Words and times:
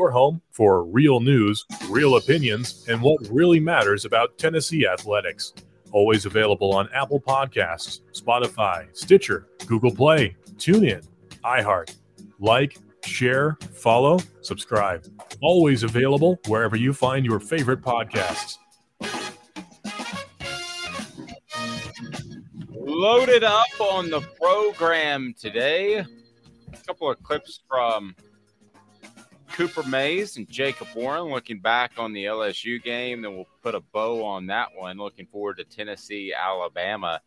Your 0.00 0.10
home 0.10 0.40
for 0.50 0.84
real 0.84 1.20
news, 1.20 1.66
real 1.90 2.16
opinions, 2.16 2.86
and 2.88 3.02
what 3.02 3.20
really 3.30 3.60
matters 3.60 4.06
about 4.06 4.38
Tennessee 4.38 4.86
athletics. 4.86 5.52
Always 5.92 6.24
available 6.24 6.72
on 6.72 6.88
Apple 6.94 7.20
Podcasts, 7.20 8.00
Spotify, 8.12 8.86
Stitcher, 8.96 9.48
Google 9.66 9.94
Play, 9.94 10.36
TuneIn, 10.54 11.06
iHeart. 11.44 11.94
Like, 12.38 12.78
share, 13.04 13.58
follow, 13.74 14.20
subscribe. 14.40 15.04
Always 15.42 15.82
available 15.82 16.40
wherever 16.46 16.76
you 16.76 16.94
find 16.94 17.26
your 17.26 17.38
favorite 17.38 17.82
podcasts. 17.82 18.56
Loaded 22.70 23.44
up 23.44 23.66
on 23.78 24.08
the 24.08 24.22
program 24.40 25.34
today. 25.38 25.96
A 25.98 26.06
couple 26.86 27.10
of 27.10 27.22
clips 27.22 27.60
from 27.68 28.16
Cooper 29.60 29.82
Mays 29.82 30.38
and 30.38 30.48
Jacob 30.48 30.88
Warren 30.94 31.24
looking 31.24 31.58
back 31.58 31.92
on 31.98 32.14
the 32.14 32.24
LSU 32.24 32.82
game. 32.82 33.20
Then 33.20 33.36
we'll 33.36 33.44
put 33.62 33.74
a 33.74 33.80
bow 33.80 34.24
on 34.24 34.46
that 34.46 34.68
one. 34.74 34.96
Looking 34.96 35.26
forward 35.26 35.58
to 35.58 35.64
Tennessee, 35.64 36.32
Alabama. 36.32 37.20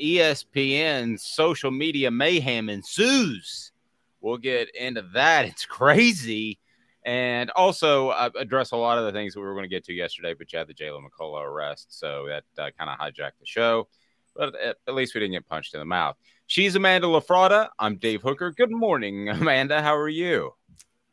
ESPN 0.00 1.18
social 1.18 1.72
media 1.72 2.08
mayhem 2.08 2.68
ensues. 2.68 3.72
We'll 4.20 4.36
get 4.36 4.72
into 4.76 5.02
that. 5.14 5.46
It's 5.48 5.66
crazy. 5.66 6.60
And 7.04 7.50
also 7.56 8.10
uh, 8.10 8.30
address 8.38 8.70
a 8.70 8.76
lot 8.76 8.98
of 8.98 9.04
the 9.04 9.10
things 9.10 9.34
that 9.34 9.40
we 9.40 9.46
were 9.46 9.54
going 9.54 9.64
to 9.64 9.68
get 9.68 9.84
to 9.86 9.92
yesterday, 9.92 10.32
but 10.32 10.52
you 10.52 10.60
had 10.60 10.68
the 10.68 10.74
Jaylen 10.74 11.02
McCollough 11.02 11.44
arrest. 11.44 11.98
So 11.98 12.28
that 12.28 12.44
uh, 12.56 12.70
kind 12.78 12.88
of 12.88 13.00
hijacked 13.00 13.40
the 13.40 13.46
show. 13.46 13.88
But 14.36 14.54
at, 14.54 14.76
at 14.86 14.94
least 14.94 15.16
we 15.16 15.22
didn't 15.22 15.32
get 15.32 15.48
punched 15.48 15.74
in 15.74 15.80
the 15.80 15.86
mouth. 15.86 16.14
She's 16.46 16.76
Amanda 16.76 17.08
LaFratta. 17.08 17.70
I'm 17.80 17.96
Dave 17.96 18.22
Hooker. 18.22 18.52
Good 18.52 18.70
morning, 18.70 19.28
Amanda. 19.28 19.82
How 19.82 19.96
are 19.96 20.08
you? 20.08 20.54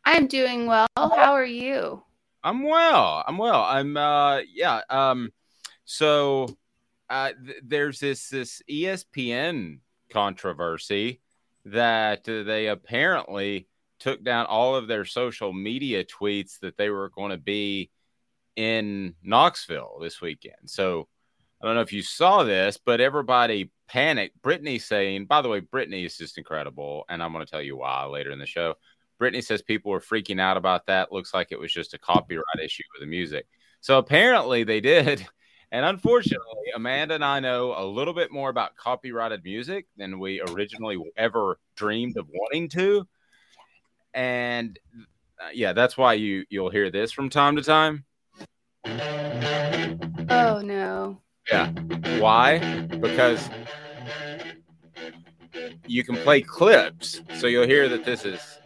I'm 0.08 0.28
doing 0.28 0.68
well. 0.68 0.88
How 0.96 1.34
are 1.34 1.44
you? 1.44 2.02
I'm 2.42 2.64
well. 2.64 3.26
I'm 3.28 3.38
well. 3.38 3.62
I'm 3.62 3.98
uh 3.98 4.40
yeah. 4.54 4.80
Um 4.90 5.32
so 5.84 6.48
uh 7.10 7.34
th- 7.46 7.58
there's 7.62 8.00
this 8.00 8.30
this 8.30 8.62
ESPN 8.72 9.80
controversy 10.10 11.20
that 11.66 12.28
uh, 12.30 12.44
they 12.44 12.68
apparently 12.68 13.68
took 14.00 14.24
down 14.24 14.46
all 14.46 14.76
of 14.76 14.88
their 14.88 15.04
social 15.04 15.52
media 15.52 16.06
tweets 16.06 16.58
that 16.62 16.78
they 16.78 16.90
were 16.90 17.10
going 17.10 17.32
to 17.32 17.38
be 17.38 17.92
in 18.56 19.14
Knoxville 19.24 20.00
this 20.00 20.22
weekend. 20.22 20.70
So 20.70 21.10
I 21.62 21.66
don't 21.66 21.76
know 21.76 21.82
if 21.82 21.92
you 21.92 22.02
saw 22.02 22.46
this, 22.46 22.78
but 22.78 23.02
everybody 23.02 23.72
panicked. 23.90 24.42
Brittany 24.42 24.80
saying, 24.80 25.26
by 25.26 25.42
the 25.42 25.50
way, 25.50 25.60
Brittany 25.60 26.06
is 26.06 26.18
just 26.18 26.38
incredible, 26.38 27.04
and 27.10 27.22
I'm 27.22 27.34
going 27.34 27.46
to 27.46 27.52
tell 27.52 27.62
you 27.62 27.76
why 27.76 28.06
later 28.06 28.32
in 28.32 28.40
the 28.40 28.46
show. 28.46 28.76
Brittany 29.18 29.42
says 29.42 29.62
people 29.62 29.92
were 29.92 30.00
freaking 30.00 30.40
out 30.40 30.58
about 30.58 30.86
that. 30.88 31.12
Looks 31.12 31.34
like 31.34 31.52
it 31.52 31.60
was 31.60 31.74
just 31.74 31.94
a 31.94 31.98
copyright 32.00 32.60
issue 32.64 32.84
with 32.94 33.02
the 33.02 33.08
music. 33.08 33.48
So 33.82 33.98
apparently 33.98 34.64
they 34.64 34.82
did. 34.82 35.26
And 35.70 35.84
unfortunately, 35.84 36.72
Amanda 36.74 37.16
and 37.16 37.26
I 37.26 37.42
know 37.42 37.74
a 37.78 37.84
little 37.84 38.14
bit 38.14 38.32
more 38.32 38.50
about 38.50 38.78
copyrighted 38.78 39.44
music 39.44 39.86
than 39.98 40.18
we 40.18 40.40
originally 40.40 40.98
ever 41.18 41.60
dreamed 41.76 42.16
of 42.16 42.26
wanting 42.30 42.70
to. 42.70 43.06
And 44.14 44.80
uh, 45.42 45.50
yeah, 45.54 45.74
that's 45.74 45.98
why 45.98 46.14
you 46.14 46.46
you'll 46.50 46.70
hear 46.70 46.90
this 46.90 47.12
from 47.12 47.30
time 47.30 47.58
to 47.58 47.62
time. 47.62 48.06
Oh 50.30 50.62
no. 50.64 51.22
Yeah. 51.52 51.70
Why? 52.20 52.60
Because 52.86 53.50
you 55.86 56.04
can 56.04 56.16
play 56.18 56.42
clips. 56.42 57.22
So 57.36 57.48
you'll 57.48 57.68
hear 57.68 57.90
that 57.90 58.06
this 58.06 58.26
is 58.26 58.57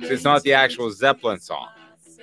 it's 0.00 0.24
not 0.24 0.42
the 0.42 0.54
actual 0.54 0.90
Zeppelin 0.90 1.40
song. 1.40 1.68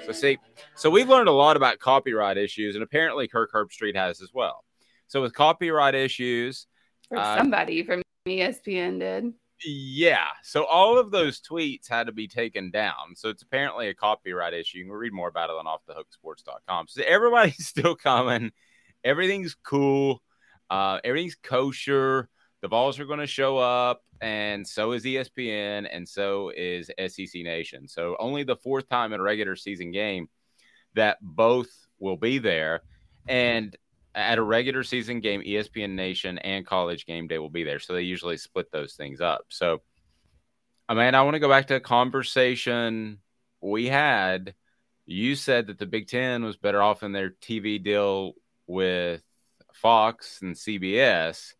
So 0.05 0.11
see, 0.11 0.37
so 0.75 0.89
we've 0.89 1.09
learned 1.09 1.29
a 1.29 1.33
lot 1.33 1.57
about 1.57 1.79
copyright 1.79 2.37
issues, 2.37 2.75
and 2.75 2.83
apparently 2.83 3.27
Kirk 3.27 3.51
Herbstreit 3.51 3.95
has 3.95 4.21
as 4.21 4.31
well. 4.33 4.63
So 5.07 5.21
with 5.21 5.33
copyright 5.33 5.95
issues, 5.95 6.67
or 7.09 7.17
uh, 7.17 7.37
somebody 7.37 7.83
from 7.83 8.01
ESPN 8.27 8.99
did. 8.99 9.33
Yeah. 9.63 10.27
So 10.43 10.65
all 10.65 10.97
of 10.97 11.11
those 11.11 11.41
tweets 11.41 11.89
had 11.89 12.07
to 12.07 12.11
be 12.11 12.27
taken 12.27 12.71
down. 12.71 13.15
So 13.15 13.29
it's 13.29 13.43
apparently 13.43 13.87
a 13.87 13.93
copyright 13.93 14.53
issue. 14.53 14.79
You 14.79 14.85
can 14.85 14.93
read 14.93 15.13
more 15.13 15.29
about 15.29 15.49
it 15.49 15.55
on 15.55 15.65
offthehooksports.com. 15.65 16.87
So 16.89 17.03
everybody's 17.05 17.65
still 17.65 17.95
coming. 17.95 18.51
Everything's 19.03 19.55
cool. 19.63 20.21
Uh, 20.69 20.99
everything's 21.03 21.35
kosher. 21.35 22.29
The 22.65 22.69
balls 22.69 22.99
are 22.99 23.05
going 23.05 23.19
to 23.19 23.27
show 23.27 23.59
up, 23.59 24.01
and 24.19 24.67
so 24.67 24.93
is 24.93 25.03
ESPN, 25.03 25.87
and 25.87 26.09
so 26.09 26.49
is 26.49 26.89
SEC 26.97 27.43
Nation. 27.43 27.87
So 27.87 28.15
only 28.17 28.41
the 28.41 28.55
fourth 28.55 28.89
time 28.89 29.13
in 29.13 29.19
a 29.19 29.23
regular 29.23 29.55
season 29.55 29.91
game 29.91 30.29
that 30.95 31.19
both 31.21 31.69
will 31.99 32.17
be 32.17 32.39
there. 32.39 32.81
And 33.27 33.77
at 34.15 34.39
a 34.39 34.41
regular 34.41 34.81
season 34.81 35.19
game, 35.19 35.43
ESPN 35.43 35.91
Nation 35.91 36.39
and 36.39 36.65
College 36.65 37.05
Game 37.05 37.27
Day 37.27 37.37
will 37.37 37.51
be 37.51 37.63
there. 37.63 37.77
So 37.77 37.93
they 37.93 38.01
usually 38.01 38.37
split 38.37 38.71
those 38.71 38.95
things 38.95 39.21
up. 39.21 39.45
So, 39.49 39.83
Amanda, 40.89 41.19
I 41.19 41.21
want 41.21 41.35
to 41.35 41.39
go 41.39 41.49
back 41.49 41.67
to 41.67 41.75
a 41.75 41.79
conversation 41.79 43.19
we 43.61 43.85
had. 43.85 44.55
You 45.05 45.35
said 45.35 45.67
that 45.67 45.77
the 45.77 45.85
Big 45.85 46.07
Ten 46.07 46.43
was 46.43 46.57
better 46.57 46.81
off 46.81 47.03
in 47.03 47.11
their 47.11 47.29
TV 47.29 47.83
deal 47.83 48.33
with 48.65 49.21
Fox 49.71 50.41
and 50.41 50.55
CBS. 50.55 51.53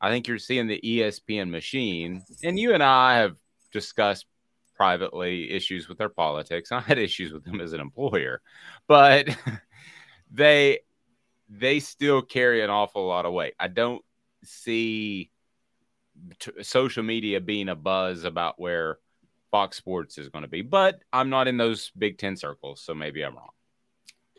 I 0.00 0.10
think 0.10 0.26
you're 0.26 0.38
seeing 0.38 0.66
the 0.66 0.80
ESPN 0.82 1.50
machine, 1.50 2.22
and 2.42 2.58
you 2.58 2.72
and 2.72 2.82
I 2.82 3.18
have 3.18 3.36
discussed 3.72 4.26
privately 4.74 5.50
issues 5.50 5.88
with 5.88 5.98
their 5.98 6.08
politics. 6.08 6.72
I 6.72 6.80
had 6.80 6.98
issues 6.98 7.32
with 7.32 7.44
them 7.44 7.60
as 7.60 7.72
an 7.72 7.80
employer, 7.80 8.40
but 8.88 9.28
they 10.30 10.80
they 11.48 11.80
still 11.80 12.22
carry 12.22 12.62
an 12.62 12.70
awful 12.70 13.06
lot 13.06 13.26
of 13.26 13.32
weight. 13.32 13.54
I 13.58 13.68
don't 13.68 14.02
see 14.44 15.30
t- 16.38 16.62
social 16.62 17.02
media 17.02 17.40
being 17.40 17.68
a 17.68 17.74
buzz 17.74 18.24
about 18.24 18.58
where 18.58 18.98
Fox 19.50 19.76
Sports 19.76 20.16
is 20.16 20.28
going 20.28 20.42
to 20.42 20.48
be, 20.48 20.62
but 20.62 21.02
I'm 21.12 21.28
not 21.28 21.48
in 21.48 21.56
those 21.56 21.90
Big 21.98 22.18
Ten 22.18 22.36
circles, 22.36 22.80
so 22.80 22.94
maybe 22.94 23.22
I'm 23.22 23.36
wrong. 23.36 23.50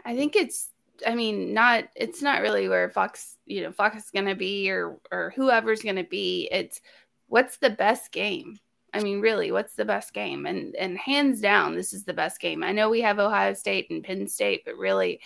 I 0.04 0.16
think 0.16 0.36
it's 0.36 0.70
I 1.06 1.15
mean, 1.15 1.53
not 1.53 1.86
it's 1.95 2.21
not 2.21 2.42
really 2.42 2.69
where 2.69 2.89
Fox, 2.89 3.38
you 3.45 3.62
know, 3.63 3.71
Fox 3.71 3.98
is 3.98 4.12
gonna 4.12 4.36
be 4.36 4.69
or 4.69 4.98
or 5.12 5.33
whoever's 5.36 5.81
gonna 5.81 6.03
be. 6.03 6.48
It's 6.51 6.81
what's 7.27 7.57
the 7.57 7.69
best 7.69 8.12
game? 8.12 8.57
I 8.94 9.01
mean, 9.01 9.21
really, 9.21 9.51
what's 9.51 9.75
the 9.75 9.86
best 9.86 10.13
game? 10.13 10.45
And 10.45 10.75
and 10.75 10.98
hands 10.98 11.42
down, 11.42 11.75
this 11.75 11.94
is 11.94 12.03
the 12.03 12.13
best 12.13 12.39
game. 12.39 12.63
I 12.63 12.71
know 12.71 12.89
we 12.89 13.01
have 13.01 13.19
Ohio 13.19 13.53
State 13.53 13.89
and 13.89 14.03
Penn 14.03 14.27
State, 14.27 14.63
but 14.65 14.77
really 14.77 15.21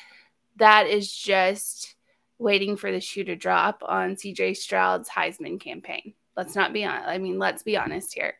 that 0.57 0.87
is 0.87 1.11
just 1.11 1.95
waiting 2.37 2.77
for 2.77 2.91
the 2.91 2.99
shoe 2.99 3.23
to 3.23 3.35
drop 3.35 3.81
on 3.85 4.15
CJ 4.15 4.57
Stroud's 4.57 5.09
Heisman 5.09 5.59
campaign. 5.59 6.13
Let's 6.35 6.55
not 6.55 6.73
be 6.73 6.83
on. 6.85 7.03
I 7.03 7.17
mean, 7.17 7.39
let's 7.39 7.63
be 7.63 7.77
honest 7.77 8.13
here. 8.13 8.35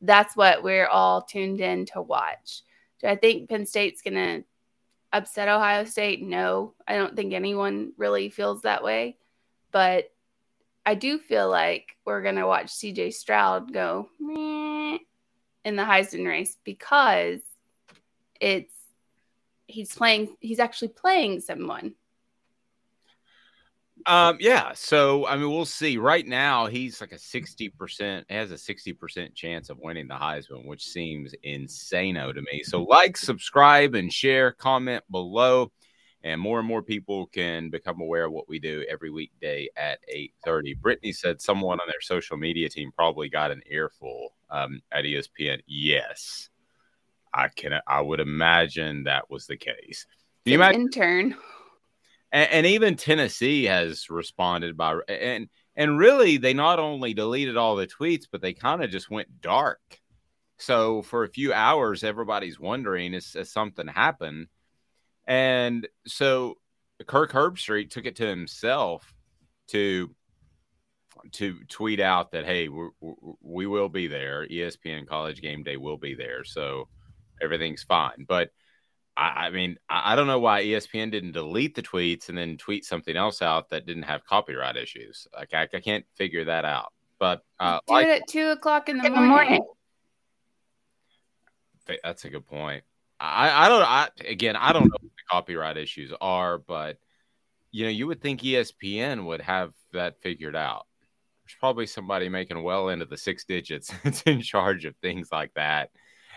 That's 0.00 0.36
what 0.36 0.62
we're 0.62 0.88
all 0.88 1.22
tuned 1.22 1.60
in 1.60 1.86
to 1.86 2.02
watch. 2.02 2.62
Do 3.00 3.06
I 3.06 3.16
think 3.16 3.48
Penn 3.48 3.66
State's 3.66 4.02
going 4.02 4.14
to 4.14 4.44
upset 5.16 5.48
Ohio 5.48 5.84
State? 5.84 6.22
No, 6.22 6.74
I 6.86 6.96
don't 6.96 7.16
think 7.16 7.32
anyone 7.32 7.92
really 7.96 8.28
feels 8.28 8.62
that 8.62 8.82
way. 8.82 9.16
But 9.72 10.10
I 10.84 10.94
do 10.94 11.18
feel 11.18 11.48
like 11.48 11.96
we're 12.04 12.22
going 12.22 12.36
to 12.36 12.46
watch 12.46 12.68
CJ 12.68 13.14
Stroud 13.14 13.72
go 13.72 14.08
in 14.20 15.00
the 15.76 15.82
Heisman 15.82 16.26
race 16.26 16.56
because 16.62 17.40
it's 18.40 18.72
he's 19.66 19.92
playing 19.94 20.36
he's 20.40 20.60
actually 20.60 20.88
playing 20.88 21.40
someone 21.40 21.94
um, 24.06 24.36
yeah. 24.40 24.72
So 24.74 25.26
I 25.26 25.36
mean, 25.36 25.50
we'll 25.50 25.64
see. 25.64 25.98
Right 25.98 26.26
now, 26.26 26.66
he's 26.66 27.00
like 27.00 27.12
a 27.12 27.18
sixty 27.18 27.68
percent. 27.68 28.26
Has 28.30 28.50
a 28.52 28.58
sixty 28.58 28.92
percent 28.92 29.34
chance 29.34 29.68
of 29.68 29.78
winning 29.78 30.06
the 30.06 30.14
Heisman, 30.14 30.66
which 30.66 30.84
seems 30.84 31.34
insano 31.44 32.32
to 32.32 32.40
me. 32.42 32.62
So, 32.62 32.84
like, 32.84 33.16
subscribe, 33.16 33.94
and 33.94 34.12
share. 34.12 34.52
Comment 34.52 35.02
below, 35.10 35.72
and 36.22 36.40
more 36.40 36.60
and 36.60 36.68
more 36.68 36.82
people 36.82 37.26
can 37.26 37.68
become 37.68 38.00
aware 38.00 38.26
of 38.26 38.32
what 38.32 38.48
we 38.48 38.58
do 38.58 38.84
every 38.88 39.10
weekday 39.10 39.68
at 39.76 39.98
eight 40.08 40.34
thirty. 40.44 40.74
Brittany 40.74 41.12
said 41.12 41.42
someone 41.42 41.80
on 41.80 41.86
their 41.88 42.00
social 42.00 42.36
media 42.36 42.68
team 42.68 42.92
probably 42.94 43.28
got 43.28 43.50
an 43.50 43.62
earful 43.66 44.34
um, 44.50 44.80
at 44.92 45.04
ESPN. 45.04 45.60
Yes, 45.66 46.48
I 47.34 47.48
can. 47.48 47.80
I 47.86 48.00
would 48.00 48.20
imagine 48.20 49.04
that 49.04 49.28
was 49.30 49.46
the 49.46 49.56
case. 49.56 50.06
Do 50.44 50.52
you 50.52 50.58
imagine? 50.58 50.82
Intern 50.82 51.36
and, 52.36 52.52
and 52.52 52.66
even 52.66 52.96
Tennessee 52.96 53.64
has 53.64 54.10
responded 54.10 54.76
by 54.76 54.98
and 55.08 55.48
and 55.74 55.98
really 55.98 56.36
they 56.36 56.52
not 56.52 56.78
only 56.78 57.14
deleted 57.14 57.56
all 57.56 57.76
the 57.76 57.86
tweets, 57.86 58.24
but 58.30 58.42
they 58.42 58.52
kind 58.52 58.84
of 58.84 58.90
just 58.90 59.10
went 59.10 59.40
dark. 59.40 59.80
So 60.58 61.02
for 61.02 61.24
a 61.24 61.28
few 61.28 61.52
hours, 61.52 62.04
everybody's 62.04 62.60
wondering 62.60 63.14
is, 63.14 63.34
is 63.36 63.50
something 63.50 63.86
happened, 63.86 64.48
and 65.26 65.88
so 66.06 66.56
Kirk 67.06 67.32
Herbstreit 67.32 67.90
took 67.90 68.04
it 68.04 68.16
to 68.16 68.26
himself 68.26 69.14
to 69.68 70.14
to 71.32 71.58
tweet 71.68 72.00
out 72.00 72.32
that 72.32 72.44
hey 72.44 72.68
we 72.68 72.88
we 73.40 73.66
will 73.66 73.88
be 73.88 74.08
there. 74.08 74.46
Espn 74.46 75.06
college 75.06 75.40
game 75.40 75.62
day 75.62 75.78
will 75.78 75.98
be 75.98 76.14
there. 76.14 76.44
So 76.44 76.88
everything's 77.40 77.82
fine. 77.82 78.26
But 78.28 78.50
I, 79.16 79.46
I 79.46 79.50
mean, 79.50 79.78
I, 79.88 80.12
I, 80.12 80.16
don't 80.16 80.26
know 80.26 80.38
why 80.38 80.62
ESPN 80.62 81.10
didn't 81.10 81.32
delete 81.32 81.74
the 81.74 81.82
tweets 81.82 82.28
and 82.28 82.36
then 82.36 82.56
tweet 82.56 82.84
something 82.84 83.16
else 83.16 83.40
out 83.40 83.70
that 83.70 83.86
didn't 83.86 84.02
have 84.04 84.26
copyright 84.26 84.76
issues. 84.76 85.26
Like 85.34 85.54
I, 85.54 85.62
I 85.72 85.80
can't 85.80 86.04
figure 86.16 86.44
that 86.44 86.64
out. 86.64 86.92
But 87.18 87.42
uh, 87.58 87.80
do 87.86 87.94
like, 87.94 88.06
it 88.06 88.22
at 88.22 88.28
two 88.28 88.48
o'clock 88.48 88.88
in 88.88 88.98
the 88.98 89.10
morning. 89.10 89.64
That's 92.02 92.24
a 92.24 92.30
good 92.30 92.46
point. 92.46 92.84
I, 93.18 93.66
I 93.66 93.68
don't. 93.68 93.82
I 93.82 94.08
again, 94.28 94.56
I 94.56 94.72
don't 94.72 94.84
know 94.84 94.98
what 95.00 95.02
the 95.02 95.22
copyright 95.30 95.78
issues 95.78 96.12
are, 96.20 96.58
but 96.58 96.98
you 97.70 97.84
know, 97.84 97.90
you 97.90 98.06
would 98.06 98.20
think 98.20 98.42
ESPN 98.42 99.24
would 99.24 99.40
have 99.40 99.72
that 99.92 100.20
figured 100.20 100.56
out. 100.56 100.86
There's 101.44 101.56
probably 101.58 101.86
somebody 101.86 102.28
making 102.28 102.62
well 102.62 102.90
into 102.90 103.06
the 103.06 103.16
six 103.16 103.44
digits 103.44 103.90
that's 104.04 104.22
in 104.22 104.42
charge 104.42 104.84
of 104.84 104.94
things 104.96 105.28
like 105.32 105.54
that 105.54 105.90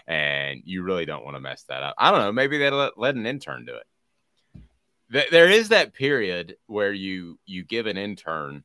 and 0.09 0.63
you 0.65 0.81
really 0.81 1.05
don't 1.05 1.23
want 1.23 1.37
to 1.37 1.41
mess 1.41 1.63
that 1.69 1.83
up. 1.83 1.93
I 1.97 2.09
don't 2.09 2.19
know. 2.19 2.31
Maybe 2.31 2.57
they 2.57 2.71
let, 2.71 2.97
let 2.97 3.15
an 3.15 3.27
intern 3.27 3.63
do 3.63 3.75
it. 3.75 5.31
There 5.31 5.49
is 5.49 5.69
that 5.69 5.93
period 5.93 6.57
where 6.67 6.93
you 6.93 7.39
you 7.45 7.63
give 7.63 7.87
an 7.87 7.97
intern 7.97 8.63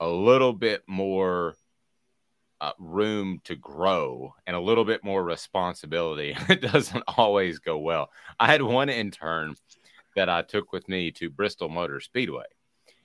a 0.00 0.08
little 0.08 0.52
bit 0.52 0.82
more 0.86 1.54
uh, 2.60 2.72
room 2.78 3.40
to 3.44 3.56
grow 3.56 4.34
and 4.46 4.54
a 4.54 4.60
little 4.60 4.84
bit 4.84 5.02
more 5.02 5.24
responsibility. 5.24 6.36
it 6.48 6.60
doesn't 6.60 7.04
always 7.16 7.58
go 7.58 7.78
well. 7.78 8.10
I 8.38 8.50
had 8.50 8.60
one 8.60 8.90
intern 8.90 9.54
that 10.14 10.28
I 10.28 10.42
took 10.42 10.72
with 10.72 10.88
me 10.88 11.10
to 11.12 11.30
Bristol 11.30 11.70
Motor 11.70 12.00
Speedway, 12.00 12.46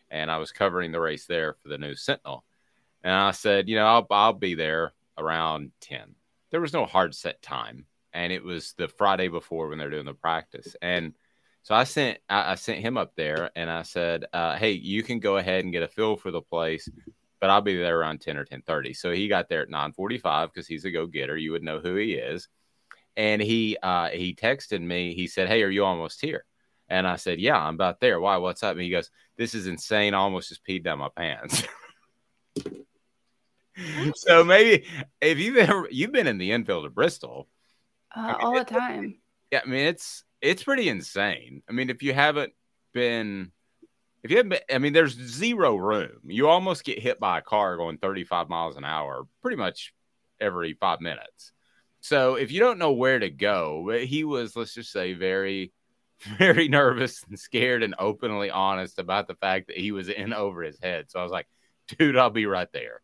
and 0.09 0.29
I 0.29 0.37
was 0.37 0.51
covering 0.51 0.91
the 0.91 0.99
race 0.99 1.25
there 1.25 1.55
for 1.61 1.69
the 1.69 1.77
News 1.77 2.01
Sentinel. 2.01 2.43
And 3.03 3.13
I 3.13 3.31
said, 3.31 3.69
you 3.69 3.75
know, 3.75 3.85
I'll, 3.85 4.07
I'll 4.09 4.33
be 4.33 4.55
there 4.55 4.93
around 5.17 5.71
10 5.81 6.15
there 6.53 6.61
was 6.61 6.71
no 6.71 6.85
hard 6.85 7.15
set 7.15 7.41
time, 7.41 7.87
and 8.13 8.31
it 8.31 8.43
was 8.43 8.75
the 8.77 8.87
Friday 8.87 9.27
before 9.27 9.67
when 9.67 9.79
they're 9.79 9.89
doing 9.89 10.05
the 10.05 10.13
practice. 10.13 10.75
And 10.83 11.13
so 11.63 11.73
I 11.73 11.83
sent 11.83 12.19
I, 12.29 12.51
I 12.51 12.55
sent 12.55 12.79
him 12.79 12.95
up 12.95 13.13
there, 13.17 13.49
and 13.55 13.71
I 13.71 13.81
said, 13.81 14.25
uh, 14.33 14.55
"Hey, 14.55 14.73
you 14.73 15.01
can 15.01 15.19
go 15.19 15.37
ahead 15.37 15.63
and 15.63 15.73
get 15.73 15.81
a 15.81 15.87
feel 15.87 16.15
for 16.15 16.29
the 16.29 16.43
place." 16.43 16.87
But 17.41 17.49
I'll 17.49 17.61
be 17.61 17.75
there 17.75 17.99
around 17.99 18.21
10 18.21 18.37
or 18.37 18.45
10:30. 18.45 18.93
So 18.95 19.11
he 19.11 19.27
got 19.27 19.49
there 19.49 19.63
at 19.63 19.69
9:45 19.69 20.53
because 20.53 20.67
he's 20.67 20.85
a 20.85 20.91
go-getter. 20.91 21.35
You 21.35 21.53
would 21.53 21.63
know 21.63 21.79
who 21.79 21.95
he 21.95 22.13
is. 22.13 22.47
And 23.17 23.41
he 23.41 23.75
uh, 23.81 24.09
he 24.09 24.35
texted 24.35 24.81
me. 24.81 25.15
He 25.15 25.25
said, 25.25 25.47
"Hey, 25.47 25.63
are 25.63 25.69
you 25.69 25.83
almost 25.83 26.21
here?" 26.21 26.45
And 26.87 27.07
I 27.07 27.15
said, 27.15 27.39
"Yeah, 27.39 27.57
I'm 27.57 27.73
about 27.73 27.99
there. 27.99 28.19
Why? 28.19 28.37
What's 28.37 28.61
up?" 28.61 28.73
And 28.73 28.81
he 28.81 28.91
goes, 28.91 29.09
"This 29.37 29.55
is 29.55 29.65
insane. 29.65 30.13
I 30.13 30.17
almost 30.19 30.49
just 30.49 30.65
peed 30.67 30.83
down 30.83 30.99
my 30.99 31.09
pants." 31.15 31.63
so 34.15 34.43
maybe 34.43 34.85
if 35.21 35.39
you've 35.39 35.57
ever 35.57 35.87
you've 35.91 36.11
been 36.11 36.27
in 36.27 36.37
the 36.37 36.51
infield 36.51 36.85
of 36.85 36.93
Bristol 36.93 37.47
uh, 38.15 38.19
I 38.19 38.27
mean, 38.27 38.35
all 38.41 38.53
the 38.53 38.65
time. 38.65 39.15
Yeah, 39.51 39.61
I 39.65 39.69
mean 39.69 39.87
it's 39.87 40.23
it's 40.41 40.63
pretty 40.63 40.89
insane. 40.89 41.63
I 41.69 41.71
mean, 41.71 41.89
if 41.89 42.03
you 42.03 42.13
haven't 42.13 42.53
been 42.93 43.51
if 44.23 44.31
you 44.31 44.37
haven't 44.37 44.49
been, 44.51 44.59
I 44.69 44.77
mean, 44.77 44.93
there's 44.93 45.15
zero 45.15 45.75
room. 45.75 46.19
You 46.25 46.47
almost 46.47 46.85
get 46.85 46.99
hit 46.99 47.19
by 47.19 47.39
a 47.39 47.41
car 47.41 47.75
going 47.77 47.97
35 47.97 48.47
miles 48.49 48.77
an 48.77 48.85
hour 48.85 49.27
pretty 49.41 49.57
much 49.57 49.93
every 50.39 50.73
five 50.73 51.01
minutes. 51.01 51.51
So 51.99 52.35
if 52.35 52.51
you 52.51 52.59
don't 52.59 52.79
know 52.79 52.93
where 52.93 53.19
to 53.19 53.29
go, 53.29 53.83
but 53.85 54.05
he 54.05 54.23
was, 54.23 54.55
let's 54.55 54.73
just 54.73 54.91
say, 54.91 55.13
very, 55.13 55.73
very 56.37 56.69
nervous 56.69 57.23
and 57.27 57.37
scared 57.37 57.83
and 57.83 57.95
openly 57.99 58.49
honest 58.49 58.97
about 58.97 59.27
the 59.27 59.35
fact 59.35 59.67
that 59.67 59.77
he 59.77 59.91
was 59.91 60.07
in 60.07 60.33
over 60.33 60.63
his 60.63 60.79
head. 60.81 61.09
So 61.09 61.19
I 61.19 61.23
was 61.23 61.31
like, 61.31 61.47
dude, 61.87 62.17
I'll 62.17 62.29
be 62.29 62.45
right 62.45 62.71
there. 62.71 63.01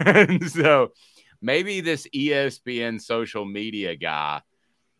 And 0.00 0.50
so 0.50 0.92
maybe 1.40 1.80
this 1.80 2.06
ESPN 2.14 3.00
social 3.00 3.44
media 3.44 3.96
guy, 3.96 4.42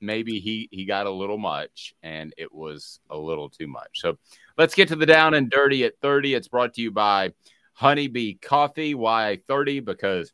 maybe 0.01 0.41
he 0.41 0.69
he 0.71 0.85
got 0.85 1.07
a 1.07 1.11
little 1.11 1.39
much 1.39 1.95
and 2.03 2.35
it 2.37 2.53
was 2.53 3.01
a 3.11 3.17
little 3.17 3.49
too 3.49 3.67
much. 3.67 4.01
So 4.01 4.19
let's 4.59 4.75
get 4.75 4.89
to 4.89 4.97
the 4.97 5.07
down 5.07 5.35
and 5.35 5.51
dirty 5.51 5.85
at 5.85 5.99
30. 6.01 6.35
It's 6.35 6.49
brought 6.49 6.75
to 6.75 6.83
you 6.83 6.91
by 6.91 7.33
Honeybee 7.75 8.35
Coffee. 8.35 8.95
Why 8.95 9.41
30? 9.47 9.81
Because 9.81 10.33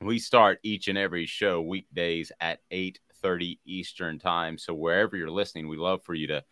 we 0.00 0.18
start 0.18 0.60
each 0.62 0.88
and 0.88 0.98
every 0.98 1.26
show 1.26 1.60
weekdays 1.60 2.30
at 2.40 2.60
8:30 2.70 3.58
Eastern 3.64 4.18
time. 4.18 4.58
So 4.58 4.74
wherever 4.74 5.16
you're 5.16 5.30
listening, 5.30 5.68
we 5.68 5.76
love 5.76 6.02
for 6.04 6.14
you 6.14 6.28
to 6.28 6.44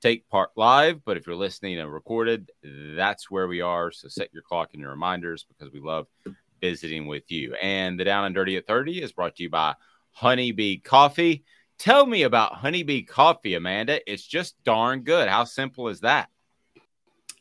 take 0.00 0.28
part 0.28 0.50
live, 0.56 1.04
but 1.04 1.16
if 1.16 1.26
you're 1.26 1.36
listening 1.36 1.78
and 1.78 1.92
recorded, 1.92 2.50
that's 2.62 3.30
where 3.30 3.46
we 3.46 3.60
are. 3.60 3.92
So 3.92 4.08
set 4.08 4.32
your 4.32 4.42
clock 4.42 4.70
and 4.72 4.80
your 4.80 4.90
reminders 4.90 5.44
because 5.44 5.72
we 5.72 5.80
love 5.80 6.08
visiting 6.62 7.06
with 7.06 7.30
you. 7.30 7.54
And 7.56 8.00
the 8.00 8.04
Down 8.04 8.24
and 8.24 8.34
Dirty 8.34 8.56
at 8.56 8.66
30 8.66 9.02
is 9.02 9.12
brought 9.12 9.36
to 9.36 9.42
you 9.42 9.50
by 9.50 9.74
Honeybee 10.12 10.78
Coffee. 10.78 11.44
Tell 11.78 12.06
me 12.06 12.22
about 12.22 12.54
Honeybee 12.54 13.02
Coffee, 13.02 13.54
Amanda. 13.54 14.00
It's 14.10 14.24
just 14.24 14.62
darn 14.64 15.02
good. 15.02 15.28
How 15.28 15.44
simple 15.44 15.88
is 15.88 16.00
that? 16.00 16.28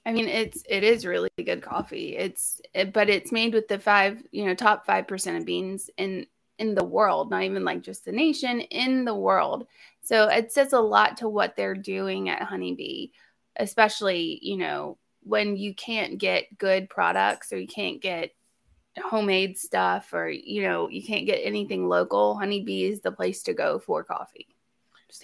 I 0.04 0.12
mean, 0.12 0.28
it's 0.28 0.63
it 0.68 0.84
is 0.84 1.06
really 1.06 1.30
good 1.46 1.62
coffee. 1.62 2.18
It's 2.18 2.60
it, 2.74 2.92
but 2.92 3.08
it's 3.08 3.32
made 3.32 3.54
with 3.54 3.68
the 3.68 3.78
five, 3.78 4.24
you 4.32 4.46
know, 4.46 4.56
top 4.56 4.86
five 4.88 5.08
percent 5.08 5.38
of 5.38 5.46
beans 5.46 5.92
in 5.96 6.25
in 6.58 6.74
the 6.74 6.84
world, 6.84 7.30
not 7.30 7.44
even 7.44 7.63
like 7.63 7.82
just 7.84 8.04
the 8.06 8.12
nation, 8.12 8.62
in 8.62 9.06
the 9.06 9.13
world. 9.13 9.68
So 10.01 10.28
it 10.28 10.51
says 10.51 10.74
a 10.74 10.80
lot 10.80 11.18
to 11.18 11.30
what 11.30 11.56
they're 11.56 11.75
doing 11.75 12.30
at 12.30 12.42
Honeybee, 12.42 13.10
especially 13.58 14.40
you 14.42 14.58
know 14.58 14.98
when 15.22 15.56
you 15.56 15.75
can't 15.75 16.18
get 16.18 16.58
good 16.58 16.90
products 16.90 17.54
or 17.54 17.60
you 17.60 17.68
can't 17.68 18.01
get 18.01 18.32
homemade 18.98 19.57
stuff 19.57 20.13
or 20.13 20.29
you 20.29 20.63
know 20.63 20.89
you 20.89 21.03
can't 21.03 21.25
get 21.25 21.39
anything 21.43 21.88
local. 21.88 22.36
Honeybee 22.36 22.86
is 22.86 23.01
the 23.01 23.12
place 23.12 23.43
to 23.43 23.53
go 23.53 23.79
for 23.79 24.03
coffee. 24.03 24.48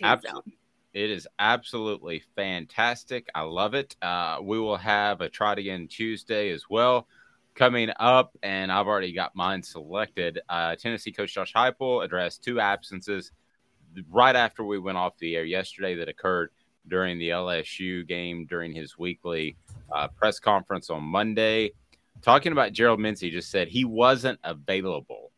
Absolutely 0.01 0.57
it 0.93 1.11
is 1.11 1.27
absolutely 1.37 2.23
fantastic. 2.35 3.27
I 3.35 3.41
love 3.41 3.75
it. 3.75 3.95
Uh, 4.01 4.39
we 4.41 4.59
will 4.59 4.77
have 4.77 5.21
a 5.21 5.29
try 5.29 5.53
again 5.53 5.87
tuesday 5.87 6.49
as 6.49 6.63
well 6.69 7.07
coming 7.57 7.89
up 7.99 8.37
and 8.43 8.71
i've 8.71 8.85
already 8.85 9.11
got 9.11 9.35
mine 9.35 9.63
selected. 9.63 10.39
Uh, 10.47 10.75
tennessee 10.75 11.11
coach 11.11 11.33
josh 11.33 11.53
heupel 11.53 12.05
addressed 12.05 12.43
two 12.43 12.59
absences 12.59 13.31
right 14.11 14.35
after 14.35 14.63
we 14.63 14.77
went 14.77 14.97
off 14.97 15.17
the 15.17 15.35
air 15.35 15.43
yesterday 15.43 15.95
that 15.95 16.07
occurred 16.07 16.51
during 16.87 17.17
the 17.17 17.29
lsu 17.29 18.07
game 18.07 18.45
during 18.45 18.71
his 18.71 18.99
weekly 18.99 19.57
uh, 19.91 20.07
press 20.09 20.39
conference 20.39 20.91
on 20.91 21.01
monday 21.01 21.71
talking 22.21 22.51
about 22.51 22.73
Gerald 22.73 22.99
Mincey 22.99 23.31
just 23.31 23.51
said 23.51 23.67
he 23.67 23.85
wasn't 23.85 24.39
available. 24.43 25.31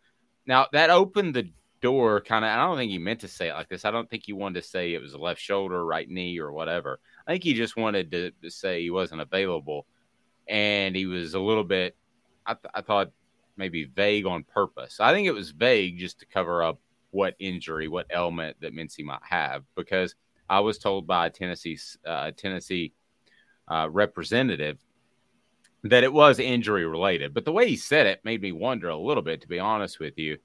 Now 0.45 0.67
that 0.73 0.89
opened 0.89 1.35
the 1.35 1.49
door 1.81 2.21
kind 2.21 2.43
of 2.43 2.51
I 2.51 2.57
don't 2.57 2.77
think 2.77 2.91
he 2.91 2.97
meant 2.97 3.21
to 3.21 3.27
say 3.27 3.49
it 3.49 3.53
like 3.53 3.69
this. 3.69 3.85
I 3.85 3.91
don't 3.91 4.09
think 4.09 4.23
he 4.25 4.33
wanted 4.33 4.61
to 4.61 4.67
say 4.67 4.93
it 4.93 5.01
was 5.01 5.15
left 5.15 5.39
shoulder, 5.39 5.85
right 5.85 6.09
knee, 6.09 6.39
or 6.39 6.51
whatever. 6.51 6.99
I 7.27 7.31
think 7.31 7.43
he 7.43 7.53
just 7.53 7.77
wanted 7.77 8.11
to, 8.11 8.31
to 8.43 8.49
say 8.49 8.81
he 8.81 8.89
wasn't 8.89 9.21
available 9.21 9.85
and 10.47 10.95
he 10.95 11.05
was 11.05 11.35
a 11.35 11.39
little 11.39 11.63
bit, 11.63 11.95
I, 12.45 12.55
th- 12.55 12.71
I 12.73 12.81
thought 12.81 13.11
maybe 13.55 13.85
vague 13.85 14.25
on 14.25 14.43
purpose. 14.43 14.99
I 14.99 15.13
think 15.13 15.27
it 15.27 15.33
was 15.33 15.51
vague 15.51 15.99
just 15.99 16.19
to 16.19 16.25
cover 16.25 16.63
up 16.63 16.79
what 17.11 17.35
injury, 17.39 17.87
what 17.87 18.07
ailment 18.11 18.57
that 18.61 18.73
Mincey 18.73 19.03
might 19.03 19.21
have, 19.29 19.63
because 19.75 20.15
I 20.49 20.61
was 20.61 20.79
told 20.79 21.05
by 21.05 21.27
a 21.27 21.29
Tennessee 21.29 21.77
uh, 22.05 22.31
Tennessee 22.35 22.93
uh, 23.67 23.87
representative 23.91 24.79
that 25.83 26.03
it 26.03 26.11
was 26.11 26.39
injury 26.39 26.85
related. 26.85 27.33
But 27.33 27.45
the 27.45 27.51
way 27.51 27.67
he 27.67 27.75
said 27.75 28.05
it 28.05 28.19
made 28.23 28.41
me 28.41 28.51
wonder 28.51 28.89
a 28.89 28.97
little 28.97 29.23
bit, 29.23 29.41
to 29.41 29.47
be 29.47 29.59
honest 29.59 29.99
with 29.99 30.17
you, 30.17 30.37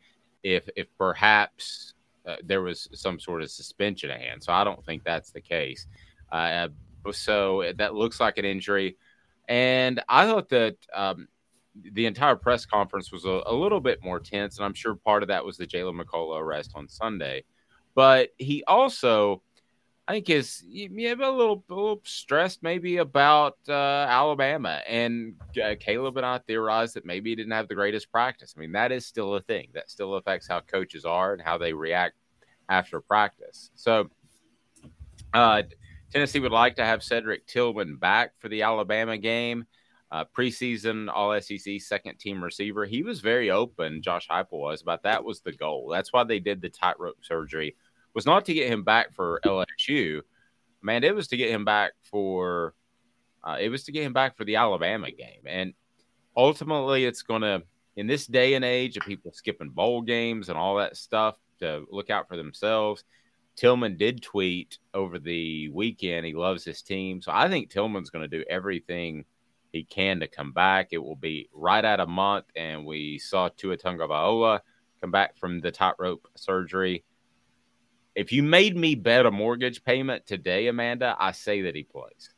if 0.43 0.69
if 0.77 0.87
perhaps 0.99 1.95
uh, 2.27 2.37
there 2.43 2.63
was 2.63 2.89
some 2.95 3.19
sort 3.19 3.43
of 3.43 3.51
suspension 3.51 4.11
at 4.11 4.21
hand. 4.21 4.43
So 4.43 4.53
I 4.53 4.65
don't 4.65 4.85
think 4.85 5.05
that's 5.05 5.31
the 5.31 5.41
case. 5.41 5.87
Uh, 6.33 6.69
so 7.13 7.73
that 7.77 7.95
looks 7.95 8.21
like 8.21 8.39
an 8.39 8.45
injury. 8.45 8.97
And 9.49 10.03
I 10.09 10.27
thought 10.27 10.49
that 10.49 10.77
um, 10.95 11.29
the 11.75 12.07
entire 12.07 12.37
press 12.37 12.65
conference 12.65 13.13
was 13.13 13.25
a, 13.25 13.43
a, 13.47 13.55
little 13.55 13.81
bit 13.81 14.03
more 14.03 14.21
tense. 14.21 14.57
And 14.57 14.65
I'm 14.65 14.75
sure 14.75 14.95
part 14.95 15.23
of 15.23 15.29
that 15.29 15.45
was 15.45 15.59
the 15.59 15.67
Jaylen 15.67 16.01
McCollough 16.01 16.41
arrest 16.41 16.73
on 16.75 16.89
Sunday. 16.89 17.45
But 17.95 18.31
he 18.39 18.65
also 18.67 19.43
I 20.07 20.13
think 20.13 20.29
is 20.29 20.63
maybe 20.69 21.07
a 21.07 21.31
little, 21.31 21.65
a 21.71 21.75
little 21.75 22.01
stressed 22.05 22.63
maybe 22.63 22.99
about 22.99 23.57
uh, 23.69 23.73
Alabama. 23.73 24.83
And 24.87 25.35
uh, 25.63 25.77
Caleb 25.81 26.19
and 26.19 26.27
I 26.27 26.39
theorized 26.39 26.95
that 26.95 27.07
maybe 27.07 27.31
he 27.31 27.37
didn't 27.37 27.53
have 27.53 27.69
the 27.69 27.75
greatest 27.75 28.13
practice. 28.13 28.55
I 28.55 28.61
mean, 28.61 28.73
that 28.73 28.93
is 28.93 29.07
still 29.07 29.35
a 29.35 29.41
thing. 29.41 29.69
That 29.73 29.91
still 29.91 30.15
affects 30.17 30.47
how 30.47 30.61
coaches 30.61 31.07
are 31.07 31.33
and 31.33 31.41
how 31.41 31.57
they 31.57 31.73
react 31.73 32.17
after 32.69 33.01
practice. 33.01 33.71
So, 33.77 34.11
uh, 35.33 35.63
Tennessee 36.13 36.41
would 36.41 36.53
like 36.53 36.77
to 36.77 36.85
have 36.85 37.03
Cedric 37.03 37.47
Tillman 37.47 37.97
back 37.97 38.33
for 38.39 38.49
the 38.49 38.63
Alabama 38.63 39.17
game. 39.17 39.65
Uh, 40.13 40.25
preseason 40.37 41.09
All 41.13 41.41
SEC 41.41 41.81
second 41.81 42.19
team 42.19 42.45
receiver. 42.45 42.85
He 42.85 43.03
was 43.03 43.21
very 43.21 43.51
open, 43.51 44.03
Josh 44.03 44.29
Heupel 44.29 44.61
was, 44.61 44.83
about 44.83 45.03
that 45.05 45.25
was 45.25 45.41
the 45.41 45.53
goal. 45.53 45.89
That's 45.91 46.13
why 46.13 46.25
they 46.25 46.39
did 46.39 46.61
the 46.61 46.69
tightrope 46.69 47.17
surgery 47.23 47.75
was 48.15 48.27
not 48.27 48.45
to 48.47 48.55
get 48.55 48.71
him 48.71 48.85
back 48.85 49.13
for 49.13 49.41
LSU. 49.45 50.23
Man, 50.83 51.05
it 51.05 51.15
was 51.15 51.29
to 51.29 51.37
get 51.37 51.51
him 51.51 51.65
back 51.65 51.93
for 52.03 52.75
uh, 53.43 53.59
it 53.61 53.69
was 53.69 53.85
to 53.85 53.93
get 53.93 54.05
him 54.05 54.13
back 54.13 54.37
for 54.37 54.45
the 54.45 54.57
Alabama 54.57 55.11
game. 55.11 55.43
And 55.47 55.75
ultimately, 56.37 57.05
it's 57.05 57.23
going 57.23 57.43
to 57.43 57.63
in 57.97 58.07
this 58.07 58.27
day 58.27 58.55
and 58.55 58.65
age 58.65 58.97
of 58.97 59.05
people 59.05 59.33
skipping 59.33 59.71
bowl 59.71 60.03
games 60.03 60.49
and 60.49 60.59
all 60.59 60.77
that 60.77 60.97
stuff 60.97 61.37
to 61.61 61.85
look 61.91 62.11
out 62.11 62.29
for 62.29 62.37
themselves. 62.37 63.05
Tillman 63.57 63.97
did 63.97 64.21
tweet 64.21 64.79
over 64.95 65.19
the 65.19 65.69
weekend 65.69 66.27
he 66.27 66.35
loves 66.35 66.65
his 66.65 66.83
team, 66.83 67.23
so 67.23 67.31
I 67.33 67.49
think 67.49 67.71
Tillman's 67.71 68.11
going 68.11 68.29
to 68.29 68.39
do 68.39 68.45
everything 68.51 69.25
he 69.71 69.85
can 69.85 70.21
to 70.21 70.27
come 70.27 70.53
back. 70.53 70.89
It 70.91 70.99
will 70.99 71.17
be 71.17 71.49
right 71.53 71.85
at 71.85 72.01
a 72.01 72.07
month, 72.07 72.47
and 72.57 72.85
we 72.85 73.19
saw 73.19 73.49
Tua 73.49 73.77
Tagovailoa 73.77 74.61
come 75.01 75.13
back 75.13 75.37
from 75.37 75.61
the 75.61 75.71
tightrope 75.71 76.27
surgery 76.37 77.05
if 78.15 78.33
you 78.33 78.43
made 78.43 78.77
me 78.77 78.95
bet 78.95 79.27
a 79.27 79.31
mortgage 79.31 79.85
payment 79.85 80.27
today, 80.27 80.69
Amanda, 80.69 81.17
I 81.19 81.33
say 81.33 81.63
that 81.63 81.75
he 81.75 81.83
plays. 81.83 82.31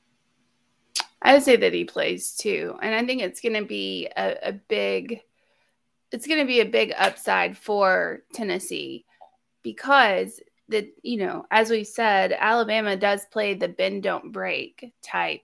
I 1.22 1.34
would 1.34 1.42
say 1.42 1.56
that 1.56 1.72
he 1.72 1.84
plays 1.84 2.32
too, 2.32 2.76
and 2.80 2.94
I 2.94 3.04
think 3.04 3.22
it's 3.22 3.40
going 3.40 3.60
to 3.60 3.64
be 3.64 4.08
a, 4.16 4.36
a 4.42 4.52
big, 4.52 5.20
it's 6.12 6.26
going 6.26 6.40
to 6.40 6.46
be 6.46 6.60
a 6.60 6.66
big 6.66 6.92
upside 6.96 7.56
for 7.56 8.22
Tennessee 8.32 9.04
because 9.62 10.40
the 10.68 10.90
you 11.02 11.18
know 11.18 11.46
as 11.50 11.70
we 11.70 11.84
said, 11.84 12.32
Alabama 12.32 12.96
does 12.96 13.24
play 13.26 13.54
the 13.54 13.68
bend 13.68 14.02
don't 14.02 14.32
break 14.32 14.92
type 15.02 15.42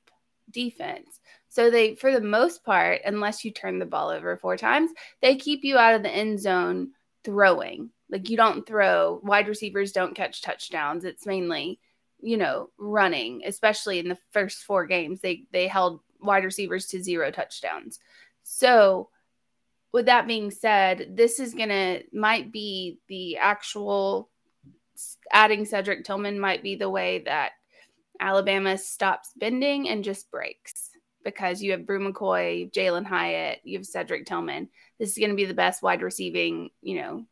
defense. 0.50 1.20
So 1.48 1.70
they, 1.70 1.94
for 1.94 2.12
the 2.12 2.20
most 2.20 2.64
part, 2.64 3.00
unless 3.04 3.44
you 3.44 3.50
turn 3.50 3.78
the 3.78 3.84
ball 3.84 4.08
over 4.08 4.36
four 4.36 4.56
times, 4.56 4.90
they 5.20 5.36
keep 5.36 5.64
you 5.64 5.76
out 5.76 5.94
of 5.94 6.02
the 6.02 6.10
end 6.10 6.40
zone 6.40 6.92
throwing. 7.24 7.90
Like 8.12 8.28
you 8.28 8.36
don't 8.36 8.66
throw, 8.66 9.20
wide 9.24 9.48
receivers 9.48 9.90
don't 9.90 10.14
catch 10.14 10.42
touchdowns. 10.42 11.06
It's 11.06 11.24
mainly, 11.24 11.80
you 12.20 12.36
know, 12.36 12.68
running, 12.76 13.42
especially 13.46 13.98
in 13.98 14.08
the 14.08 14.18
first 14.32 14.64
four 14.64 14.86
games. 14.86 15.20
They 15.20 15.44
they 15.50 15.66
held 15.66 16.00
wide 16.20 16.44
receivers 16.44 16.86
to 16.88 17.02
zero 17.02 17.30
touchdowns. 17.30 17.98
So 18.42 19.08
with 19.92 20.06
that 20.06 20.26
being 20.26 20.50
said, 20.50 21.16
this 21.16 21.40
is 21.40 21.54
gonna 21.54 22.00
might 22.12 22.52
be 22.52 22.98
the 23.08 23.38
actual 23.38 24.28
adding 25.32 25.64
Cedric 25.64 26.04
Tillman 26.04 26.38
might 26.38 26.62
be 26.62 26.76
the 26.76 26.90
way 26.90 27.20
that 27.20 27.52
Alabama 28.20 28.76
stops 28.76 29.30
bending 29.36 29.88
and 29.88 30.04
just 30.04 30.30
breaks 30.30 30.90
because 31.24 31.62
you 31.62 31.72
have 31.72 31.86
Bru 31.86 32.12
McCoy, 32.12 32.70
Jalin 32.72 33.06
Hyatt, 33.06 33.60
you 33.64 33.78
have 33.78 33.86
Cedric 33.86 34.26
Tillman. 34.26 34.68
This 34.98 35.10
is 35.10 35.18
going 35.18 35.30
to 35.30 35.36
be 35.36 35.44
the 35.44 35.54
best 35.54 35.82
wide 35.82 36.02
receiving, 36.02 36.70
you 36.82 36.96
know, 36.96 37.24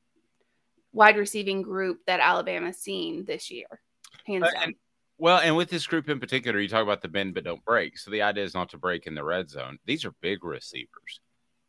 wide 0.93 1.17
receiving 1.17 1.63
group 1.63 1.99
that 2.07 2.21
Alabama's 2.21 2.79
seen 2.79 3.25
this 3.25 3.51
year, 3.51 3.81
hands 4.27 4.45
uh, 4.45 4.51
down. 4.51 4.63
And, 4.65 4.75
well, 5.19 5.39
and 5.39 5.57
with 5.57 5.69
this 5.71 5.87
group 5.87 6.09
in 6.09 6.19
particular, 6.19 6.59
you 6.59 6.69
talk 6.69 6.83
about 6.83 7.03
the 7.03 7.09
bend 7.09 7.35
but 7.35 7.45
don't 7.45 7.65
break. 7.65 7.99
So 7.99 8.11
the 8.11 8.23
idea 8.23 8.45
is 8.45 8.55
not 8.55 8.71
to 8.71 8.79
break 8.79 9.07
in 9.07 9.15
the 9.15 9.25
red 9.25 9.51
zone. 9.51 9.79
These 9.85 10.05
are 10.05 10.15
big 10.21 10.45
receivers. 10.45 11.21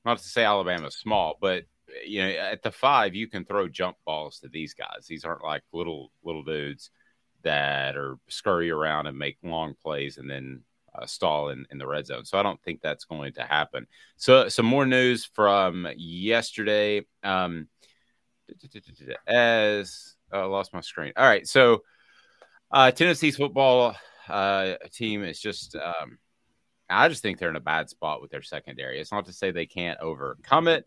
Not 0.05 0.17
to 0.17 0.23
say 0.23 0.43
Alabama's 0.43 0.95
small, 0.95 1.37
but 1.39 1.65
you 2.05 2.23
know, 2.23 2.29
at 2.29 2.63
the 2.63 2.71
five, 2.71 3.13
you 3.15 3.27
can 3.27 3.45
throw 3.45 3.67
jump 3.67 3.97
balls 4.05 4.39
to 4.39 4.47
these 4.47 4.73
guys. 4.73 5.05
These 5.07 5.25
aren't 5.25 5.43
like 5.43 5.63
little 5.73 6.11
little 6.23 6.43
dudes 6.43 6.89
that 7.43 7.97
are 7.97 8.17
scurry 8.29 8.71
around 8.71 9.07
and 9.07 9.17
make 9.17 9.37
long 9.43 9.73
plays 9.83 10.17
and 10.17 10.29
then 10.29 10.61
uh, 10.95 11.05
stall 11.05 11.49
in, 11.49 11.65
in 11.71 11.77
the 11.77 11.87
red 11.87 12.05
zone. 12.05 12.25
So 12.25 12.37
I 12.37 12.43
don't 12.43 12.61
think 12.63 12.81
that's 12.81 13.05
going 13.05 13.33
to 13.33 13.43
happen. 13.43 13.87
So 14.17 14.49
some 14.49 14.65
more 14.65 14.85
news 14.85 15.25
from 15.25 15.87
yesterday. 15.95 17.05
Um, 17.23 17.67
as 19.27 20.15
oh, 20.31 20.41
I 20.41 20.45
lost 20.45 20.73
my 20.73 20.81
screen. 20.81 21.13
All 21.15 21.25
right, 21.25 21.47
so 21.47 21.83
uh, 22.71 22.91
Tennessee's 22.91 23.37
football 23.37 23.95
uh, 24.27 24.75
team 24.91 25.23
is 25.23 25.39
just. 25.39 25.75
Um, 25.75 26.17
I 26.89 27.07
just 27.07 27.21
think 27.21 27.39
they're 27.39 27.49
in 27.49 27.55
a 27.55 27.61
bad 27.61 27.89
spot 27.89 28.21
with 28.21 28.31
their 28.31 28.41
secondary. 28.41 28.99
It's 28.99 29.13
not 29.13 29.25
to 29.27 29.33
say 29.33 29.51
they 29.51 29.65
can't 29.65 29.99
overcome 30.01 30.67
it, 30.67 30.85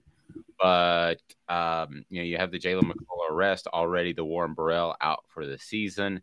but 0.60 1.22
um, 1.48 2.04
you 2.10 2.18
know 2.20 2.24
you 2.24 2.36
have 2.36 2.50
the 2.50 2.58
Jaylen 2.58 2.82
McCollough 2.82 3.30
arrest 3.30 3.66
already. 3.72 4.12
The 4.12 4.24
Warren 4.24 4.54
Burrell 4.54 4.96
out 5.00 5.24
for 5.28 5.46
the 5.46 5.58
season. 5.58 6.22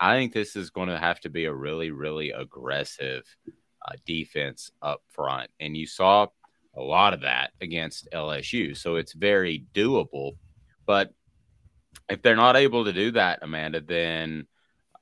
I 0.00 0.16
think 0.16 0.32
this 0.32 0.56
is 0.56 0.70
going 0.70 0.88
to 0.88 0.98
have 0.98 1.20
to 1.20 1.30
be 1.30 1.44
a 1.44 1.54
really, 1.54 1.90
really 1.90 2.30
aggressive 2.30 3.24
uh, 3.46 3.92
defense 4.04 4.72
up 4.80 5.02
front, 5.10 5.50
and 5.60 5.76
you 5.76 5.86
saw 5.86 6.26
a 6.74 6.82
lot 6.82 7.12
of 7.12 7.20
that 7.20 7.52
against 7.60 8.08
LSU. 8.12 8.76
So 8.76 8.96
it's 8.96 9.12
very 9.12 9.64
doable. 9.74 10.32
But 10.86 11.12
if 12.08 12.22
they're 12.22 12.36
not 12.36 12.56
able 12.56 12.84
to 12.84 12.92
do 12.92 13.12
that, 13.12 13.40
Amanda, 13.42 13.80
then 13.80 14.46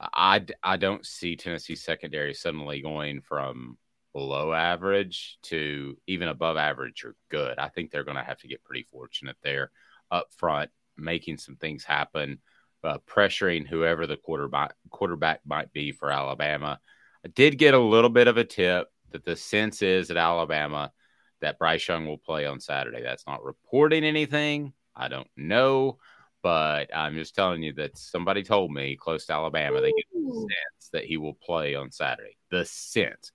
I, 0.01 0.45
I 0.63 0.77
don't 0.77 1.05
see 1.05 1.37
Tennessee 1.37 1.77
secondary 1.77 2.35
suddenly 2.35 2.81
going 2.81 3.21
from 3.21 3.79
below 4.13 4.53
average 4.53 5.39
to 5.43 5.97
even 6.07 6.29
above 6.29 6.57
average 6.57 7.05
or 7.05 7.15
good. 7.31 7.59
I 7.59 7.69
think 7.69 7.91
they're 7.91 8.05
going 8.05 8.17
to 8.17 8.23
have 8.23 8.39
to 8.39 8.49
get 8.49 8.65
pretty 8.65 8.85
fortunate 8.91 9.37
there 9.43 9.71
up 10.11 10.29
front, 10.37 10.71
making 10.97 11.39
some 11.39 11.57
things 11.57 11.85
happen, 11.85 12.39
uh, 12.83 12.99
pressuring 13.07 13.67
whoever 13.69 14.07
the 14.07 14.17
quarterback 14.17 14.75
quarterback 14.91 15.41
might 15.45 15.73
be 15.73 15.93
for 15.93 16.11
Alabama. 16.11 16.81
I 17.25 17.29
did 17.29 17.59
get 17.59 17.75
a 17.75 17.79
little 17.79 18.11
bit 18.11 18.29
of 18.29 18.37
a 18.37 18.45
tip 18.45 18.89
that 19.13 19.25
the 19.25 19.37
sense 19.37 19.83
is 19.83 20.11
at 20.11 20.17
Alabama 20.17 20.93
that 21.41 21.59
Bryce 21.59 21.87
Young 21.87 22.07
will 22.07 22.19
play 22.19 22.47
on 22.47 22.61
Saturday. 22.61 23.03
That's 23.03 23.27
not 23.27 23.45
reporting 23.45 24.05
anything, 24.05 24.73
I 25.01 25.09
don't 25.09 25.29
know, 25.37 25.99
but 26.43 26.95
I'm 26.95 27.15
just 27.15 27.35
telling 27.35 27.63
you 27.63 27.73
that 27.75 27.97
somebody 27.97 28.43
told 28.43 28.71
me 28.71 28.97
close 28.97 29.27
to 29.27 29.33
Alabama 29.33 29.81
they 29.81 29.93
get 29.93 30.07
the 30.13 30.33
sense 30.33 30.91
that 30.93 31.05
he 31.05 31.17
will 31.17 31.35
play 31.35 31.75
on 31.75 31.91
Saturday. 31.91 32.37
The 32.51 32.65
sense. 32.65 33.33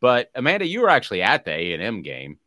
But 0.00 0.30
Amanda, 0.34 0.66
you 0.66 0.82
were 0.82 0.90
actually 0.90 1.22
at 1.22 1.44
the 1.44 1.52
A 1.52 1.72
and 1.72 1.82
M 1.82 2.02
game. 2.02 2.38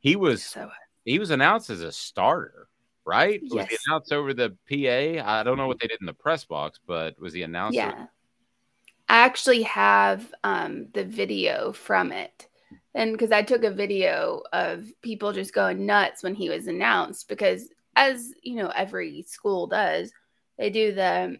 He 0.00 0.16
was 0.16 0.42
so, 0.42 0.70
he 1.04 1.18
was 1.18 1.30
announced 1.30 1.68
as 1.68 1.82
a 1.82 1.92
starter, 1.92 2.68
right? 3.04 3.40
Yes. 3.42 3.52
Was 3.52 3.66
he 3.66 3.76
announced 3.86 4.12
over 4.12 4.32
the 4.32 4.50
PA? 4.68 5.38
I 5.38 5.42
don't 5.42 5.58
know 5.58 5.66
what 5.66 5.80
they 5.80 5.86
did 5.86 6.00
in 6.00 6.06
the 6.06 6.14
press 6.14 6.44
box, 6.44 6.80
but 6.86 7.18
was 7.20 7.34
he 7.34 7.42
announced? 7.42 7.76
Yeah. 7.76 8.06
I 9.08 9.18
actually 9.18 9.62
have 9.62 10.32
um, 10.44 10.88
the 10.94 11.04
video 11.04 11.72
from 11.72 12.10
it. 12.10 12.48
And 12.94 13.12
because 13.12 13.32
I 13.32 13.42
took 13.42 13.64
a 13.64 13.70
video 13.70 14.42
of 14.52 14.86
people 15.02 15.32
just 15.32 15.52
going 15.52 15.84
nuts 15.84 16.22
when 16.22 16.34
he 16.34 16.48
was 16.48 16.68
announced, 16.68 17.28
because 17.28 17.68
as 17.96 18.32
you 18.42 18.56
know 18.56 18.68
every 18.68 19.22
school 19.22 19.66
does 19.66 20.12
they 20.58 20.70
do 20.70 20.92
the 20.92 21.36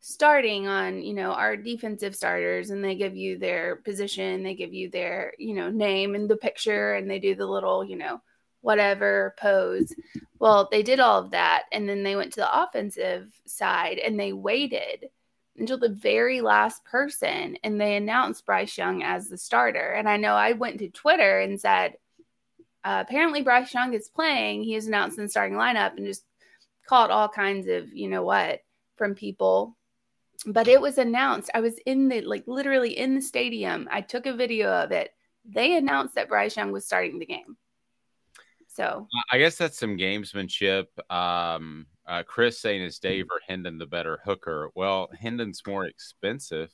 starting 0.00 0.68
on 0.68 1.02
you 1.02 1.12
know 1.12 1.32
our 1.32 1.56
defensive 1.56 2.14
starters 2.14 2.70
and 2.70 2.84
they 2.84 2.94
give 2.94 3.16
you 3.16 3.38
their 3.38 3.76
position 3.76 4.42
they 4.42 4.54
give 4.54 4.72
you 4.72 4.88
their 4.90 5.32
you 5.38 5.54
know 5.54 5.70
name 5.70 6.14
and 6.14 6.28
the 6.28 6.36
picture 6.36 6.94
and 6.94 7.10
they 7.10 7.18
do 7.18 7.34
the 7.34 7.46
little 7.46 7.84
you 7.84 7.96
know 7.96 8.20
whatever 8.60 9.34
pose 9.38 9.92
well 10.38 10.68
they 10.70 10.82
did 10.82 11.00
all 11.00 11.18
of 11.20 11.30
that 11.30 11.64
and 11.72 11.88
then 11.88 12.02
they 12.02 12.16
went 12.16 12.32
to 12.32 12.40
the 12.40 12.62
offensive 12.62 13.28
side 13.46 13.98
and 13.98 14.18
they 14.18 14.32
waited 14.32 15.08
until 15.58 15.78
the 15.78 15.88
very 15.88 16.40
last 16.40 16.84
person 16.84 17.56
and 17.62 17.80
they 17.80 17.96
announced 17.96 18.46
Bryce 18.46 18.76
Young 18.78 19.02
as 19.02 19.28
the 19.28 19.36
starter. 19.36 19.92
And 19.92 20.08
I 20.08 20.16
know 20.16 20.34
I 20.34 20.52
went 20.52 20.78
to 20.78 20.88
Twitter 20.88 21.40
and 21.40 21.60
said, 21.60 21.96
uh, 22.84 23.04
apparently 23.06 23.42
Bryce 23.42 23.72
Young 23.74 23.94
is 23.94 24.08
playing. 24.08 24.62
He 24.62 24.74
is 24.74 24.86
announced 24.86 25.18
in 25.18 25.24
the 25.24 25.30
starting 25.30 25.56
lineup 25.56 25.96
and 25.96 26.06
just 26.06 26.24
caught 26.86 27.10
all 27.10 27.28
kinds 27.28 27.66
of, 27.68 27.92
you 27.92 28.08
know 28.08 28.22
what, 28.22 28.60
from 28.96 29.14
people. 29.14 29.76
But 30.46 30.68
it 30.68 30.80
was 30.80 30.98
announced. 30.98 31.50
I 31.54 31.60
was 31.60 31.78
in 31.84 32.08
the, 32.08 32.20
like, 32.20 32.44
literally 32.46 32.96
in 32.96 33.14
the 33.14 33.20
stadium. 33.20 33.88
I 33.90 34.00
took 34.00 34.26
a 34.26 34.32
video 34.32 34.70
of 34.70 34.92
it. 34.92 35.12
They 35.44 35.76
announced 35.76 36.14
that 36.14 36.28
Bryce 36.28 36.56
Young 36.56 36.72
was 36.72 36.86
starting 36.86 37.18
the 37.18 37.26
game. 37.26 37.56
So 38.68 39.08
I 39.32 39.38
guess 39.38 39.56
that's 39.56 39.78
some 39.78 39.98
gamesmanship. 39.98 40.86
Um, 41.10 41.86
uh, 42.06 42.22
Chris 42.22 42.60
saying 42.60 42.82
is 42.82 43.00
Dave 43.00 43.26
or 43.30 43.40
Hendon 43.48 43.78
the 43.78 43.86
better 43.86 44.20
hooker? 44.24 44.70
Well, 44.76 45.08
Hendon's 45.18 45.62
more 45.66 45.86
expensive. 45.86 46.72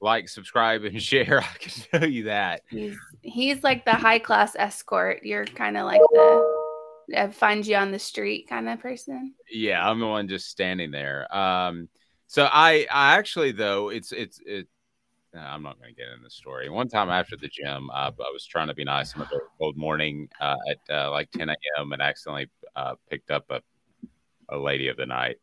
Like, 0.00 0.28
subscribe, 0.28 0.84
and 0.84 1.02
share. 1.02 1.40
I 1.40 1.56
can 1.58 1.72
tell 1.90 2.08
you 2.08 2.24
that. 2.24 2.62
He's 2.68 2.96
he's 3.22 3.64
like 3.64 3.84
the 3.84 3.94
high 3.94 4.18
class 4.18 4.54
escort. 4.56 5.24
You're 5.24 5.46
kind 5.46 5.76
of 5.76 5.86
like 5.86 6.00
the 6.12 6.56
uh, 7.16 7.30
find 7.30 7.66
you 7.66 7.76
on 7.76 7.92
the 7.92 7.98
street 7.98 8.48
kind 8.48 8.68
of 8.68 8.80
person. 8.80 9.34
Yeah, 9.50 9.88
I'm 9.88 10.00
the 10.00 10.06
one 10.06 10.28
just 10.28 10.48
standing 10.48 10.90
there. 10.90 11.34
Um, 11.34 11.88
so 12.26 12.48
I 12.50 12.86
I 12.90 13.16
actually 13.16 13.52
though 13.52 13.90
it's 13.90 14.12
it's 14.12 14.40
it 14.44 14.68
I'm 15.34 15.62
not 15.62 15.78
going 15.78 15.94
to 15.94 16.00
get 16.00 16.12
in 16.16 16.22
the 16.22 16.30
story. 16.30 16.68
One 16.68 16.88
time 16.88 17.10
after 17.10 17.36
the 17.36 17.48
gym, 17.48 17.90
uh, 17.90 18.10
I 18.18 18.30
was 18.32 18.46
trying 18.46 18.68
to 18.68 18.74
be 18.74 18.84
nice 18.84 19.14
on 19.14 19.22
a 19.22 19.26
very 19.26 19.42
cold 19.58 19.76
morning 19.76 20.28
uh, 20.40 20.56
at 20.70 20.94
uh, 20.94 21.10
like 21.10 21.30
10 21.32 21.50
a.m. 21.50 21.92
and 21.92 22.00
accidentally 22.00 22.48
uh, 22.74 22.94
picked 23.10 23.30
up 23.30 23.44
a, 23.50 23.60
a 24.48 24.56
lady 24.56 24.88
of 24.88 24.96
the 24.96 25.06
night 25.06 25.36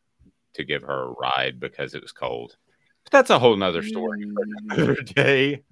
to 0.54 0.64
give 0.64 0.82
her 0.84 1.04
a 1.04 1.12
ride 1.12 1.60
because 1.60 1.94
it 1.94 2.02
was 2.02 2.12
cold. 2.12 2.58
But 3.04 3.12
that's 3.12 3.30
a 3.30 3.40
whole 3.40 3.56
nother 3.56 3.84
story 3.84 4.24
for 4.24 4.46
mm. 4.46 4.74
another 4.74 5.02
day. 5.02 5.64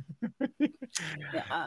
yeah. 1.34 1.66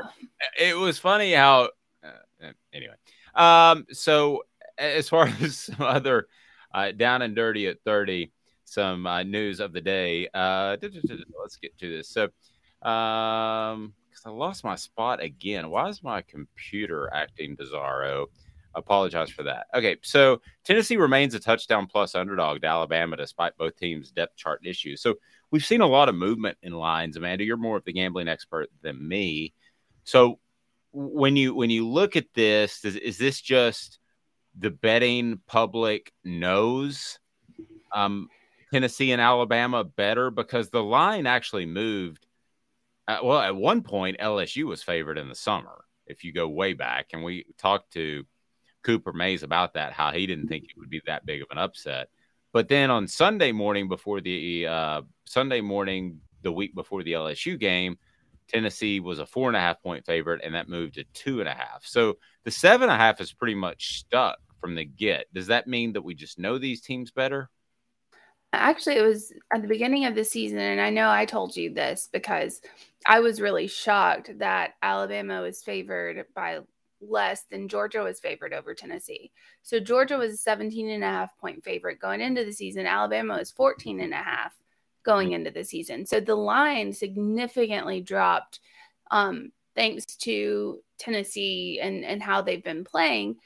It 0.58 0.76
was 0.76 0.98
funny 0.98 1.32
how, 1.32 1.70
uh, 2.04 2.50
anyway. 2.72 2.94
Um, 3.34 3.86
so 3.90 4.44
as 4.78 5.08
far 5.08 5.26
as 5.40 5.58
some 5.58 5.82
other 5.82 6.26
uh, 6.72 6.92
down 6.92 7.22
and 7.22 7.34
dirty 7.34 7.68
at 7.68 7.82
30, 7.84 8.32
some 8.64 9.06
uh, 9.06 9.22
news 9.22 9.60
of 9.60 9.72
the 9.72 9.80
day. 9.80 10.28
Uh, 10.34 10.76
let's 10.82 11.56
get 11.56 11.78
to 11.78 11.96
this. 11.96 12.08
So, 12.08 12.24
um, 12.88 13.94
because 14.10 14.26
I 14.26 14.30
lost 14.30 14.64
my 14.64 14.76
spot 14.76 15.22
again. 15.22 15.70
Why 15.70 15.88
is 15.88 16.02
my 16.02 16.22
computer 16.22 17.10
acting 17.12 17.56
bizarro? 17.56 18.26
Apologize 18.74 19.30
for 19.30 19.44
that. 19.44 19.66
Okay, 19.74 19.96
so 20.02 20.40
Tennessee 20.64 20.96
remains 20.96 21.34
a 21.34 21.40
touchdown 21.40 21.86
plus 21.86 22.14
underdog 22.14 22.60
to 22.60 22.66
Alabama 22.66 23.16
despite 23.16 23.56
both 23.56 23.76
teams' 23.76 24.10
depth 24.10 24.36
chart 24.36 24.60
issues. 24.64 25.00
So 25.00 25.14
we've 25.54 25.64
seen 25.64 25.82
a 25.82 25.86
lot 25.86 26.08
of 26.08 26.16
movement 26.16 26.58
in 26.64 26.72
lines. 26.72 27.16
Amanda, 27.16 27.44
you're 27.44 27.56
more 27.56 27.76
of 27.76 27.84
the 27.84 27.92
gambling 27.92 28.26
expert 28.26 28.70
than 28.82 29.06
me. 29.06 29.54
So 30.02 30.40
when 30.90 31.36
you 31.36 31.54
when 31.54 31.70
you 31.70 31.86
look 31.88 32.16
at 32.16 32.26
this, 32.34 32.84
is, 32.84 32.96
is 32.96 33.18
this 33.18 33.40
just 33.40 34.00
the 34.58 34.70
betting 34.70 35.38
public 35.46 36.12
knows 36.24 37.20
um, 37.92 38.26
Tennessee 38.72 39.12
and 39.12 39.22
Alabama 39.22 39.84
better 39.84 40.32
because 40.32 40.70
the 40.70 40.82
line 40.82 41.24
actually 41.28 41.66
moved. 41.66 42.26
Uh, 43.06 43.18
well, 43.22 43.38
at 43.38 43.54
one 43.54 43.82
point, 43.82 44.18
LSU 44.18 44.64
was 44.64 44.82
favored 44.82 45.18
in 45.18 45.28
the 45.28 45.36
summer. 45.36 45.84
If 46.08 46.24
you 46.24 46.32
go 46.32 46.48
way 46.48 46.72
back, 46.72 47.10
and 47.12 47.22
we 47.22 47.46
talked 47.58 47.92
to 47.92 48.24
Cooper 48.82 49.12
Mays 49.12 49.44
about 49.44 49.74
that, 49.74 49.92
how 49.92 50.10
he 50.10 50.26
didn't 50.26 50.48
think 50.48 50.64
it 50.64 50.78
would 50.78 50.90
be 50.90 51.00
that 51.06 51.24
big 51.24 51.42
of 51.42 51.48
an 51.52 51.58
upset. 51.58 52.08
But 52.54 52.68
then 52.68 52.88
on 52.88 53.08
Sunday 53.08 53.50
morning, 53.50 53.88
before 53.88 54.20
the 54.20 54.68
uh, 54.68 55.02
Sunday 55.24 55.60
morning, 55.60 56.20
the 56.42 56.52
week 56.52 56.72
before 56.72 57.02
the 57.02 57.14
LSU 57.14 57.58
game, 57.58 57.98
Tennessee 58.46 59.00
was 59.00 59.18
a 59.18 59.26
four 59.26 59.48
and 59.48 59.56
a 59.56 59.60
half 59.60 59.82
point 59.82 60.06
favorite, 60.06 60.40
and 60.44 60.54
that 60.54 60.68
moved 60.68 60.94
to 60.94 61.04
two 61.14 61.40
and 61.40 61.48
a 61.48 61.52
half. 61.52 61.84
So 61.84 62.16
the 62.44 62.52
seven 62.52 62.88
and 62.88 62.92
a 62.92 62.96
half 62.96 63.20
is 63.20 63.32
pretty 63.32 63.56
much 63.56 63.98
stuck 63.98 64.38
from 64.60 64.76
the 64.76 64.84
get. 64.84 65.26
Does 65.34 65.48
that 65.48 65.66
mean 65.66 65.94
that 65.94 66.02
we 66.02 66.14
just 66.14 66.38
know 66.38 66.56
these 66.56 66.80
teams 66.80 67.10
better? 67.10 67.50
Actually, 68.52 68.98
it 68.98 69.02
was 69.02 69.32
at 69.52 69.60
the 69.60 69.66
beginning 69.66 70.04
of 70.04 70.14
the 70.14 70.24
season, 70.24 70.60
and 70.60 70.80
I 70.80 70.90
know 70.90 71.10
I 71.10 71.24
told 71.24 71.56
you 71.56 71.74
this 71.74 72.08
because 72.12 72.60
I 73.04 73.18
was 73.18 73.40
really 73.40 73.66
shocked 73.66 74.30
that 74.38 74.74
Alabama 74.80 75.42
was 75.42 75.60
favored 75.60 76.24
by 76.36 76.60
less 77.08 77.44
than 77.50 77.68
Georgia 77.68 78.02
was 78.02 78.20
favored 78.20 78.52
over 78.52 78.74
Tennessee. 78.74 79.30
So 79.62 79.80
Georgia 79.80 80.16
was 80.16 80.34
a 80.34 80.36
17 80.36 80.90
and 80.90 81.04
a 81.04 81.08
half 81.08 81.36
point 81.38 81.64
favorite 81.64 82.00
going 82.00 82.20
into 82.20 82.44
the 82.44 82.52
season. 82.52 82.86
Alabama 82.86 83.38
was 83.38 83.50
14 83.50 84.00
and 84.00 84.12
a 84.12 84.16
half 84.16 84.54
going 85.04 85.32
into 85.32 85.50
the 85.50 85.64
season. 85.64 86.06
So 86.06 86.20
the 86.20 86.34
line 86.34 86.92
significantly 86.92 88.00
dropped 88.00 88.60
um, 89.10 89.52
thanks 89.74 90.06
to 90.06 90.80
Tennessee 90.98 91.80
and, 91.82 92.04
and 92.04 92.22
how 92.22 92.42
they've 92.42 92.64
been 92.64 92.84
playing. 92.84 93.36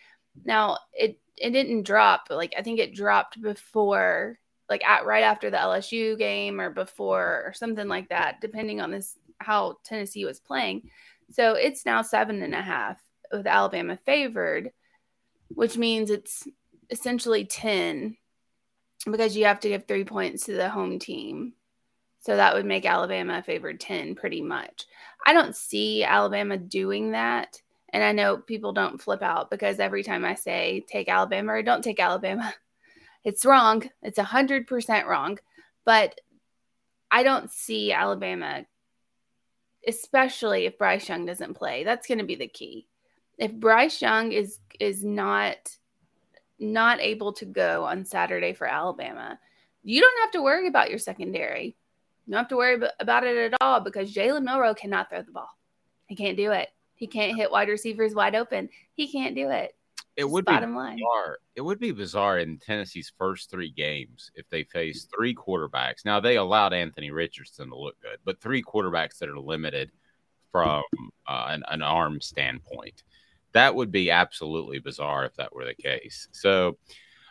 Now 0.44 0.78
it 0.92 1.18
it 1.36 1.50
didn't 1.50 1.84
drop, 1.84 2.26
like 2.30 2.52
I 2.58 2.62
think 2.62 2.80
it 2.80 2.94
dropped 2.94 3.40
before 3.40 4.38
like 4.68 4.84
at 4.84 5.06
right 5.06 5.22
after 5.22 5.50
the 5.50 5.56
LSU 5.56 6.18
game 6.18 6.60
or 6.60 6.70
before 6.70 7.42
or 7.46 7.52
something 7.54 7.88
like 7.88 8.08
that, 8.08 8.40
depending 8.40 8.80
on 8.80 8.90
this 8.90 9.16
how 9.38 9.76
Tennessee 9.84 10.24
was 10.24 10.40
playing. 10.40 10.90
So 11.30 11.54
it's 11.54 11.86
now 11.86 12.02
seven 12.02 12.42
and 12.42 12.54
a 12.54 12.62
half 12.62 13.00
with 13.32 13.46
Alabama 13.46 13.98
favored, 14.04 14.72
which 15.48 15.76
means 15.76 16.10
it's 16.10 16.46
essentially 16.90 17.44
10 17.44 18.16
because 19.10 19.36
you 19.36 19.44
have 19.44 19.60
to 19.60 19.68
give 19.68 19.86
three 19.86 20.04
points 20.04 20.44
to 20.44 20.54
the 20.54 20.68
home 20.68 20.98
team. 20.98 21.54
So 22.20 22.36
that 22.36 22.54
would 22.54 22.66
make 22.66 22.84
Alabama 22.84 23.42
favored 23.42 23.80
10 23.80 24.14
pretty 24.14 24.42
much. 24.42 24.86
I 25.24 25.32
don't 25.32 25.56
see 25.56 26.04
Alabama 26.04 26.56
doing 26.56 27.12
that. 27.12 27.60
And 27.90 28.04
I 28.04 28.12
know 28.12 28.36
people 28.36 28.72
don't 28.72 29.00
flip 29.00 29.22
out 29.22 29.50
because 29.50 29.78
every 29.78 30.02
time 30.02 30.24
I 30.24 30.34
say 30.34 30.84
take 30.86 31.08
Alabama 31.08 31.52
or 31.52 31.62
don't 31.62 31.82
take 31.82 32.00
Alabama, 32.00 32.52
it's 33.24 33.46
wrong. 33.46 33.88
It's 34.02 34.18
100% 34.18 35.06
wrong. 35.06 35.38
But 35.84 36.20
I 37.10 37.22
don't 37.22 37.50
see 37.50 37.92
Alabama, 37.92 38.66
especially 39.86 40.66
if 40.66 40.76
Bryce 40.76 41.08
Young 41.08 41.24
doesn't 41.24 41.54
play. 41.54 41.84
That's 41.84 42.06
going 42.06 42.18
to 42.18 42.24
be 42.24 42.34
the 42.34 42.48
key. 42.48 42.86
If 43.38 43.52
Bryce 43.52 44.02
Young 44.02 44.32
is 44.32 44.58
is 44.80 45.04
not 45.04 45.56
not 46.58 47.00
able 47.00 47.32
to 47.34 47.44
go 47.44 47.84
on 47.84 48.04
Saturday 48.04 48.52
for 48.52 48.66
Alabama, 48.66 49.38
you 49.82 50.00
don't 50.00 50.20
have 50.22 50.32
to 50.32 50.42
worry 50.42 50.66
about 50.68 50.90
your 50.90 50.98
secondary. 50.98 51.76
You 52.26 52.32
don't 52.32 52.40
have 52.40 52.48
to 52.48 52.56
worry 52.56 52.80
about 53.00 53.24
it 53.24 53.52
at 53.52 53.58
all 53.60 53.80
because 53.80 54.12
Jalen 54.12 54.44
Milroe 54.44 54.74
cannot 54.74 55.08
throw 55.08 55.22
the 55.22 55.32
ball. 55.32 55.48
He 56.06 56.16
can't 56.16 56.36
do 56.36 56.52
it. 56.52 56.68
He 56.94 57.06
can't 57.06 57.36
hit 57.36 57.50
wide 57.50 57.68
receivers 57.68 58.14
wide 58.14 58.34
open. 58.34 58.68
He 58.94 59.10
can't 59.10 59.34
do 59.34 59.50
it 59.50 59.74
it 60.18 60.28
would 60.28 60.44
be 60.46 60.52
bizarre. 60.52 61.38
It 61.54 61.60
would 61.60 61.78
be 61.78 61.92
bizarre 61.92 62.40
in 62.40 62.58
Tennessee's 62.58 63.12
first 63.16 63.52
three 63.52 63.70
games 63.70 64.32
if 64.34 64.48
they 64.50 64.64
faced 64.64 65.12
three 65.16 65.32
quarterbacks. 65.32 66.04
Now 66.04 66.18
they 66.18 66.36
allowed 66.36 66.72
Anthony 66.72 67.12
Richardson 67.12 67.68
to 67.68 67.78
look 67.78 68.00
good, 68.02 68.18
but 68.24 68.40
three 68.40 68.60
quarterbacks 68.60 69.18
that 69.18 69.28
are 69.28 69.38
limited 69.38 69.92
from 70.50 70.82
uh, 71.28 71.46
an, 71.50 71.62
an 71.68 71.82
arm 71.82 72.20
standpoint. 72.20 73.04
That 73.52 73.74
would 73.74 73.90
be 73.90 74.10
absolutely 74.10 74.78
bizarre 74.78 75.24
if 75.24 75.34
that 75.36 75.54
were 75.54 75.64
the 75.64 75.74
case. 75.74 76.28
So, 76.32 76.78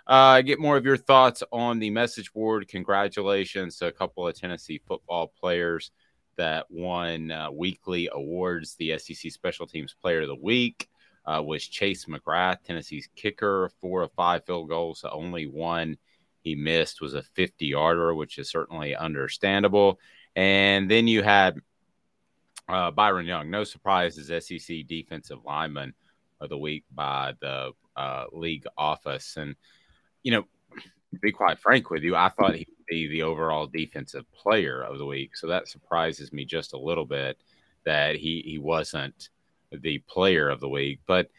uh, 0.07 0.41
get 0.41 0.59
more 0.59 0.77
of 0.77 0.85
your 0.85 0.97
thoughts 0.97 1.43
on 1.51 1.79
the 1.79 1.89
message 1.89 2.31
board. 2.33 2.67
Congratulations 2.69 3.77
to 3.77 3.87
a 3.87 3.91
couple 3.91 4.25
of 4.25 4.35
Tennessee 4.35 4.81
football 4.87 5.33
players 5.39 5.91
that 6.37 6.65
won 6.69 7.31
uh, 7.31 7.51
weekly 7.51 8.09
awards, 8.11 8.75
the 8.75 8.97
SEC 8.97 9.31
Special 9.31 9.67
Teams 9.67 9.95
Player 10.01 10.21
of 10.21 10.29
the 10.29 10.35
Week 10.35 10.87
uh, 11.25 11.43
was 11.43 11.67
Chase 11.67 12.05
McGrath, 12.05 12.63
Tennessee's 12.63 13.09
kicker, 13.15 13.69
four 13.81 14.03
of 14.03 14.11
five 14.13 14.45
field 14.45 14.69
goals. 14.69 15.01
The 15.01 15.11
only 15.11 15.45
one 15.45 15.97
he 16.41 16.55
missed 16.55 17.01
was 17.01 17.13
a 17.13 17.23
50 17.23 17.65
yarder, 17.65 18.15
which 18.15 18.37
is 18.37 18.49
certainly 18.49 18.95
understandable. 18.95 19.99
And 20.35 20.89
then 20.89 21.07
you 21.07 21.23
had 21.23 21.59
uh, 22.69 22.91
Byron 22.91 23.25
Young, 23.25 23.49
no 23.49 23.65
surprise, 23.65 24.17
as 24.17 24.45
SEC 24.45 24.87
defensive 24.87 25.39
lineman 25.43 25.93
of 26.39 26.49
the 26.49 26.57
week 26.57 26.83
by 26.93 27.33
the 27.41 27.71
uh, 27.95 28.25
league 28.31 28.65
office. 28.77 29.37
And, 29.37 29.55
you 30.23 30.31
know, 30.31 30.43
to 31.13 31.19
be 31.21 31.31
quite 31.31 31.59
frank 31.59 31.89
with 31.89 32.03
you, 32.03 32.15
I 32.15 32.29
thought 32.29 32.55
he'd 32.55 32.67
be 32.87 33.07
the 33.07 33.23
overall 33.23 33.67
defensive 33.67 34.25
player 34.33 34.83
of 34.83 34.97
the 34.97 35.05
week. 35.05 35.35
So 35.35 35.47
that 35.47 35.67
surprises 35.67 36.33
me 36.33 36.45
just 36.45 36.73
a 36.73 36.79
little 36.79 37.05
bit 37.05 37.37
that 37.85 38.15
he, 38.15 38.43
he 38.45 38.57
wasn't 38.57 39.29
the 39.71 39.99
player 39.99 40.49
of 40.49 40.59
the 40.59 40.69
week. 40.69 40.99
But 41.05 41.29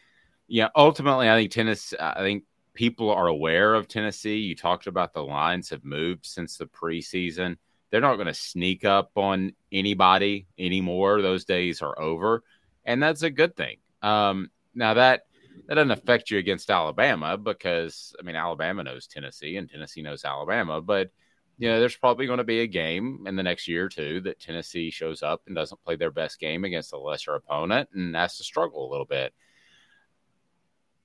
yeah, 0.47 0.69
ultimately, 0.75 1.29
I 1.29 1.35
think 1.35 1.51
tennis. 1.51 1.93
I 1.99 2.21
think 2.21 2.43
people 2.73 3.11
are 3.11 3.27
aware 3.27 3.75
of 3.75 3.87
Tennessee. 3.87 4.37
You 4.37 4.55
talked 4.55 4.87
about 4.87 5.13
the 5.13 5.23
lines 5.23 5.69
have 5.69 5.85
moved 5.85 6.25
since 6.25 6.57
the 6.57 6.65
preseason. 6.65 7.57
They're 7.91 8.01
not 8.01 8.15
going 8.15 8.27
to 8.27 8.33
sneak 8.33 8.85
up 8.85 9.11
on 9.15 9.53
anybody 9.71 10.47
anymore. 10.57 11.21
Those 11.21 11.45
days 11.45 11.81
are 11.81 11.99
over, 11.99 12.43
and 12.85 13.01
that's 13.01 13.21
a 13.21 13.29
good 13.29 13.55
thing. 13.55 13.77
Um, 14.01 14.49
now 14.73 14.93
that 14.93 15.23
that 15.67 15.75
doesn't 15.75 15.91
affect 15.91 16.31
you 16.31 16.37
against 16.37 16.69
Alabama 16.69 17.37
because 17.37 18.15
I 18.19 18.23
mean 18.23 18.35
Alabama 18.35 18.83
knows 18.83 19.07
Tennessee 19.07 19.57
and 19.57 19.69
Tennessee 19.69 20.01
knows 20.01 20.25
Alabama, 20.25 20.81
but 20.81 21.11
you 21.59 21.67
know, 21.67 21.79
there's 21.81 21.97
probably 21.97 22.25
going 22.25 22.37
to 22.37 22.45
be 22.45 22.61
a 22.61 22.67
game 22.67 23.25
in 23.27 23.35
the 23.35 23.43
next 23.43 23.67
year 23.67 23.85
or 23.85 23.89
two 23.89 24.21
that 24.21 24.39
Tennessee 24.39 24.89
shows 24.89 25.21
up 25.21 25.41
and 25.45 25.55
doesn't 25.55 25.83
play 25.83 25.97
their 25.97 26.09
best 26.09 26.39
game 26.39 26.63
against 26.63 26.93
a 26.93 26.97
lesser 26.97 27.35
opponent 27.35 27.89
and 27.93 28.15
has 28.15 28.37
to 28.37 28.45
struggle 28.45 28.89
a 28.89 28.91
little 28.91 29.05
bit. 29.05 29.33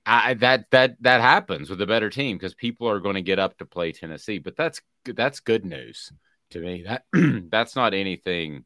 I, 0.05 0.35
that 0.35 0.69
that 0.71 0.95
that 1.01 1.19
happens 1.19 1.69
with 1.69 1.81
a 1.81 1.87
better 1.87 2.09
team 2.09 2.37
because 2.37 2.53
people 2.53 2.87
are 2.87 2.99
going 2.99 3.15
to 3.15 3.21
get 3.21 3.39
up 3.39 3.57
to 3.57 3.65
play 3.65 3.91
Tennessee, 3.91 4.37
but 4.37 4.55
that's 4.55 4.79
that's 5.03 5.39
good 5.41 5.65
news 5.65 6.13
to 6.51 6.59
me. 6.59 6.83
That 6.83 7.03
that's 7.49 7.75
not 7.75 7.93
anything 7.93 8.63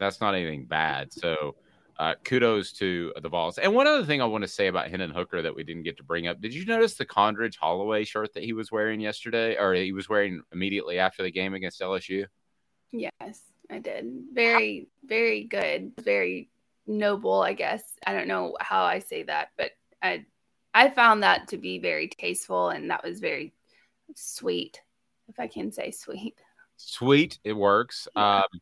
that's 0.00 0.20
not 0.20 0.34
anything 0.34 0.66
bad. 0.66 1.12
So 1.12 1.56
uh, 1.98 2.14
kudos 2.24 2.72
to 2.72 3.12
the 3.20 3.28
Vols. 3.28 3.58
And 3.58 3.74
one 3.74 3.86
other 3.86 4.04
thing 4.04 4.22
I 4.22 4.26
want 4.26 4.42
to 4.42 4.48
say 4.48 4.68
about 4.68 4.88
Hendon 4.88 5.10
Hooker 5.10 5.42
that 5.42 5.54
we 5.54 5.64
didn't 5.64 5.82
get 5.82 5.96
to 5.96 6.04
bring 6.04 6.28
up. 6.28 6.40
Did 6.40 6.54
you 6.54 6.64
notice 6.64 6.94
the 6.94 7.04
Condredge 7.04 7.56
Holloway 7.56 8.04
shirt 8.04 8.34
that 8.34 8.44
he 8.44 8.52
was 8.52 8.70
wearing 8.70 9.00
yesterday, 9.00 9.56
or 9.58 9.74
he 9.74 9.92
was 9.92 10.08
wearing 10.08 10.42
immediately 10.52 10.98
after 10.98 11.22
the 11.22 11.32
game 11.32 11.54
against 11.54 11.80
LSU? 11.80 12.26
Yes, 12.92 13.42
I 13.70 13.80
did. 13.80 14.06
Very, 14.32 14.88
very 15.04 15.44
good. 15.44 15.92
Very 16.00 16.50
noble, 16.86 17.42
I 17.42 17.52
guess. 17.52 17.82
I 18.06 18.12
don't 18.12 18.28
know 18.28 18.56
how 18.60 18.84
I 18.84 19.00
say 19.00 19.24
that, 19.24 19.48
but 19.56 19.72
I 20.02 20.24
I 20.74 20.90
found 20.90 21.22
that 21.22 21.48
to 21.48 21.58
be 21.58 21.78
very 21.78 22.08
tasteful 22.08 22.68
and 22.70 22.90
that 22.90 23.02
was 23.04 23.20
very 23.20 23.52
sweet, 24.14 24.80
if 25.28 25.40
I 25.40 25.48
can 25.48 25.72
say 25.72 25.90
sweet. 25.90 26.38
Sweet, 26.76 27.38
it 27.42 27.54
works. 27.54 28.06
Yeah. 28.14 28.36
Um, 28.38 28.60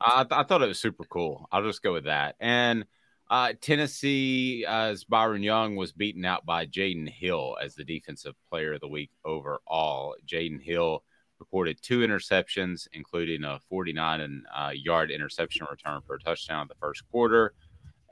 I, 0.00 0.24
th- 0.24 0.32
I, 0.32 0.42
thought 0.44 0.62
it 0.62 0.68
was 0.68 0.80
super 0.80 1.04
cool. 1.04 1.48
I'll 1.50 1.62
just 1.62 1.82
go 1.82 1.92
with 1.92 2.04
that. 2.04 2.36
And 2.40 2.84
uh, 3.30 3.54
Tennessee, 3.60 4.64
as 4.68 5.04
Byron 5.04 5.42
Young 5.42 5.76
was 5.76 5.92
beaten 5.92 6.24
out 6.24 6.44
by 6.44 6.66
Jaydon 6.66 7.08
Hill 7.08 7.56
as 7.62 7.74
the 7.74 7.84
defensive 7.84 8.34
player 8.50 8.74
of 8.74 8.80
the 8.80 8.88
week 8.88 9.10
overall. 9.24 10.16
Jaydon 10.26 10.62
Hill 10.62 11.02
recorded 11.38 11.78
two 11.82 12.00
interceptions, 12.00 12.86
including 12.92 13.44
a 13.44 13.58
49 13.68 14.20
and, 14.20 14.46
uh, 14.54 14.70
yard 14.74 15.10
interception 15.10 15.66
return 15.70 16.00
for 16.06 16.14
a 16.16 16.20
touchdown 16.20 16.62
in 16.62 16.68
the 16.68 16.74
first 16.74 17.08
quarter 17.10 17.54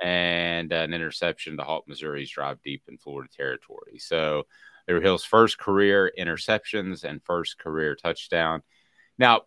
and 0.00 0.72
an 0.72 0.94
interception 0.94 1.56
to 1.56 1.62
halt 1.62 1.84
Missouri's 1.86 2.30
drive 2.30 2.62
deep 2.62 2.82
in 2.88 2.96
Florida 2.96 3.28
territory. 3.36 3.98
So 3.98 4.46
they 4.86 4.94
were 4.94 5.00
Hill's 5.00 5.24
first 5.24 5.58
career 5.58 6.10
interceptions 6.18 7.04
and 7.04 7.22
first 7.22 7.58
career 7.58 7.94
touchdown. 7.94 8.62
Now, 9.18 9.42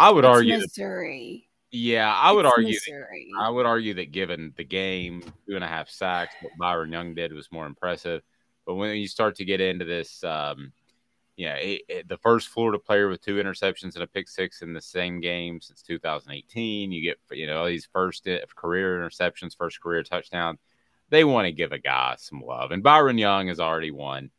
I 0.00 0.10
would 0.10 0.24
it's 0.24 0.34
argue 0.34 0.58
Missouri. 0.58 1.46
That, 1.70 1.76
yeah, 1.76 2.14
I 2.14 2.32
would 2.32 2.46
it's 2.46 2.54
argue. 2.56 2.74
Missouri. 2.74 3.28
That, 3.34 3.42
I 3.42 3.50
would 3.50 3.66
argue 3.66 3.94
that 3.94 4.12
given 4.12 4.54
the 4.56 4.64
game, 4.64 5.22
two 5.46 5.56
and 5.56 5.64
a 5.64 5.68
half 5.68 5.90
sacks, 5.90 6.34
what 6.40 6.56
Byron 6.58 6.90
Young 6.90 7.14
did 7.14 7.34
was 7.34 7.52
more 7.52 7.66
impressive. 7.66 8.22
But 8.64 8.76
when 8.76 8.96
you 8.96 9.06
start 9.06 9.36
to 9.36 9.44
get 9.44 9.60
into 9.60 9.84
this, 9.84 10.24
um, 10.24 10.72
yeah, 11.36 11.54
it, 11.56 11.82
it, 11.88 12.08
the 12.08 12.16
first 12.16 12.48
Florida 12.48 12.78
player 12.78 13.08
with 13.08 13.20
two 13.20 13.36
interceptions 13.36 13.94
and 13.94 14.02
a 14.02 14.06
pick 14.06 14.28
six 14.28 14.62
in 14.62 14.72
the 14.72 14.80
same 14.80 15.20
game 15.20 15.60
since 15.60 15.82
2018. 15.82 16.92
You 16.92 17.02
get, 17.02 17.18
you 17.36 17.46
know, 17.46 17.66
these 17.66 17.88
first 17.92 18.26
uh, 18.26 18.38
career 18.56 18.98
interceptions, 18.98 19.56
first 19.56 19.82
career 19.82 20.02
touchdown. 20.02 20.58
They 21.10 21.24
want 21.24 21.44
to 21.44 21.52
give 21.52 21.72
a 21.72 21.78
guy 21.78 22.14
some 22.18 22.40
love. 22.40 22.70
And 22.70 22.82
Byron 22.82 23.18
Young 23.18 23.48
has 23.48 23.60
already 23.60 23.90
won 23.90 24.30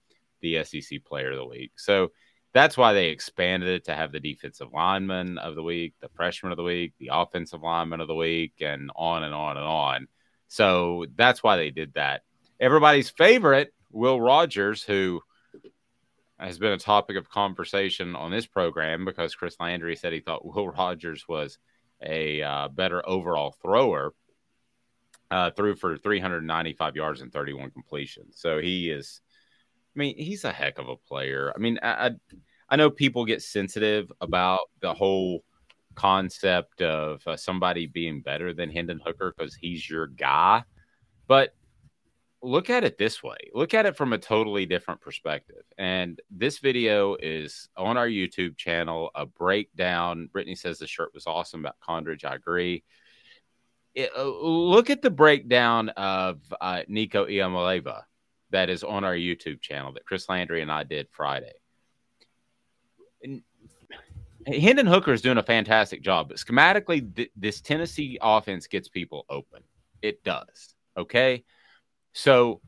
the 0.42 0.64
SEC 0.64 1.04
Player 1.06 1.32
of 1.32 1.38
the 1.38 1.46
Week. 1.46 1.74
So 1.76 2.12
that's 2.54 2.76
why 2.78 2.94
they 2.94 3.08
expanded 3.08 3.70
it 3.70 3.86
to 3.86 3.96
have 3.96 4.12
the 4.12 4.20
defensive 4.20 4.74
lineman 4.74 5.38
of 5.38 5.56
the 5.56 5.64
week, 5.64 5.94
the 6.02 6.10
freshman 6.10 6.52
of 6.52 6.58
the 6.58 6.64
week, 6.64 6.94
the 7.00 7.10
offensive 7.14 7.62
lineman 7.62 8.02
of 8.02 8.08
the 8.08 8.16
week, 8.16 8.54
and 8.60 8.92
on 8.96 9.24
and 9.24 9.34
on 9.34 9.58
and 9.58 9.66
on. 9.66 10.08
So 10.48 11.06
that's 11.16 11.42
why 11.42 11.56
they 11.56 11.72
did 11.72 11.94
that. 11.94 12.24
Everybody's 12.60 13.10
favorite, 13.10 13.74
Will 13.92 14.20
Rogers, 14.20 14.84
who 14.84 15.22
has 16.38 16.60
been 16.60 16.74
a 16.74 16.78
topic 16.78 17.16
of 17.16 17.30
conversation 17.30 18.16
on 18.16 18.32
this 18.32 18.48
program 18.48 19.06
because 19.06 19.36
Chris 19.36 19.56
Landry 19.60 19.96
said 19.96 20.12
he 20.12 20.20
thought 20.20 20.46
Will 20.56 20.68
Rogers 20.68 21.26
was 21.28 21.58
a 22.04 22.42
uh, 22.42 22.68
better 22.68 23.08
overall 23.08 23.56
thrower. 23.62 24.14
Uh, 25.30 25.50
threw 25.50 25.74
for 25.78 25.98
395 25.98 26.98
yards 26.98 27.22
and 27.22 27.32
31 27.32 27.72
completions. 27.72 28.36
So 28.38 28.60
he 28.60 28.90
is 28.90 29.22
I 29.96 30.00
mean, 30.00 30.16
he's 30.18 30.46
a 30.46 30.52
heck 30.52 30.78
of 30.78 30.88
a 30.88 30.96
player. 30.96 31.52
I 31.56 31.60
mean, 31.60 31.78
I, 31.84 32.12
I 32.70 32.76
know 32.78 32.90
people 32.90 33.26
get 33.26 33.42
sensitive 33.42 34.12
about 34.22 34.62
the 34.80 34.94
whole 34.94 35.44
concept 35.96 36.82
of 36.82 37.22
uh, 37.28 37.36
somebody 37.36 37.88
being 37.88 38.22
better 38.22 38.54
than 38.54 38.70
Hendon 38.70 39.02
Hooker 39.06 39.34
because 39.38 39.54
he's 39.54 39.90
your 39.90 40.08
guy, 40.08 40.64
but 41.28 41.54
look 42.42 42.70
at 42.70 42.84
it 42.84 42.98
this 42.98 43.22
way. 43.22 43.38
Look 43.54 43.74
at 43.74 43.86
it 43.86 43.98
from 43.98 44.14
a 44.14 44.18
totally 44.18 44.66
different 44.66 45.02
perspective. 45.02 45.64
And 45.78 46.20
this 46.32 46.60
video 46.60 47.16
is 47.16 47.70
on 47.76 47.98
our 47.98 48.08
YouTube 48.08 48.58
channel, 48.58 49.12
a 49.14 49.26
breakdown. 49.26 50.30
Brittany 50.32 50.56
says 50.56 50.80
the 50.80 50.88
shirt 50.88 51.14
was 51.14 51.28
awesome 51.28 51.60
about 51.60 51.80
Condredge. 51.82 52.26
I 52.26 52.36
agree. 52.36 52.84
It, 53.94 54.10
uh, 54.18 54.24
look 54.24 54.90
at 54.90 55.02
the 55.02 55.12
breakdown 55.12 55.90
of 55.90 56.40
uh, 56.62 56.84
Nico 56.88 57.26
Iamaleava 57.26 58.04
that 58.52 58.70
is 58.70 58.84
on 58.84 59.04
our 59.04 59.16
YouTube 59.16 59.62
channel 59.62 59.94
that 59.94 60.06
Chris 60.06 60.30
Landry 60.30 60.62
and 60.62 60.72
I 60.72 60.84
did 60.84 61.08
Friday. 61.12 61.54
And 63.24 63.42
Hendon 64.48 64.88
Hooker 64.88 65.14
is 65.14 65.22
doing 65.22 65.38
a 65.38 65.44
fantastic 65.44 66.02
job, 66.02 66.30
but 66.30 66.38
schematically, 66.38 67.16
th- 67.16 67.32
this 67.36 67.62
Tennessee 67.62 68.18
offense 68.22 68.68
gets 68.68 68.90
people 68.90 69.26
open. 69.30 69.64
It 70.02 70.24
does. 70.24 70.74
Okay. 70.98 71.44
So, 72.14 72.62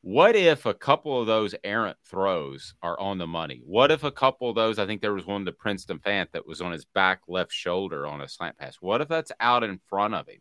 what 0.00 0.36
if 0.36 0.64
a 0.64 0.72
couple 0.72 1.20
of 1.20 1.26
those 1.26 1.54
errant 1.64 1.98
throws 2.04 2.74
are 2.82 2.98
on 3.00 3.18
the 3.18 3.26
money? 3.26 3.60
What 3.64 3.90
if 3.90 4.04
a 4.04 4.12
couple 4.12 4.48
of 4.48 4.54
those, 4.54 4.78
I 4.78 4.86
think 4.86 5.02
there 5.02 5.12
was 5.12 5.26
one 5.26 5.44
to 5.44 5.52
Princeton 5.52 5.98
Fant 5.98 6.30
that 6.32 6.46
was 6.46 6.60
on 6.60 6.72
his 6.72 6.84
back 6.84 7.22
left 7.26 7.52
shoulder 7.52 8.06
on 8.06 8.20
a 8.20 8.28
slant 8.28 8.56
pass. 8.56 8.76
What 8.80 9.00
if 9.00 9.08
that's 9.08 9.32
out 9.40 9.64
in 9.64 9.80
front 9.88 10.14
of 10.14 10.28
him? 10.28 10.40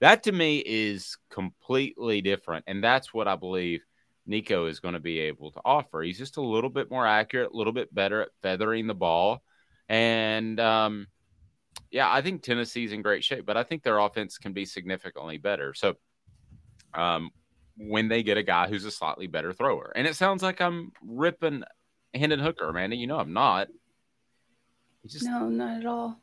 That 0.00 0.22
to 0.22 0.32
me 0.32 0.62
is 0.64 1.18
completely 1.30 2.22
different. 2.22 2.64
And 2.68 2.82
that's 2.82 3.12
what 3.12 3.28
I 3.28 3.36
believe 3.36 3.82
Nico 4.30 4.66
is 4.66 4.78
going 4.78 4.94
to 4.94 5.00
be 5.00 5.18
able 5.18 5.50
to 5.50 5.60
offer. 5.64 6.00
He's 6.00 6.16
just 6.16 6.36
a 6.36 6.40
little 6.42 6.70
bit 6.70 6.90
more 6.90 7.04
accurate, 7.04 7.50
a 7.52 7.56
little 7.56 7.72
bit 7.72 7.92
better 7.92 8.22
at 8.22 8.28
feathering 8.42 8.86
the 8.86 8.94
ball. 8.94 9.42
And 9.88 10.58
um, 10.60 11.08
yeah, 11.90 12.10
I 12.10 12.22
think 12.22 12.42
Tennessee's 12.42 12.92
in 12.92 13.02
great 13.02 13.24
shape, 13.24 13.44
but 13.44 13.56
I 13.56 13.64
think 13.64 13.82
their 13.82 13.98
offense 13.98 14.38
can 14.38 14.52
be 14.52 14.64
significantly 14.64 15.36
better. 15.36 15.74
So 15.74 15.96
um, 16.94 17.30
when 17.76 18.06
they 18.06 18.22
get 18.22 18.38
a 18.38 18.44
guy 18.44 18.68
who's 18.68 18.84
a 18.84 18.90
slightly 18.92 19.26
better 19.26 19.52
thrower, 19.52 19.92
and 19.96 20.06
it 20.06 20.14
sounds 20.14 20.44
like 20.44 20.60
I'm 20.60 20.92
ripping 21.04 21.64
Hendon 22.14 22.38
Hooker, 22.38 22.68
Amanda. 22.68 22.94
You 22.96 23.08
know, 23.08 23.18
I'm 23.18 23.32
not. 23.32 23.66
Just, 25.06 25.24
no, 25.24 25.48
not 25.48 25.80
at 25.80 25.86
all. 25.86 26.20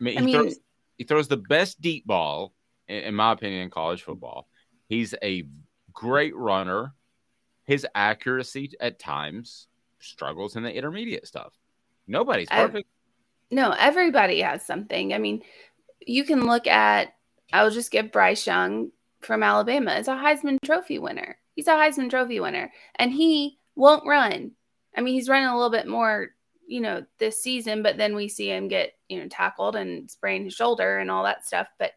I 0.00 0.04
mean, 0.04 0.14
he, 0.14 0.18
I 0.18 0.22
mean, 0.22 0.34
throws, 0.34 0.56
he 0.98 1.04
throws 1.04 1.28
the 1.28 1.36
best 1.36 1.80
deep 1.80 2.06
ball, 2.06 2.52
in, 2.88 3.04
in 3.04 3.14
my 3.14 3.32
opinion, 3.32 3.62
in 3.62 3.70
college 3.70 4.02
football. 4.02 4.48
He's 4.88 5.14
a 5.22 5.44
great 5.92 6.34
runner 6.34 6.92
his 7.66 7.86
accuracy 7.94 8.72
at 8.80 8.98
times 8.98 9.68
struggles 9.98 10.56
in 10.56 10.62
the 10.62 10.72
intermediate 10.72 11.26
stuff. 11.26 11.52
Nobody's 12.06 12.48
perfect. 12.48 12.88
I, 12.88 13.54
no, 13.54 13.72
everybody 13.72 14.40
has 14.40 14.64
something. 14.64 15.12
I 15.12 15.18
mean, 15.18 15.42
you 16.00 16.24
can 16.24 16.46
look 16.46 16.66
at, 16.66 17.14
I'll 17.52 17.70
just 17.70 17.90
give 17.90 18.12
Bryce 18.12 18.46
Young 18.46 18.90
from 19.20 19.42
Alabama 19.42 19.92
as 19.92 20.08
a 20.08 20.12
Heisman 20.12 20.58
Trophy 20.64 20.98
winner. 20.98 21.38
He's 21.54 21.66
a 21.66 21.72
Heisman 21.72 22.10
Trophy 22.10 22.38
winner, 22.38 22.72
and 22.96 23.12
he 23.12 23.58
won't 23.74 24.06
run. 24.06 24.52
I 24.96 25.00
mean, 25.00 25.14
he's 25.14 25.28
running 25.28 25.48
a 25.48 25.54
little 25.56 25.70
bit 25.70 25.88
more, 25.88 26.28
you 26.66 26.80
know, 26.80 27.04
this 27.18 27.42
season, 27.42 27.82
but 27.82 27.96
then 27.96 28.14
we 28.14 28.28
see 28.28 28.50
him 28.50 28.68
get, 28.68 28.92
you 29.08 29.20
know, 29.20 29.28
tackled 29.28 29.76
and 29.76 30.10
sprain 30.10 30.44
his 30.44 30.54
shoulder 30.54 30.98
and 30.98 31.10
all 31.10 31.24
that 31.24 31.46
stuff. 31.46 31.66
But 31.78 31.92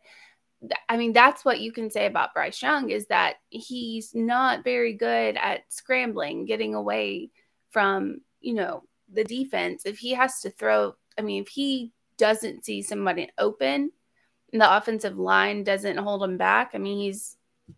I 0.89 0.98
mean, 0.98 1.13
that's 1.13 1.45
what 1.45 1.62
you 1.62 1.72
can 1.72 1.89
say 1.89 2.06
about 2.06 2.34
Bryce 2.34 2.62
Young 2.62 2.89
is 2.89 3.08
that 3.08 3.36
he's 3.50 4.13
not 4.13 4.63
very 4.63 4.93
good 4.93 5.38
at 5.38 5.62
scrambling, 5.69 6.45
getting 6.45 6.76
away 6.76 7.32
from, 7.69 8.22
you 8.41 8.54
know, 8.54 8.84
the 9.12 9.24
defense. 9.24 9.84
If 9.86 10.00
he 10.00 10.13
has 10.13 10.41
to 10.41 10.50
throw, 10.50 10.95
I 11.17 11.22
mean, 11.22 11.43
if 11.43 11.50
he 11.50 11.93
doesn't 12.17 12.65
see 12.65 12.82
somebody 12.82 13.30
open 13.38 13.91
and 14.52 14.62
the 14.62 14.78
offensive 14.78 15.17
line 15.17 15.63
doesn't 15.63 15.98
hold 15.98 16.24
him 16.24 16.38
back, 16.38 16.72
I 16.74 16.78
mean, 16.78 17.00
he's 17.00 17.38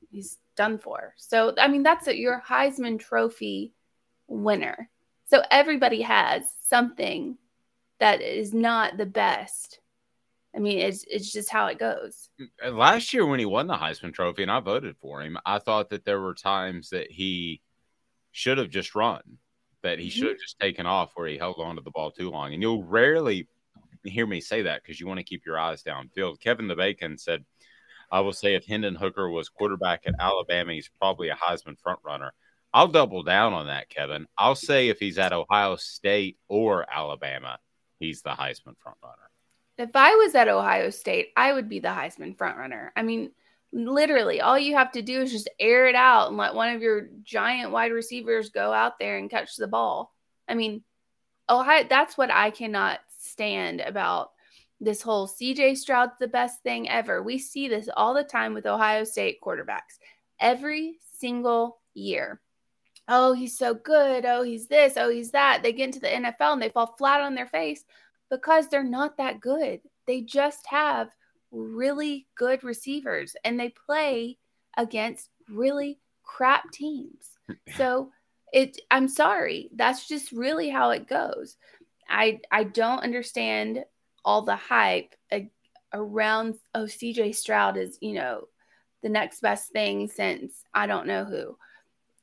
he's 0.10 0.39
done 0.56 0.80
for. 0.80 1.13
So, 1.17 1.54
I 1.58 1.67
mean, 1.67 1.84
that's 1.84 2.08
a, 2.08 2.17
your 2.17 2.41
Heisman 2.48 3.00
Trophy 3.00 3.74
winner. 4.28 4.89
So 5.26 5.44
everybody 5.52 6.02
has 6.02 6.44
something 6.67 7.38
that 8.00 8.22
is 8.22 8.54
not 8.54 8.98
the 8.98 9.06
best 9.06 9.81
I 10.56 10.60
mean, 10.60 10.80
it's 10.80 11.06
it's 11.08 11.32
just 11.32 11.50
how 11.50 11.68
it 11.68 11.80
goes. 11.80 12.30
Uh, 12.64 12.72
last 12.72 13.14
year 13.14 13.26
when 13.26 13.40
he 13.40 13.46
won 13.46 13.68
the 13.68 13.76
Heisman 13.76 14.14
Trophy, 14.14 14.42
and 14.42 14.52
I 14.52 14.60
voted 14.60 14.98
for 14.98 15.22
him, 15.22 15.38
I 15.46 15.60
thought 15.60 15.90
that 15.90 16.04
there 16.04 16.20
were 16.20 16.34
times 16.34 16.90
that 16.90 17.10
he 17.10 17.62
should 18.32 18.58
have 18.58 18.70
just 18.70 18.94
run, 18.94 19.22
that 19.82 20.00
he 20.00 20.08
mm-hmm. 20.08 20.20
should 20.20 20.28
have 20.30 20.40
just 20.40 20.60
taken 20.60 20.86
off 20.86 21.12
where 21.16 21.28
he 21.28 21.38
held 21.38 21.60
on 21.60 21.78
to 21.78 21.82
the 21.82 21.92
ball 21.92 22.12
too 22.12 22.30
long. 22.30 22.54
And 22.54 22.62
you'll 22.62 22.84
rarely 22.84 23.48
hear 24.04 24.28
me 24.28 24.42
say 24.42 24.64
that 24.64 24.82
because 24.82 25.00
you 25.00 25.08
want 25.08 25.20
to 25.20 25.24
keep 25.24 25.46
your 25.46 25.60
eyes 25.60 25.84
downfield. 25.84 26.42
Kevin 26.42 26.68
the 26.68 26.76
Bacon 26.76 27.18
said, 27.18 27.46
"I 28.12 28.20
will 28.20 28.34
say 28.34 28.56
if 28.56 28.66
Hendon 28.66 28.96
Hooker 28.96 29.30
was 29.30 29.48
quarterback 29.48 30.02
at 30.06 30.16
Alabama, 30.20 30.74
he's 30.74 30.90
probably 31.00 31.30
a 31.30 31.36
Heisman 31.36 31.80
front 31.80 32.00
runner." 32.04 32.34
I'll 32.74 32.88
double 32.88 33.24
down 33.24 33.54
on 33.54 33.68
that, 33.68 33.90
Kevin. 33.90 34.28
I'll 34.38 34.56
say 34.56 34.88
if 34.88 35.00
he's 35.00 35.18
at 35.18 35.34
Ohio 35.34 35.76
State 35.76 36.38
or 36.48 36.86
Alabama, 36.90 37.60
he's 38.00 38.22
the 38.22 38.30
Heisman 38.30 38.76
frontrunner. 38.86 39.31
If 39.82 39.96
I 39.96 40.15
was 40.15 40.36
at 40.36 40.48
Ohio 40.48 40.91
State, 40.91 41.30
I 41.36 41.54
would 41.54 41.67
be 41.67 41.80
the 41.80 41.88
Heisman 41.88 42.38
frontrunner. 42.38 42.89
I 42.96 43.02
mean, 43.02 43.32
literally, 43.74 44.39
all 44.41 44.60
you 44.60 44.76
have 44.76 44.91
to 44.91 45.02
do 45.02 45.22
is 45.22 45.32
just 45.32 45.50
air 45.60 45.88
it 45.88 45.96
out 45.96 46.28
and 46.28 46.38
let 46.38 46.54
one 46.54 46.76
of 46.76 46.82
your 46.82 47.10
giant 47.24 47.72
wide 47.72 47.91
receivers 47.91 48.50
go 48.50 48.72
out 48.72 49.00
there 49.00 49.17
and 49.17 49.30
catch 49.30 49.56
the 49.56 49.67
ball. 49.67 50.13
I 50.48 50.54
mean, 50.54 50.84
Ohio, 51.50 51.86
that's 51.89 52.17
what 52.17 52.30
I 52.30 52.52
cannot 52.52 53.00
stand 53.17 53.82
about 53.82 54.32
this 54.80 55.02
whole 55.02 55.28
CJ 55.28 55.78
Stroud's 55.78 56.13
the 56.20 56.28
best 56.28 56.62
thing 56.62 56.89
ever. 56.89 57.24
We 57.24 57.38
see 57.38 57.67
this 57.67 57.89
all 57.96 58.13
the 58.13 58.24
time 58.24 58.54
with 58.54 58.65
Ohio 58.65 59.04
State 59.04 59.39
quarterbacks 59.41 60.00
every 60.39 61.00
single 61.17 61.80
year. 61.94 62.39
Oh, 63.08 63.34
he's 63.34 63.58
so 63.58 63.74
good. 63.74 64.26
Oh, 64.26 64.44
he's 64.44 64.67
this. 64.67 64.94
Oh, 64.96 65.10
he's 65.10 65.32
that. 65.32 65.62
They 65.63 65.74
get 65.74 65.86
into 65.86 66.00
the 66.00 66.08
NFL 66.08 66.54
and 66.54 66.62
they 66.62 66.70
fall 66.70 66.96
flat 66.98 67.22
on 67.22 67.36
their 67.36 67.48
face 67.48 67.84
because 68.32 68.67
they're 68.67 68.84
not 68.84 69.17
that 69.17 69.39
good. 69.39 69.82
They 70.08 70.22
just 70.22 70.65
have 70.67 71.10
really 71.52 72.26
good 72.36 72.63
receivers 72.63 73.36
and 73.44 73.60
they 73.60 73.74
play 73.86 74.39
against 74.78 75.30
really 75.48 76.00
crap 76.24 76.72
teams. 76.72 77.28
So 77.76 78.12
it 78.52 78.78
I'm 78.89 79.08
sorry. 79.08 79.70
That's 79.76 80.08
just 80.08 80.32
really 80.32 80.70
how 80.70 80.91
it 80.91 81.08
goes. 81.08 81.58
I 82.10 82.39
I 82.52 82.63
don't 82.63 83.04
understand 83.04 83.84
all 84.26 84.41
the 84.41 84.56
hype 84.56 85.13
around 85.94 86.56
oh 86.74 86.84
CJ 86.86 87.36
Stroud 87.36 87.78
is, 87.78 87.98
you 88.02 88.13
know, 88.13 88.46
the 89.04 89.10
next 89.10 89.41
best 89.41 89.72
thing 89.72 90.08
since 90.08 90.63
I 90.74 90.88
don't 90.88 91.08
know 91.08 91.26
who. 91.26 91.58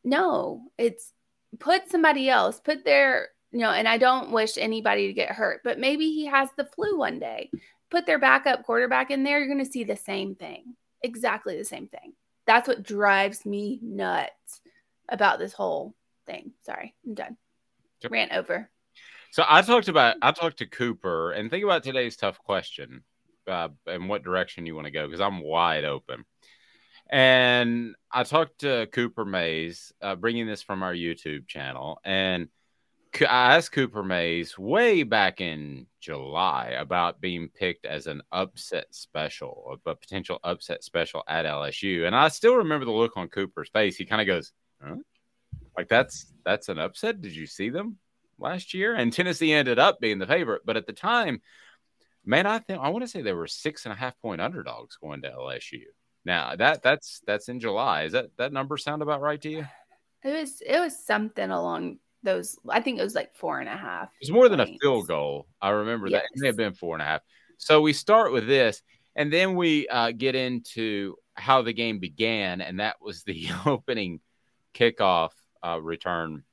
No, 0.05 0.63
it's 0.79 1.13
put 1.59 1.91
somebody 1.91 2.29
else, 2.29 2.61
put 2.61 2.85
their, 2.85 3.29
you 3.53 3.61
know, 3.61 3.71
and 3.71 3.89
I 3.89 3.99
don't 3.99 4.31
wish 4.31 4.59
anybody 4.59 5.07
to 5.07 5.13
get 5.13 5.31
hurt, 5.31 5.63
but 5.65 5.79
maybe 5.79 6.13
he 6.13 6.27
has 6.27 6.49
the 6.57 6.65
flu 6.65 6.99
one 6.99 7.19
day. 7.19 7.51
Put 7.91 8.05
their 8.05 8.19
backup 8.19 8.65
quarterback 8.65 9.11
in 9.11 9.25
there, 9.25 9.39
you're 9.39 9.49
going 9.53 9.65
to 9.65 9.71
see 9.71 9.85
the 9.85 9.97
same 9.97 10.35
thing. 10.35 10.75
Exactly 11.03 11.57
the 11.57 11.65
same 11.65 11.89
thing. 11.89 12.13
That's 12.47 12.69
what 12.69 12.83
drives 12.83 13.47
me 13.47 13.79
nuts 13.83 14.61
about 15.09 15.39
this 15.39 15.53
whole 15.53 15.95
thing. 16.27 16.53
Sorry, 16.65 16.95
I'm 17.07 17.15
done. 17.15 17.37
Yep. 18.03 18.13
Rant 18.13 18.33
over. 18.33 18.71
So 19.31 19.45
I 19.49 19.63
talked 19.63 19.89
about 19.89 20.17
I 20.23 20.33
talked 20.33 20.59
to 20.59 20.67
Cooper 20.67 21.33
and 21.33 21.51
think 21.51 21.65
about 21.65 21.83
today's 21.83 22.17
tough 22.17 22.39
question 22.39 23.03
uh, 23.47 23.69
and 23.87 24.09
what 24.09 24.25
direction 24.25 24.67
you 24.67 24.75
want 24.75 24.87
to 24.87 24.91
go 24.91 25.07
because 25.07 25.21
I'm 25.21 25.41
wide 25.41 25.85
open. 25.85 26.25
And 27.11 27.95
I 28.13 28.23
talked 28.25 28.61
to 28.61 28.87
Cooper 28.93 29.25
Mays, 29.25 29.93
uh, 30.03 30.15
bringing 30.15 30.47
this 30.47 30.63
from 30.63 30.83
our 30.83 30.93
YouTube 30.93 31.47
channel, 31.47 32.01
and 32.05 32.49
I 33.21 33.57
asked 33.57 33.73
Cooper 33.73 34.03
Mays 34.03 34.59
way 34.59 35.03
back 35.03 35.41
in 35.41 35.87
July 36.01 36.77
about 36.79 37.21
being 37.21 37.49
picked 37.49 37.87
as 37.87 38.07
an 38.07 38.23
upset 38.33 38.87
special, 38.91 39.79
a 39.87 39.95
potential 39.95 40.39
upset 40.45 40.85
special 40.85 41.23
at 41.29 41.45
LSU, 41.45 42.07
and 42.07 42.15
I 42.15 42.29
still 42.29 42.57
remember 42.57 42.85
the 42.85 42.93
look 42.93 43.17
on 43.17 43.29
Cooper's 43.29 43.71
face. 43.71 43.97
He 43.97 44.05
kind 44.05 44.21
of 44.21 44.27
goes, 44.27 44.53
huh? 44.83 44.97
"Like 45.77 45.89
that's 45.89 46.33
that's 46.45 46.69
an 46.69 46.79
upset? 46.79 47.21
Did 47.21 47.35
you 47.35 47.47
see 47.47 47.71
them 47.71 47.99
last 48.39 48.75
year?" 48.75 48.95
And 48.95 49.13
Tennessee 49.13 49.53
ended 49.53 49.79
up 49.79 50.01
being 50.01 50.19
the 50.19 50.27
favorite, 50.27 50.63
but 50.65 50.77
at 50.77 50.87
the 50.87 50.93
time, 50.93 51.41
man, 52.25 52.47
I 52.47 52.59
think 52.59 52.81
I 52.81 52.89
want 52.91 53.05
to 53.05 53.09
say 53.09 53.23
they 53.23 53.33
were 53.33 53.47
six 53.47 53.87
and 53.87 53.93
a 53.93 53.97
half 53.97 54.19
point 54.21 54.41
underdogs 54.41 54.97
going 54.97 55.23
to 55.23 55.31
LSU. 55.31 55.83
Now 56.25 56.57
that 56.57 56.83
that's 56.83 57.21
that's 57.27 57.49
in 57.49 57.61
July. 57.61 58.05
Is 58.05 58.13
that 58.13 58.27
that 58.37 58.53
number 58.53 58.77
sound 58.77 59.03
about 59.03 59.21
right 59.21 59.41
to 59.41 59.51
you? 59.51 59.67
It 60.23 60.33
was 60.33 60.61
it 60.61 60.79
was 60.79 60.99
something 60.99 61.51
along 61.51 61.99
those. 62.29 62.59
I 62.69 62.81
think 62.81 62.99
it 62.99 63.03
was 63.03 63.15
like 63.15 63.35
four 63.35 63.59
and 63.61 63.69
a 63.69 63.77
half. 63.77 64.09
It 64.21 64.27
was 64.27 64.31
more 64.31 64.49
points. 64.49 64.65
than 64.65 64.75
a 64.75 64.79
field 64.79 65.09
goal. 65.09 65.47
I 65.61 65.71
remember 65.71 66.09
yes. 66.09 66.23
that 66.23 66.25
it 66.25 66.41
may 66.41 66.47
have 66.49 66.57
been 66.57 66.75
four 66.75 66.95
and 66.95 67.03
a 67.03 67.07
half. 67.07 67.23
So 67.57 67.81
we 67.81 67.93
start 67.93 68.33
with 68.33 68.47
this, 68.47 68.83
and 69.17 69.33
then 69.33 69.57
we 69.57 69.89
uh, 69.89 70.13
get 70.13 70.35
into 70.35 71.17
how 71.35 71.63
the 71.63 71.73
game 71.73 71.99
began, 71.99 72.61
and 72.61 72.81
that 72.81 72.97
was 73.01 73.23
the 73.25 73.49
opening 73.67 74.21
kickoff 74.75 75.31
uh, 75.65 75.81
return 75.81 76.45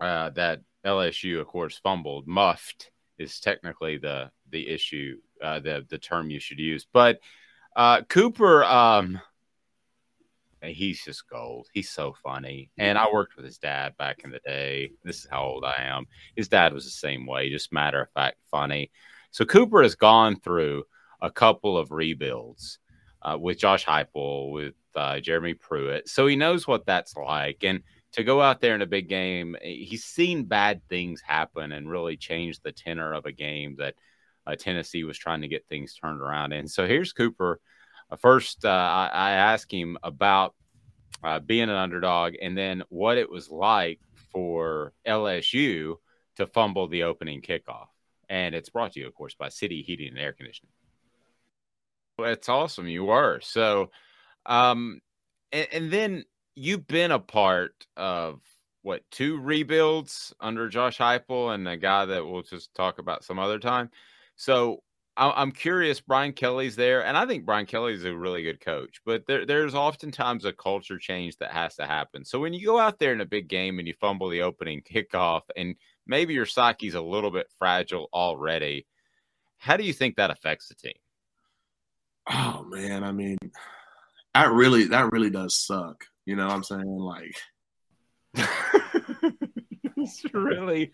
uh, 0.00 0.30
that 0.30 0.60
LSU, 0.84 1.40
of 1.40 1.46
course, 1.46 1.78
fumbled. 1.78 2.26
Muffed 2.26 2.90
is 3.18 3.40
technically 3.40 3.98
the 3.98 4.30
the 4.50 4.68
issue, 4.68 5.16
uh, 5.42 5.60
the 5.60 5.86
the 5.88 5.98
term 5.98 6.30
you 6.30 6.40
should 6.40 6.58
use, 6.58 6.86
but 6.92 7.20
uh, 7.74 8.02
Cooper, 8.02 8.64
um, 8.64 9.20
he's 10.68 11.02
just 11.04 11.28
gold. 11.28 11.66
He's 11.72 11.90
so 11.90 12.14
funny. 12.22 12.70
And 12.78 12.98
I 12.98 13.06
worked 13.12 13.36
with 13.36 13.44
his 13.44 13.58
dad 13.58 13.96
back 13.96 14.22
in 14.24 14.30
the 14.30 14.40
day. 14.44 14.92
This 15.04 15.20
is 15.20 15.28
how 15.30 15.42
old 15.42 15.64
I 15.64 15.82
am. 15.82 16.06
His 16.36 16.48
dad 16.48 16.72
was 16.72 16.84
the 16.84 16.90
same 16.90 17.26
way, 17.26 17.50
just 17.50 17.72
matter 17.72 18.02
of 18.02 18.10
fact, 18.12 18.38
funny. 18.50 18.90
So 19.30 19.44
Cooper 19.44 19.82
has 19.82 19.94
gone 19.94 20.40
through 20.40 20.84
a 21.20 21.30
couple 21.30 21.76
of 21.76 21.90
rebuilds 21.90 22.78
uh, 23.22 23.36
with 23.40 23.58
Josh 23.58 23.84
Heupel, 23.84 24.52
with 24.52 24.74
uh, 24.94 25.20
Jeremy 25.20 25.54
Pruitt. 25.54 26.08
So 26.08 26.26
he 26.26 26.36
knows 26.36 26.66
what 26.66 26.86
that's 26.86 27.16
like. 27.16 27.62
And 27.62 27.82
to 28.12 28.24
go 28.24 28.40
out 28.40 28.60
there 28.60 28.74
in 28.74 28.82
a 28.82 28.86
big 28.86 29.08
game, 29.08 29.56
he's 29.60 30.04
seen 30.04 30.44
bad 30.44 30.80
things 30.88 31.20
happen 31.20 31.72
and 31.72 31.90
really 31.90 32.16
change 32.16 32.60
the 32.60 32.72
tenor 32.72 33.12
of 33.12 33.26
a 33.26 33.32
game 33.32 33.76
that– 33.78 33.94
uh, 34.46 34.56
Tennessee 34.56 35.04
was 35.04 35.18
trying 35.18 35.42
to 35.42 35.48
get 35.48 35.66
things 35.68 35.94
turned 35.94 36.20
around. 36.20 36.52
And 36.52 36.70
so 36.70 36.86
here's 36.86 37.12
Cooper. 37.12 37.60
Uh, 38.10 38.16
first, 38.16 38.64
uh, 38.64 38.68
I, 38.68 39.10
I, 39.12 39.30
asked 39.32 39.72
him 39.72 39.98
about 40.02 40.54
uh, 41.24 41.40
being 41.40 41.64
an 41.64 41.70
underdog 41.70 42.34
and 42.40 42.56
then 42.56 42.82
what 42.88 43.18
it 43.18 43.28
was 43.28 43.50
like 43.50 44.00
for 44.32 44.92
LSU 45.06 45.96
to 46.36 46.46
fumble 46.46 46.88
the 46.88 47.02
opening 47.04 47.42
kickoff. 47.42 47.86
And 48.28 48.54
it's 48.54 48.68
brought 48.68 48.92
to 48.92 49.00
you, 49.00 49.06
of 49.06 49.14
course, 49.14 49.34
by 49.34 49.48
City 49.48 49.82
Heating 49.82 50.08
and 50.08 50.18
Air 50.18 50.32
Conditioning. 50.32 50.72
That's 52.18 52.48
awesome. 52.48 52.88
You 52.88 53.04
were. 53.04 53.40
So, 53.40 53.90
um, 54.46 55.00
and, 55.52 55.66
and 55.72 55.90
then 55.90 56.24
you've 56.54 56.86
been 56.86 57.10
a 57.10 57.18
part 57.18 57.86
of 57.96 58.40
what 58.82 59.02
two 59.10 59.40
rebuilds 59.40 60.32
under 60.40 60.68
Josh 60.68 60.98
Heupel 60.98 61.54
and 61.54 61.66
a 61.68 61.76
guy 61.76 62.06
that 62.06 62.24
we'll 62.24 62.42
just 62.42 62.74
talk 62.74 62.98
about 62.98 63.24
some 63.24 63.38
other 63.38 63.58
time. 63.58 63.90
So 64.36 64.82
I'm 65.18 65.52
curious. 65.52 66.00
Brian 66.00 66.32
Kelly's 66.32 66.76
there, 66.76 67.04
and 67.04 67.16
I 67.16 67.24
think 67.24 67.46
Brian 67.46 67.64
Kelly's 67.64 68.04
a 68.04 68.14
really 68.14 68.42
good 68.42 68.60
coach. 68.60 69.00
But 69.06 69.24
there, 69.26 69.46
there's 69.46 69.74
oftentimes 69.74 70.44
a 70.44 70.52
culture 70.52 70.98
change 70.98 71.36
that 71.38 71.52
has 71.52 71.76
to 71.76 71.86
happen. 71.86 72.24
So 72.24 72.38
when 72.38 72.52
you 72.52 72.66
go 72.66 72.78
out 72.78 72.98
there 72.98 73.14
in 73.14 73.22
a 73.22 73.26
big 73.26 73.48
game 73.48 73.78
and 73.78 73.88
you 73.88 73.94
fumble 73.98 74.28
the 74.28 74.42
opening 74.42 74.82
kickoff, 74.82 75.42
and 75.56 75.74
maybe 76.06 76.34
your 76.34 76.44
psyche's 76.44 76.94
a 76.94 77.00
little 77.00 77.30
bit 77.30 77.46
fragile 77.58 78.08
already, 78.12 78.86
how 79.56 79.78
do 79.78 79.84
you 79.84 79.94
think 79.94 80.16
that 80.16 80.30
affects 80.30 80.68
the 80.68 80.74
team? 80.74 80.92
Oh 82.30 82.66
man, 82.68 83.02
I 83.02 83.12
mean, 83.12 83.38
that 84.34 84.52
really 84.52 84.84
that 84.88 85.12
really 85.12 85.30
does 85.30 85.58
suck. 85.58 86.04
You 86.26 86.36
know 86.36 86.46
what 86.46 86.56
I'm 86.56 86.64
saying? 86.64 86.84
Like, 86.84 87.36
it's 89.96 90.24
really 90.34 90.92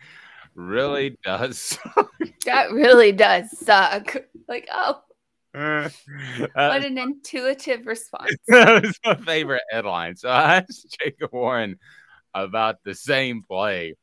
really 0.54 1.18
does. 1.24 1.78
that 2.44 2.72
really 2.72 3.12
does 3.12 3.50
suck. 3.58 4.16
Like, 4.48 4.68
oh, 4.72 5.02
uh, 5.54 5.88
what 6.54 6.84
an 6.84 6.96
intuitive 6.96 7.86
response. 7.86 8.34
that 8.48 8.82
was 8.82 8.98
my 9.04 9.14
favorite 9.16 9.62
headline. 9.70 10.16
So 10.16 10.28
I 10.28 10.56
asked 10.56 10.96
Jacob 10.98 11.32
Warren 11.32 11.78
about 12.34 12.76
the 12.84 12.94
same 12.94 13.42
play. 13.42 13.96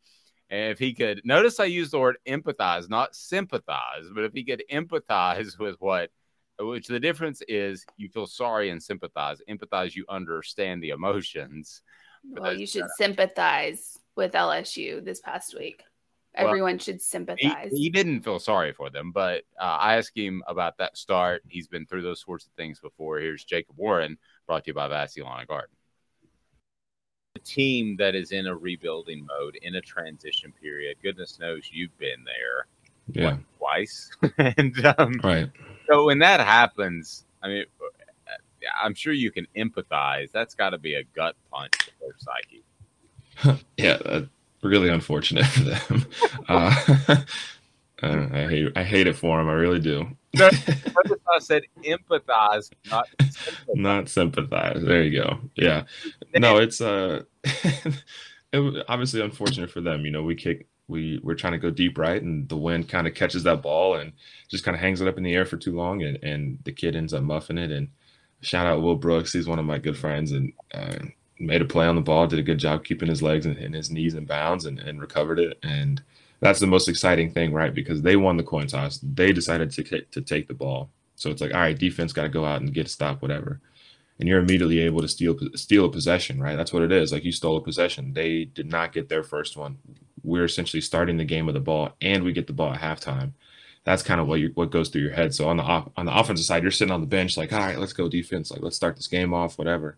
And 0.51 0.71
if 0.71 0.79
he 0.79 0.93
could 0.93 1.21
notice, 1.25 1.59
I 1.59 1.65
used 1.65 1.91
the 1.91 1.99
word 1.99 2.17
empathize, 2.27 2.89
not 2.89 3.15
sympathize, 3.15 4.05
but 4.13 4.23
if 4.23 4.33
he 4.33 4.43
could 4.43 4.63
empathize 4.71 5.57
with 5.57 5.75
what, 5.79 6.12
which 6.59 6.88
the 6.88 6.99
difference 6.99 7.41
is 7.47 7.85
you 7.97 8.09
feel 8.09 8.27
sorry 8.27 8.69
and 8.69 8.81
sympathize. 8.81 9.41
Empathize, 9.49 9.95
you 9.95 10.05
understand 10.09 10.83
the 10.83 10.89
emotions. 10.89 11.81
Well, 12.23 12.53
you 12.53 12.67
should 12.67 12.88
sympathize 12.97 13.97
with 14.15 14.33
LSU 14.33 15.03
this 15.03 15.21
past 15.21 15.55
week. 15.57 15.83
Everyone 16.39 16.73
well, 16.73 16.80
should 16.80 17.02
sympathize. 17.02 17.71
He, 17.71 17.84
he, 17.84 17.89
didn't 17.89 18.21
feel 18.21 18.39
sorry 18.39 18.73
for 18.73 18.89
them, 18.89 19.12
but 19.12 19.43
uh, 19.60 19.78
I 19.80 19.97
asked 19.97 20.17
him 20.17 20.41
about 20.47 20.78
that 20.78 20.97
start. 20.97 21.43
He's 21.47 21.67
been 21.67 21.86
through 21.86 22.04
those 22.04 22.21
sorts 22.21 22.45
of 22.45 22.52
things 22.54 22.80
before. 22.80 23.19
Here's 23.19 23.43
Jacob 23.43 23.75
Warren, 23.78 24.17
brought 24.47 24.63
to 24.65 24.69
you 24.69 24.73
by 24.73 24.88
Vassy 24.88 25.21
Lawn 25.21 25.39
and 25.39 25.47
Garden. 25.47 25.75
A 27.36 27.39
team 27.39 27.95
that 27.97 28.15
is 28.15 28.32
in 28.32 28.47
a 28.47 28.56
rebuilding 28.56 29.25
mode, 29.25 29.58
in 29.62 29.75
a 29.75 29.82
transition 29.82 30.54
period. 30.62 30.97
Goodness 31.04 31.38
knows 31.39 31.69
you've 31.71 31.97
been 31.97 32.23
there. 32.25 32.67
Yeah. 33.12 33.32
What, 33.32 33.39
twice. 33.58 34.12
and 34.38 34.86
um, 34.97 35.19
right. 35.23 35.49
So 35.88 36.06
when 36.06 36.19
that 36.19 36.39
happens, 36.39 37.25
I 37.43 37.47
mean, 37.47 37.65
uh, 37.82 37.88
I'm 38.82 38.93
sure 38.93 39.13
you 39.13 39.32
can 39.32 39.47
empathize. 39.56 40.32
That's 40.32 40.56
got 40.56 40.71
to 40.71 40.78
be 40.78 40.95
a 40.95 41.04
gut 41.15 41.36
punch 41.52 41.73
to 41.78 41.91
their 41.99 42.15
psyche. 42.17 42.63
yeah, 43.78 44.21
really 44.62 44.89
unfortunate 44.89 45.45
for 45.45 45.62
them. 45.62 46.06
Uh, 46.48 46.74
I 48.02 48.48
hate 48.50 48.72
I 48.76 48.84
hate 48.84 49.06
it 49.08 49.15
for 49.15 49.38
them. 49.38 49.50
I 49.50 49.54
really 49.54 49.80
do. 49.80 50.08
I 50.39 50.52
said 51.39 51.63
empathize, 51.84 52.72
not 52.89 53.08
sympathize. 53.19 53.76
not 53.76 54.10
sympathize. 54.10 54.82
There 54.82 55.04
you 55.04 55.22
go. 55.22 55.39
Yeah. 55.56 55.84
No, 56.36 56.58
it's 56.58 56.82
uh, 56.82 57.24
it 57.43 58.86
obviously 58.88 59.22
unfortunate 59.22 59.69
for 59.69 59.82
them. 59.82 60.06
You 60.06 60.12
know, 60.12 60.24
we 60.24 60.36
kick 60.36 60.67
we 60.88 61.19
we're 61.24 61.36
trying 61.36 61.54
to 61.54 61.60
go 61.60 61.69
deep 61.69 61.98
right, 61.98 62.22
and 62.22 62.48
the 62.50 62.58
wind 62.58 62.89
kind 62.89 63.08
of 63.08 63.13
catches 63.13 63.43
that 63.43 63.62
ball 63.62 63.95
and 63.95 64.12
just 64.50 64.63
kind 64.63 64.76
of 64.76 64.82
hangs 64.82 65.02
it 65.02 65.08
up 65.08 65.17
in 65.17 65.24
the 65.24 65.36
air 65.36 65.45
for 65.45 65.58
too 65.58 65.76
long, 65.76 66.04
and 66.04 66.17
and 66.24 66.60
the 66.63 66.72
kid 66.72 66.95
ends 66.95 67.13
up 67.13 67.24
muffing 67.24 67.58
it. 67.58 67.72
And 67.72 67.89
shout 68.41 68.65
out 68.65 68.82
Will 68.82 68.95
Brooks, 68.95 69.34
he's 69.34 69.48
one 69.48 69.60
of 69.60 69.65
my 69.65 69.78
good 69.78 69.98
friends, 69.98 70.32
and 70.32 70.54
uh, 70.74 70.98
made 71.39 71.62
a 71.62 71.65
play 71.65 71.88
on 71.88 71.95
the 71.95 72.02
ball, 72.02 72.28
did 72.28 72.39
a 72.39 72.43
good 72.43 72.60
job 72.60 72.84
keeping 72.84 73.10
his 73.10 73.21
legs 73.21 73.45
and, 73.45 73.58
and 73.58 73.73
his 73.73 73.89
knees 73.89 74.13
in 74.13 74.25
bounds, 74.25 74.65
and, 74.65 74.80
and 74.80 75.02
recovered 75.02 75.39
it. 75.39 75.58
And 75.63 76.02
that's 76.39 76.60
the 76.60 76.67
most 76.67 76.88
exciting 76.88 77.32
thing, 77.32 77.54
right? 77.54 77.73
Because 77.73 78.02
they 78.02 78.15
won 78.15 78.38
the 78.38 78.43
coin 78.43 78.67
toss, 78.67 78.99
they 78.99 79.32
decided 79.32 79.71
to 79.71 80.02
to 80.02 80.21
take 80.21 80.47
the 80.47 80.54
ball. 80.54 80.89
So 81.15 81.30
it's 81.30 81.41
like, 81.41 81.54
all 81.54 81.60
right, 81.60 81.78
defense 81.78 82.13
got 82.13 82.23
to 82.23 82.30
go 82.30 82.45
out 82.45 82.62
and 82.62 82.73
get 82.73 82.86
a 82.86 82.89
stop, 82.89 83.21
whatever 83.21 83.60
and 84.19 84.28
you're 84.28 84.39
immediately 84.39 84.80
able 84.80 85.02
to 85.02 85.08
steal 85.08 85.36
steal 85.56 85.86
a 85.86 85.89
possession, 85.89 86.41
right? 86.41 86.58
That's 86.58 86.73
what 86.73 86.84
it 86.84 86.91
is. 86.91 87.12
Like 87.12 87.23
you 87.23 87.32
stole 87.32 87.58
a 87.58 87.62
possession. 87.62 88.13
They 88.13 88.45
did 88.45 88.69
not 88.69 88.91
get 88.91 89.08
their 89.10 89.23
first 89.23 89.56
one. 89.56 89.78
We're 90.23 90.43
essentially 90.43 90.82
starting 90.82 91.17
the 91.17 91.25
game 91.25 91.45
with 91.45 91.56
the 91.56 91.62
ball, 91.62 91.95
and 92.02 92.23
we 92.23 92.34
get 92.34 92.45
the 92.45 92.54
ball 92.54 92.73
at 92.73 92.82
halftime. 92.82 93.32
That's 93.86 94.04
kind 94.04 94.19
of 94.19 94.28
what 94.28 94.41
you 94.41 94.52
what 94.56 94.71
goes 94.71 94.89
through 94.89 95.04
your 95.04 95.13
head. 95.13 95.34
So 95.34 95.47
on 95.47 95.58
the 95.58 95.63
op, 95.63 95.93
on 95.95 96.06
the 96.06 96.17
offensive 96.17 96.45
side, 96.45 96.63
you're 96.63 96.71
sitting 96.71 96.93
on 96.93 97.02
the 97.02 97.08
bench 97.08 97.38
like, 97.38 97.54
all 97.54 97.60
right, 97.60 97.80
let's 97.80 97.93
go 97.93 98.10
defense. 98.10 98.52
Like 98.52 98.62
let's 98.62 98.75
start 98.75 98.97
this 98.97 99.08
game 99.08 99.34
off, 99.34 99.58
whatever. 99.58 99.97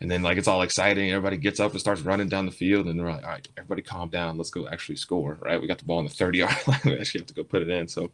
And 0.00 0.10
then 0.10 0.22
like 0.22 0.38
it's 0.38 0.48
all 0.48 0.62
exciting. 0.62 1.10
Everybody 1.10 1.36
gets 1.36 1.60
up 1.60 1.72
and 1.72 1.80
starts 1.80 2.02
running 2.02 2.28
down 2.28 2.46
the 2.46 2.52
field, 2.52 2.86
and 2.86 2.98
they're 2.98 3.10
like, 3.10 3.24
all 3.24 3.30
right, 3.30 3.48
everybody 3.56 3.82
calm 3.82 4.08
down. 4.08 4.36
Let's 4.36 4.50
go 4.50 4.68
actually 4.68 4.96
score, 4.96 5.38
right? 5.40 5.60
We 5.60 5.66
got 5.66 5.78
the 5.78 5.84
ball 5.84 5.98
on 5.98 6.04
the 6.04 6.10
30 6.10 6.38
yard 6.38 6.56
line. 6.66 6.80
we 6.84 6.98
actually 6.98 7.20
have 7.20 7.28
to 7.28 7.34
go 7.34 7.44
put 7.44 7.62
it 7.62 7.68
in. 7.68 7.88
So 7.88 8.10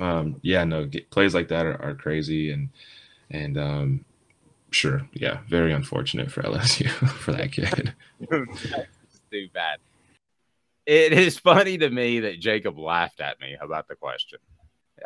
um, 0.00 0.40
yeah, 0.42 0.64
no, 0.64 0.86
get, 0.86 1.10
plays 1.10 1.34
like 1.34 1.48
that 1.48 1.66
are, 1.66 1.80
are 1.82 1.94
crazy 1.94 2.50
and 2.50 2.70
and 3.30 3.58
um, 3.58 4.04
sure, 4.70 5.06
yeah, 5.12 5.40
very 5.48 5.72
unfortunate 5.72 6.32
for 6.32 6.42
LSU 6.42 6.88
for 7.18 7.32
that 7.32 7.52
kid. 7.52 7.94
too 9.30 9.48
bad. 9.52 9.78
It 10.86 11.12
is 11.12 11.38
funny 11.38 11.78
to 11.78 11.90
me 11.90 12.20
that 12.20 12.40
Jacob 12.40 12.78
laughed 12.78 13.20
at 13.20 13.38
me 13.40 13.56
about 13.60 13.86
the 13.86 13.94
question. 13.94 14.38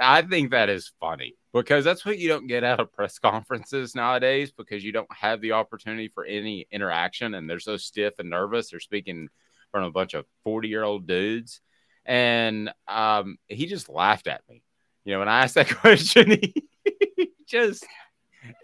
I 0.01 0.23
think 0.23 0.51
that 0.51 0.69
is 0.69 0.93
funny 1.01 1.37
because 1.53 1.85
that's 1.85 2.05
what 2.05 2.19
you 2.19 2.29
don't 2.29 2.47
get 2.47 2.65
out 2.65 2.81
of 2.81 2.93
press 2.93 3.19
conferences 3.21 3.95
nowadays 3.95 4.53
because 4.53 4.85
you 4.85 4.93
don't 4.93 5.13
have 5.13 5.41
the 5.41 5.53
opportunity 5.53 6.09
for 6.09 6.25
any 6.25 6.67
interaction 6.71 7.35
and 7.35 7.49
they're 7.49 7.61
so 7.61 7.77
stiff 7.77 8.15
and 8.19 8.31
nervous. 8.31 8.71
They're 8.71 8.81
speaking 8.81 9.29
from 9.71 9.85
a 9.85 9.91
bunch 9.91 10.15
of 10.15 10.27
40 10.45 10.69
year 10.69 10.83
old 10.83 11.07
dudes. 11.07 11.61
And 12.05 12.71
um, 12.87 13.39
he 13.49 13.67
just 13.67 13.89
laughed 13.89 14.27
at 14.27 14.43
me. 14.49 14.63
You 15.05 15.13
know, 15.15 15.19
when 15.21 15.29
I 15.29 15.43
asked 15.43 15.55
that 15.55 15.69
question, 15.81 16.31
he 16.31 16.55
just 17.47 17.87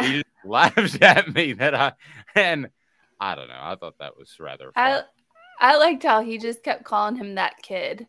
he 0.01 0.13
just 0.17 0.27
laughed 0.45 1.01
at 1.03 1.35
me 1.35 1.55
that 1.55 1.75
I 1.75 1.93
and 2.35 2.69
I 3.19 3.35
don't 3.35 3.49
know. 3.49 3.59
I 3.59 3.77
thought 3.77 3.99
that 3.99 4.17
was 4.17 4.37
rather. 4.39 4.73
Fun. 4.73 4.73
I 4.77 5.03
I 5.61 5.77
liked 5.77 6.03
how 6.03 6.23
he 6.23 6.39
just 6.39 6.63
kept 6.63 6.85
calling 6.85 7.17
him 7.17 7.35
that 7.35 7.57
kid. 7.63 8.07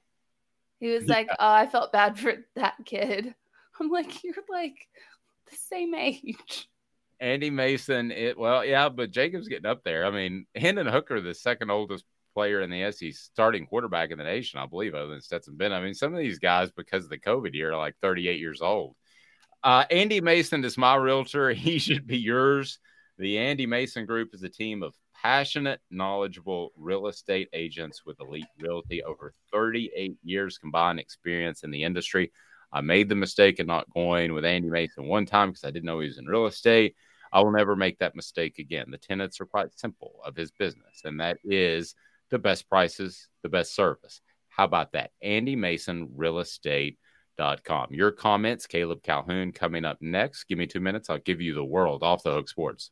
He 0.82 0.90
was 0.90 1.06
yeah. 1.06 1.14
like, 1.14 1.30
"Oh, 1.32 1.54
I 1.54 1.68
felt 1.68 1.94
bad 1.94 2.20
for 2.20 2.34
that 2.56 2.76
kid." 2.84 3.34
I'm 3.80 3.90
like, 3.90 4.24
"You're 4.24 4.36
like 4.50 4.76
the 5.50 5.56
same 5.56 5.96
age." 5.96 6.68
Andy 7.22 7.52
Mason, 7.52 8.12
it 8.12 8.38
well, 8.38 8.66
yeah, 8.66 8.90
but 8.90 9.12
Jacob's 9.12 9.48
getting 9.48 9.68
up 9.68 9.84
there. 9.84 10.06
I 10.06 10.10
mean, 10.10 10.48
Hendon 10.56 10.88
Hooker, 10.88 11.22
the 11.22 11.36
second 11.36 11.70
oldest 11.70 12.04
player 12.34 12.62
in 12.62 12.72
the 12.72 12.92
SEC, 12.92 13.14
starting 13.14 13.68
quarterback 13.68 14.10
in 14.10 14.18
the 14.18 14.24
nation, 14.24 14.60
I 14.60 14.66
believe, 14.66 14.96
other 14.96 15.12
than 15.12 15.22
Stetson 15.22 15.56
Bennett. 15.56 15.78
I 15.78 15.84
mean, 15.84 15.94
some 15.94 16.14
of 16.14 16.20
these 16.20 16.40
guys, 16.40 16.72
because 16.72 17.04
of 17.04 17.12
the 17.12 17.20
COVID 17.20 17.54
year, 17.54 17.72
are 17.72 17.78
like 17.78 17.96
38 18.02 18.40
years 18.40 18.62
old. 18.62 18.96
Uh, 19.64 19.86
Andy 19.92 20.20
Mason 20.20 20.66
is 20.66 20.78
my 20.78 20.96
realtor. 20.96 21.50
He 21.54 21.78
should 21.78 22.08
be 22.08 22.18
yours. 22.18 22.80
The 23.20 23.38
Andy 23.38 23.68
Mason 23.68 24.08
Group 24.08 24.34
is 24.34 24.42
a 24.42 24.50
team 24.50 24.82
of 24.82 24.96
passionate, 25.22 25.80
knowledgeable 25.90 26.72
real 26.76 27.08
estate 27.08 27.50
agents 27.54 28.06
with 28.06 28.20
elite 28.20 28.46
realty, 28.60 29.04
over 29.04 29.34
38 29.52 30.18
years 30.24 30.58
combined 30.58 31.00
experience 31.00 31.64
in 31.64 31.72
the 31.72 31.84
industry. 31.84 32.32
I 32.74 32.82
made 32.82 33.10
the 33.10 33.16
mistake 33.16 33.60
of 33.60 33.68
not 33.68 33.94
going 33.94 34.34
with 34.34 34.46
Andy 34.46 34.70
Mason 34.70 35.06
one 35.06 35.26
time 35.26 35.50
because 35.50 35.64
I 35.64 35.72
didn't 35.72 35.86
know 35.86 36.00
he 36.00 36.08
was 36.08 36.18
in 36.18 36.26
real 36.26 36.46
estate. 36.46 36.96
I 37.34 37.42
will 37.42 37.52
never 37.52 37.76
make 37.76 38.00
that 38.00 38.16
mistake 38.16 38.60
again. 38.60 38.88
The 38.90 38.98
tenets 38.98 39.40
are 39.40 39.46
quite 39.46 39.78
simple 39.78 40.22
of 40.26 40.36
his 40.36 40.52
business, 40.52 41.02
and 41.06 41.20
that 41.20 41.38
is 41.44 41.96
the 42.30 42.40
best 42.40 42.68
prices, 42.70 43.28
the 43.44 43.50
best 43.50 43.76
service. 43.76 44.22
How 44.50 44.66
about 44.66 44.94
that? 44.94 45.12
Andy 45.22 45.56
Mason 45.56 46.10
Real 46.16 46.40
Estate. 46.40 46.98
Your 47.90 48.12
comments, 48.12 48.68
Caleb 48.68 49.02
Calhoun, 49.02 49.52
coming 49.52 49.84
up 49.84 49.98
next. 50.00 50.44
Give 50.44 50.60
me 50.60 50.68
two 50.68 50.80
minutes. 50.80 51.10
I'll 51.10 51.18
give 51.18 51.42
you 51.42 51.56
the 51.56 51.66
world 51.66 52.04
off 52.04 52.22
the 52.22 52.32
hook 52.32 52.48
sports. 52.48 52.92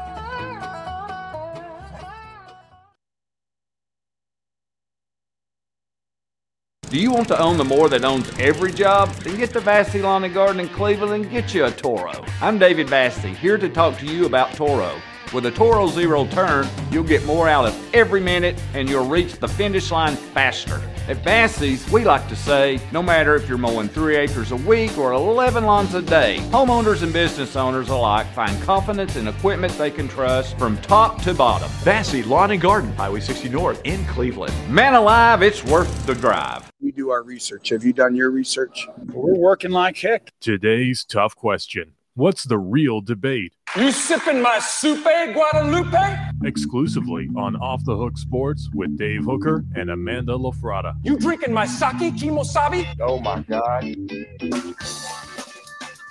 Do 6.91 6.99
you 6.99 7.09
want 7.09 7.29
to 7.29 7.39
own 7.39 7.55
the 7.55 7.63
more 7.63 7.87
that 7.87 8.03
owns 8.03 8.29
every 8.37 8.73
job? 8.73 9.07
Then 9.23 9.37
get 9.37 9.53
to 9.53 9.61
Vassy 9.61 10.01
Lawn 10.01 10.25
and 10.25 10.33
Garden 10.33 10.59
in 10.59 10.67
Cleveland 10.67 11.13
and 11.13 11.31
get 11.31 11.53
you 11.53 11.63
a 11.63 11.71
Toro. 11.71 12.25
I'm 12.41 12.59
David 12.59 12.89
Vassy, 12.89 13.33
here 13.33 13.57
to 13.57 13.69
talk 13.69 13.97
to 13.99 14.05
you 14.05 14.25
about 14.25 14.51
Toro. 14.55 14.99
With 15.33 15.45
a 15.45 15.51
Toro 15.51 15.87
Zero 15.87 16.27
Turn, 16.27 16.67
you'll 16.91 17.05
get 17.05 17.23
more 17.23 17.47
out 17.47 17.65
of 17.65 17.95
every 17.95 18.19
minute 18.19 18.61
and 18.73 18.89
you'll 18.89 19.07
reach 19.07 19.35
the 19.35 19.47
finish 19.47 19.89
line 19.89 20.17
faster. 20.17 20.81
At 21.07 21.17
Vassy's, 21.17 21.89
we 21.91 22.03
like 22.05 22.27
to 22.27 22.35
say 22.35 22.79
no 22.91 23.01
matter 23.01 23.35
if 23.35 23.49
you're 23.49 23.57
mowing 23.57 23.89
three 23.89 24.15
acres 24.15 24.51
a 24.51 24.55
week 24.55 24.97
or 24.97 25.13
11 25.13 25.65
lawns 25.65 25.93
a 25.95 26.01
day, 26.01 26.37
homeowners 26.51 27.01
and 27.01 27.11
business 27.11 27.55
owners 27.55 27.89
alike 27.89 28.27
find 28.33 28.61
confidence 28.61 29.15
in 29.15 29.27
equipment 29.27 29.73
they 29.77 29.89
can 29.89 30.07
trust 30.07 30.57
from 30.59 30.77
top 30.81 31.21
to 31.23 31.33
bottom. 31.33 31.69
Vassy 31.79 32.21
Lawn 32.23 32.51
and 32.51 32.61
Garden, 32.61 32.93
Highway 32.93 33.19
60 33.19 33.49
North 33.49 33.81
in 33.83 34.05
Cleveland. 34.05 34.53
Man 34.69 34.93
alive, 34.93 35.41
it's 35.41 35.63
worth 35.63 36.05
the 36.05 36.13
drive. 36.13 36.71
We 36.79 36.91
do 36.91 37.09
our 37.09 37.23
research. 37.23 37.69
Have 37.69 37.83
you 37.83 37.93
done 37.93 38.15
your 38.15 38.29
research? 38.29 38.87
We're 39.07 39.35
working 39.35 39.71
like 39.71 39.97
heck. 39.97 40.31
Today's 40.39 41.03
tough 41.03 41.35
question 41.35 41.93
What's 42.15 42.43
the 42.43 42.57
real 42.57 42.99
debate? 42.99 43.53
You 43.77 43.89
sipping 43.89 44.41
my 44.41 44.59
Soupe 44.59 45.33
Guadalupe? 45.33 46.17
Exclusively 46.43 47.29
on 47.37 47.55
Off 47.55 47.85
the 47.85 47.95
Hook 47.95 48.17
Sports 48.17 48.69
with 48.73 48.97
Dave 48.97 49.23
Hooker 49.23 49.63
and 49.77 49.89
Amanda 49.89 50.33
LaFratta. 50.33 50.97
You 51.03 51.17
drinking 51.17 51.53
my 51.53 51.65
sake 51.65 52.13
kimosabi? 52.15 52.85
Oh 52.99 53.21
my 53.21 53.39
God. 53.43 53.83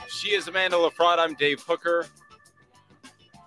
She 0.09 0.30
is 0.30 0.48
Amanda 0.48 0.78
LaFratta. 0.78 1.18
I'm 1.18 1.34
Dave 1.34 1.61
Hooker. 1.61 2.07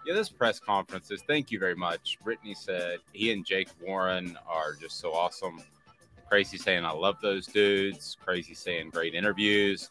Yeah, 0.05 0.13
this 0.13 0.29
press 0.29 0.59
conference 0.59 1.09
is 1.09 1.23
Thank 1.23 1.49
you 1.49 1.57
very 1.57 1.75
much. 1.75 2.19
Brittany 2.23 2.53
said 2.53 2.99
he 3.13 3.31
and 3.31 3.43
Jake 3.43 3.69
Warren 3.81 4.37
are 4.47 4.75
just 4.75 4.99
so 4.99 5.11
awesome. 5.11 5.59
Crazy 6.29 6.57
saying 6.57 6.85
I 6.85 6.91
love 6.91 7.15
those 7.19 7.47
dudes. 7.47 8.15
Crazy 8.23 8.53
saying 8.53 8.91
great 8.91 9.15
interviews. 9.15 9.89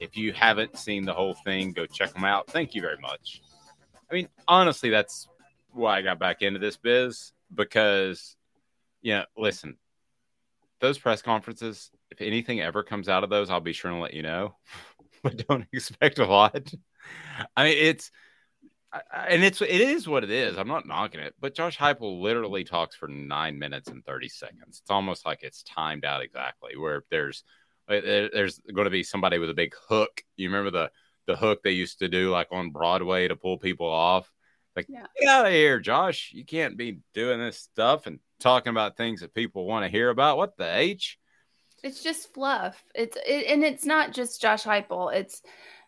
If 0.00 0.16
you 0.16 0.32
haven't 0.32 0.78
seen 0.78 1.04
the 1.04 1.12
whole 1.12 1.34
thing, 1.44 1.72
go 1.72 1.86
check 1.86 2.14
them 2.14 2.24
out. 2.24 2.46
Thank 2.48 2.74
you 2.74 2.80
very 2.80 2.98
much. 3.00 3.42
I 4.10 4.14
mean, 4.14 4.28
honestly, 4.48 4.90
that's 4.90 5.28
why 5.72 5.98
I 5.98 6.02
got 6.02 6.18
back 6.18 6.42
into 6.42 6.58
this 6.58 6.76
biz 6.76 7.32
because, 7.54 8.36
you 9.02 9.14
know, 9.14 9.24
listen, 9.36 9.76
those 10.80 10.98
press 10.98 11.22
conferences, 11.22 11.90
if 12.10 12.20
anything 12.20 12.60
ever 12.60 12.82
comes 12.82 13.08
out 13.08 13.24
of 13.24 13.30
those, 13.30 13.50
I'll 13.50 13.60
be 13.60 13.72
sure 13.72 13.90
to 13.90 13.98
let 13.98 14.14
you 14.14 14.22
know, 14.22 14.56
but 15.22 15.46
don't 15.46 15.66
expect 15.72 16.18
a 16.18 16.26
lot. 16.26 16.72
I 17.56 17.64
mean, 17.64 17.76
it's, 17.78 18.10
and 19.14 19.44
it's 19.44 19.60
it 19.62 19.70
is 19.70 20.08
what 20.08 20.24
it 20.24 20.30
is. 20.30 20.58
I'm 20.58 20.66
not 20.66 20.86
knocking 20.86 21.20
it, 21.20 21.34
but 21.38 21.54
Josh 21.54 21.78
Heupel 21.78 22.20
literally 22.20 22.64
talks 22.64 22.96
for 22.96 23.06
nine 23.06 23.56
minutes 23.56 23.88
and 23.88 24.04
thirty 24.04 24.28
seconds. 24.28 24.80
It's 24.82 24.90
almost 24.90 25.24
like 25.24 25.44
it's 25.44 25.62
timed 25.62 26.04
out 26.04 26.22
exactly. 26.22 26.76
Where 26.76 27.04
there's 27.08 27.44
Uh, 27.90 28.28
there's 28.32 28.60
going 28.72 28.84
to 28.84 28.90
be 28.90 29.02
somebody 29.02 29.38
with 29.38 29.50
a 29.50 29.54
big 29.54 29.74
hook. 29.88 30.22
You 30.36 30.48
remember 30.48 30.70
the 30.70 30.90
the 31.26 31.36
hook 31.36 31.62
they 31.62 31.72
used 31.72 31.98
to 32.00 32.08
do 32.08 32.30
like 32.30 32.48
on 32.50 32.70
Broadway 32.70 33.28
to 33.28 33.36
pull 33.36 33.58
people 33.58 33.88
off. 33.88 34.30
Like, 34.76 34.86
yeah. 34.88 35.06
get 35.18 35.28
out 35.28 35.46
of 35.46 35.52
here, 35.52 35.80
Josh. 35.80 36.30
You 36.32 36.44
can't 36.44 36.76
be 36.76 37.00
doing 37.12 37.40
this 37.40 37.58
stuff 37.58 38.06
and 38.06 38.20
talking 38.38 38.70
about 38.70 38.96
things 38.96 39.20
that 39.20 39.34
people 39.34 39.66
want 39.66 39.84
to 39.84 39.90
hear 39.90 40.10
about. 40.10 40.36
What 40.36 40.56
the 40.56 40.76
H? 40.76 41.18
It's 41.82 42.02
just 42.02 42.32
fluff. 42.34 42.82
It's 42.94 43.16
it, 43.26 43.46
and 43.48 43.64
it's 43.64 43.84
not 43.84 44.12
just 44.12 44.40
Josh 44.40 44.64
Heupel. 44.64 45.14
It's 45.14 45.42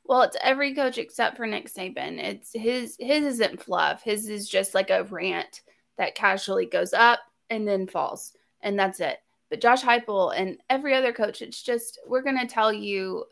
well, 0.05 0.23
it's 0.23 0.37
every 0.43 0.75
coach 0.75 0.99
except 0.99 1.37
for 1.37 1.47
Nick 1.47 1.73
Saban. 1.73 2.19
It's 2.19 2.51
his 2.53 2.97
his 2.99 3.25
isn't 3.25 3.63
fluff. 3.63 4.03
His 4.03 4.29
is 4.29 4.49
just 4.49 4.75
like 4.75 4.91
a 4.91 5.05
rant 5.05 5.61
that 5.99 6.15
casually 6.15 6.67
goes 6.67 6.93
up 6.93 7.21
and 7.51 7.69
then 7.69 7.87
falls, 7.87 8.33
and 8.61 8.79
that's 8.79 9.01
it. 9.01 9.19
But 9.53 9.61
Josh 9.61 9.83
Heupel 9.83 10.33
and 10.35 10.57
every 10.71 10.95
other 10.95 11.13
coach, 11.13 11.43
it's 11.43 11.63
just 11.63 12.01
we're 12.07 12.23
gonna 12.23 12.49
tell 12.49 12.73
you 12.73 13.27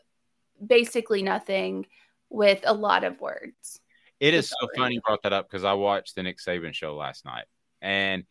basically 0.63 1.23
nothing 1.23 1.87
with 2.29 2.61
a 2.63 2.75
lot 2.75 3.03
of 3.03 3.19
words. 3.19 3.79
It 4.19 4.35
is 4.35 4.47
so 4.47 4.67
funny 4.77 4.93
you 4.93 5.01
brought 5.01 5.23
that 5.23 5.33
up 5.33 5.49
because 5.49 5.63
I 5.63 5.73
watched 5.73 6.13
the 6.13 6.21
Nick 6.21 6.37
Saban 6.37 6.75
show 6.75 6.95
last 6.95 7.25
night, 7.25 7.45
and 7.81 8.25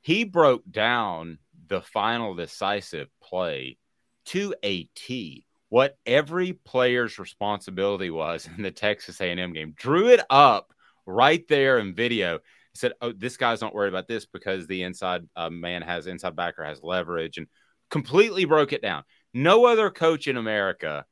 he 0.00 0.24
broke 0.24 0.68
down 0.68 1.38
the 1.68 1.82
final 1.82 2.34
decisive 2.34 3.06
play 3.22 3.78
to 4.24 4.52
a 4.64 4.88
T 4.96 5.46
what 5.68 5.96
every 6.04 6.52
player's 6.52 7.16
responsibility 7.20 8.10
was 8.10 8.48
in 8.56 8.64
the 8.64 8.72
Texas 8.72 9.20
A&M 9.20 9.52
game. 9.52 9.72
Drew 9.76 10.08
it 10.08 10.20
up 10.30 10.72
right 11.06 11.46
there 11.46 11.78
in 11.78 11.94
video. 11.94 12.40
Said, 12.76 12.92
"Oh, 13.00 13.12
this 13.12 13.36
guy's 13.36 13.60
not 13.60 13.74
worried 13.74 13.88
about 13.88 14.08
this 14.08 14.26
because 14.26 14.66
the 14.66 14.82
inside 14.82 15.22
uh, 15.34 15.50
man 15.50 15.82
has 15.82 16.06
inside 16.06 16.36
backer 16.36 16.64
has 16.64 16.82
leverage," 16.82 17.38
and 17.38 17.46
completely 17.90 18.44
broke 18.44 18.72
it 18.72 18.82
down. 18.82 19.04
No 19.32 19.66
other 19.66 19.90
coach 19.90 20.28
in 20.28 20.36
America 20.36 21.04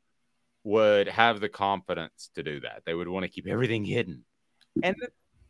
would 0.63 1.09
have 1.09 1.41
the 1.41 1.49
confidence 1.49 2.31
to 2.35 2.43
do 2.43 2.61
that. 2.61 2.83
They 2.87 2.95
would 2.95 3.09
want 3.09 3.25
to 3.25 3.31
keep 3.31 3.47
everything 3.47 3.85
hidden, 3.85 4.25
and 4.83 4.97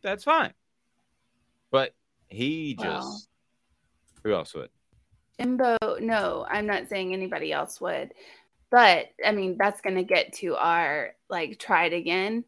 that's 0.01 0.23
fine. 0.23 0.53
But 1.71 1.93
he 2.27 2.75
just 2.75 3.07
wow. 3.07 4.21
who 4.23 4.33
else 4.33 4.53
would? 4.53 4.69
Jimbo, 5.39 5.77
no, 5.99 6.45
I'm 6.49 6.65
not 6.65 6.87
saying 6.87 7.13
anybody 7.13 7.51
else 7.51 7.81
would. 7.81 8.13
But 8.71 9.07
I 9.25 9.31
mean, 9.31 9.57
that's 9.57 9.81
going 9.81 9.95
to 9.95 10.03
get 10.03 10.33
to 10.33 10.55
our 10.55 11.13
like 11.29 11.59
try 11.59 11.85
it 11.85 11.93
again. 11.93 12.43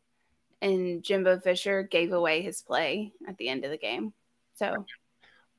And 0.61 1.03
Jimbo 1.03 1.39
Fisher 1.39 1.83
gave 1.83 2.13
away 2.13 2.41
his 2.41 2.61
play 2.61 3.11
at 3.27 3.37
the 3.37 3.49
end 3.49 3.63
of 3.63 3.71
the 3.71 3.77
game. 3.77 4.13
So 4.55 4.85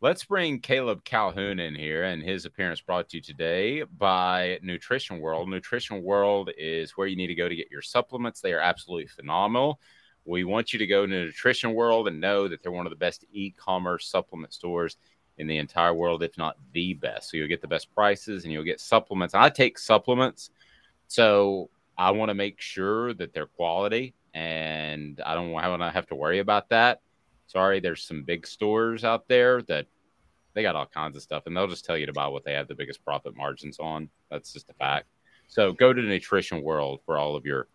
let's 0.01 0.25
bring 0.25 0.61
Caleb 0.61 1.05
Calhoun 1.05 1.61
in 1.61 1.75
here 1.75 2.05
and 2.05 2.23
his 2.23 2.45
appearance 2.45 2.81
brought 2.81 3.09
to 3.11 3.19
you 3.19 3.23
today 3.23 3.83
by 3.83 4.59
Nutrition 4.63 5.21
World. 5.21 5.49
Nutrition 5.49 6.03
World 6.03 6.51
is 6.59 6.93
where 6.93 7.07
you 7.07 7.17
need 7.17 7.29
to 7.29 7.35
go 7.35 7.49
to 7.49 7.57
get 7.57 7.71
your 7.71 7.83
supplements. 7.83 8.41
They 8.41 8.53
are 8.53 8.61
absolutely 8.61 9.07
phenomenal. 9.07 9.81
We 10.25 10.45
want 10.45 10.73
you 10.73 10.79
to 10.81 10.87
go 10.87 11.07
to 11.07 11.13
Nutrition 11.13 11.75
World 11.75 12.09
and 12.09 12.21
know 12.21 12.49
that 12.49 12.63
they're 12.63 12.73
one 12.73 12.87
of 12.87 12.91
the 12.91 12.97
best 12.97 13.25
e 13.33 13.53
commerce 13.53 14.09
supplement 14.09 14.53
stores 14.53 14.97
in 15.39 15.47
the 15.47 15.59
entire 15.59 15.95
world, 15.95 16.25
if 16.25 16.37
not 16.37 16.57
the 16.73 16.95
best. 16.95 17.31
So 17.31 17.37
you'll 17.37 17.49
get 17.49 17.63
the 17.63 17.69
best 17.69 17.95
prices 17.95 18.43
and 18.43 18.53
you'll 18.53 18.65
get 18.65 18.81
supplements. 18.81 19.35
I 19.35 19.49
take 19.49 19.79
supplements 19.79 20.51
so 21.09 21.71
I 21.97 22.11
want 22.13 22.29
to 22.29 22.35
make 22.35 22.61
sure 22.61 23.15
that 23.15 23.33
they're 23.33 23.47
quality 23.47 24.15
and 24.39 25.21
I 25.27 25.35
don't 25.35 25.51
want 25.51 25.83
to 25.83 25.91
have 25.91 26.07
to 26.07 26.15
worry 26.15 26.39
about 26.39 26.69
that. 26.69 27.01
Sorry, 27.49 27.81
there's 27.81 28.05
some 28.05 28.23
big 28.23 28.47
stores 28.47 29.03
out 29.03 29.27
there 29.27 29.63
that 29.63 29.87
they 30.55 30.63
got 30.63 30.77
all 30.77 30.87
kinds 30.87 31.17
of 31.17 31.23
stuff 31.23 31.45
and 31.47 31.57
they'll 31.57 31.67
just 31.67 31.85
tell 31.85 31.97
you 31.97 32.07
to 32.07 32.13
buy 32.13 32.29
what 32.29 32.45
they 32.45 32.53
have 32.53 32.69
the 32.69 32.75
biggest 32.75 33.05
profit 33.05 33.37
margins 33.37 33.81
on. 33.81 34.09
That's 34.31 34.53
just 34.53 34.71
a 34.71 34.75
fact. 34.75 35.07
So 35.49 35.73
go 35.73 35.93
to 35.93 36.01
Nutrition 36.01 36.63
World 36.63 37.01
for 37.05 37.19
all 37.19 37.35
of 37.35 37.45
your 37.45 37.67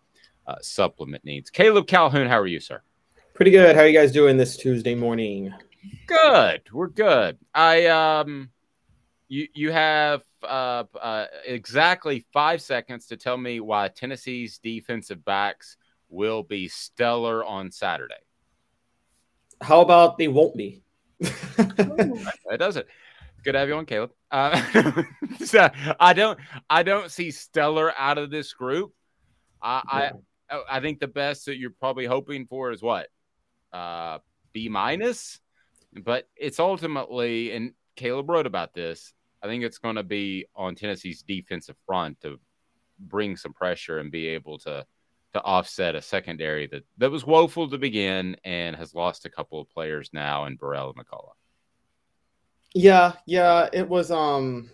uh, 0.48 0.56
supplement 0.62 1.26
needs. 1.26 1.50
Caleb 1.50 1.86
Calhoun, 1.86 2.28
how 2.28 2.40
are 2.40 2.48
you, 2.48 2.62
sir? 2.62 2.82
Pretty 3.34 3.52
good. 3.52 3.76
How 3.76 3.82
are 3.82 3.88
you 3.88 3.98
guys 3.98 4.14
doing 4.14 4.38
this 4.38 4.56
Tuesday 4.56 4.96
morning? 4.96 5.54
Good. 6.08 6.62
We're 6.72 6.88
good. 6.88 7.40
I 7.54 7.88
um 7.88 8.52
you 9.28 9.48
you 9.54 9.72
have 9.72 10.22
uh, 10.44 10.84
uh, 11.02 11.26
exactly 11.46 12.26
five 12.32 12.62
seconds 12.62 13.08
to 13.08 13.18
tell 13.18 13.38
me 13.38 13.60
why 13.60 13.90
Tennessee's 13.90 14.60
defensive 14.60 15.26
backs 15.26 15.78
will 16.14 16.44
be 16.44 16.68
stellar 16.68 17.44
on 17.44 17.72
Saturday. 17.72 18.14
How 19.62 19.82
about 19.82 20.18
they 20.18 20.28
won't 20.28 20.56
be? 20.56 20.84
that 21.20 22.58
does 22.60 22.78
it. 22.78 22.88
Good 23.44 23.54
to 23.54 23.60
have 23.60 23.68
you 23.68 23.76
on, 23.76 23.86
Caleb. 23.86 24.12
Uh, 24.32 25.04
so 25.46 25.70
I 26.00 26.14
don't, 26.14 26.40
I 26.70 26.84
don't 26.84 27.12
see 27.12 27.32
stellar 27.32 27.94
out 27.98 28.18
of 28.18 28.30
this 28.30 28.54
group. 28.54 28.94
I, 29.62 30.12
I, 30.50 30.62
I 30.70 30.80
think 30.80 31.00
the 31.00 31.08
best 31.08 31.46
that 31.48 31.58
you're 31.58 31.72
probably 31.72 32.06
hoping 32.06 32.46
for 32.46 32.72
is 32.72 32.82
what, 32.82 33.08
uh, 33.72 34.20
B 34.54 34.70
minus. 34.70 35.40
But 35.94 36.28
it's 36.36 36.60
ultimately, 36.60 37.52
and 37.52 37.74
Caleb 37.96 38.30
wrote 38.30 38.48
about 38.48 38.74
this. 38.74 39.14
I 39.42 39.48
think 39.48 39.64
it's 39.64 39.78
going 39.78 39.96
to 39.96 40.04
be 40.04 40.46
on 40.56 40.76
Tennessee's 40.76 41.22
defensive 41.22 41.76
front 41.86 42.22
to 42.22 42.40
bring 42.98 43.36
some 43.36 43.54
pressure 43.54 44.00
and 44.00 44.12
be 44.12 44.28
able 44.28 44.58
to 44.60 44.86
to 45.34 45.42
offset 45.44 45.96
a 45.96 46.02
secondary 46.02 46.68
that 46.68 46.84
that 46.98 47.12
was 47.12 47.26
woeful 47.26 47.70
to 47.70 47.78
begin 47.78 48.36
and 48.44 48.76
has 48.76 48.94
lost 48.94 49.26
a 49.26 49.30
couple 49.30 49.60
of 49.60 49.70
players 49.70 50.10
now 50.14 50.46
in 50.46 50.56
Burrell 50.56 50.94
and 50.96 51.06
McCollough. 51.06 51.34
Yeah, 52.74 53.14
yeah, 53.26 53.70
it 53.74 53.88
was 53.88 54.12
um 54.12 54.70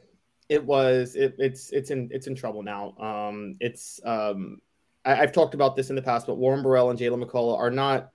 it 0.50 0.64
was 0.64 1.16
it, 1.16 1.36
it's 1.38 1.72
it's 1.72 1.92
in 1.92 2.10
it's 2.12 2.28
in 2.28 2.36
trouble 2.36 2.64
now. 2.64 2.96
Um 2.98 3.56
it's 3.60 4.00
um 4.06 4.60
I, 5.06 5.16
have 5.16 5.32
talked 5.32 5.54
about 5.54 5.76
this 5.76 5.90
in 5.90 5.96
the 5.96 6.02
past, 6.02 6.28
but 6.28 6.38
Warren 6.38 6.62
Burrell 6.62 6.90
and 6.90 7.00
Jaylen 7.00 7.24
McCollough 7.24 7.58
are 7.58 7.72
not 7.72 8.10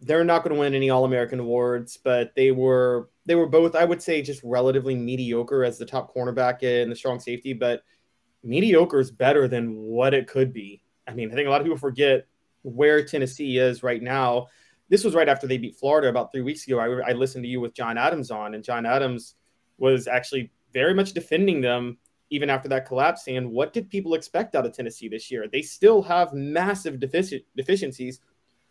they're 0.00 0.24
not 0.24 0.42
going 0.44 0.54
to 0.54 0.60
win 0.60 0.74
any 0.74 0.90
All 0.90 1.04
American 1.04 1.40
awards, 1.40 1.96
but 1.96 2.32
they 2.34 2.50
were 2.50 3.10
they 3.26 3.34
were 3.34 3.48
both, 3.48 3.74
I 3.74 3.84
would 3.84 4.02
say, 4.02 4.22
just 4.22 4.42
relatively 4.42 4.94
mediocre 4.94 5.64
as 5.64 5.78
the 5.78 5.86
top 5.86 6.14
cornerback 6.14 6.62
and 6.62 6.90
the 6.90 6.96
strong 6.96 7.20
safety, 7.20 7.52
but 7.52 7.82
mediocre 8.42 9.00
is 9.00 9.10
better 9.10 9.48
than 9.48 9.76
what 9.76 10.14
it 10.14 10.26
could 10.26 10.52
be. 10.52 10.82
I 11.08 11.14
mean, 11.14 11.32
I 11.32 11.34
think 11.34 11.48
a 11.48 11.50
lot 11.50 11.60
of 11.60 11.64
people 11.64 11.78
forget 11.78 12.26
where 12.62 13.02
Tennessee 13.04 13.58
is 13.58 13.82
right 13.82 14.02
now. 14.02 14.48
This 14.88 15.04
was 15.04 15.14
right 15.14 15.28
after 15.28 15.46
they 15.46 15.58
beat 15.58 15.76
Florida 15.76 16.08
about 16.08 16.32
three 16.32 16.42
weeks 16.42 16.66
ago. 16.66 16.78
I, 16.78 17.10
I 17.10 17.12
listened 17.12 17.44
to 17.44 17.48
you 17.48 17.60
with 17.60 17.74
John 17.74 17.98
Adams 17.98 18.30
on, 18.30 18.54
and 18.54 18.62
John 18.62 18.86
Adams 18.86 19.34
was 19.78 20.06
actually 20.06 20.50
very 20.72 20.94
much 20.94 21.12
defending 21.12 21.60
them 21.60 21.98
even 22.30 22.50
after 22.50 22.68
that 22.68 22.86
collapse. 22.86 23.26
And 23.26 23.50
what 23.50 23.72
did 23.72 23.88
people 23.88 24.14
expect 24.14 24.54
out 24.54 24.66
of 24.66 24.72
Tennessee 24.72 25.08
this 25.08 25.30
year? 25.30 25.48
They 25.50 25.62
still 25.62 26.02
have 26.02 26.34
massive 26.34 26.96
defici- 26.96 27.44
deficiencies, 27.56 28.20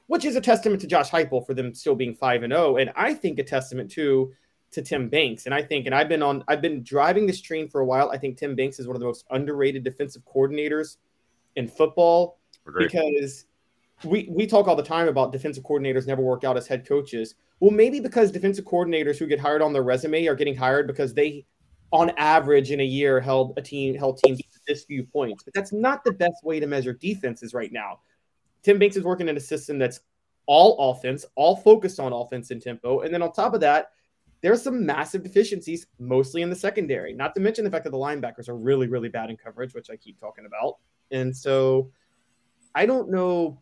which 0.08 0.26
is 0.26 0.36
a 0.36 0.42
testament 0.42 0.82
to 0.82 0.88
Josh 0.88 1.10
Heupel 1.10 1.46
for 1.46 1.54
them 1.54 1.74
still 1.74 1.96
being 1.96 2.14
five 2.14 2.44
and 2.44 2.54
zero, 2.54 2.74
oh, 2.74 2.78
and 2.78 2.92
I 2.96 3.14
think 3.14 3.40
a 3.40 3.44
testament 3.44 3.92
to 3.92 4.34
to 4.70 4.82
Tim 4.82 5.08
Banks. 5.08 5.46
And 5.46 5.56
I 5.56 5.64
think, 5.64 5.86
and 5.86 5.96
I've 5.96 6.10
been 6.10 6.22
on, 6.22 6.44
I've 6.50 6.62
been 6.62 6.84
driving 6.84 7.26
this 7.26 7.40
train 7.40 7.70
for 7.70 7.80
a 7.80 7.86
while. 7.86 8.10
I 8.12 8.18
think 8.18 8.38
Tim 8.38 8.54
Banks 8.54 8.80
is 8.80 8.88
one 8.88 8.98
of 8.98 9.00
the 9.00 9.06
most 9.06 9.26
underrated 9.30 9.84
defensive 9.84 10.24
coordinators 10.26 10.98
in 11.58 11.68
football 11.68 12.40
because 12.78 13.46
we 14.04 14.30
we 14.32 14.46
talk 14.46 14.68
all 14.68 14.76
the 14.76 14.84
time 14.84 15.08
about 15.08 15.32
defensive 15.32 15.64
coordinators 15.64 16.08
never 16.08 16.22
work 16.22 16.44
out 16.44 16.56
as 16.56 16.68
head 16.68 16.88
coaches. 16.88 17.36
Well, 17.60 17.72
maybe 17.72 18.00
because 18.00 18.32
defensive 18.32 18.64
coordinators 18.64 19.18
who 19.18 19.26
get 19.26 19.40
hired 19.40 19.62
on 19.62 19.74
their 19.74 19.84
resume 19.84 20.28
are 20.28 20.36
getting 20.36 20.56
hired 20.56 20.86
because 20.86 21.14
they, 21.14 21.46
on 21.92 22.12
average, 22.18 22.72
in 22.72 22.80
a 22.80 22.86
year 22.86 23.20
held 23.20 23.58
a 23.58 23.62
team 23.62 23.96
held 23.96 24.20
teams 24.20 24.38
to 24.38 24.60
this 24.68 24.86
few 24.86 25.04
points. 25.04 25.44
But 25.44 25.54
that's 25.56 25.74
not 25.74 26.04
the 26.04 26.12
best 26.12 26.44
way 26.44 26.60
to 26.60 26.68
measure 26.68 26.94
defenses 26.94 27.54
right 27.54 27.72
now. 27.72 28.00
Tim 28.62 28.78
Banks 28.78 28.96
is 28.96 29.04
working 29.04 29.28
in 29.28 29.38
a 29.38 29.42
system 29.42 29.80
that's 29.80 30.02
all 30.46 30.92
offense, 30.92 31.26
all 31.36 31.56
focused 31.56 32.00
on 32.00 32.14
offense 32.14 32.52
and 32.52 32.62
tempo, 32.62 33.02
and 33.02 33.14
then 33.14 33.22
on 33.22 33.34
top 33.34 33.54
of 33.54 33.62
that, 33.62 33.92
there's 34.42 34.62
some 34.62 34.86
massive 34.86 35.24
deficiencies, 35.24 35.88
mostly 36.00 36.44
in 36.44 36.50
the 36.50 36.56
secondary. 36.56 37.14
Not 37.14 37.34
to 37.36 37.42
mention 37.42 37.66
the 37.66 37.72
fact 37.72 37.86
that 37.86 37.90
the 37.90 37.98
linebackers 37.98 38.48
are 38.48 38.56
really, 38.56 38.88
really 38.88 39.10
bad 39.10 39.30
in 39.32 39.38
coverage, 39.38 39.74
which 39.74 39.90
I 39.90 39.96
keep 39.96 40.20
talking 40.20 40.46
about. 40.46 40.78
And 41.12 41.36
so 41.36 41.92
I 42.76 42.86
don't 42.86 43.10
know. 43.10 43.60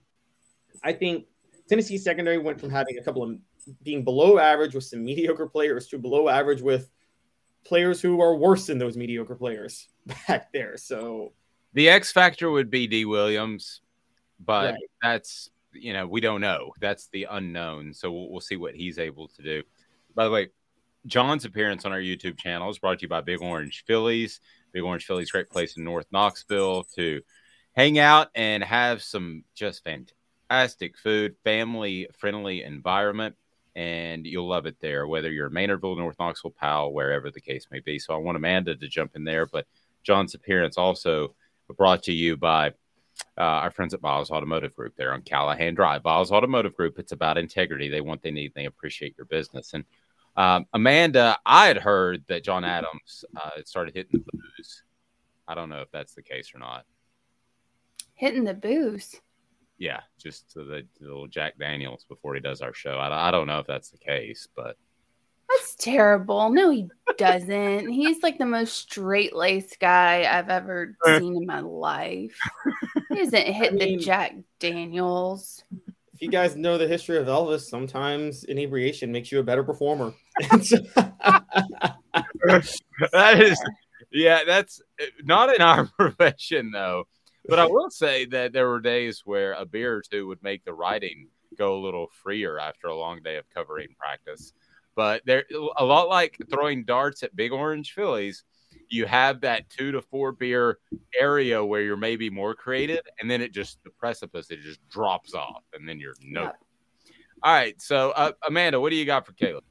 I 0.84 0.94
think 0.94 1.26
Tennessee 1.70 1.98
secondary 1.98 2.38
went 2.38 2.60
from 2.60 2.70
having 2.70 2.98
a 2.98 3.04
couple 3.04 3.24
of 3.24 3.38
being 3.84 4.04
below 4.04 4.38
average 4.38 4.76
with 4.76 4.84
some 4.84 5.04
mediocre 5.04 5.48
players 5.48 5.88
to 5.88 5.98
below 5.98 6.30
average 6.30 6.62
with 6.62 6.90
players 7.66 8.00
who 8.00 8.22
are 8.22 8.36
worse 8.36 8.68
than 8.68 8.78
those 8.78 8.96
mediocre 8.96 9.36
players 9.36 9.88
back 10.28 10.52
there. 10.52 10.78
So 10.78 11.34
The 11.74 11.90
X 11.90 12.12
factor 12.12 12.52
would 12.52 12.70
be 12.70 12.88
Dee 12.88 13.06
Williams, 13.06 13.82
but 14.40 14.74
Right. 14.74 14.84
that's 15.02 15.50
you 15.74 15.94
know 15.94 16.08
we 16.08 16.22
don't 16.22 16.42
know. 16.42 16.72
That's 16.80 17.08
the 17.08 17.28
unknown. 17.30 17.94
So 17.94 18.12
we'll, 18.12 18.30
we'll 18.30 18.42
see 18.42 18.56
what 18.58 18.76
he's 18.76 19.00
able 19.00 19.28
to 19.30 19.42
do. 19.42 19.64
By 20.14 20.26
the 20.26 20.32
way, 20.32 20.50
John's 21.08 21.46
appearance 21.46 21.86
on 21.86 21.92
our 21.92 22.00
YouTube 22.00 22.38
channel 22.38 22.70
is 22.70 22.80
brought 22.80 23.00
to 23.00 23.04
you 23.04 23.10
by 23.10 23.22
Big 23.22 23.42
Orange 23.42 23.84
Phillies. 23.86 24.40
Big 24.76 24.84
Orange 24.84 25.06
Phillies, 25.06 25.32
great 25.32 25.50
place 25.50 25.78
in 25.78 25.86
North 25.86 26.06
Knoxville 26.12 26.84
to 26.96 27.22
hang 27.78 27.98
out 27.98 28.28
and 28.36 28.62
have 28.62 29.02
some 29.02 29.46
just 29.56 29.86
fantastic 29.86 30.98
food, 30.98 31.38
family 31.46 32.10
friendly 32.20 32.62
environment, 32.62 33.38
and 33.74 34.26
you'll 34.26 34.50
love 34.50 34.66
it 34.66 34.76
there, 34.82 35.08
whether 35.08 35.32
you're 35.32 35.50
Maynardville, 35.50 35.98
North 35.98 36.18
Knoxville, 36.20 36.52
Powell, 36.52 36.94
wherever 36.94 37.32
the 37.32 37.40
case 37.40 37.68
may 37.72 37.80
be. 37.80 37.98
So 38.00 38.14
I 38.14 38.18
want 38.18 38.36
Amanda 38.36 38.76
to 38.76 38.88
jump 38.90 39.16
in 39.16 39.24
there, 39.24 39.46
but 39.46 39.66
John's 40.04 40.36
appearance 40.36 40.78
also 40.78 41.36
brought 41.78 42.04
to 42.04 42.14
you 42.14 42.36
by 42.36 42.74
uh, 43.38 43.42
our 43.64 43.72
friends 43.72 43.94
at 43.94 44.02
Biles 44.02 44.30
Automotive 44.30 44.76
Group 44.76 44.98
there 44.98 45.14
on 45.14 45.22
Callahan 45.22 45.74
Drive. 45.74 46.04
Biles 46.04 46.34
Automotive 46.34 46.76
Group, 46.76 47.00
it's 47.00 47.14
about 47.14 47.38
integrity. 47.38 47.88
They 47.88 48.02
want, 48.02 48.22
they 48.22 48.32
need, 48.32 48.52
they 48.56 48.66
appreciate 48.66 49.16
your 49.18 49.26
business. 49.26 49.74
And 49.74 49.86
um, 50.38 50.66
Amanda, 50.74 51.38
I 51.46 51.68
had 51.68 51.78
heard 51.78 52.24
that 52.28 52.44
John 52.44 52.64
Adams 52.66 53.24
uh, 53.36 53.62
started 53.66 53.94
hitting 53.94 54.24
the 54.26 54.32
booze. 54.32 54.84
I 55.48 55.56
don't 55.56 55.70
know 55.70 55.82
if 55.82 55.92
that's 55.92 56.14
the 56.14 56.24
case 56.24 56.54
or 56.54 56.60
not. 56.60 56.86
Hitting 58.16 58.44
the 58.44 58.54
booze. 58.54 59.20
Yeah, 59.78 60.02
just 60.18 60.52
to 60.54 60.60
the, 60.60 60.88
the 61.00 61.08
little 61.08 61.28
Jack 61.28 61.58
Daniels 61.60 62.06
before 62.08 62.34
he 62.34 62.42
does 62.42 62.62
our 62.62 62.74
show. 62.74 62.98
I, 62.98 63.28
I 63.28 63.32
don't 63.32 63.48
know 63.48 63.60
if 63.60 63.68
that's 63.68 63.90
the 63.90 63.98
case, 63.98 64.48
but 64.56 64.78
That's 65.50 65.76
terrible. 65.76 66.50
No, 66.50 66.70
he 66.70 66.90
doesn't. 67.18 67.90
He's 67.90 68.24
like 68.24 68.38
the 68.38 68.46
most 68.46 68.74
straight 68.76 69.36
laced 69.36 69.80
guy 69.80 70.26
I've 70.30 70.50
ever 70.50 70.96
seen 71.06 71.36
in 71.36 71.46
my 71.46 71.60
life. 71.60 72.38
He 73.10 73.16
doesn't 73.16 73.48
hit 73.48 73.78
the 73.78 73.98
Jack 73.98 74.36
Daniels. 74.60 75.64
If 76.16 76.22
you 76.22 76.30
guys 76.30 76.56
know 76.56 76.78
the 76.78 76.88
history 76.88 77.18
of 77.18 77.28
Elvis, 77.28 77.64
sometimes 77.64 78.46
inebriation 78.46 79.12
makes 79.12 79.34
you 79.34 79.40
a 79.40 79.44
better 79.44 79.66
performer. 79.66 80.14
that 80.40 81.52
is, 83.42 83.62
yeah, 84.14 84.46
that's 84.48 84.82
not 85.26 85.54
in 85.54 85.62
our 85.62 85.88
profession 86.00 86.72
though. 86.72 87.04
But 87.50 87.60
I 87.60 87.66
will 87.66 87.90
say 87.90 88.26
that 88.28 88.54
there 88.54 88.70
were 88.70 88.80
days 88.80 89.24
where 89.26 89.54
a 89.54 89.66
beer 89.66 89.98
or 89.98 90.04
two 90.10 90.26
would 90.28 90.42
make 90.42 90.64
the 90.64 90.74
writing 90.74 91.28
go 91.58 91.76
a 91.76 91.84
little 91.84 92.08
freer 92.24 92.60
after 92.60 92.88
a 92.88 92.96
long 92.96 93.22
day 93.22 93.36
of 93.36 93.50
covering 93.54 93.90
practice. 94.00 94.54
But 94.96 95.22
they're 95.26 95.44
a 95.76 95.84
lot 95.84 96.08
like 96.08 96.38
throwing 96.50 96.86
darts 96.86 97.24
at 97.24 97.36
Big 97.36 97.52
Orange 97.52 97.92
Phillies. 97.92 98.46
You 98.90 99.06
have 99.06 99.42
that 99.42 99.70
two 99.70 99.92
to 99.92 100.02
four 100.02 100.32
beer 100.32 100.80
area 101.20 101.64
where 101.64 101.82
you're 101.82 101.98
maybe 101.98 102.30
more 102.30 102.56
creative, 102.56 103.02
and 103.20 103.30
then 103.30 103.42
it 103.42 103.54
just 103.54 103.84
the 103.84 103.90
precipice 103.90 104.52
it 104.52 104.62
just 104.62 104.88
drops 104.90 105.34
off, 105.34 105.64
and 105.74 105.88
then 105.88 106.00
you're 106.00 106.16
no. 106.22 106.52
All 107.44 107.54
right, 107.54 107.80
so 107.82 108.12
uh, 108.12 108.32
Amanda, 108.48 108.80
what 108.80 108.90
do 108.90 108.96
you 108.96 109.06
got 109.06 109.26
for 109.26 109.34
Caleb? 109.34 109.64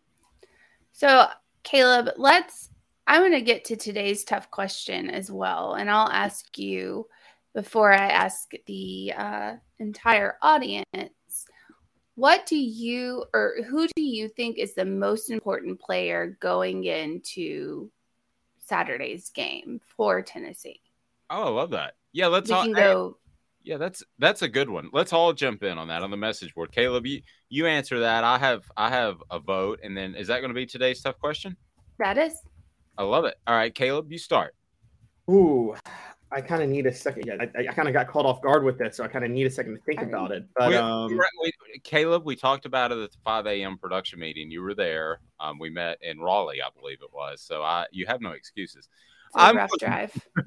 So, 0.92 1.28
Caleb, 1.62 2.10
let's. 2.16 2.70
I'm 3.06 3.20
going 3.20 3.32
to 3.32 3.42
get 3.42 3.66
to 3.66 3.76
today's 3.76 4.24
tough 4.24 4.50
question 4.50 5.10
as 5.10 5.30
well. 5.30 5.74
And 5.74 5.90
I'll 5.90 6.08
ask 6.08 6.56
you 6.56 7.06
before 7.54 7.92
I 7.92 8.08
ask 8.08 8.50
the 8.66 9.12
uh, 9.14 9.56
entire 9.78 10.38
audience 10.40 11.10
what 12.16 12.46
do 12.46 12.56
you 12.56 13.24
or 13.34 13.56
who 13.68 13.88
do 13.96 14.02
you 14.02 14.28
think 14.28 14.58
is 14.58 14.74
the 14.74 14.84
most 14.84 15.30
important 15.30 15.80
player 15.80 16.36
going 16.40 16.84
into 16.84 17.90
Saturday's 18.64 19.30
game 19.30 19.80
for 19.96 20.22
Tennessee? 20.22 20.80
Oh, 21.30 21.44
I 21.44 21.50
love 21.50 21.70
that. 21.70 21.94
Yeah, 22.12 22.28
let's 22.28 22.48
We 22.48 22.54
all 22.54 22.64
can 22.64 22.72
go. 22.72 23.18
Yeah, 23.62 23.78
that's 23.78 24.02
that's 24.18 24.42
a 24.42 24.48
good 24.48 24.68
one. 24.68 24.90
Let's 24.92 25.12
all 25.12 25.32
jump 25.32 25.62
in 25.62 25.78
on 25.78 25.88
that 25.88 26.02
on 26.02 26.10
the 26.10 26.16
message 26.16 26.54
board. 26.54 26.70
Caleb, 26.70 27.06
you 27.06 27.22
you 27.48 27.66
answer 27.66 28.00
that. 28.00 28.22
I 28.22 28.38
have 28.38 28.64
I 28.76 28.90
have 28.90 29.22
a 29.30 29.38
vote, 29.38 29.80
and 29.82 29.96
then 29.96 30.14
is 30.14 30.28
that 30.28 30.40
going 30.40 30.50
to 30.50 30.54
be 30.54 30.66
today's 30.66 31.00
tough 31.00 31.18
question? 31.18 31.56
That 31.98 32.18
is. 32.18 32.34
I 32.98 33.04
love 33.04 33.24
it. 33.24 33.36
All 33.46 33.54
right, 33.54 33.74
Caleb, 33.74 34.12
you 34.12 34.18
start. 34.18 34.54
Ooh, 35.30 35.74
I 36.34 36.40
kind 36.40 36.62
of 36.62 36.68
need 36.68 36.86
a 36.86 36.92
second. 36.92 37.24
Yeah, 37.26 37.36
I, 37.38 37.60
I 37.60 37.72
kind 37.72 37.86
of 37.86 37.94
got 37.94 38.08
caught 38.08 38.26
off 38.26 38.42
guard 38.42 38.64
with 38.64 38.76
this, 38.76 38.96
so 38.96 39.04
I 39.04 39.08
kind 39.08 39.24
of 39.24 39.30
need 39.30 39.46
a 39.46 39.50
second 39.50 39.74
to 39.76 39.80
think 39.82 40.02
about 40.02 40.32
it. 40.32 40.44
But 40.56 40.70
We- 40.70 40.76
um, 40.76 41.10
we- 41.10 41.52
we- 41.72 41.78
Caleb, 41.84 42.24
we 42.24 42.34
talked 42.34 42.66
about 42.66 42.90
it 42.90 42.98
at 42.98 43.12
the 43.12 43.18
5 43.24 43.46
a.m. 43.46 43.78
production 43.78 44.18
meeting. 44.18 44.50
You 44.50 44.62
were 44.62 44.74
there. 44.74 45.20
Um, 45.38 45.58
we 45.60 45.70
met 45.70 45.98
in 46.02 46.18
Raleigh, 46.18 46.60
I 46.60 46.68
believe 46.78 46.98
it 47.02 47.12
was. 47.12 47.40
So 47.40 47.62
I 47.62 47.86
you 47.92 48.06
have 48.06 48.20
no 48.20 48.30
excuses. 48.30 48.88
It's 49.28 49.42
a 49.42 49.54
rough 49.54 49.70
drive. 49.78 50.12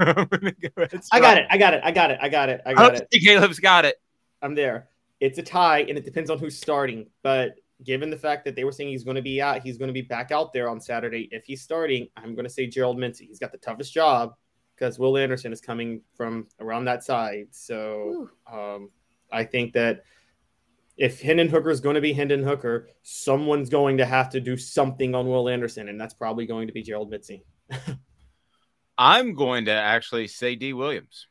I 1.12 1.20
got 1.20 1.38
it. 1.38 1.46
I 1.50 1.58
got 1.58 1.74
it. 1.74 1.82
I 1.84 1.92
got 1.92 2.12
it. 2.12 2.20
I 2.22 2.30
got 2.30 2.50
it. 2.50 2.62
I 2.66 2.74
got 2.74 2.96
it. 2.96 3.22
Caleb's 3.24 3.60
got 3.60 3.86
it. 3.86 3.96
I'm 4.42 4.56
there. 4.56 4.90
It's 5.20 5.38
a 5.40 5.44
tie, 5.44 5.80
and 5.82 5.98
it 5.98 6.06
depends 6.06 6.30
on 6.30 6.38
who's 6.38 6.58
starting. 6.58 7.08
But 7.24 7.56
given 7.84 8.10
the 8.10 8.18
fact 8.18 8.46
that 8.46 8.56
they 8.56 8.64
were 8.64 8.72
saying 8.72 8.90
he's 8.90 9.04
going 9.04 9.16
to 9.16 9.22
be 9.22 9.42
out, 9.42 9.62
he's 9.62 9.78
going 9.78 9.88
to 9.88 9.94
be 9.94 10.02
back 10.02 10.32
out 10.32 10.52
there 10.54 10.70
on 10.70 10.80
Saturday. 10.82 11.28
If 11.32 11.46
he's 11.46 11.62
starting, 11.62 12.08
I'm 12.18 12.34
going 12.36 12.46
to 12.46 12.50
say 12.52 12.68
Gerald 12.68 12.98
Mincey. 12.98 13.26
He's 13.26 13.40
got 13.40 13.52
the 13.52 13.58
toughest 13.58 13.94
job 13.94 14.34
because 14.78 15.00
Will 15.00 15.18
Anderson 15.18 15.52
is 15.52 15.62
coming 15.62 16.02
from 16.16 16.48
around 16.60 16.86
that 16.86 17.04
side. 17.04 17.48
So 17.52 18.30
um, 18.52 18.90
I 19.32 19.44
think 19.44 19.74
that 19.74 20.04
if 20.98 21.22
Hendon 21.22 21.50
Hooker 21.50 21.70
is 21.70 21.80
going 21.80 21.96
to 21.96 22.02
be 22.02 22.14
Hendon 22.14 22.44
Hooker, 22.44 22.90
someone's 23.04 23.70
going 23.70 23.98
to 23.98 24.06
have 24.06 24.30
to 24.32 24.40
do 24.40 24.58
something 24.58 25.16
on 25.16 25.28
Will 25.28 25.50
Anderson, 25.50 25.90
and 25.90 26.00
that's 26.00 26.14
probably 26.14 26.46
going 26.46 26.68
to 26.68 26.74
be 26.74 26.82
Gerald 26.82 27.10
Mitzi. 27.10 27.44
I'm 28.98 29.36
going 29.36 29.66
to 29.66 29.72
actually 29.72 30.28
say 30.28 30.56
Dee 30.56 30.74
Williams. 30.74 31.28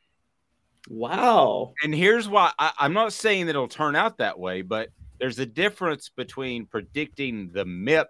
Wow. 0.88 1.72
And 1.82 1.92
here's 1.92 2.28
why 2.28 2.52
I, 2.58 2.72
I'm 2.78 2.92
not 2.92 3.12
saying 3.12 3.46
that 3.46 3.50
it'll 3.50 3.66
turn 3.66 3.96
out 3.96 4.18
that 4.18 4.38
way, 4.38 4.62
but 4.62 4.90
there's 5.18 5.40
a 5.40 5.46
difference 5.46 6.10
between 6.10 6.66
predicting 6.66 7.50
the 7.52 7.64
MIP, 7.64 8.06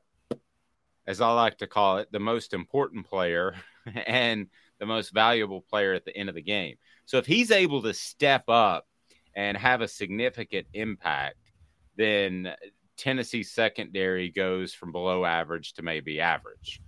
as 1.06 1.22
I 1.22 1.32
like 1.32 1.58
to 1.58 1.66
call 1.66 1.98
it, 1.98 2.12
the 2.12 2.20
most 2.20 2.52
important 2.52 3.06
player, 3.06 3.54
and 4.06 4.48
the 4.78 4.86
most 4.86 5.12
valuable 5.12 5.62
player 5.62 5.94
at 5.94 6.04
the 6.04 6.16
end 6.16 6.28
of 6.28 6.34
the 6.34 6.42
game. 6.42 6.76
So 7.06 7.18
if 7.18 7.26
he's 7.26 7.50
able 7.50 7.82
to 7.82 7.94
step 7.94 8.44
up 8.48 8.86
and 9.34 9.56
have 9.56 9.80
a 9.80 9.88
significant 9.88 10.66
impact, 10.72 11.36
then 11.96 12.54
Tennessee's 12.96 13.52
secondary 13.52 14.30
goes 14.30 14.72
from 14.72 14.92
below 14.92 15.24
average 15.24 15.74
to 15.74 15.82
maybe 15.82 16.20
average. 16.20 16.80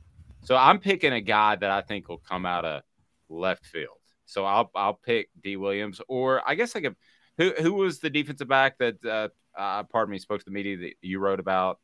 So 0.42 0.56
I'm 0.56 0.78
picking 0.78 1.12
a 1.12 1.20
guy 1.20 1.56
that 1.56 1.70
I 1.70 1.82
think 1.82 2.08
will 2.08 2.18
come 2.18 2.46
out 2.46 2.64
of 2.64 2.82
left 3.28 3.66
field. 3.66 3.98
So 4.24 4.44
I'll 4.44 4.70
I'll 4.74 4.94
pick 4.94 5.30
Dee 5.42 5.56
Williams, 5.56 6.00
or 6.08 6.42
I 6.46 6.54
guess 6.54 6.76
I 6.76 6.80
could. 6.80 6.96
Who 7.38 7.52
who 7.60 7.74
was 7.74 8.00
the 8.00 8.10
defensive 8.10 8.48
back 8.48 8.78
that 8.78 9.04
uh, 9.04 9.28
uh 9.58 9.84
pardon 9.84 10.12
me 10.12 10.18
spoke 10.18 10.40
to 10.40 10.44
the 10.44 10.50
media 10.50 10.76
that 10.78 10.94
you 11.02 11.18
wrote 11.18 11.40
about? 11.40 11.78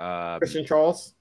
Um, 0.00 0.38
Christian 0.38 0.64
Charles. 0.64 1.14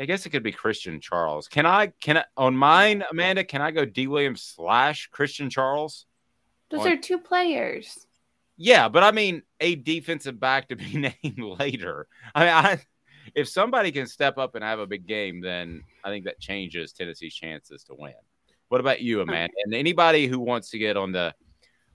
I 0.00 0.06
guess 0.06 0.24
it 0.24 0.30
could 0.30 0.42
be 0.42 0.50
Christian 0.50 0.98
Charles. 0.98 1.46
Can 1.46 1.66
I 1.66 1.88
can 2.00 2.16
I 2.16 2.24
on 2.36 2.56
mine, 2.56 3.04
Amanda? 3.10 3.44
Can 3.44 3.60
I 3.60 3.70
go 3.70 3.84
Dee 3.84 4.06
Williams 4.06 4.42
slash 4.42 5.08
Christian 5.12 5.50
Charles? 5.50 6.06
Those 6.70 6.80
On- 6.80 6.92
are 6.92 6.96
two 6.96 7.18
players. 7.18 8.06
Yeah, 8.56 8.88
but 8.88 9.02
I 9.02 9.12
mean 9.12 9.42
a 9.60 9.74
defensive 9.74 10.40
back 10.40 10.68
to 10.68 10.76
be 10.76 11.12
named 11.22 11.58
later. 11.58 12.08
I 12.34 12.40
mean, 12.40 12.48
I, 12.48 12.80
if 13.34 13.48
somebody 13.48 13.92
can 13.92 14.06
step 14.06 14.38
up 14.38 14.54
and 14.54 14.64
have 14.64 14.78
a 14.78 14.86
big 14.86 15.06
game, 15.06 15.40
then 15.40 15.82
I 16.02 16.08
think 16.08 16.24
that 16.24 16.40
changes 16.40 16.92
Tennessee's 16.92 17.34
chances 17.34 17.84
to 17.84 17.94
win. 17.94 18.14
What 18.68 18.80
about 18.80 19.02
you, 19.02 19.20
Amanda? 19.20 19.52
And 19.64 19.74
anybody 19.74 20.26
who 20.26 20.38
wants 20.38 20.70
to 20.70 20.78
get 20.78 20.96
on 20.96 21.12
the 21.12 21.34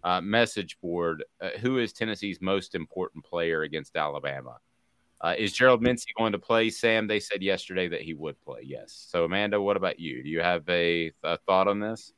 uh, 0.04 0.22
message 0.22 0.78
board, 0.82 1.24
uh, 1.42 1.50
who 1.62 1.80
is 1.80 1.94
Tennessee's 1.94 2.40
most 2.42 2.76
important 2.76 3.24
player 3.26 3.64
against 3.64 3.96
Alabama? 3.96 4.58
Uh, 5.26 5.34
is 5.40 5.54
Gerald 5.54 5.82
Mincey 5.82 6.12
going 6.16 6.34
to 6.34 6.38
play? 6.38 6.70
Sam, 6.70 7.08
they 7.08 7.20
said 7.20 7.42
yesterday 7.42 7.88
that 7.88 8.04
he 8.04 8.14
would 8.14 8.40
play. 8.42 8.62
Yes. 8.64 9.08
So, 9.10 9.24
Amanda, 9.24 9.60
what 9.60 9.76
about 9.76 10.00
you? 10.00 10.22
Do 10.22 10.30
you 10.30 10.40
have 10.40 10.70
a, 10.70 11.12
a 11.24 11.38
thought 11.48 11.68
on 11.68 11.80
this? 11.80 12.14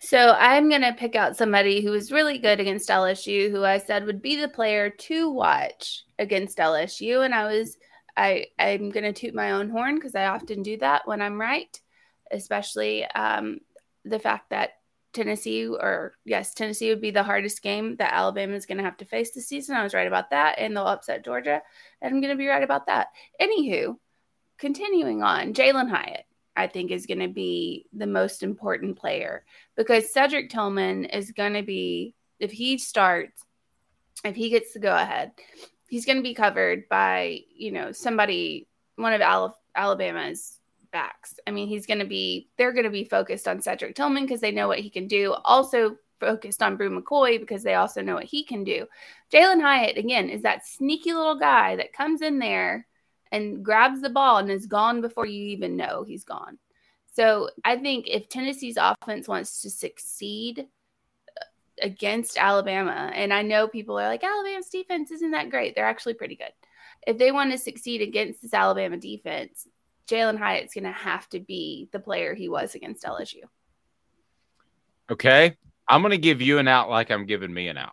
So 0.00 0.34
I'm 0.36 0.68
going 0.68 0.82
to 0.82 0.92
pick 0.92 1.14
out 1.14 1.36
somebody 1.36 1.84
who 1.84 1.92
was 1.92 2.10
really 2.10 2.36
good 2.36 2.58
against 2.58 2.88
LSU, 2.88 3.48
who 3.48 3.64
I 3.64 3.78
said 3.78 4.06
would 4.06 4.20
be 4.20 4.34
the 4.34 4.48
player 4.48 4.90
to 4.90 5.30
watch 5.30 6.02
against 6.18 6.58
LSU. 6.58 7.24
And 7.24 7.32
I 7.32 7.44
was, 7.44 7.76
I, 8.16 8.46
I'm 8.58 8.90
going 8.90 9.04
to 9.04 9.12
toot 9.12 9.36
my 9.36 9.52
own 9.52 9.70
horn 9.70 9.94
because 9.94 10.16
I 10.16 10.26
often 10.26 10.64
do 10.64 10.78
that 10.78 11.06
when 11.06 11.22
I'm 11.22 11.40
right, 11.40 11.80
especially 12.32 13.04
um, 13.04 13.60
the 14.04 14.18
fact 14.18 14.50
that 14.50 14.77
Tennessee, 15.18 15.66
or 15.66 16.14
yes, 16.24 16.54
Tennessee 16.54 16.90
would 16.90 17.00
be 17.00 17.10
the 17.10 17.22
hardest 17.22 17.62
game 17.62 17.96
that 17.96 18.14
Alabama 18.14 18.54
is 18.54 18.66
going 18.66 18.78
to 18.78 18.84
have 18.84 18.96
to 18.98 19.04
face 19.04 19.32
this 19.32 19.48
season. 19.48 19.76
I 19.76 19.82
was 19.82 19.94
right 19.94 20.06
about 20.06 20.30
that, 20.30 20.54
and 20.58 20.76
they'll 20.76 20.86
upset 20.86 21.24
Georgia, 21.24 21.60
and 22.00 22.14
I'm 22.14 22.20
going 22.20 22.32
to 22.32 22.38
be 22.38 22.46
right 22.46 22.62
about 22.62 22.86
that. 22.86 23.08
Anywho, 23.40 23.96
continuing 24.58 25.22
on, 25.22 25.52
Jalin 25.54 25.90
Hyatt. 25.90 26.24
I 26.56 26.66
think 26.66 26.90
is 26.90 27.06
going 27.06 27.20
to 27.20 27.28
be 27.28 27.86
the 27.92 28.08
most 28.08 28.42
important 28.42 28.98
player 28.98 29.44
because 29.76 30.12
Cedric 30.12 30.50
Tillman 30.50 31.04
is 31.04 31.30
going 31.30 31.52
to 31.52 31.62
be, 31.62 32.14
if 32.40 32.50
he 32.50 32.78
starts, 32.78 33.44
if 34.24 34.34
he 34.34 34.50
gets 34.50 34.72
to 34.72 34.80
go 34.80 34.92
ahead, 34.92 35.30
he's 35.88 36.04
going 36.04 36.16
to 36.16 36.22
be 36.22 36.34
covered 36.34 36.88
by, 36.88 37.42
you 37.54 37.70
know, 37.70 37.92
somebody, 37.92 38.66
one 38.96 39.12
of 39.12 39.20
Al- 39.20 39.56
Alabama's 39.76 40.57
backs. 40.90 41.38
I 41.46 41.50
mean, 41.50 41.68
he's 41.68 41.86
going 41.86 42.00
to 42.00 42.06
be, 42.06 42.48
they're 42.56 42.72
going 42.72 42.84
to 42.84 42.90
be 42.90 43.04
focused 43.04 43.48
on 43.48 43.60
Cedric 43.60 43.94
Tillman 43.94 44.24
because 44.24 44.40
they 44.40 44.52
know 44.52 44.68
what 44.68 44.80
he 44.80 44.90
can 44.90 45.06
do. 45.06 45.34
Also, 45.44 45.96
focused 46.20 46.62
on 46.62 46.76
Bru 46.76 46.90
McCoy 46.90 47.38
because 47.38 47.62
they 47.62 47.74
also 47.74 48.02
know 48.02 48.14
what 48.14 48.24
he 48.24 48.42
can 48.42 48.64
do. 48.64 48.86
Jalin 49.32 49.60
Hyatt, 49.60 49.96
again, 49.96 50.28
is 50.28 50.42
that 50.42 50.66
sneaky 50.66 51.12
little 51.12 51.38
guy 51.38 51.76
that 51.76 51.92
comes 51.92 52.22
in 52.22 52.38
there 52.38 52.86
and 53.30 53.64
grabs 53.64 54.00
the 54.00 54.10
ball 54.10 54.38
and 54.38 54.50
is 54.50 54.66
gone 54.66 55.00
before 55.00 55.26
you 55.26 55.46
even 55.46 55.76
know 55.76 56.02
he's 56.02 56.24
gone. 56.24 56.58
So 57.12 57.50
I 57.64 57.76
think 57.76 58.06
if 58.08 58.28
Tennessee's 58.28 58.78
offense 58.80 59.28
wants 59.28 59.62
to 59.62 59.70
succeed 59.70 60.66
uh, 61.40 61.44
against 61.82 62.38
Alabama, 62.38 63.10
and 63.14 63.32
I 63.32 63.42
know 63.42 63.68
people 63.68 63.98
are 63.98 64.08
like, 64.08 64.24
Alabama's 64.24 64.68
defense 64.68 65.10
isn't 65.10 65.32
that 65.32 65.50
great. 65.50 65.74
They're 65.74 65.84
actually 65.84 66.14
pretty 66.14 66.36
good. 66.36 66.52
If 67.06 67.18
they 67.18 67.32
want 67.32 67.52
to 67.52 67.58
succeed 67.58 68.02
against 68.02 68.42
this 68.42 68.54
Alabama 68.54 68.96
defense, 68.96 69.66
Jalin 70.08 70.38
Hyatt's 70.38 70.74
going 70.74 70.84
to 70.84 70.92
have 70.92 71.28
to 71.30 71.40
be 71.40 71.88
the 71.92 72.00
player 72.00 72.34
he 72.34 72.48
was 72.48 72.74
against 72.74 73.04
LSU. 73.04 73.42
Okay. 75.10 75.56
I'm 75.88 76.02
going 76.02 76.10
to 76.12 76.18
give 76.18 76.42
you 76.42 76.58
an 76.58 76.68
out 76.68 76.90
like 76.90 77.10
I'm 77.10 77.26
giving 77.26 77.52
me 77.52 77.68
an 77.68 77.78
out. 77.78 77.92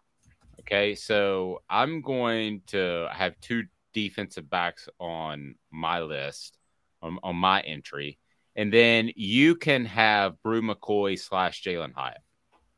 Okay. 0.61 0.95
So 0.95 1.61
I'm 1.70 2.01
going 2.01 2.61
to 2.68 3.07
have 3.11 3.39
two 3.41 3.63
defensive 3.93 4.49
backs 4.49 4.89
on 4.99 5.55
my 5.72 6.01
list, 6.01 6.57
on, 7.01 7.20
on 7.24 7.36
my 7.36 7.61
entry. 7.61 8.18
And 8.55 8.72
then 8.72 9.11
you 9.16 9.55
can 9.55 9.86
have 9.86 10.41
Bru 10.41 10.61
McCoy 10.61 11.20
slash 11.20 11.63
Jalin 11.63 11.93
Hyatt 11.93 12.22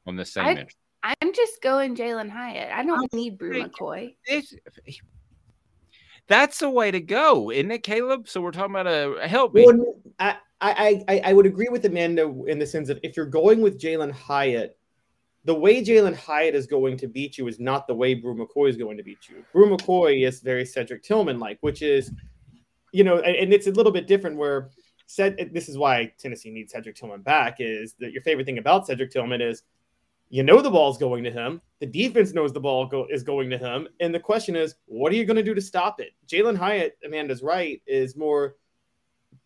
on 0.08 0.16
the 0.16 0.26
same 0.26 0.46
I, 0.46 0.50
entry. 0.52 0.76
I'm 1.04 1.34
just 1.34 1.62
going 1.62 1.96
Jalin 1.96 2.30
Hyatt. 2.30 2.72
I 2.74 2.84
don't 2.84 3.12
need 3.14 3.38
Bru 3.38 3.64
McCoy. 3.64 4.16
It's, 4.26 4.54
that's 6.28 6.60
the 6.60 6.70
way 6.70 6.92
to 6.92 7.00
go, 7.00 7.52
isn't 7.52 7.72
it, 7.72 7.84
Caleb? 7.84 8.28
So 8.28 8.42
we're 8.42 8.52
talking 8.52 8.76
about 8.76 8.88
a 8.88 9.28
help 9.28 9.54
me. 9.54 9.66
Well, 9.66 9.96
I, 10.20 11.06
I, 11.08 11.22
I, 11.24 11.34
would 11.34 11.46
agree 11.46 11.70
with 11.70 11.86
Amanda 11.86 12.24
in 12.48 12.58
the 12.58 12.66
sense 12.66 12.88
that 12.88 13.00
if 13.04 13.16
you're 13.16 13.28
going 13.28 13.62
with 13.62 13.80
Jalin 13.80 14.12
Hyatt, 14.12 14.78
the 15.46 15.54
way 15.54 15.84
Jalin 15.84 16.16
Hyatt 16.16 16.56
is 16.56 16.66
going 16.66 16.98
to 16.98 17.08
beat 17.08 17.38
you 17.38 17.48
is 17.48 17.60
not 17.60 17.88
the 17.88 17.94
way 17.94 18.16
Bru 18.16 18.36
McCoy 18.36 18.70
is 18.70 18.76
going 18.76 18.98
to 18.98 19.04
beat 19.04 19.30
you. 19.30 19.46
Bru 19.54 19.70
McCoy 19.70 20.28
is 20.28 20.42
very 20.42 20.66
Cedric 20.66 21.04
Tillman 21.04 21.40
like, 21.40 21.60
which 21.62 21.82
is, 21.82 22.12
you 22.92 23.04
know, 23.04 23.20
and 23.20 23.54
it's 23.54 23.68
a 23.68 23.72
little 23.72 23.92
bit 23.92 24.08
different 24.08 24.36
where 24.36 24.72
said 25.06 25.38
this 25.54 25.70
is 25.70 25.78
why 25.78 26.12
Tennessee 26.20 26.52
needs 26.52 26.74
Cedric 26.74 26.96
Tillman 26.96 27.22
back 27.22 27.58
is 27.60 27.96
that 28.00 28.12
your 28.12 28.22
favorite 28.22 28.46
thing 28.46 28.58
about 28.58 28.88
Cedric 28.88 29.12
Tillman 29.12 29.42
is 29.42 29.64
you 30.30 30.44
know 30.44 30.62
the 30.62 30.70
ball's 30.70 30.98
going 30.98 31.24
to 31.24 31.32
him. 31.32 31.62
The 31.80 31.86
defense 31.86 32.34
knows 32.34 32.52
the 32.52 32.60
ball 32.60 32.86
go, 32.86 33.08
is 33.10 33.24
going 33.24 33.50
to 33.50 33.58
him. 33.58 33.88
And 34.00 34.14
the 34.14 34.20
question 34.20 34.56
is, 34.56 34.76
what 34.86 35.12
are 35.12 35.16
you 35.16 35.26
going 35.26 35.38
to 35.38 35.44
do 35.44 35.54
to 35.54 35.62
stop 35.62 36.00
it? 36.00 36.12
Jalin 36.28 36.58
Hyatt, 36.58 36.98
Amanda's 37.06 37.42
right, 37.42 37.82
is 37.88 38.16
more 38.16 38.56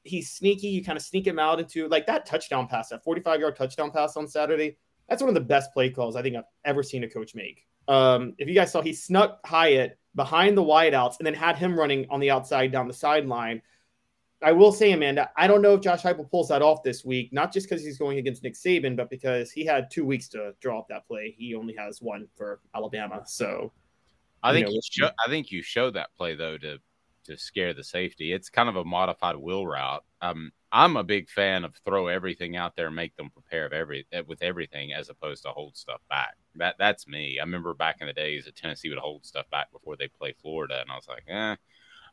he's 0.03 0.31
sneaky. 0.31 0.67
You 0.67 0.83
kind 0.83 0.97
of 0.97 1.03
sneak 1.03 1.27
him 1.27 1.39
out 1.39 1.59
into 1.59 1.87
like 1.87 2.07
that 2.07 2.25
touchdown 2.25 2.67
pass, 2.67 2.89
that 2.89 3.03
45 3.03 3.39
yard 3.39 3.55
touchdown 3.55 3.91
pass 3.91 4.17
on 4.17 4.27
Saturday. 4.27 4.77
That's 5.07 5.21
one 5.21 5.29
of 5.29 5.35
the 5.35 5.41
best 5.41 5.73
play 5.73 5.89
calls 5.89 6.15
I 6.15 6.21
think 6.21 6.35
I've 6.35 6.43
ever 6.65 6.83
seen 6.83 7.03
a 7.03 7.09
coach 7.09 7.35
make. 7.35 7.65
Um, 7.87 8.33
if 8.37 8.47
you 8.47 8.55
guys 8.55 8.71
saw, 8.71 8.81
he 8.81 8.93
snuck 8.93 9.45
Hyatt 9.45 9.97
behind 10.15 10.57
the 10.57 10.63
wideouts 10.63 11.17
and 11.19 11.25
then 11.25 11.33
had 11.33 11.57
him 11.57 11.77
running 11.77 12.05
on 12.09 12.19
the 12.19 12.31
outside 12.31 12.71
down 12.71 12.87
the 12.87 12.93
sideline. 12.93 13.61
I 14.43 14.51
will 14.51 14.71
say, 14.71 14.91
Amanda, 14.91 15.29
I 15.37 15.47
don't 15.47 15.61
know 15.61 15.75
if 15.75 15.81
Josh 15.81 16.01
Heupel 16.01 16.29
pulls 16.29 16.49
that 16.49 16.61
off 16.61 16.83
this 16.83 17.05
week, 17.05 17.31
not 17.31 17.53
just 17.53 17.69
because 17.69 17.83
he's 17.83 17.97
going 17.97 18.17
against 18.17 18.43
Nick 18.43 18.55
Saban, 18.55 18.95
but 18.95 19.09
because 19.09 19.51
he 19.51 19.65
had 19.65 19.91
two 19.91 20.05
weeks 20.05 20.27
to 20.29 20.53
draw 20.59 20.79
up 20.79 20.87
that 20.89 21.07
play. 21.07 21.35
He 21.37 21.53
only 21.53 21.75
has 21.75 22.01
one 22.01 22.27
for 22.35 22.59
Alabama. 22.73 23.21
So 23.25 23.71
I 24.43 24.53
think 24.53 24.67
know, 24.67 24.73
you 24.73 24.81
show, 24.83 25.09
I 25.25 25.29
think 25.29 25.51
you 25.51 25.61
showed 25.61 25.93
that 25.93 26.09
play 26.17 26.35
though 26.35 26.57
to 26.57 26.79
to 27.25 27.37
scare 27.37 27.73
the 27.73 27.83
safety. 27.83 28.33
It's 28.33 28.49
kind 28.49 28.67
of 28.67 28.75
a 28.75 28.83
modified 28.83 29.35
will 29.35 29.67
route. 29.67 30.03
Um, 30.21 30.51
I'm 30.71 30.97
a 30.97 31.03
big 31.03 31.29
fan 31.29 31.63
of 31.63 31.75
throw 31.85 32.07
everything 32.07 32.55
out 32.55 32.75
there 32.75 32.87
and 32.87 32.95
make 32.95 33.15
them 33.17 33.29
prepare 33.29 33.65
of 33.65 33.73
every 33.73 34.07
with 34.25 34.41
everything 34.41 34.93
as 34.93 35.09
opposed 35.09 35.43
to 35.43 35.49
hold 35.49 35.77
stuff 35.77 36.01
back. 36.09 36.35
That 36.55 36.75
that's 36.79 37.07
me. 37.07 37.37
I 37.39 37.43
remember 37.43 37.73
back 37.73 37.97
in 38.01 38.07
the 38.07 38.13
days 38.13 38.45
that 38.45 38.55
Tennessee 38.55 38.89
would 38.89 38.97
hold 38.97 39.25
stuff 39.25 39.49
back 39.51 39.71
before 39.71 39.97
they 39.97 40.07
play 40.07 40.33
Florida, 40.41 40.81
and 40.81 40.89
I 40.89 40.95
was 40.95 41.07
like, 41.07 41.25
eh. 41.27 41.55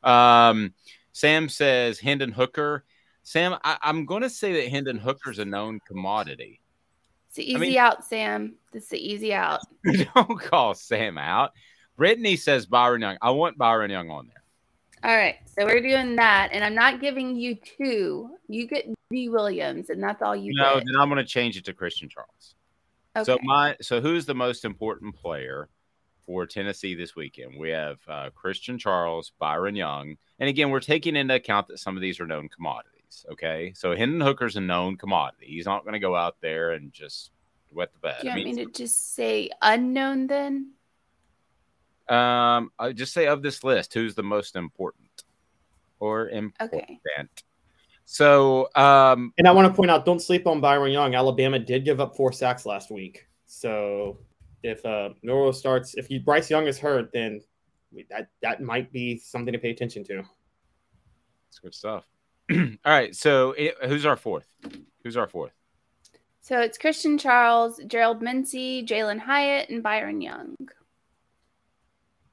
Um, 0.02 0.74
Sam 1.18 1.48
says 1.48 1.98
Hendon 1.98 2.30
Hooker. 2.30 2.84
Sam, 3.24 3.56
I, 3.64 3.76
am 3.82 4.06
going 4.06 4.22
to 4.22 4.30
say 4.30 4.52
that 4.52 4.70
Hendon 4.70 4.98
Hooker's 4.98 5.40
a 5.40 5.44
known 5.44 5.80
commodity. 5.84 6.60
It's 7.26 7.36
the 7.36 7.42
easy 7.42 7.56
I 7.56 7.58
mean, 7.58 7.78
out, 7.78 8.04
Sam. 8.04 8.54
It's 8.72 8.88
the 8.88 8.98
easy 8.98 9.34
out. 9.34 9.58
don't 10.14 10.40
call 10.40 10.74
Sam 10.74 11.18
out. 11.18 11.50
Brittany 11.96 12.36
says 12.36 12.66
Byron 12.66 13.00
Young. 13.00 13.16
I 13.20 13.30
want 13.30 13.58
Byron 13.58 13.90
Young 13.90 14.10
on 14.10 14.28
there. 14.28 15.10
All 15.10 15.16
right, 15.16 15.36
so 15.46 15.64
we're 15.64 15.82
doing 15.82 16.14
that, 16.16 16.50
and 16.52 16.62
I'm 16.62 16.76
not 16.76 17.00
giving 17.00 17.34
you 17.34 17.56
two. 17.56 18.30
You 18.46 18.68
get 18.68 18.86
Dee 19.10 19.28
Williams, 19.28 19.90
and 19.90 20.00
that's 20.00 20.22
all 20.22 20.36
you 20.36 20.54
no, 20.54 20.74
get. 20.74 20.84
then 20.86 21.00
I'm 21.00 21.08
going 21.08 21.18
to 21.18 21.28
change 21.28 21.56
it 21.56 21.64
to 21.64 21.72
Christian 21.72 22.08
Charles. 22.08 22.54
Okay. 23.16 23.24
So 23.24 23.38
my 23.42 23.76
so 23.80 24.00
who's 24.00 24.24
the 24.24 24.34
most 24.34 24.64
important 24.64 25.16
player 25.16 25.68
for 26.28 26.46
Tennessee 26.46 26.94
this 26.94 27.16
weekend? 27.16 27.58
We 27.58 27.70
have 27.70 27.96
uh, 28.06 28.28
Christian 28.34 28.78
Charles, 28.78 29.32
Byron 29.38 29.74
Young, 29.74 30.14
and 30.38 30.48
again, 30.48 30.68
we're 30.68 30.78
taking 30.78 31.16
into 31.16 31.34
account 31.34 31.68
that 31.68 31.78
some 31.78 31.96
of 31.96 32.02
these 32.02 32.20
are 32.20 32.26
known 32.26 32.50
commodities. 32.50 33.24
Okay, 33.32 33.72
so 33.74 33.96
Hendon 33.96 34.20
Hooker's 34.20 34.56
a 34.56 34.60
known 34.60 34.98
commodity. 34.98 35.46
He's 35.46 35.64
not 35.64 35.84
going 35.84 35.94
to 35.94 35.98
go 35.98 36.14
out 36.14 36.36
there 36.42 36.72
and 36.72 36.92
just 36.92 37.30
wet 37.72 37.94
the 37.94 37.98
bed. 37.98 38.16
Do 38.20 38.26
you 38.26 38.32
want 38.32 38.42
I 38.42 38.44
mean, 38.44 38.56
me 38.56 38.64
to 38.66 38.70
just 38.70 39.14
say 39.14 39.48
unknown 39.62 40.26
then? 40.26 40.72
Um, 42.10 42.72
I 42.78 42.92
just 42.92 43.14
say 43.14 43.26
of 43.26 43.40
this 43.42 43.64
list, 43.64 43.94
who's 43.94 44.14
the 44.14 44.22
most 44.22 44.54
important 44.54 45.24
or 45.98 46.28
important? 46.28 46.74
Okay. 46.74 47.00
So, 48.04 48.68
um, 48.74 49.32
and 49.38 49.48
I 49.48 49.52
want 49.52 49.66
to 49.66 49.74
point 49.74 49.90
out, 49.90 50.04
don't 50.04 50.20
sleep 50.20 50.46
on 50.46 50.60
Byron 50.60 50.92
Young. 50.92 51.14
Alabama 51.14 51.58
did 51.58 51.86
give 51.86 52.00
up 52.00 52.16
four 52.16 52.32
sacks 52.32 52.66
last 52.66 52.90
week. 52.90 53.26
So, 53.46 54.18
if 54.62 54.84
uh 54.84 55.10
Noro 55.24 55.54
starts, 55.54 55.94
if 55.94 56.10
you, 56.10 56.20
Bryce 56.20 56.50
Young 56.50 56.66
is 56.66 56.78
hurt, 56.78 57.10
then 57.12 57.40
that 58.10 58.28
that 58.42 58.62
might 58.62 58.92
be 58.92 59.18
something 59.18 59.52
to 59.52 59.58
pay 59.58 59.70
attention 59.70 60.04
to. 60.04 60.16
That's 61.46 61.58
good 61.62 61.74
stuff. 61.74 62.04
All 62.52 62.58
right, 62.84 63.14
so 63.14 63.52
it, 63.52 63.74
who's 63.84 64.06
our 64.06 64.16
fourth? 64.16 64.46
Who's 65.04 65.16
our 65.16 65.28
fourth? 65.28 65.52
So 66.40 66.60
it's 66.60 66.78
Christian 66.78 67.18
Charles, 67.18 67.80
Gerald 67.86 68.22
Mincey, 68.22 68.82
Jalin 68.82 69.18
Hyatt, 69.18 69.68
and 69.68 69.82
Byron 69.82 70.22
Young. 70.22 70.56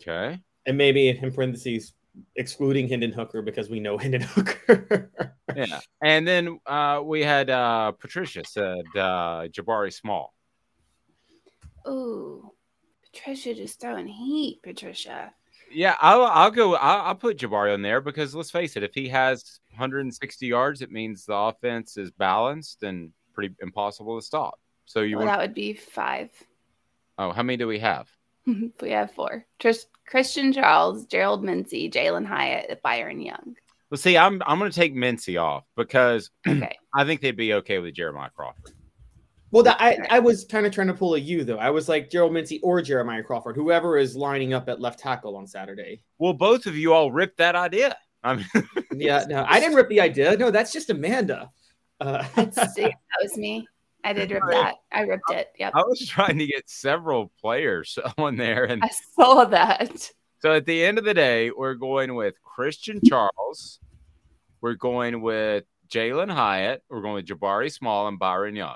Okay. 0.01 0.39
And 0.65 0.77
maybe 0.77 1.09
in 1.09 1.31
parentheses, 1.33 1.93
excluding 2.35 2.87
Hendon 2.87 3.11
Hooker 3.11 3.41
because 3.41 3.69
we 3.69 3.79
know 3.79 3.97
Hendon 3.97 4.21
Hooker. 4.21 5.11
yeah. 5.55 5.79
And 6.01 6.27
then 6.27 6.59
uh, 6.65 7.01
we 7.03 7.23
had 7.23 7.49
uh, 7.49 7.91
Patricia 7.91 8.43
said 8.45 8.83
uh, 8.95 9.47
Jabari 9.47 9.93
Small. 9.93 10.33
Ooh, 11.87 12.51
Patricia 13.03 13.53
just 13.53 13.79
throwing 13.79 14.07
heat, 14.07 14.59
Patricia. 14.63 15.33
Yeah, 15.71 15.95
I'll, 15.99 16.23
I'll 16.23 16.51
go. 16.51 16.75
I'll, 16.75 17.01
I'll, 17.07 17.15
put 17.15 17.37
Jabari 17.37 17.73
on 17.73 17.81
there 17.81 18.01
because 18.01 18.35
let's 18.35 18.51
face 18.51 18.75
it, 18.75 18.83
if 18.83 18.93
he 18.93 19.09
has 19.09 19.59
160 19.71 20.45
yards, 20.45 20.81
it 20.81 20.91
means 20.91 21.25
the 21.25 21.35
offense 21.35 21.97
is 21.97 22.11
balanced 22.11 22.83
and 22.83 23.11
pretty 23.33 23.55
impossible 23.61 24.19
to 24.19 24.25
stop. 24.25 24.59
So 24.85 25.01
you 25.01 25.17
well, 25.17 25.25
want... 25.25 25.37
that 25.37 25.41
would 25.43 25.55
be 25.55 25.73
five. 25.73 26.29
Oh, 27.17 27.31
how 27.31 27.43
many 27.43 27.57
do 27.57 27.67
we 27.67 27.79
have? 27.79 28.07
we 28.81 28.91
have 28.91 29.11
four. 29.11 29.45
Tris- 29.59 29.87
Christian 30.07 30.53
Charles, 30.53 31.05
Gerald 31.05 31.43
Mincey, 31.43 31.89
Jalin 31.89 32.25
Hyatt, 32.25 32.81
Byron 32.83 33.21
Young. 33.21 33.55
Well, 33.89 33.97
see, 33.97 34.17
I'm 34.17 34.41
I'm 34.45 34.59
going 34.59 34.71
to 34.71 34.75
take 34.75 34.93
Mincey 34.93 35.37
off 35.37 35.63
because 35.75 36.31
okay. 36.47 36.77
I 36.93 37.05
think 37.05 37.21
they'd 37.21 37.35
be 37.35 37.53
okay 37.55 37.79
with 37.79 37.93
Jeremiah 37.93 38.29
Crawford. 38.35 38.73
Well, 39.55 39.63
that, 39.63 39.77
I, 39.79 39.97
I 40.09 40.19
was 40.19 40.43
kind 40.43 40.65
of 40.65 40.73
trying 40.73 40.87
to 40.87 40.93
pull 40.93 41.15
a 41.15 41.17
U 41.17 41.45
though. 41.45 41.59
I 41.59 41.69
was 41.69 41.87
like 41.87 42.09
Gerald 42.09 42.33
Mincey 42.33 42.59
or 42.61 42.81
Jeremiah 42.81 43.23
Crawford, 43.23 43.55
whoever 43.55 43.97
is 43.97 44.13
lining 44.13 44.53
up 44.53 44.67
at 44.67 44.81
left 44.81 44.99
tackle 44.99 45.37
on 45.37 45.47
Saturday. 45.47 46.01
Well, 46.17 46.33
both 46.33 46.65
of 46.65 46.75
you 46.75 46.91
all 46.91 47.09
ripped 47.09 47.37
that 47.37 47.55
idea. 47.55 47.95
I 48.21 48.35
mean, 48.35 48.45
yeah, 48.91 49.23
no, 49.29 49.45
I 49.47 49.61
didn't 49.61 49.77
rip 49.77 49.87
the 49.87 50.01
idea. 50.01 50.35
No, 50.35 50.51
that's 50.51 50.73
just 50.73 50.89
Amanda. 50.89 51.49
Uh, 52.01 52.27
that 52.35 52.93
was 53.23 53.37
me. 53.37 53.65
I 54.03 54.11
did 54.11 54.29
rip 54.29 54.43
that. 54.49 54.75
I 54.91 55.03
ripped 55.03 55.31
it. 55.31 55.47
Yep. 55.57 55.71
I 55.73 55.83
was 55.83 56.05
trying 56.05 56.37
to 56.37 56.47
get 56.47 56.69
several 56.69 57.31
players 57.39 57.97
on 58.17 58.35
there, 58.35 58.65
and 58.65 58.83
I 58.83 58.89
saw 59.17 59.45
that. 59.45 60.11
So 60.41 60.51
at 60.51 60.65
the 60.65 60.83
end 60.83 60.97
of 60.97 61.05
the 61.05 61.13
day, 61.13 61.49
we're 61.51 61.75
going 61.75 62.15
with 62.15 62.35
Christian 62.43 62.99
Charles. 63.07 63.79
We're 64.59 64.73
going 64.73 65.21
with 65.21 65.63
Jalin 65.87 66.29
Hyatt. 66.29 66.83
We're 66.89 66.99
going 66.99 67.13
with 67.13 67.27
Jabari 67.27 67.71
Small 67.71 68.09
and 68.09 68.19
Byron 68.19 68.57
Young. 68.57 68.75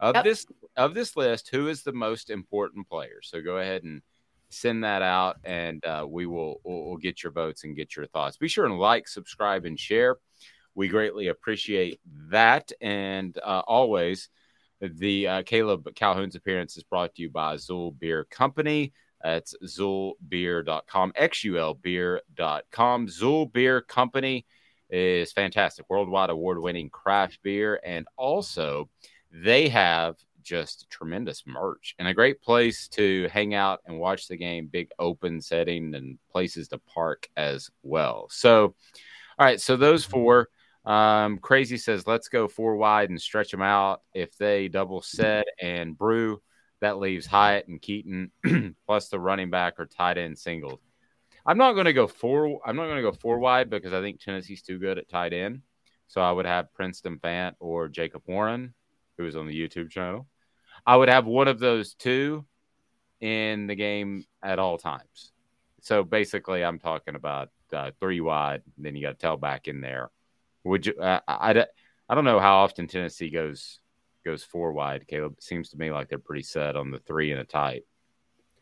Of 0.00 0.16
yep. 0.16 0.24
this 0.24 0.46
of 0.76 0.94
this 0.94 1.16
list, 1.16 1.48
who 1.50 1.68
is 1.68 1.82
the 1.82 1.92
most 1.92 2.30
important 2.30 2.88
player? 2.88 3.20
So 3.22 3.40
go 3.40 3.58
ahead 3.58 3.84
and 3.84 4.02
send 4.50 4.84
that 4.84 5.02
out, 5.02 5.36
and 5.44 5.84
uh, 5.84 6.06
we 6.08 6.26
will 6.26 6.60
we'll, 6.64 6.84
we'll 6.84 6.96
get 6.96 7.22
your 7.22 7.32
votes 7.32 7.64
and 7.64 7.76
get 7.76 7.96
your 7.96 8.06
thoughts. 8.06 8.36
Be 8.36 8.48
sure 8.48 8.66
and 8.66 8.78
like, 8.78 9.08
subscribe, 9.08 9.64
and 9.64 9.78
share. 9.78 10.16
We 10.74 10.88
greatly 10.88 11.28
appreciate 11.28 12.00
that, 12.30 12.72
and 12.80 13.36
uh, 13.42 13.62
always 13.66 14.28
the 14.80 15.28
uh, 15.28 15.42
Caleb 15.44 15.88
Calhoun's 15.94 16.34
appearance 16.34 16.76
is 16.76 16.82
brought 16.82 17.14
to 17.14 17.22
you 17.22 17.30
by 17.30 17.56
Xul 17.56 17.96
Beer 17.98 18.24
Company. 18.24 18.92
That's 19.22 19.54
zoolbeer.com, 19.64 20.14
xulbeer.com, 20.22 21.12
X-U-L 21.16 21.74
beer.com. 21.74 23.06
Xul 23.06 23.52
Beer 23.52 23.80
Company 23.80 24.46
is 24.90 25.32
fantastic, 25.32 25.86
worldwide 25.88 26.28
award-winning 26.28 26.90
craft 26.90 27.38
beer. 27.42 27.80
And 27.82 28.06
also, 28.18 28.90
they 29.34 29.68
have 29.68 30.16
just 30.42 30.88
tremendous 30.90 31.42
merch 31.46 31.96
and 31.98 32.06
a 32.06 32.14
great 32.14 32.40
place 32.40 32.86
to 32.88 33.28
hang 33.32 33.54
out 33.54 33.80
and 33.86 33.98
watch 33.98 34.28
the 34.28 34.36
game. 34.36 34.68
Big 34.70 34.90
open 34.98 35.40
setting 35.40 35.94
and 35.94 36.18
places 36.30 36.68
to 36.68 36.78
park 36.78 37.28
as 37.36 37.70
well. 37.82 38.28
So, 38.30 38.74
all 39.38 39.46
right, 39.46 39.60
so 39.60 39.76
those 39.76 40.04
four. 40.04 40.48
Um, 40.84 41.38
Crazy 41.38 41.78
says, 41.78 42.06
let's 42.06 42.28
go 42.28 42.46
four 42.46 42.76
wide 42.76 43.08
and 43.08 43.20
stretch 43.20 43.50
them 43.50 43.62
out. 43.62 44.02
If 44.12 44.36
they 44.36 44.68
double 44.68 45.00
set 45.00 45.46
and 45.58 45.96
Bru, 45.96 46.42
that 46.82 46.98
leaves 46.98 47.24
Hyatt 47.24 47.68
and 47.68 47.80
Keyton 47.80 48.30
plus 48.86 49.08
the 49.08 49.18
running 49.18 49.48
back 49.48 49.74
or 49.78 49.86
tight 49.86 50.18
end 50.18 50.38
singles. 50.38 50.80
I'm 51.46 51.56
not 51.56 51.72
going 51.72 51.86
to 51.86 51.94
go 51.94 52.06
four. 52.06 52.60
I'm 52.66 52.76
not 52.76 52.84
going 52.84 52.96
to 52.96 53.10
go 53.10 53.12
four 53.12 53.38
wide 53.38 53.70
because 53.70 53.94
I 53.94 54.02
think 54.02 54.20
Tennessee's 54.20 54.60
too 54.60 54.78
good 54.78 54.98
at 54.98 55.08
tight 55.08 55.32
end. 55.32 55.62
So 56.06 56.20
I 56.20 56.30
would 56.30 56.46
have 56.46 56.72
Princeton 56.74 57.18
Fant 57.18 57.54
or 57.60 57.88
Jacob 57.88 58.22
Warren, 58.26 58.74
who 59.18 59.26
is 59.26 59.36
on 59.36 59.46
the 59.46 59.58
YouTube 59.58 59.90
channel. 59.90 60.26
I 60.86 60.96
would 60.96 61.08
have 61.08 61.26
one 61.26 61.48
of 61.48 61.58
those 61.58 61.94
two 61.94 62.44
in 63.20 63.66
the 63.66 63.74
game 63.74 64.24
at 64.42 64.58
all 64.58 64.78
times. 64.78 65.32
So 65.80 66.02
basically, 66.02 66.64
I'm 66.64 66.78
talking 66.78 67.14
about 67.14 67.50
uh, 67.72 67.90
three 68.00 68.20
wide. 68.20 68.62
Then 68.78 68.96
you 68.96 69.02
got 69.02 69.18
tailback 69.18 69.68
in 69.68 69.80
there. 69.80 70.10
Would 70.64 70.86
you? 70.86 70.94
Uh, 70.94 71.20
I, 71.28 71.66
I 72.08 72.14
don't 72.14 72.24
know 72.24 72.40
how 72.40 72.56
often 72.56 72.86
Tennessee 72.86 73.30
goes 73.30 73.80
goes 74.24 74.42
four 74.42 74.72
wide. 74.72 75.06
Caleb 75.06 75.34
it 75.36 75.42
seems 75.42 75.70
to 75.70 75.78
me 75.78 75.90
like 75.90 76.08
they're 76.08 76.18
pretty 76.18 76.42
set 76.42 76.76
on 76.76 76.90
the 76.90 76.98
three 76.98 77.32
and 77.32 77.40
a 77.40 77.44
tight. 77.44 77.84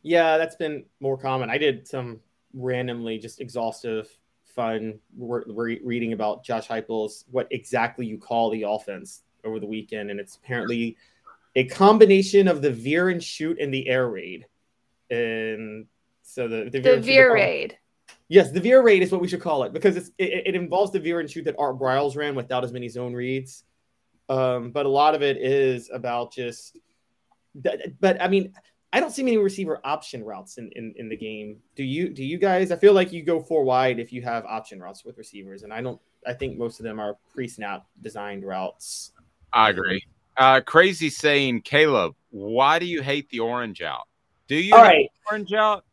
Yeah, 0.03 0.37
that's 0.37 0.57
been 0.57 0.85
more 1.01 1.17
common. 1.17 1.49
I 1.51 1.59
did 1.59 1.87
some 1.87 2.21
randomly 2.53 3.19
just 3.19 3.41
exhaustive, 3.41 4.09
fun 4.45 4.99
re- 5.17 5.81
reading 5.85 6.13
about 6.13 6.45
Josh 6.45 6.67
Heupel's 6.67 7.25
what 7.31 7.47
exactly 7.51 8.07
you 8.07 8.19
call 8.19 8.51
the 8.51 8.65
offense 8.65 9.23
over 9.45 9.61
the 9.61 9.67
weekend, 9.67 10.11
and 10.11 10.21
it's 10.21 10.37
apparently 10.37 10.97
a 11.57 11.65
combination 11.65 12.49
of 12.49 12.63
the 12.63 12.71
veer 12.71 13.09
and 13.09 13.23
shoot 13.23 13.59
and 13.61 13.73
the 13.73 13.89
air 13.89 14.09
raid. 14.09 14.47
And 15.11 15.87
so 16.23 16.49
the 16.49 16.71
the 16.71 16.81
veer, 16.81 16.97
the 16.97 17.03
veer 17.03 17.35
raid. 17.35 17.79
Yes, 18.29 18.51
the 18.51 18.61
veer 18.61 18.83
raid 18.83 19.03
is 19.03 19.13
what 19.13 19.21
we 19.21 19.29
should 19.29 19.43
call 19.43 19.65
it 19.65 19.73
because 19.73 19.97
it, 19.97 20.13
it, 20.19 20.55
involves 20.55 20.91
the 20.91 21.01
veer 21.01 21.21
and 21.21 21.31
shoot 21.31 21.45
that 21.45 21.57
Art 21.59 21.79
Briles 21.79 22.17
ran 22.17 22.35
without 22.35 22.65
as 22.65 22.73
many 22.73 22.89
zone 22.89 23.13
reads. 23.13 23.65
Um, 24.29 24.71
but 24.71 24.87
a 24.87 24.89
lot 24.89 25.15
of 25.15 25.23
it 25.23 25.37
is 25.37 25.91
about 25.93 26.33
just. 26.33 26.79
But 27.55 28.23
I 28.23 28.29
mean, 28.29 28.55
I 28.95 29.01
don't 29.01 29.11
see 29.11 29.23
many 29.23 29.37
receiver 29.37 29.81
option 29.85 30.25
routes 30.25 30.59
in, 30.59 30.71
in, 30.77 30.95
in 30.97 31.09
the 31.09 31.17
game. 31.17 31.59
Do 31.77 31.85
you? 31.85 32.09
Do 32.09 32.25
you 32.25 32.39
guys? 32.39 32.71
I 32.73 32.77
feel 32.77 32.95
like 32.95 33.13
you 33.13 33.23
go 33.23 33.41
four 33.41 33.65
wide 33.65 33.99
if 33.99 34.13
you 34.13 34.23
have 34.23 34.45
option 34.47 34.81
routes 34.81 35.05
with 35.05 35.19
receivers, 35.19 35.63
and 35.63 35.73
I 35.73 35.83
don't. 35.83 36.01
I 36.27 36.33
think 36.33 36.57
most 36.57 36.79
of 36.79 36.85
them 36.85 37.01
are 37.01 37.19
pre-snap 37.33 37.87
designed 38.01 38.45
routes. 38.45 39.13
I 39.53 39.71
agree. 39.71 40.05
Uh, 40.37 40.61
crazy 40.61 41.11
saying, 41.11 41.63
Caleb, 41.63 42.15
why 42.31 42.79
do 42.79 42.87
you 42.87 43.03
hate 43.03 43.29
the 43.29 43.41
orange 43.41 43.83
out? 43.83 44.09
Do 44.49 44.57
you 44.57 44.75
All 44.75 44.83
right. 44.83 45.09
orange 45.31 45.53
out? 45.53 45.85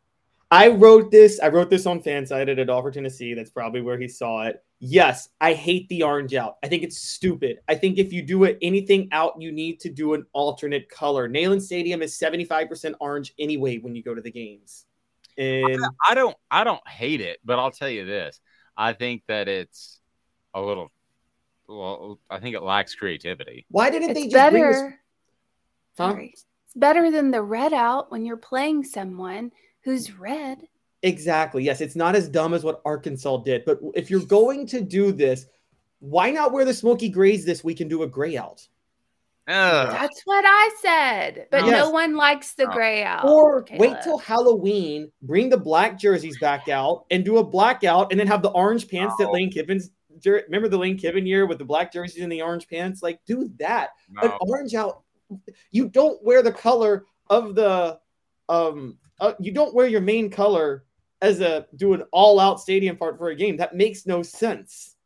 I 0.50 0.68
wrote 0.68 1.10
this. 1.10 1.38
I 1.38 1.48
wrote 1.48 1.70
this 1.70 1.86
on 1.86 2.02
Fansided 2.02 2.58
at 2.58 2.66
for 2.66 2.90
Tennessee. 2.90 3.34
That's 3.34 3.50
probably 3.50 3.82
where 3.82 3.98
he 3.98 4.08
saw 4.08 4.46
it. 4.46 4.64
Yes, 4.80 5.28
I 5.40 5.52
hate 5.52 5.88
the 5.88 6.02
orange 6.02 6.34
out. 6.34 6.56
I 6.62 6.68
think 6.68 6.82
it's 6.82 6.98
stupid. 6.98 7.58
I 7.68 7.74
think 7.74 7.98
if 7.98 8.12
you 8.12 8.22
do 8.22 8.44
it 8.44 8.58
anything 8.60 9.08
out, 9.12 9.40
you 9.40 9.52
need 9.52 9.78
to 9.80 9.90
do 9.90 10.14
an 10.14 10.24
alternate 10.32 10.88
color. 10.88 11.28
Neyland 11.28 11.62
Stadium 11.62 12.02
is 12.02 12.18
75% 12.18 12.94
orange 12.98 13.34
anyway 13.38 13.78
when 13.78 13.94
you 13.94 14.02
go 14.02 14.14
to 14.14 14.22
the 14.22 14.30
games. 14.30 14.86
And 15.38 15.80
I 16.08 16.14
don't 16.14 16.36
I 16.50 16.64
don't 16.64 16.86
hate 16.88 17.20
it, 17.20 17.38
but 17.44 17.58
I'll 17.58 17.70
tell 17.70 17.88
you 17.88 18.04
this. 18.04 18.40
I 18.76 18.94
think 18.94 19.22
that 19.28 19.48
it's 19.48 20.00
a 20.54 20.60
little 20.60 20.90
well, 21.70 22.18
I 22.28 22.38
think 22.40 22.56
it 22.56 22.62
lacks 22.62 22.94
creativity. 22.94 23.66
Why 23.70 23.90
didn't 23.90 24.10
it's 24.10 24.20
they 24.20 24.24
just 24.24 24.34
better. 24.34 24.72
bring 24.72 24.90
this? 24.90 24.94
Huh? 25.98 26.16
It's 26.18 26.74
better 26.74 27.10
than 27.10 27.30
the 27.30 27.42
red 27.42 27.72
out 27.72 28.10
when 28.10 28.24
you're 28.24 28.36
playing 28.36 28.84
someone 28.84 29.52
who's 29.82 30.12
red. 30.18 30.58
Exactly. 31.02 31.64
Yes, 31.64 31.80
it's 31.80 31.96
not 31.96 32.14
as 32.14 32.28
dumb 32.28 32.54
as 32.54 32.64
what 32.64 32.82
Arkansas 32.84 33.38
did. 33.38 33.64
But 33.64 33.80
if 33.94 34.10
you're 34.10 34.20
going 34.20 34.66
to 34.68 34.80
do 34.80 35.12
this, 35.12 35.46
why 36.00 36.30
not 36.30 36.52
wear 36.52 36.64
the 36.64 36.74
smoky 36.74 37.08
grays 37.08 37.44
this 37.44 37.64
week 37.64 37.80
and 37.80 37.88
do 37.88 38.02
a 38.02 38.06
gray 38.06 38.36
out? 38.36 38.66
That's 39.46 40.22
what 40.24 40.44
I 40.46 40.70
said. 40.80 41.46
But 41.50 41.66
yes. 41.66 41.72
no 41.72 41.90
one 41.90 42.14
likes 42.14 42.52
the 42.52 42.68
oh. 42.68 42.72
gray 42.72 43.02
out. 43.02 43.24
Or 43.24 43.62
Caleb. 43.62 43.80
wait 43.80 43.96
till 44.02 44.18
Halloween, 44.18 45.10
bring 45.22 45.48
the 45.48 45.56
black 45.56 45.98
jerseys 45.98 46.38
back 46.38 46.68
out 46.68 47.04
and 47.10 47.24
do 47.24 47.38
a 47.38 47.44
blackout 47.44 48.10
and 48.10 48.20
then 48.20 48.26
have 48.26 48.42
the 48.42 48.50
orange 48.50 48.88
pants 48.88 49.14
no. 49.18 49.26
that 49.26 49.32
Lane 49.32 49.50
Kiffin's 49.50 49.90
remember 50.24 50.68
the 50.68 50.78
Lane 50.78 50.98
Kiffin 50.98 51.26
year 51.26 51.46
with 51.46 51.58
the 51.58 51.64
black 51.64 51.92
jerseys 51.92 52.22
and 52.22 52.32
the 52.32 52.42
orange 52.42 52.68
pants? 52.68 53.02
Like, 53.02 53.20
do 53.26 53.50
that. 53.58 53.90
No. 54.10 54.22
An 54.22 54.32
orange 54.40 54.74
out. 54.74 55.02
You 55.70 55.88
don't 55.88 56.22
wear 56.24 56.42
the 56.42 56.52
color 56.52 57.04
of 57.28 57.54
the 57.54 57.98
um 58.48 58.98
uh, 59.20 59.34
you 59.38 59.52
don't 59.52 59.74
wear 59.74 59.86
your 59.86 60.00
main 60.00 60.30
color 60.30 60.84
as 61.22 61.40
a 61.40 61.66
do 61.76 61.92
an 61.92 62.02
all 62.10 62.40
out 62.40 62.60
stadium 62.60 62.96
part 62.96 63.18
for 63.18 63.28
a 63.28 63.36
game. 63.36 63.56
That 63.58 63.74
makes 63.74 64.06
no 64.06 64.22
sense. 64.22 64.96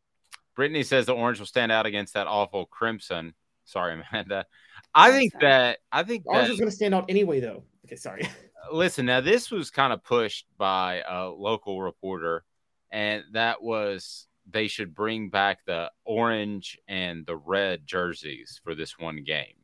Brittany 0.55 0.83
says 0.83 1.05
the 1.05 1.13
orange 1.13 1.39
will 1.39 1.45
stand 1.45 1.71
out 1.71 1.85
against 1.85 2.13
that 2.13 2.27
awful 2.27 2.65
crimson. 2.65 3.33
Sorry, 3.65 4.01
Amanda. 4.11 4.45
I 4.93 5.11
think 5.11 5.33
that 5.41 5.79
I 5.91 6.03
think 6.03 6.23
orange 6.25 6.47
that, 6.47 6.53
is 6.53 6.59
going 6.59 6.69
to 6.69 6.75
stand 6.75 6.95
out 6.95 7.05
anyway, 7.09 7.39
though. 7.39 7.63
Okay, 7.85 7.95
sorry. 7.95 8.27
Listen, 8.71 9.05
now 9.05 9.21
this 9.21 9.51
was 9.51 9.69
kind 9.69 9.93
of 9.93 10.03
pushed 10.03 10.45
by 10.57 11.03
a 11.07 11.27
local 11.27 11.81
reporter, 11.81 12.43
and 12.91 13.23
that 13.33 13.61
was 13.61 14.27
they 14.49 14.67
should 14.67 14.93
bring 14.93 15.29
back 15.29 15.59
the 15.65 15.91
orange 16.03 16.77
and 16.87 17.25
the 17.25 17.35
red 17.35 17.85
jerseys 17.85 18.59
for 18.63 18.75
this 18.75 18.97
one 18.97 19.23
game. 19.23 19.55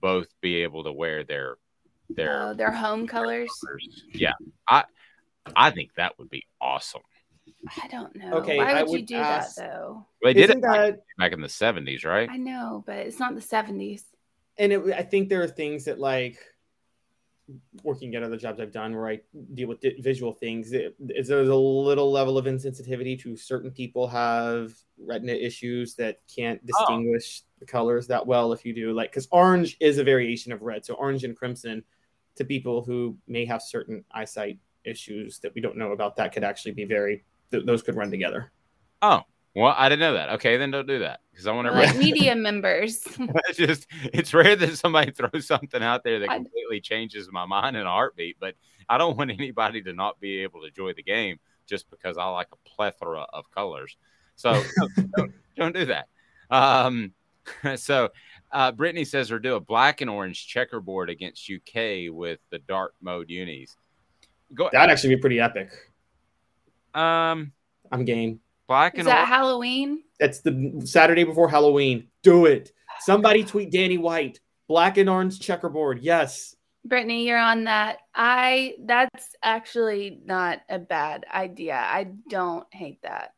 Both 0.00 0.28
be 0.40 0.56
able 0.56 0.84
to 0.84 0.92
wear 0.92 1.24
their 1.24 1.56
their 2.10 2.42
oh, 2.42 2.54
their 2.54 2.70
home 2.70 3.06
colors. 3.06 3.50
colors. 3.64 4.04
Yeah, 4.12 4.32
I 4.68 4.84
I 5.56 5.70
think 5.70 5.90
that 5.96 6.18
would 6.18 6.30
be 6.30 6.44
awesome. 6.60 7.02
I 7.82 7.88
don't 7.88 8.14
know. 8.16 8.34
Okay, 8.34 8.58
why 8.58 8.82
would, 8.82 8.90
would 8.90 9.00
you 9.00 9.06
do 9.06 9.16
ask, 9.16 9.56
that 9.56 9.72
though? 9.72 10.06
They 10.22 10.34
did 10.34 10.50
it 10.50 10.60
that, 10.62 11.00
back 11.18 11.32
in 11.32 11.40
the 11.40 11.48
seventies, 11.48 12.04
right? 12.04 12.28
I 12.30 12.36
know, 12.36 12.84
but 12.86 12.96
it's 12.96 13.18
not 13.18 13.34
the 13.34 13.40
seventies. 13.40 14.04
And 14.58 14.72
it, 14.72 14.82
I 14.94 15.02
think 15.02 15.28
there 15.28 15.42
are 15.42 15.48
things 15.48 15.86
that 15.86 15.98
like 15.98 16.38
working 17.82 18.14
at 18.14 18.22
other 18.22 18.36
jobs 18.36 18.58
I've 18.58 18.72
done 18.72 18.94
where 18.94 19.08
I 19.08 19.20
deal 19.52 19.68
with 19.68 19.84
visual 20.00 20.32
things. 20.32 20.72
It, 20.72 20.94
there's 20.98 21.28
a 21.28 21.54
little 21.54 22.10
level 22.10 22.38
of 22.38 22.46
insensitivity 22.46 23.20
to 23.22 23.36
certain 23.36 23.70
people 23.70 24.06
have 24.08 24.72
retina 24.98 25.32
issues 25.32 25.94
that 25.96 26.20
can't 26.34 26.60
oh. 26.62 26.66
distinguish 26.66 27.42
oh. 27.42 27.48
the 27.60 27.66
colors 27.66 28.06
that 28.06 28.26
well. 28.26 28.52
If 28.52 28.64
you 28.64 28.74
do 28.74 28.92
like, 28.92 29.10
because 29.10 29.28
orange 29.30 29.76
is 29.80 29.98
a 29.98 30.04
variation 30.04 30.52
of 30.52 30.62
red, 30.62 30.84
so 30.84 30.94
orange 30.94 31.24
and 31.24 31.36
crimson 31.36 31.84
to 32.36 32.44
people 32.44 32.82
who 32.82 33.16
may 33.28 33.44
have 33.44 33.62
certain 33.62 34.04
eyesight 34.12 34.58
issues 34.84 35.38
that 35.38 35.54
we 35.54 35.60
don't 35.60 35.76
know 35.76 35.92
about 35.92 36.16
that 36.16 36.32
could 36.32 36.44
actually 36.44 36.72
be 36.72 36.84
very 36.84 37.24
th- 37.50 37.66
those 37.66 37.82
could 37.82 37.94
run 37.94 38.10
together. 38.10 38.52
Oh, 39.02 39.22
well, 39.54 39.74
I 39.76 39.88
didn't 39.88 40.00
know 40.00 40.14
that. 40.14 40.30
Okay, 40.30 40.56
then 40.56 40.72
don't 40.72 40.86
do 40.86 40.98
that 41.00 41.20
because 41.30 41.46
I 41.46 41.52
want 41.52 41.68
to 41.68 41.72
like 41.72 41.96
media 41.96 42.34
members. 42.36 43.02
it's 43.18 43.58
just 43.58 43.86
it's 44.12 44.34
rare 44.34 44.56
that 44.56 44.76
somebody 44.76 45.10
throws 45.16 45.46
something 45.46 45.82
out 45.82 46.02
there 46.02 46.18
that 46.20 46.28
completely 46.28 46.80
changes 46.80 47.28
my 47.30 47.46
mind 47.46 47.76
in 47.76 47.86
a 47.86 47.90
heartbeat. 47.90 48.36
But 48.40 48.54
I 48.88 48.98
don't 48.98 49.16
want 49.16 49.30
anybody 49.30 49.80
to 49.82 49.92
not 49.92 50.20
be 50.20 50.38
able 50.38 50.60
to 50.62 50.66
enjoy 50.66 50.92
the 50.94 51.02
game 51.02 51.38
just 51.66 51.88
because 51.90 52.18
I 52.18 52.26
like 52.26 52.48
a 52.52 52.68
plethora 52.68 53.26
of 53.32 53.50
colors. 53.52 53.96
So 54.36 54.60
don't, 55.16 55.32
don't, 55.56 55.74
do 55.74 55.86
that. 55.86 56.08
Um, 56.50 57.12
so 57.76 58.10
uh, 58.50 58.72
Brittany 58.72 59.04
says, 59.04 59.30
or 59.30 59.38
do 59.38 59.54
a 59.54 59.60
black 59.60 60.00
and 60.00 60.10
orange 60.10 60.48
checkerboard 60.48 61.08
against 61.08 61.48
UK 61.48 62.12
with 62.12 62.40
the 62.50 62.58
dark 62.66 62.94
mode 63.00 63.30
unis. 63.30 63.76
Go. 64.52 64.68
That'd 64.72 64.90
actually 64.90 65.14
be 65.14 65.20
pretty 65.20 65.40
epic. 65.40 65.70
Um, 66.92 67.52
I'm 67.90 68.04
game. 68.04 68.40
Black 68.66 68.98
Is 68.98 69.04
that 69.04 69.16
orange. 69.16 69.28
Halloween? 69.28 70.02
That's 70.18 70.40
the 70.40 70.82
Saturday 70.84 71.24
before 71.24 71.48
Halloween. 71.48 72.08
Do 72.22 72.46
it. 72.46 72.72
Somebody 73.00 73.44
tweet 73.44 73.70
Danny 73.70 73.98
White. 73.98 74.40
Black 74.68 74.96
and 74.96 75.10
orange 75.10 75.40
checkerboard. 75.40 76.00
Yes. 76.00 76.56
Brittany, 76.86 77.26
you're 77.26 77.38
on 77.38 77.64
that. 77.64 77.98
I 78.14 78.74
that's 78.84 79.34
actually 79.42 80.20
not 80.24 80.60
a 80.68 80.78
bad 80.78 81.24
idea. 81.32 81.76
I 81.76 82.08
don't 82.28 82.66
hate 82.72 83.02
that. 83.02 83.32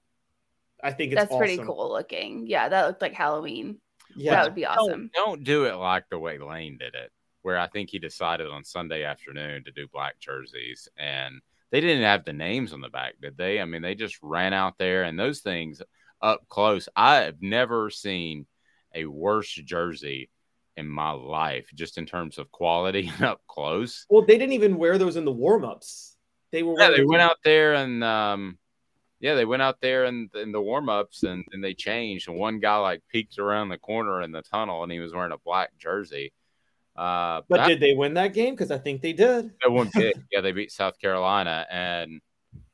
I 0.83 0.93
think 0.93 1.15
that's 1.15 1.31
awesome. 1.31 1.39
pretty 1.39 1.59
cool 1.59 1.91
looking. 1.91 2.47
Yeah, 2.47 2.69
that 2.69 2.87
looked 2.87 3.03
like 3.03 3.15
Halloween. 3.15 3.79
Yeah, 4.17 4.33
that 4.33 4.45
would 4.45 4.55
be 4.55 4.67
awesome. 4.67 5.11
Don't, 5.15 5.27
don't 5.27 5.45
do 5.45 5.65
it 5.65 5.75
like 5.75 6.05
the 6.11 6.19
way 6.19 6.39
Lane 6.39 6.77
did 6.79 6.95
it, 6.95 7.13
where 7.43 7.59
I 7.59 7.69
think 7.69 7.91
he 7.91 7.99
decided 7.99 8.49
on 8.49 8.65
Sunday 8.65 9.05
afternoon 9.05 9.65
to 9.65 9.71
do 9.71 9.89
black 9.93 10.19
jerseys 10.19 10.89
and 10.97 11.41
they 11.71 11.81
didn't 11.81 12.05
have 12.05 12.25
the 12.25 12.33
names 12.33 12.73
on 12.73 12.81
the 12.81 12.89
back, 12.89 13.15
did 13.21 13.37
they? 13.37 13.61
I 13.61 13.65
mean, 13.65 13.83
they 13.83 13.95
just 13.95 14.19
ran 14.23 14.53
out 14.53 14.79
there 14.79 15.05
and 15.05 15.19
those 15.19 15.41
things 15.41 15.83
up 16.23 16.47
close. 16.49 16.89
I 16.95 17.17
have 17.17 17.41
never 17.41 17.91
seen 17.91 18.47
a 18.95 19.07
worse 19.07 19.53
jersey 19.53 20.31
in 20.77 20.89
my 20.89 21.11
life, 21.11 21.69
just 21.75 21.99
in 21.99 22.07
terms 22.07 22.39
of 22.39 22.51
quality 22.53 23.11
and 23.15 23.23
up 23.25 23.41
close. 23.47 24.07
Well, 24.09 24.23
they 24.23 24.39
didn't 24.39 24.53
even 24.53 24.77
wear 24.77 24.99
those 24.99 25.17
in 25.17 25.25
the 25.25 25.33
warm 25.33 25.65
ups. 25.65 26.17
They 26.53 26.63
were. 26.63 26.75
Yeah, 26.79 26.91
they 26.97 27.05
went 27.05 27.23
out 27.23 27.39
there 27.45 27.75
and 27.75 28.05
um, 28.05 28.59
yeah, 29.21 29.35
they 29.35 29.45
went 29.45 29.63
out 29.63 29.81
there 29.81 30.05
in, 30.05 30.31
in 30.35 30.53
the 30.53 30.61
warm 30.61 30.89
ups 30.89 31.23
and, 31.23 31.45
and 31.53 31.65
they 31.65 31.75
changed. 31.75 32.29
And 32.29 32.39
one 32.39 32.61
guy 32.61 32.77
like 32.77 33.03
peeked 33.11 33.39
around 33.39 33.69
the 33.69 33.79
corner 33.79 34.23
in 34.23 34.33
the 34.33 34.43
tunnel 34.43 34.83
and 34.83 34.93
he 34.93 35.01
was 35.01 35.13
wearing 35.13 35.33
a 35.33 35.39
black 35.39 35.71
jersey. 35.79 36.33
Uh, 36.97 37.43
But 37.49 37.57
that- 37.59 37.69
did 37.69 37.81
they 37.81 37.95
win 37.95 38.15
that 38.15 38.33
game? 38.35 38.55
Because 38.55 38.71
I 38.71 38.79
think 38.79 39.03
they 39.03 39.13
did. 39.13 39.51
They 39.63 39.69
won 39.69 39.91
big. 39.95 40.15
yeah, 40.33 40.41
they 40.41 40.53
beat 40.53 40.73
South 40.73 40.99
Carolina, 40.99 41.67
and 41.71 42.21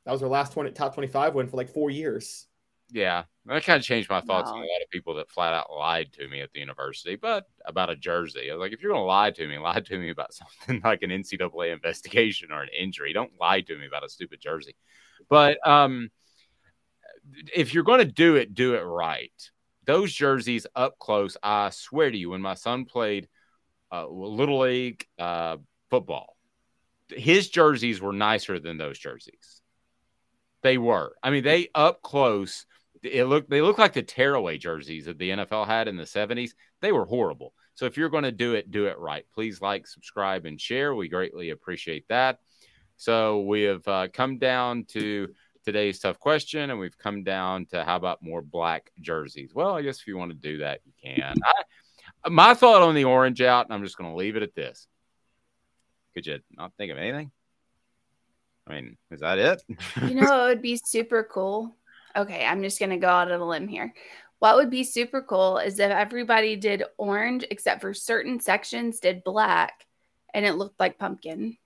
That 0.05 0.13
was 0.13 0.21
their 0.21 0.29
last 0.29 0.53
20, 0.53 0.71
top 0.73 0.95
25 0.95 1.35
win 1.35 1.49
for 1.49 1.57
like 1.57 1.69
four 1.71 1.91
years. 1.91 2.47
yeah, 2.91 3.25
that 3.47 3.65
kind 3.65 3.79
of 3.81 3.85
changed 3.85 4.11
my 4.11 4.21
thoughts 4.21 4.51
on 4.51 4.57
a 4.59 4.61
lot 4.61 4.83
of 4.83 4.91
people 4.91 5.15
that 5.15 5.31
flat 5.31 5.55
out 5.55 5.73
lied 5.73 6.13
to 6.13 6.29
me 6.29 6.41
at 6.43 6.53
the 6.53 6.61
university. 6.61 7.17
But 7.17 7.47
about 7.65 7.89
a 7.91 7.97
jersey, 7.97 8.51
I 8.51 8.55
was 8.55 8.61
like, 8.61 8.73
if 8.73 8.83
you're 8.83 8.93
gonna 8.93 9.05
lie 9.05 9.31
to 9.31 9.47
me, 9.49 9.59
lie 9.59 9.81
to 9.81 9.99
me 9.99 10.11
about 10.11 10.35
something 10.41 10.81
like 10.85 11.03
an 11.03 11.11
NCAA 11.11 11.73
investigation 11.73 12.53
or 12.53 12.63
an 12.63 12.69
injury. 12.79 13.13
Don't 13.13 13.33
lie 13.41 13.63
to 13.63 13.77
me 13.79 13.87
about 13.87 14.05
a 14.05 14.09
stupid 14.09 14.41
jersey. 14.41 14.77
But 15.29 15.57
um, 15.67 16.11
if 17.55 17.73
you're 17.75 17.85
gonna 17.85 18.05
do 18.05 18.37
it, 18.37 18.55
do 18.55 18.75
it 18.75 18.83
right. 18.83 19.33
Those 19.85 20.13
jerseys 20.13 20.67
up 20.77 20.99
close, 20.99 21.37
I 21.43 21.71
swear 21.71 22.11
to 22.11 22.17
you, 22.17 22.31
when 22.31 22.41
my 22.43 22.55
son 22.55 22.85
played 22.85 23.29
uh, 23.93 24.09
little 24.09 24.61
league 24.61 25.07
uh, 25.19 25.59
football, 25.91 26.37
his 27.09 27.51
jerseys 27.51 28.01
were 28.01 28.13
nicer 28.13 28.59
than 28.59 28.79
those 28.79 28.99
jerseys. 28.99 29.61
They 30.63 30.79
were. 30.79 31.15
I 31.23 31.31
mean, 31.31 31.45
they 31.45 31.69
up 31.75 32.03
close. 32.03 32.67
It 33.03 33.25
looked. 33.25 33.51
They 33.51 33.61
look 33.61 33.79
like 33.79 33.93
the 33.93 34.03
tearaway 34.03 34.59
jerseys 34.59 35.07
that 35.07 35.19
the 35.19 35.31
NFL 35.31 35.67
had 35.67 35.89
in 35.89 35.97
the 35.97 36.05
'70s. 36.05 36.51
They 36.81 36.93
were 36.93 37.05
horrible. 37.05 37.53
So 37.75 37.87
if 37.87 37.97
you're 37.97 38.11
going 38.11 38.25
to 38.25 38.33
do 38.33 38.55
it, 38.55 38.71
do 38.71 38.87
it 38.87 38.99
right. 38.99 39.25
Please 39.35 39.61
like, 39.61 39.87
subscribe, 39.87 40.45
and 40.45 40.61
share. 40.61 40.95
We 40.95 41.09
greatly 41.09 41.51
appreciate 41.51 42.07
that. 42.09 42.39
So 42.97 43.41
we 43.41 43.63
have 43.63 43.87
uh, 43.89 44.09
come 44.13 44.39
down 44.39 44.85
to 44.91 45.29
today's 45.65 45.99
tough 45.99 46.19
question, 46.19 46.71
and 46.71 46.79
we've 46.79 46.97
come 46.99 47.25
down 47.25 47.67
to 47.67 47.85
how 47.85 47.97
about 47.97 48.23
more 48.23 48.43
black 48.43 48.93
jerseys? 49.01 49.53
Well, 49.55 49.75
I 49.75 49.83
guess 49.83 50.01
if 50.01 50.07
you 50.07 50.17
want 50.17 50.31
to 50.31 50.37
do 50.37 50.59
that, 50.59 50.81
you 50.85 50.93
can. 51.03 51.35
I, 51.45 51.53
my 52.29 52.55
thought 52.55 52.83
on 52.83 52.95
the 52.95 53.05
orange 53.05 53.41
out, 53.41 53.67
and 53.67 53.75
I'm 53.75 53.85
just 53.85 53.97
going 53.97 54.11
to 54.11 54.17
leave 54.17 54.37
it 54.37 54.43
at 54.43 54.55
this. 54.55 54.87
Could 56.15 56.27
you 56.27 56.41
not 56.57 56.73
think 56.77 56.93
of 56.93 56.99
anything? 56.99 57.31
I 58.67 58.75
mean, 58.75 58.97
is 59.11 59.21
that 59.21 59.39
it? 59.39 59.63
You 60.03 60.15
know 60.15 60.45
it 60.45 60.49
would 60.49 60.63
be 60.63 60.77
super 60.77 61.25
cool? 61.25 61.75
Okay, 62.15 62.45
I'm 62.45 62.63
just 62.63 62.79
gonna 62.79 62.99
go 62.99 63.09
out 63.09 63.33
on 63.33 63.41
a 63.41 63.45
limb 63.45 63.67
here. 63.67 63.93
What 64.39 64.57
would 64.57 64.71
be 64.71 64.85
super 64.85 65.23
cool 65.23 65.59
is 65.59 65.79
if 65.79 65.91
everybody 65.91 66.57
did 66.57 66.85
orange 66.99 67.45
except 67.51 67.81
for 67.81 67.95
certain 67.95 68.39
sections 68.39 69.01
did 69.01 69.25
black 69.25 69.87
and 70.35 70.45
it 70.45 70.55
looked 70.55 70.79
like 70.79 70.99
pumpkin. 70.99 71.57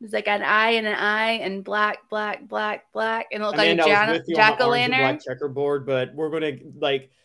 It's 0.00 0.14
like 0.14 0.28
an 0.28 0.42
eye 0.42 0.70
and 0.70 0.86
an 0.86 0.94
eye 0.94 1.32
and 1.32 1.62
black, 1.62 2.08
black, 2.08 2.48
black, 2.48 2.90
black, 2.92 3.26
and 3.30 3.42
it 3.42 3.46
looked 3.46 3.58
Amanda, 3.58 3.82
like 3.84 3.92
I 3.92 4.04
a 4.06 4.10
was 4.10 4.18
with 4.20 4.28
you 4.28 4.34
on 4.34 4.36
jack 4.36 4.58
the 4.58 4.64
o' 4.64 4.68
orange 4.68 4.84
and 4.84 4.92
lantern. 4.92 5.20
checkerboard, 5.20 5.86
but 5.86 6.14
we're 6.14 6.30
gonna 6.30 6.56
like 6.78 7.10
That 7.10 7.10
would 7.10 7.19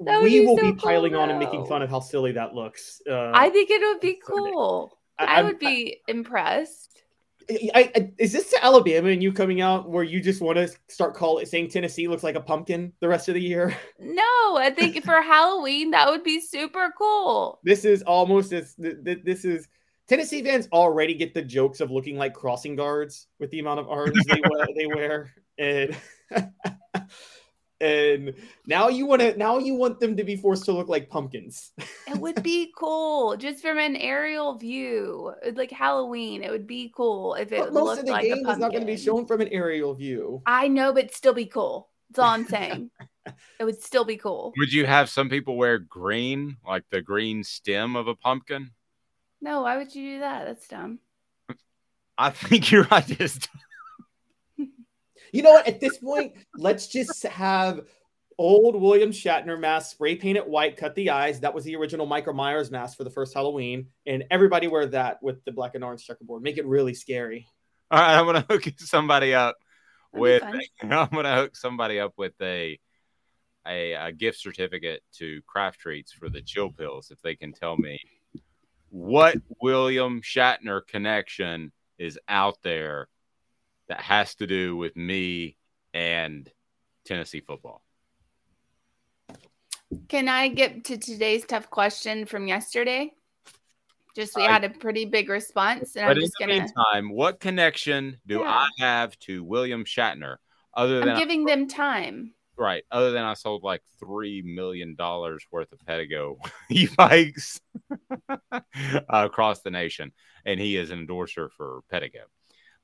we 0.00 0.40
be 0.40 0.46
will 0.46 0.56
so 0.56 0.62
be 0.62 0.72
cool, 0.72 0.80
piling 0.80 1.14
on 1.14 1.30
and 1.30 1.38
making 1.38 1.66
fun 1.66 1.82
of 1.82 1.90
how 1.90 2.00
silly 2.00 2.32
that 2.32 2.54
looks. 2.54 3.00
Uh, 3.08 3.32
I 3.34 3.50
think 3.50 3.70
it 3.70 3.80
would 3.80 4.00
be 4.00 4.18
cool. 4.24 4.92
I- 5.18 5.40
I, 5.40 5.42
would 5.42 5.58
be 5.58 5.98
impressed. 6.06 7.02
I, 7.50 7.90
I, 7.96 8.12
is 8.18 8.32
this 8.32 8.50
to 8.50 8.64
Alabama 8.64 9.08
and 9.08 9.22
you 9.22 9.32
coming 9.32 9.60
out 9.60 9.88
where 9.88 10.04
you 10.04 10.20
just 10.20 10.40
want 10.40 10.56
to 10.58 10.68
start 10.88 11.14
calling 11.14 11.46
saying 11.46 11.70
Tennessee 11.70 12.06
looks 12.06 12.22
like 12.22 12.34
a 12.34 12.40
pumpkin 12.40 12.92
the 13.00 13.08
rest 13.08 13.28
of 13.28 13.34
the 13.34 13.40
year? 13.40 13.76
No, 14.00 14.56
I 14.56 14.70
think 14.70 15.02
for 15.04 15.20
Halloween 15.20 15.90
that 15.90 16.08
would 16.08 16.22
be 16.22 16.40
super 16.40 16.92
cool. 16.96 17.58
This 17.64 17.84
is 17.84 18.02
almost 18.02 18.52
as 18.52 18.74
th- 18.74 18.96
th- 19.04 19.22
this 19.24 19.44
is 19.44 19.68
Tennessee 20.08 20.42
fans 20.42 20.68
already 20.72 21.14
get 21.14 21.34
the 21.34 21.42
jokes 21.42 21.80
of 21.80 21.90
looking 21.90 22.16
like 22.16 22.32
crossing 22.32 22.76
guards 22.76 23.26
with 23.38 23.50
the 23.50 23.58
amount 23.58 23.80
of 23.80 23.88
arms 23.88 24.18
they 24.26 24.40
wear, 24.48 24.66
they 24.74 24.86
wear, 24.86 25.34
and 25.58 25.96
and 27.80 28.34
now 28.66 28.88
you 28.88 29.06
want 29.06 29.22
to 29.22 29.36
now 29.36 29.58
you 29.58 29.74
want 29.74 30.00
them 30.00 30.16
to 30.16 30.24
be 30.24 30.36
forced 30.36 30.64
to 30.64 30.72
look 30.72 30.88
like 30.88 31.08
pumpkins. 31.08 31.72
It 32.08 32.18
would 32.18 32.42
be 32.42 32.72
cool 32.76 33.36
just 33.36 33.62
from 33.62 33.78
an 33.78 33.96
aerial 33.96 34.56
view, 34.56 35.34
like 35.54 35.70
Halloween. 35.70 36.42
It 36.42 36.50
would 36.50 36.66
be 36.66 36.92
cool 36.96 37.34
if 37.34 37.52
it 37.52 37.60
But 37.60 37.72
most 37.72 37.84
looked 37.84 38.00
of 38.00 38.06
the 38.06 38.12
like 38.12 38.24
a 38.24 38.34
game 38.34 38.46
is 38.46 38.58
not 38.58 38.70
going 38.70 38.80
to 38.80 38.86
be 38.86 38.96
shown 38.96 39.26
from 39.26 39.40
an 39.40 39.48
aerial 39.48 39.94
view. 39.94 40.42
I 40.46 40.68
know, 40.68 40.92
but 40.92 41.14
still 41.14 41.34
be 41.34 41.46
cool. 41.46 41.88
That's 42.10 42.18
all 42.18 42.30
I'm 42.30 42.46
saying. 42.48 42.90
it 43.60 43.64
would 43.64 43.82
still 43.82 44.04
be 44.04 44.16
cool. 44.16 44.52
Would 44.56 44.72
you 44.72 44.86
have 44.86 45.08
some 45.08 45.28
people 45.28 45.56
wear 45.56 45.78
green, 45.78 46.56
like 46.66 46.84
the 46.90 47.02
green 47.02 47.44
stem 47.44 47.94
of 47.96 48.08
a 48.08 48.14
pumpkin? 48.14 48.72
No, 49.40 49.62
why 49.62 49.76
would 49.76 49.94
you 49.94 50.14
do 50.14 50.18
that? 50.20 50.46
That's 50.46 50.66
dumb. 50.66 50.98
I 52.18 52.30
think 52.30 52.72
you're 52.72 52.88
right. 52.90 53.06
Just 53.06 53.48
You 55.32 55.42
know 55.42 55.52
what? 55.52 55.66
At 55.66 55.80
this 55.80 55.98
point, 55.98 56.34
let's 56.56 56.88
just 56.88 57.22
have 57.24 57.82
old 58.38 58.80
William 58.80 59.10
Shatner 59.10 59.58
mask 59.58 59.90
spray 59.90 60.14
paint 60.14 60.38
it 60.38 60.48
white, 60.48 60.76
cut 60.76 60.94
the 60.94 61.10
eyes. 61.10 61.40
That 61.40 61.54
was 61.54 61.64
the 61.64 61.76
original 61.76 62.06
Michael 62.06 62.34
Myers 62.34 62.70
mask 62.70 62.96
for 62.96 63.04
the 63.04 63.10
first 63.10 63.34
Halloween, 63.34 63.88
and 64.06 64.24
everybody 64.30 64.68
wear 64.68 64.86
that 64.86 65.22
with 65.22 65.44
the 65.44 65.52
black 65.52 65.74
and 65.74 65.84
orange 65.84 66.04
checkerboard. 66.04 66.42
Make 66.42 66.58
it 66.58 66.66
really 66.66 66.94
scary. 66.94 67.46
All 67.90 67.98
right, 67.98 68.18
I'm 68.18 68.26
gonna 68.26 68.46
hook 68.48 68.64
somebody 68.78 69.34
up 69.34 69.56
That'd 70.12 70.20
with. 70.20 70.42
I'm 70.82 71.08
gonna 71.08 71.34
hook 71.34 71.56
somebody 71.56 71.98
up 71.98 72.12
with 72.16 72.34
a, 72.40 72.78
a 73.66 73.92
a 73.94 74.12
gift 74.12 74.38
certificate 74.38 75.02
to 75.16 75.42
Craft 75.46 75.80
Treats 75.80 76.12
for 76.12 76.28
the 76.28 76.42
chill 76.42 76.70
pills 76.70 77.10
if 77.10 77.20
they 77.22 77.34
can 77.34 77.52
tell 77.52 77.76
me 77.76 77.98
what 78.90 79.36
William 79.60 80.22
Shatner 80.22 80.86
connection 80.86 81.72
is 81.98 82.18
out 82.28 82.56
there 82.62 83.08
that 83.88 84.00
has 84.00 84.34
to 84.36 84.46
do 84.46 84.76
with 84.76 84.96
me 84.96 85.56
and 85.94 86.50
Tennessee 87.04 87.40
football. 87.40 87.82
Can 90.08 90.28
I 90.28 90.48
get 90.48 90.84
to 90.86 90.98
today's 90.98 91.46
tough 91.46 91.70
question 91.70 92.26
from 92.26 92.46
yesterday? 92.46 93.12
Just 94.14 94.36
we 94.36 94.44
Uh, 94.44 94.48
had 94.48 94.64
a 94.64 94.70
pretty 94.70 95.04
big 95.04 95.28
response, 95.28 95.96
and 95.96 96.04
but 96.06 96.10
I'm 96.12 96.16
in 96.16 96.22
just 96.22 96.34
the 96.38 96.46
gonna. 96.46 96.58
meantime, 96.60 97.10
what 97.10 97.40
connection 97.40 98.18
do 98.26 98.40
Yeah. 98.40 98.48
I 98.50 98.68
have 98.78 99.18
to 99.20 99.42
William 99.44 99.84
Shatner 99.84 100.36
other 100.74 101.00
than 101.00 101.10
I'm 101.10 101.18
giving 101.18 101.44
them 101.44 101.68
time. 101.68 102.34
Right. 102.56 102.82
Other 102.90 103.12
than 103.12 103.22
I 103.24 103.34
sold 103.34 103.62
like 103.62 103.82
three 104.00 104.42
million 104.42 104.96
dollars 104.96 105.46
worth 105.52 105.72
of 105.72 105.78
Pedego 105.78 106.36
e-bikes 106.70 107.60
across 109.08 109.60
the 109.62 109.70
nation, 109.70 110.12
and 110.44 110.58
he 110.60 110.76
is 110.76 110.90
an 110.90 110.98
endorser 110.98 111.48
for 111.50 111.80
Pedego. 111.92 112.24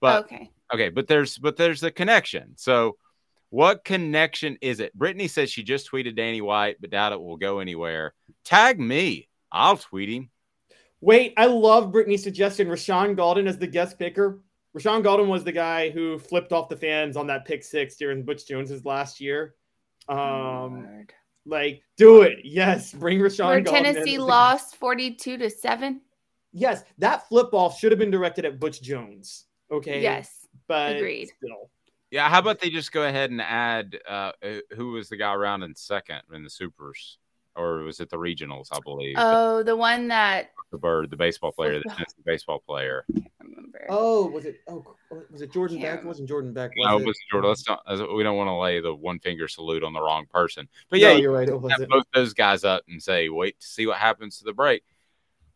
But 0.01 0.25
okay, 0.25 0.51
okay, 0.73 0.89
but 0.91 1.07
there's 1.09 1.39
but 1.39 1.57
there's 1.57 1.83
a 1.83 1.91
connection. 1.91 2.55
So, 2.57 2.97
what 3.51 3.85
connection 3.85 4.59
is 4.61 4.81
it? 4.81 4.93
Brittany 4.95 5.29
says 5.29 5.51
she 5.51 5.63
just 5.63 5.91
tweeted 5.91 6.17
Danny 6.17 6.41
White, 6.41 6.77
but 6.81 6.91
doubt 6.91 7.13
it 7.13 7.21
will 7.21 7.37
go 7.37 7.61
anywhere. 7.61 8.15
Tag 8.45 8.79
me. 8.79 9.29
I'll 9.51 9.77
tweet 9.77 10.09
him. 10.09 10.31
Wait, 11.01 11.35
I 11.37 11.47
love 11.47 11.93
Brittany's 11.93 12.23
suggestion. 12.23 12.67
Rashaan 12.67 13.15
Gaulden 13.15 13.47
as 13.47 13.59
the 13.59 13.67
guest 13.67 13.99
picker. 13.99 14.41
Rashaan 14.77 15.05
Gaulden 15.05 15.29
was 15.29 15.45
the 15.45 15.53
guy 15.53 15.91
who 15.91 16.19
flipped 16.19 16.53
off 16.53 16.69
the 16.69 16.77
fans 16.77 17.17
on 17.17 17.29
that 17.29 17.45
pick 17.45 17.63
six 17.63 17.97
during 17.97 18.25
Butch 18.25 18.47
Jones's 18.47 18.85
last 18.85 19.21
year. 19.21 19.55
Um, 20.09 21.07
like, 21.47 21.83
do 21.97 22.23
it. 22.23 22.39
Yes, 22.43 22.93
bring 22.93 23.21
Rashaan 23.21 23.47
where 23.47 23.61
Gaulden. 23.61 23.85
Tennessee 23.85 24.19
lost 24.19 24.77
forty-two 24.77 25.39
to 25.39 25.51
seven. 25.51 26.01
Yes, 26.53 26.83
that 26.99 27.29
flip 27.29 27.51
off 27.53 27.79
should 27.79 27.93
have 27.93 27.99
been 27.99 28.11
directed 28.11 28.45
at 28.45 28.59
Butch 28.59 28.83
Jones. 28.83 29.45
Okay. 29.71 30.03
Yes, 30.03 30.47
but 30.69 30.97
agreed. 30.97 31.31
Still. 31.39 31.71
Yeah, 32.11 32.29
how 32.29 32.39
about 32.39 32.61
they 32.61 32.71
just 32.71 32.93
go 32.93 33.03
ahead 33.05 33.31
and 33.31 33.41
add 33.41 33.99
uh, 34.09 34.33
who 34.77 34.93
was 34.93 35.09
the 35.09 35.17
guy 35.17 35.35
around 35.35 35.63
in 35.65 35.75
second 35.75 36.21
in 36.33 36.45
the 36.45 36.51
supers, 36.51 37.19
or 37.57 37.79
was 37.79 37.99
it 37.99 38.09
the 38.09 38.17
regionals? 38.17 38.69
I 38.71 38.79
believe. 38.85 39.17
Oh, 39.19 39.63
the 39.63 39.77
one 39.77 40.09
that 40.09 40.51
the 40.71 40.79
bird, 40.79 41.11
the 41.11 41.17
baseball 41.17 41.53
player, 41.53 41.79
the 41.79 41.89
Tennessee 41.89 42.23
baseball 42.25 42.63
player. 42.67 43.05
remember. 43.43 43.87
Oh, 43.89 44.27
was 44.27 44.45
it? 44.45 44.61
Oh, 44.69 44.85
was 45.31 45.43
it 45.43 45.53
Jordan 45.53 45.81
Beck? 45.81 46.01
It 46.01 46.05
wasn't 46.05 46.29
Jordan 46.29 46.53
Beck. 46.53 46.71
Was 46.77 46.87
No, 46.87 46.99
it? 46.99 47.03
it 47.03 47.07
was 47.07 47.19
Jordan. 47.31 47.49
Let's 47.49 47.69
not. 47.69 48.15
We 48.15 48.23
don't 48.23 48.37
want 48.37 48.49
to 48.49 48.55
lay 48.57 48.81
the 48.81 48.95
one 48.95 49.19
finger 49.19 49.49
salute 49.49 49.83
on 49.83 49.93
the 49.93 50.01
wrong 50.01 50.27
person. 50.33 50.69
But 50.91 51.01
No, 51.01 51.09
yeah, 51.11 51.17
you're 51.17 51.33
right, 51.33 51.49
it 51.49 51.71
have 51.71 51.89
both 51.89 52.05
those 52.15 52.35
guys 52.35 52.65
up 52.65 52.83
and 52.89 53.03
say, 53.03 53.29
"Wait 53.29 53.59
to 53.61 53.67
see 53.67 53.87
what 53.87 53.97
happens 53.99 54.39
to 54.39 54.45
the 54.45 54.53
break." 54.53 54.83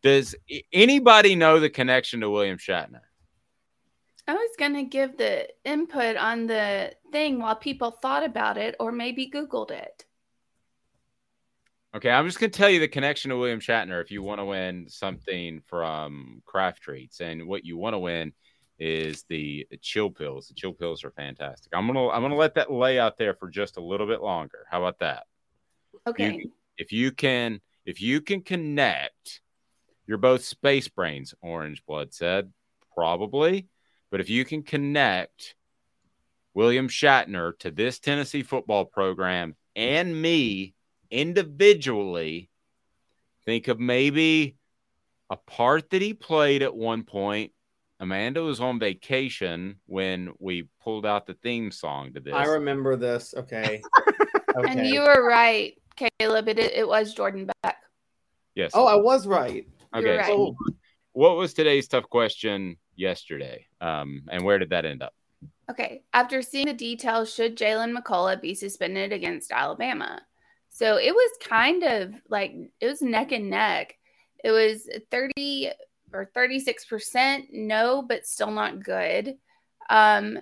Does 0.03 0.35
anybody 0.73 1.35
know 1.35 1.59
the 1.59 1.71
connection 1.71 2.21
to 2.21 2.31
William 2.31 2.59
Shatner? 2.59 3.01
I 4.29 4.35
was 4.35 4.51
gonna 4.59 4.85
give 4.85 5.17
the 5.17 5.49
input 5.65 6.17
on 6.17 6.47
the 6.47 6.93
thing 7.11 7.41
while 7.41 7.57
people 7.57 7.91
thought 7.91 8.25
about 8.25 8.59
it, 8.59 8.77
or 8.79 8.93
maybe 8.93 9.31
Googled 9.31 9.71
it. 9.71 10.05
Okay, 11.95 12.11
I'm 12.11 12.27
just 12.27 12.39
gonna 12.39 12.51
tell 12.51 12.69
you 12.69 12.79
the 12.79 12.89
connection 12.89 13.31
to 13.31 13.39
William 13.39 13.59
Shatner 13.59 14.03
if 14.03 14.11
you 14.11 14.23
want 14.23 14.41
to 14.41 14.45
win 14.45 14.87
something 14.89 15.63
from 15.67 16.43
Craft 16.45 16.83
Treats, 16.83 17.21
and 17.21 17.49
what 17.49 17.65
you 17.65 17.79
want 17.79 17.95
to 17.95 17.99
win 17.99 18.35
is 18.79 19.25
the 19.25 19.67
chill 19.81 20.11
pills. 20.11 20.49
The 20.49 20.55
chill 20.55 20.75
pills 20.75 21.03
are 21.05 21.11
fantastic. 21.13 21.73
I'm 21.75 21.87
gonna 21.87 22.11
I'm 22.11 22.21
gonna 22.21 22.37
let 22.37 22.55
that 22.57 22.71
lay 22.71 22.99
out 22.99 23.17
there 23.17 23.35
for 23.35 23.49
just 23.49 23.79
a 23.79 23.83
little 23.83 24.07
bit 24.07 24.21
longer. 24.21 24.67
How 24.71 24.83
about 24.85 24.99
that? 24.99 25.25
Okay. 26.07 26.35
You- 26.35 26.53
if 26.77 26.93
you 26.93 27.11
can 27.11 27.61
if 27.87 28.03
you 28.03 28.21
can 28.21 28.43
connect, 28.43 29.41
you're 30.07 30.19
both 30.19 30.45
space 30.45 30.87
brains. 30.87 31.35
Orange 31.41 31.83
Blood 31.87 32.13
said 32.13 32.53
probably, 32.95 33.67
but 34.11 34.21
if 34.21 34.31
you 34.31 34.45
can 34.45 34.63
connect 34.63 35.55
William 36.55 36.89
Shatner 36.89 37.59
to 37.61 37.71
this 37.71 37.99
Tennessee 37.99 38.43
football 38.43 38.85
program 38.85 39.55
and 39.77 40.21
me 40.21 40.75
individually, 41.11 42.51
think 43.45 43.69
of 43.69 43.79
maybe 43.79 44.57
a 45.31 45.37
part 45.37 45.91
that 45.91 46.03
he 46.03 46.15
played 46.15 46.63
at 46.63 46.75
one 46.75 47.05
point. 47.05 47.53
Amanda 48.01 48.43
was 48.43 48.61
on 48.61 48.79
vacation 48.79 49.77
when 49.87 50.33
we 50.39 50.69
pulled 50.83 51.05
out 51.05 51.27
the 51.27 51.35
theme 51.35 51.71
song 51.71 52.13
to 52.15 52.21
this. 52.21 52.35
I 52.35 52.45
remember 52.45 52.97
this. 52.97 53.35
Okay. 53.37 53.83
okay. 54.57 54.71
And 54.71 54.87
you 54.87 55.01
were 55.01 55.27
right, 55.27 55.77
Caleb. 55.97 56.49
It, 56.49 56.59
it 56.59 56.87
was 56.87 57.13
Jordan 57.13 57.51
Beck. 57.63 57.77
Yes. 58.55 58.71
Oh, 58.75 58.87
I 58.87 58.95
was 58.95 59.27
right. 59.27 59.67
Okay. 59.95 60.17
right. 60.17 60.27
So 60.27 60.57
what 61.13 61.37
was 61.37 61.55
today's 61.55 61.89
tough 61.89 62.09
question 62.09 62.77
yesterday? 62.99 63.67
Um, 63.81 64.23
and 64.31 64.45
where 64.45 64.59
did 64.59 64.71
that 64.71 64.85
end 64.85 65.03
up? 65.03 65.15
Okay. 65.71 66.03
After 66.13 66.43
seeing 66.43 66.67
the 66.67 66.75
details, 66.75 67.33
should 67.33 67.57
Jaylen 67.57 67.97
McCollough 67.97 68.41
be 68.41 68.55
suspended 68.55 69.13
against 69.13 69.53
Alabama? 69.53 70.21
So 70.71 70.97
it 70.97 71.15
was 71.15 71.31
kind 71.43 71.83
of 71.83 72.15
like 72.29 72.55
it 72.81 72.87
was 72.87 73.03
neck 73.03 73.33
and 73.33 73.51
neck. 73.51 73.97
It 74.45 74.51
was 74.51 74.89
30 75.11 75.71
or 76.13 76.31
36% 76.37 77.47
no, 77.53 78.03
but 78.03 78.27
still 78.27 78.51
not 78.51 78.83
good. 78.83 79.37
Um, 79.91 80.39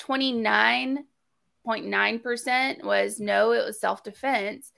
29.9% 0.00 2.84
was 2.84 3.20
no, 3.20 3.52
it 3.52 3.64
was 3.64 3.80
self 3.80 4.02
defense. 4.02 4.72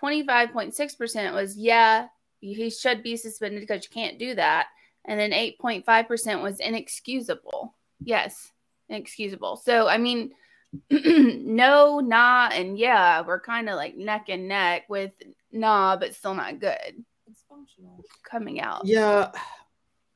25.6% 0.00 1.34
was 1.34 1.56
yeah, 1.56 2.06
he 2.40 2.70
should 2.70 3.02
be 3.02 3.16
suspended 3.16 3.60
because 3.60 3.84
you 3.84 3.90
can't 3.90 4.18
do 4.18 4.34
that. 4.34 4.68
And 5.08 5.18
then 5.18 5.32
8.5% 5.32 6.42
was 6.42 6.60
inexcusable. 6.60 7.74
Yes, 8.04 8.52
inexcusable. 8.88 9.56
So, 9.56 9.88
I 9.88 9.98
mean, 9.98 10.30
no, 10.90 11.98
nah, 11.98 12.50
and 12.52 12.78
yeah, 12.78 13.22
we're 13.22 13.40
kind 13.40 13.68
of 13.68 13.76
like 13.76 13.96
neck 13.96 14.26
and 14.28 14.46
neck 14.46 14.84
with 14.88 15.12
nah, 15.50 15.96
but 15.96 16.14
still 16.14 16.34
not 16.34 16.60
good. 16.60 17.04
It's 17.26 17.42
functional 17.48 18.04
coming 18.22 18.60
out. 18.60 18.82
Yeah, 18.84 19.30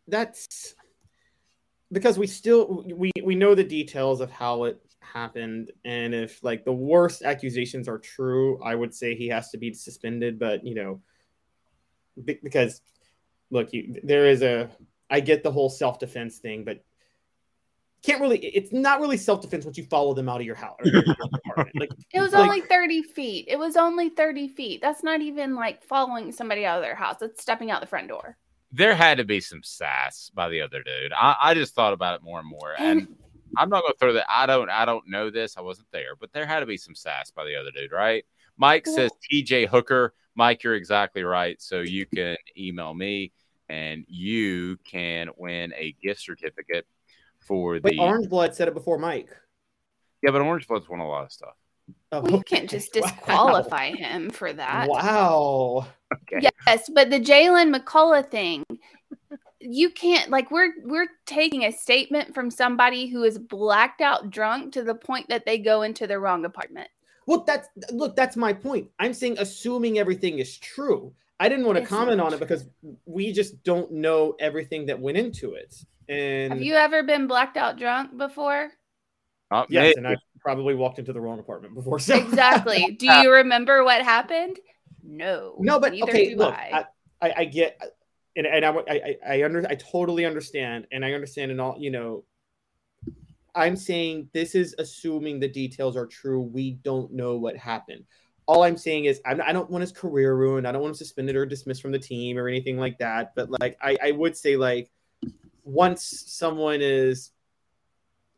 that's 0.06 0.74
because 1.90 2.18
we 2.18 2.26
still 2.26 2.84
we 2.94 3.10
we 3.22 3.34
know 3.34 3.54
the 3.54 3.64
details 3.64 4.20
of 4.20 4.30
how 4.30 4.64
it 4.64 4.80
happened 5.00 5.70
and 5.84 6.14
if 6.14 6.42
like 6.42 6.64
the 6.64 6.72
worst 6.72 7.22
accusations 7.22 7.86
are 7.86 7.98
true 7.98 8.58
i 8.62 8.74
would 8.74 8.94
say 8.94 9.14
he 9.14 9.28
has 9.28 9.50
to 9.50 9.58
be 9.58 9.72
suspended 9.74 10.38
but 10.38 10.64
you 10.64 10.74
know 10.74 11.00
be- 12.24 12.40
because 12.42 12.80
look 13.52 13.72
you 13.72 14.00
there 14.02 14.26
is 14.26 14.42
a 14.42 14.68
i 15.10 15.20
get 15.20 15.42
the 15.44 15.52
whole 15.52 15.70
self-defense 15.70 16.38
thing 16.38 16.64
but 16.64 16.82
can't 18.02 18.20
really 18.20 18.38
it's 18.38 18.72
not 18.72 19.00
really 19.00 19.16
self-defense 19.16 19.64
once 19.64 19.78
you 19.78 19.84
follow 19.84 20.12
them 20.12 20.28
out 20.28 20.40
of 20.40 20.46
your 20.46 20.56
house 20.56 20.76
your 20.84 21.04
like 21.76 21.90
It 22.12 22.20
was 22.20 22.32
like- 22.32 22.42
only 22.42 22.60
30 22.62 23.02
feet. 23.02 23.44
It 23.46 23.58
was 23.58 23.76
only 23.76 24.08
30 24.08 24.48
feet. 24.48 24.80
That's 24.80 25.04
not 25.04 25.20
even 25.20 25.54
like 25.54 25.84
following 25.84 26.32
somebody 26.32 26.66
out 26.66 26.78
of 26.78 26.82
their 26.82 26.96
house. 26.96 27.22
It's 27.22 27.40
stepping 27.40 27.70
out 27.70 27.80
the 27.80 27.86
front 27.86 28.08
door. 28.08 28.36
There 28.72 28.94
had 28.94 29.18
to 29.18 29.24
be 29.24 29.38
some 29.40 29.62
sass 29.62 30.30
by 30.34 30.48
the 30.48 30.62
other 30.62 30.82
dude. 30.82 31.12
I, 31.12 31.36
I 31.40 31.54
just 31.54 31.74
thought 31.74 31.92
about 31.92 32.16
it 32.16 32.24
more 32.24 32.40
and 32.40 32.48
more. 32.48 32.74
And 32.76 33.06
I'm 33.56 33.68
not 33.68 33.82
gonna 33.82 33.94
throw 34.00 34.14
that. 34.14 34.26
I 34.28 34.46
don't 34.46 34.68
I 34.70 34.84
don't 34.84 35.06
know 35.08 35.30
this. 35.30 35.56
I 35.56 35.60
wasn't 35.60 35.88
there, 35.92 36.16
but 36.18 36.32
there 36.32 36.46
had 36.46 36.60
to 36.60 36.66
be 36.66 36.78
some 36.78 36.94
sass 36.96 37.30
by 37.30 37.44
the 37.44 37.54
other 37.54 37.70
dude, 37.70 37.92
right? 37.92 38.24
Mike 38.56 38.86
says 38.86 39.10
TJ 39.30 39.68
Hooker. 39.68 40.14
Mike, 40.34 40.62
you're 40.64 40.74
exactly 40.74 41.22
right. 41.22 41.60
So 41.62 41.80
you 41.80 42.06
can 42.06 42.36
email 42.58 42.94
me 42.94 43.30
and 43.68 44.04
you 44.08 44.78
can 44.84 45.28
win 45.36 45.72
a 45.76 45.94
gift 46.02 46.20
certificate 46.20 46.86
for 47.40 47.80
the 47.80 47.90
Wait, 47.90 47.98
Orange 47.98 48.28
Blood 48.28 48.54
said 48.54 48.68
it 48.68 48.74
before 48.74 48.98
Mike. 48.98 49.30
Yeah, 50.22 50.30
but 50.30 50.40
Orange 50.40 50.68
Blood's 50.68 50.88
won 50.88 51.00
a 51.00 51.08
lot 51.08 51.24
of 51.24 51.32
stuff. 51.32 51.54
Oh, 52.12 52.20
Well, 52.20 52.32
you 52.32 52.42
can't 52.42 52.70
just 52.70 52.92
disqualify 52.92 53.90
him 53.90 54.30
for 54.30 54.52
that. 54.52 54.88
Wow. 54.88 55.86
Yes, 56.30 56.90
but 56.94 57.10
the 57.10 57.20
Jaylen 57.20 57.74
McCollough 57.74 58.30
thing, 58.30 58.64
you 59.60 59.90
can't 59.90 60.30
like 60.30 60.50
we're 60.50 60.72
we're 60.84 61.08
taking 61.26 61.64
a 61.64 61.72
statement 61.72 62.34
from 62.34 62.50
somebody 62.50 63.06
who 63.06 63.24
is 63.24 63.38
blacked 63.38 64.00
out 64.00 64.30
drunk 64.30 64.72
to 64.74 64.82
the 64.82 64.94
point 64.94 65.28
that 65.28 65.46
they 65.46 65.58
go 65.58 65.82
into 65.82 66.06
the 66.06 66.18
wrong 66.18 66.44
apartment. 66.44 66.88
Well, 67.26 67.44
that's 67.44 67.68
look, 67.92 68.16
that's 68.16 68.36
my 68.36 68.52
point. 68.52 68.88
I'm 68.98 69.14
saying 69.14 69.36
assuming 69.38 69.98
everything 69.98 70.38
is 70.38 70.58
true. 70.58 71.12
I 71.42 71.48
didn't 71.48 71.66
want 71.66 71.74
to 71.74 71.82
It's 71.82 71.88
comment 71.88 72.18
not 72.18 72.28
on 72.28 72.34
it 72.34 72.38
because 72.38 72.64
we 73.04 73.32
just 73.32 73.64
don't 73.64 73.90
know 73.90 74.36
everything 74.38 74.86
that 74.86 75.00
went 75.00 75.18
into 75.18 75.54
it. 75.54 75.74
And 76.08 76.52
Have 76.52 76.62
you 76.62 76.74
ever 76.74 77.02
been 77.02 77.26
blacked 77.26 77.56
out 77.56 77.78
drunk 77.78 78.16
before? 78.16 78.70
Uh, 79.50 79.66
yes, 79.68 79.82
may- 79.82 79.94
and 79.96 80.06
I 80.06 80.16
probably 80.38 80.76
walked 80.76 81.00
into 81.00 81.12
the 81.12 81.20
wrong 81.20 81.40
apartment 81.40 81.74
before. 81.74 81.98
So 81.98 82.14
Exactly. 82.14 82.92
Do 82.98 83.06
you 83.06 83.32
remember 83.32 83.82
what 83.82 84.02
happened? 84.02 84.60
No. 85.02 85.56
no, 85.58 85.80
but 85.80 86.00
okay, 86.00 86.30
do 86.30 86.36
look, 86.36 86.54
I. 86.54 86.84
I, 87.20 87.26
I, 87.28 87.34
I 87.38 87.44
get, 87.46 87.76
and 88.36 88.46
and 88.46 88.64
I, 88.64 88.70
I, 88.70 89.16
I 89.28 89.44
under, 89.44 89.66
I 89.68 89.74
totally 89.74 90.24
understand, 90.24 90.86
and 90.92 91.04
I 91.04 91.12
understand, 91.12 91.50
and 91.50 91.60
all 91.60 91.74
you 91.76 91.90
know. 91.90 92.24
I'm 93.54 93.74
saying 93.74 94.28
this 94.32 94.54
is 94.54 94.76
assuming 94.78 95.40
the 95.40 95.48
details 95.48 95.96
are 95.96 96.06
true. 96.06 96.40
We 96.40 96.74
don't 96.84 97.12
know 97.12 97.36
what 97.36 97.56
happened. 97.56 98.04
All 98.46 98.64
I'm 98.64 98.76
saying 98.76 99.04
is 99.04 99.20
I'm, 99.24 99.40
I 99.40 99.52
don't 99.52 99.70
want 99.70 99.82
his 99.82 99.92
career 99.92 100.34
ruined. 100.34 100.66
I 100.66 100.72
don't 100.72 100.82
want 100.82 100.92
him 100.92 100.96
suspended 100.96 101.36
or 101.36 101.46
dismissed 101.46 101.82
from 101.82 101.92
the 101.92 101.98
team 101.98 102.38
or 102.38 102.48
anything 102.48 102.76
like 102.76 102.98
that. 102.98 103.34
But 103.34 103.50
like 103.50 103.78
I, 103.80 103.96
I 104.02 104.10
would 104.10 104.36
say 104.36 104.56
like 104.56 104.90
once 105.64 106.24
someone 106.26 106.80
is 106.80 107.30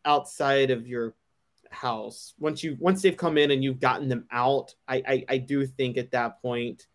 outside 0.05 0.71
of 0.71 0.87
your 0.87 1.15
house, 1.71 2.35
once 2.39 2.63
you 2.63 2.77
once 2.79 3.03
they've 3.03 3.17
come 3.17 3.39
in 3.39 3.51
and 3.51 3.65
you've 3.65 3.81
gotten 3.81 4.09
them 4.09 4.27
out, 4.31 4.75
I 4.87 4.97
I, 4.97 5.25
I 5.29 5.39
do 5.39 5.67
think 5.67 5.97
at 5.97 6.11
that 6.13 6.43
point 6.43 6.87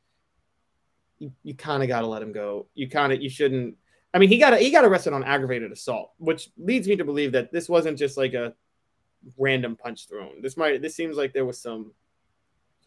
you, 1.20 1.32
you 1.44 1.54
kind 1.54 1.84
of 1.84 1.90
got 1.90 2.02
to 2.02 2.08
let 2.08 2.22
him 2.22 2.32
go. 2.32 2.68
You 2.74 2.90
kind 2.90 3.14
of 3.14 3.22
you 3.22 3.30
shouldn't. 3.30 3.76
I 4.14 4.18
mean, 4.18 4.30
he 4.30 4.38
got 4.38 4.58
he 4.60 4.72
got 4.72 4.86
arrested 4.86 5.14
on 5.14 5.24
aggravated 5.24 5.72
assault, 5.72 6.14
which 6.18 6.50
leads 6.58 6.88
me 6.88 6.96
to 6.96 7.06
believe 7.06 7.34
that 7.34 7.52
this 7.52 7.70
wasn't 7.70 7.98
just 7.98 8.18
like 8.18 8.34
a 8.34 8.54
random 9.38 9.76
punch 9.76 10.08
thrown. 10.08 10.42
This 10.42 10.58
might 10.58 10.82
this 10.82 10.96
seems 10.96 11.18
like 11.18 11.34
there 11.34 11.46
was 11.46 11.62
some, 11.62 11.92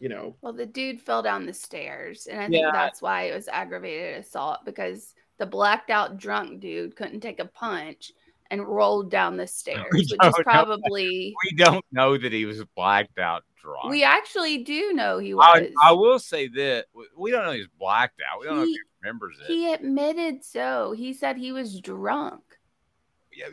you 0.03 0.09
know, 0.09 0.35
Well, 0.41 0.51
the 0.51 0.65
dude 0.65 0.99
fell 1.01 1.21
down 1.21 1.45
the 1.45 1.53
stairs, 1.53 2.27
and 2.27 2.37
I 2.41 2.47
think 2.49 2.61
Yeah. 2.65 2.71
that's 2.73 3.01
why 3.01 3.23
it 3.23 3.33
was 3.33 3.47
aggravated 3.47 4.17
assault 4.19 4.65
because 4.65 5.13
the 5.37 5.45
blacked 5.45 5.89
out 5.89 6.17
drunk 6.17 6.59
dude 6.59 6.97
couldn't 6.97 7.21
take 7.21 7.39
a 7.39 7.45
punch 7.45 8.11
and 8.51 8.67
rolled 8.67 9.09
down 9.09 9.37
the 9.37 9.47
stairs, 9.61 9.85
We 9.93 9.99
which 9.99 10.11
is 10.11 10.17
don't 10.19 10.37
know. 10.37 10.43
probably 10.43 11.33
we 11.45 11.55
don't 11.55 11.85
know 11.93 12.17
that 12.17 12.33
he 12.33 12.43
was 12.43 12.61
blacked 12.75 13.17
out 13.17 13.43
drunk. 13.55 13.89
we 13.91 14.03
actually 14.03 14.57
do 14.65 14.91
know 14.91 15.19
he 15.19 15.33
was. 15.33 15.45
I, 15.47 15.71
I 15.81 15.91
will 15.93 16.19
say 16.19 16.49
that 16.49 16.87
we 17.15 17.31
don't 17.31 17.45
know 17.45 17.53
he's 17.53 17.69
blacked 17.79 18.19
out. 18.29 18.41
We 18.41 18.47
don't 18.47 18.57
know 18.57 18.63
if 18.63 18.67
He- 18.67 18.73
he 18.73 18.79
remembers 19.01 19.37
it. 19.39 19.47
he 19.47 19.73
admitted 19.73 20.43
so. 20.43 20.91
He 20.91 21.13
said 21.13 21.37
he 21.37 21.53
was 21.53 21.79
drunk. 21.79 22.43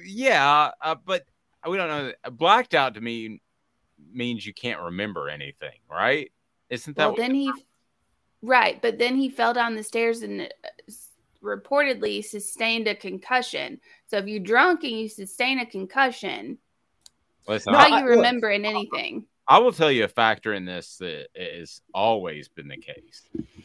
yeah, 0.05 0.73
uh, 0.83 0.97
but 1.05 1.25
we 1.69 1.77
don't 1.77 1.89
know. 1.89 2.13
Blacked 2.33 2.75
out 2.75 2.95
to 2.95 3.01
me 3.01 3.41
means 4.13 4.45
you 4.45 4.53
can't 4.55 4.81
remember 4.81 5.29
anything, 5.29 5.79
right? 5.91 6.31
Isn't 6.71 6.97
that 6.97 7.07
Well, 7.07 7.17
then 7.17 7.35
he, 7.35 7.53
right, 8.43 8.81
but 8.81 8.99
then 8.99 9.17
he 9.17 9.29
fell 9.29 9.53
down 9.53 9.75
the 9.75 9.83
stairs 9.83 10.23
and 10.23 10.43
uh, 10.43 10.93
reportedly 11.43 12.25
sustained 12.25 12.87
a 12.89 12.95
concussion. 12.95 13.81
So 14.07 14.19
if 14.19 14.27
you're 14.27 14.41
drunk 14.41 14.85
and 14.85 14.93
you 14.93 15.09
sustain 15.09 15.59
a 15.59 15.67
concussion, 15.67 16.59
Listen, 17.47 17.75
how 17.75 17.87
I- 17.87 18.01
you 18.01 18.07
remembering 18.07 18.65
anything? 18.65 19.27
I 19.49 19.59
will 19.59 19.73
tell 19.73 19.91
you 19.91 20.05
a 20.05 20.09
factor 20.09 20.55
in 20.55 20.65
this 20.65 20.99
that 20.99 21.27
has 21.37 21.81
always 21.93 22.47
been 22.49 22.69
the 22.69 22.77
case. 22.77 23.23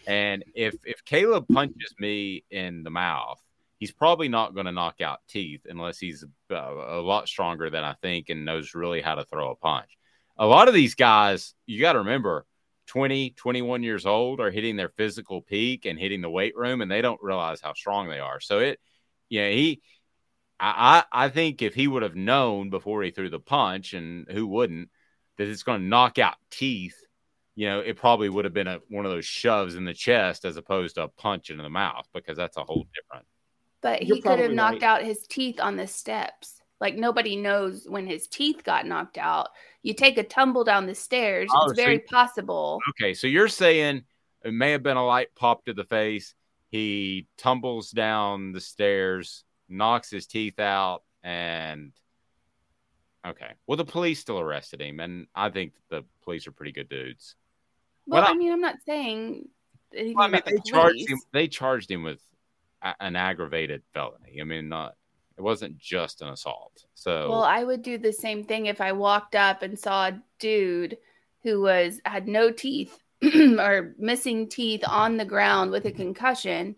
And 0.08 0.43
if 0.56 0.76
if 0.84 1.06
Caleb 1.06 1.47
punches 1.47 1.93
me 1.99 2.43
in 2.49 2.82
the 2.82 2.89
mouth, 2.89 3.39
he's 3.78 3.91
probably 3.91 4.28
not 4.28 4.56
going 4.56 4.66
to 4.66 4.72
knock 4.72 5.01
out 5.01 5.20
teeth 5.28 5.62
unless 5.70 5.99
he's 5.99 6.26
uh, 6.49 6.56
a 6.56 7.01
lot 7.01 7.28
stronger 7.28 7.70
than 7.70 7.84
I 7.84 7.93
think 8.01 8.30
and 8.30 8.45
knows 8.45 8.74
really 8.74 9.01
how 9.01 9.14
to 9.14 9.26
throw 9.26 9.51
a 9.51 9.56
punch. 9.56 9.95
A 10.39 10.47
lot 10.47 10.68
of 10.68 10.74
these 10.74 10.95
guys, 10.95 11.53
you 11.68 11.80
got 11.80 11.93
to 11.93 11.99
remember, 11.99 12.47
20, 12.88 13.31
21 13.31 13.83
years 13.83 14.05
old 14.05 14.39
are 14.39 14.51
hitting 14.51 14.75
their 14.75 14.89
physical 14.89 15.41
peak 15.41 15.86
and 15.86 15.99
hitting 15.99 16.21
the 16.21 16.29
weight 16.29 16.55
room 16.55 16.81
and 16.81 16.91
they 16.91 17.01
don't 17.01 17.21
realize 17.21 17.61
how 17.61 17.73
strong 17.73 18.07
they 18.09 18.19
are. 18.19 18.39
So 18.39 18.59
it 18.59 18.79
yeah, 19.29 19.49
he 19.49 19.81
I 20.59 21.03
I 21.11 21.25
I 21.25 21.29
think 21.29 21.61
if 21.61 21.73
he 21.73 21.88
would 21.88 22.03
have 22.03 22.15
known 22.15 22.69
before 22.69 23.03
he 23.03 23.11
threw 23.11 23.29
the 23.29 23.39
punch 23.39 23.93
and 23.93 24.27
who 24.29 24.47
wouldn't 24.47 24.89
that 25.38 25.47
it's 25.47 25.63
going 25.63 25.81
to 25.81 25.88
knock 25.88 26.17
out 26.17 26.36
teeth, 26.49 26.95
you 27.55 27.67
know, 27.67 27.79
it 27.79 27.97
probably 27.97 28.29
would 28.29 28.45
have 28.45 28.53
been 28.53 28.67
a, 28.67 28.79
one 28.89 29.05
of 29.05 29.11
those 29.11 29.25
shoves 29.25 29.75
in 29.75 29.86
the 29.86 29.93
chest 29.93 30.45
as 30.45 30.57
opposed 30.57 30.95
to 30.95 31.03
a 31.03 31.07
punch 31.07 31.49
in 31.49 31.57
the 31.57 31.69
mouth 31.69 32.07
because 32.13 32.38
that's 32.38 32.57
a 32.57 32.63
whole 32.63 32.86
different. 32.93 33.25
But 33.81 34.05
You're 34.05 34.17
he 34.17 34.21
could 34.21 34.39
have 34.39 34.51
knocked 34.51 34.81
right. 34.81 35.01
out 35.01 35.03
his 35.03 35.25
teeth 35.27 35.59
on 35.59 35.75
the 35.75 35.88
steps. 35.88 36.61
Like 36.81 36.95
nobody 36.95 37.36
knows 37.36 37.86
when 37.88 38.05
his 38.05 38.27
teeth 38.27 38.63
got 38.63 38.86
knocked 38.86 39.17
out. 39.17 39.49
You 39.86 39.93
take 39.93 40.17
a 40.17 40.23
tumble 40.23 40.63
down 40.63 40.88
the 40.88 40.95
stairs. 40.95 41.47
Oh, 41.53 41.69
it's 41.69 41.77
so 41.79 41.83
very 41.83 41.97
you- 41.97 42.01
possible. 42.09 42.79
Okay, 42.89 43.13
so 43.13 43.27
you're 43.27 43.47
saying 43.47 44.01
it 44.43 44.51
may 44.51 44.71
have 44.71 44.81
been 44.81 44.97
a 44.97 45.05
light 45.05 45.27
pop 45.36 45.63
to 45.65 45.73
the 45.75 45.83
face. 45.83 46.33
He 46.71 47.27
tumbles 47.38 47.91
down 47.91 48.51
the 48.51 48.61
stairs, 48.61 49.43
knocks 49.69 50.09
his 50.09 50.25
teeth 50.25 50.59
out, 50.59 51.03
and 51.21 51.91
okay. 53.27 53.51
Well, 53.67 53.77
the 53.77 53.86
police 53.86 54.19
still 54.19 54.39
arrested 54.39 54.81
him, 54.81 54.99
and 54.99 55.27
I 55.36 55.49
think 55.51 55.73
the 55.91 56.03
police 56.23 56.47
are 56.47 56.51
pretty 56.51 56.71
good 56.71 56.89
dudes. 56.89 57.36
Well, 58.07 58.23
Well, 58.23 58.31
I 58.31 58.36
mean, 58.36 58.51
I'm 58.51 58.61
not 58.61 58.77
saying 58.88 59.47
Well, 59.93 60.13
I 60.17 60.27
mean, 60.29 60.41
they 60.47 60.53
the 60.53 60.61
charged 60.65 61.07
him. 61.07 61.19
They 61.31 61.47
charged 61.47 61.91
him 61.91 62.01
with 62.01 62.21
a- 62.81 62.95
an 62.99 63.15
aggravated 63.15 63.83
felony. 63.93 64.41
I 64.41 64.45
mean, 64.45 64.67
not 64.67 64.95
it 65.38 65.41
wasn't 65.41 65.77
just 65.77 66.21
an 66.21 66.29
assault. 66.29 66.86
So 66.93 67.29
Well, 67.29 67.43
I 67.43 67.63
would 67.63 67.81
do 67.81 67.97
the 67.97 68.13
same 68.13 68.43
thing 68.43 68.67
if 68.67 68.79
I 68.79 68.93
walked 68.93 69.36
up 69.36 69.61
and 69.61 69.77
saw 69.77 70.07
a 70.07 70.21
dude 70.39 70.97
who 71.43 71.61
was 71.61 71.99
had 72.05 72.27
no 72.27 72.51
teeth 72.51 72.97
or 73.59 73.95
missing 73.97 74.47
teeth 74.47 74.83
on 74.88 75.17
the 75.17 75.25
ground 75.25 75.71
with 75.71 75.86
a 75.86 75.91
concussion 75.91 76.75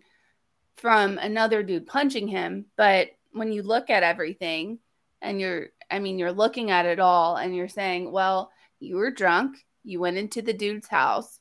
from 0.76 1.18
another 1.18 1.62
dude 1.62 1.86
punching 1.86 2.28
him. 2.28 2.66
But 2.76 3.10
when 3.32 3.52
you 3.52 3.62
look 3.62 3.90
at 3.90 4.02
everything 4.02 4.78
and 5.22 5.40
you're 5.40 5.68
I 5.90 6.00
mean, 6.00 6.18
you're 6.18 6.32
looking 6.32 6.70
at 6.70 6.86
it 6.86 7.00
all 7.00 7.36
and 7.36 7.56
you're 7.56 7.68
saying, 7.68 8.12
well, 8.12 8.50
you 8.78 8.96
were 8.96 9.10
drunk, 9.10 9.56
you 9.84 10.00
went 10.00 10.18
into 10.18 10.42
the 10.42 10.52
dude's 10.52 10.88
house. 10.88 11.40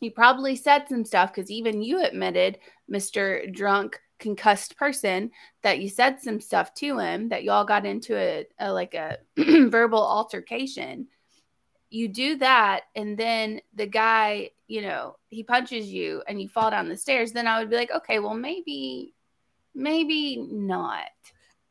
You 0.00 0.10
probably 0.10 0.56
said 0.56 0.86
some 0.88 1.04
stuff 1.04 1.32
because 1.32 1.50
even 1.50 1.82
you 1.82 2.02
admitted, 2.02 2.58
Mr. 2.90 3.52
Drunk 3.52 4.00
concussed 4.20 4.76
person 4.76 5.30
that 5.62 5.80
you 5.80 5.88
said 5.88 6.20
some 6.20 6.40
stuff 6.40 6.72
to 6.74 6.98
him 6.98 7.28
that 7.30 7.42
y'all 7.42 7.64
got 7.64 7.86
into 7.86 8.16
a, 8.16 8.46
a 8.58 8.72
like 8.72 8.94
a 8.94 9.18
verbal 9.68 10.02
altercation 10.02 11.08
you 11.88 12.06
do 12.06 12.36
that 12.36 12.82
and 12.94 13.18
then 13.18 13.60
the 13.74 13.86
guy 13.86 14.50
you 14.68 14.82
know 14.82 15.16
he 15.30 15.42
punches 15.42 15.88
you 15.88 16.22
and 16.28 16.40
you 16.40 16.48
fall 16.48 16.70
down 16.70 16.88
the 16.88 16.96
stairs 16.96 17.32
then 17.32 17.46
i 17.48 17.58
would 17.58 17.70
be 17.70 17.76
like 17.76 17.90
okay 17.90 18.20
well 18.20 18.34
maybe 18.34 19.12
maybe 19.74 20.36
not 20.36 21.10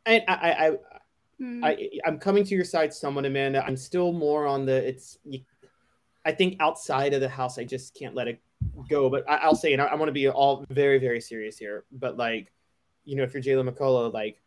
And 0.06 0.24
I, 0.28 0.34
I, 0.34 0.68
I, 0.68 0.72
Hmm. 1.40 1.64
I, 1.64 1.90
I'm 2.06 2.20
coming 2.20 2.44
to 2.44 2.56
your 2.56 2.66
side 2.66 2.94
somewhat, 2.94 3.26
Amanda. 3.26 3.66
I'm 3.66 3.78
still 3.78 4.12
more 4.12 4.46
on 4.46 4.66
the. 4.66 4.88
It's. 4.88 5.18
I 6.26 6.34
think 6.34 6.58
outside 6.60 7.14
of 7.14 7.22
the 7.22 7.30
house, 7.30 7.58
I 7.58 7.64
just 7.64 7.96
can't 7.96 8.14
let 8.14 8.28
it 8.28 8.42
go. 8.90 9.10
But 9.10 9.30
I, 9.30 9.38
I'll 9.38 9.56
say, 9.56 9.74
and 9.74 9.82
I, 9.82 9.86
I 9.86 9.96
want 9.96 10.10
to 10.10 10.14
be 10.14 10.28
all 10.28 10.66
very, 10.70 11.00
very 11.00 11.22
serious 11.22 11.58
here. 11.58 11.86
But 11.92 12.18
like, 12.18 12.52
you 13.06 13.16
know, 13.16 13.24
if 13.24 13.34
you're 13.34 13.44
Jaylen 13.44 13.70
McCollough, 13.70 14.14
like, 14.14 14.42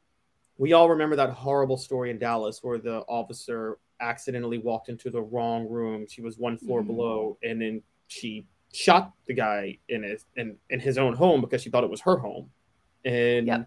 we 0.59 0.75
all 0.75 0.91
remember 0.91 1.17
that 1.17 1.31
horrible 1.31 1.79
story 1.79 2.11
in 2.11 2.19
Dallas 2.19 2.63
where 2.63 2.79
the 2.79 2.99
officer 3.09 3.79
accidentally 4.01 4.59
walked 4.59 4.89
into 4.89 5.11
the 5.11 5.23
wrong 5.23 5.69
room. 5.69 6.07
She 6.09 6.21
was 6.21 6.37
one 6.39 6.59
floor 6.59 6.83
Mhm. 6.83 6.89
below, 6.89 7.39
and 7.43 7.61
then 7.61 7.83
she 8.09 8.47
shot 8.73 9.13
the 9.27 9.35
guy 9.35 9.79
in 9.89 10.03
his 10.03 10.27
in, 10.37 10.57
in 10.71 10.81
his 10.81 10.99
own 10.99 11.15
home 11.15 11.41
because 11.41 11.63
she 11.63 11.71
thought 11.71 11.85
it 11.85 11.91
was 11.91 12.01
her 12.03 12.17
home. 12.17 12.51
And 13.05 13.67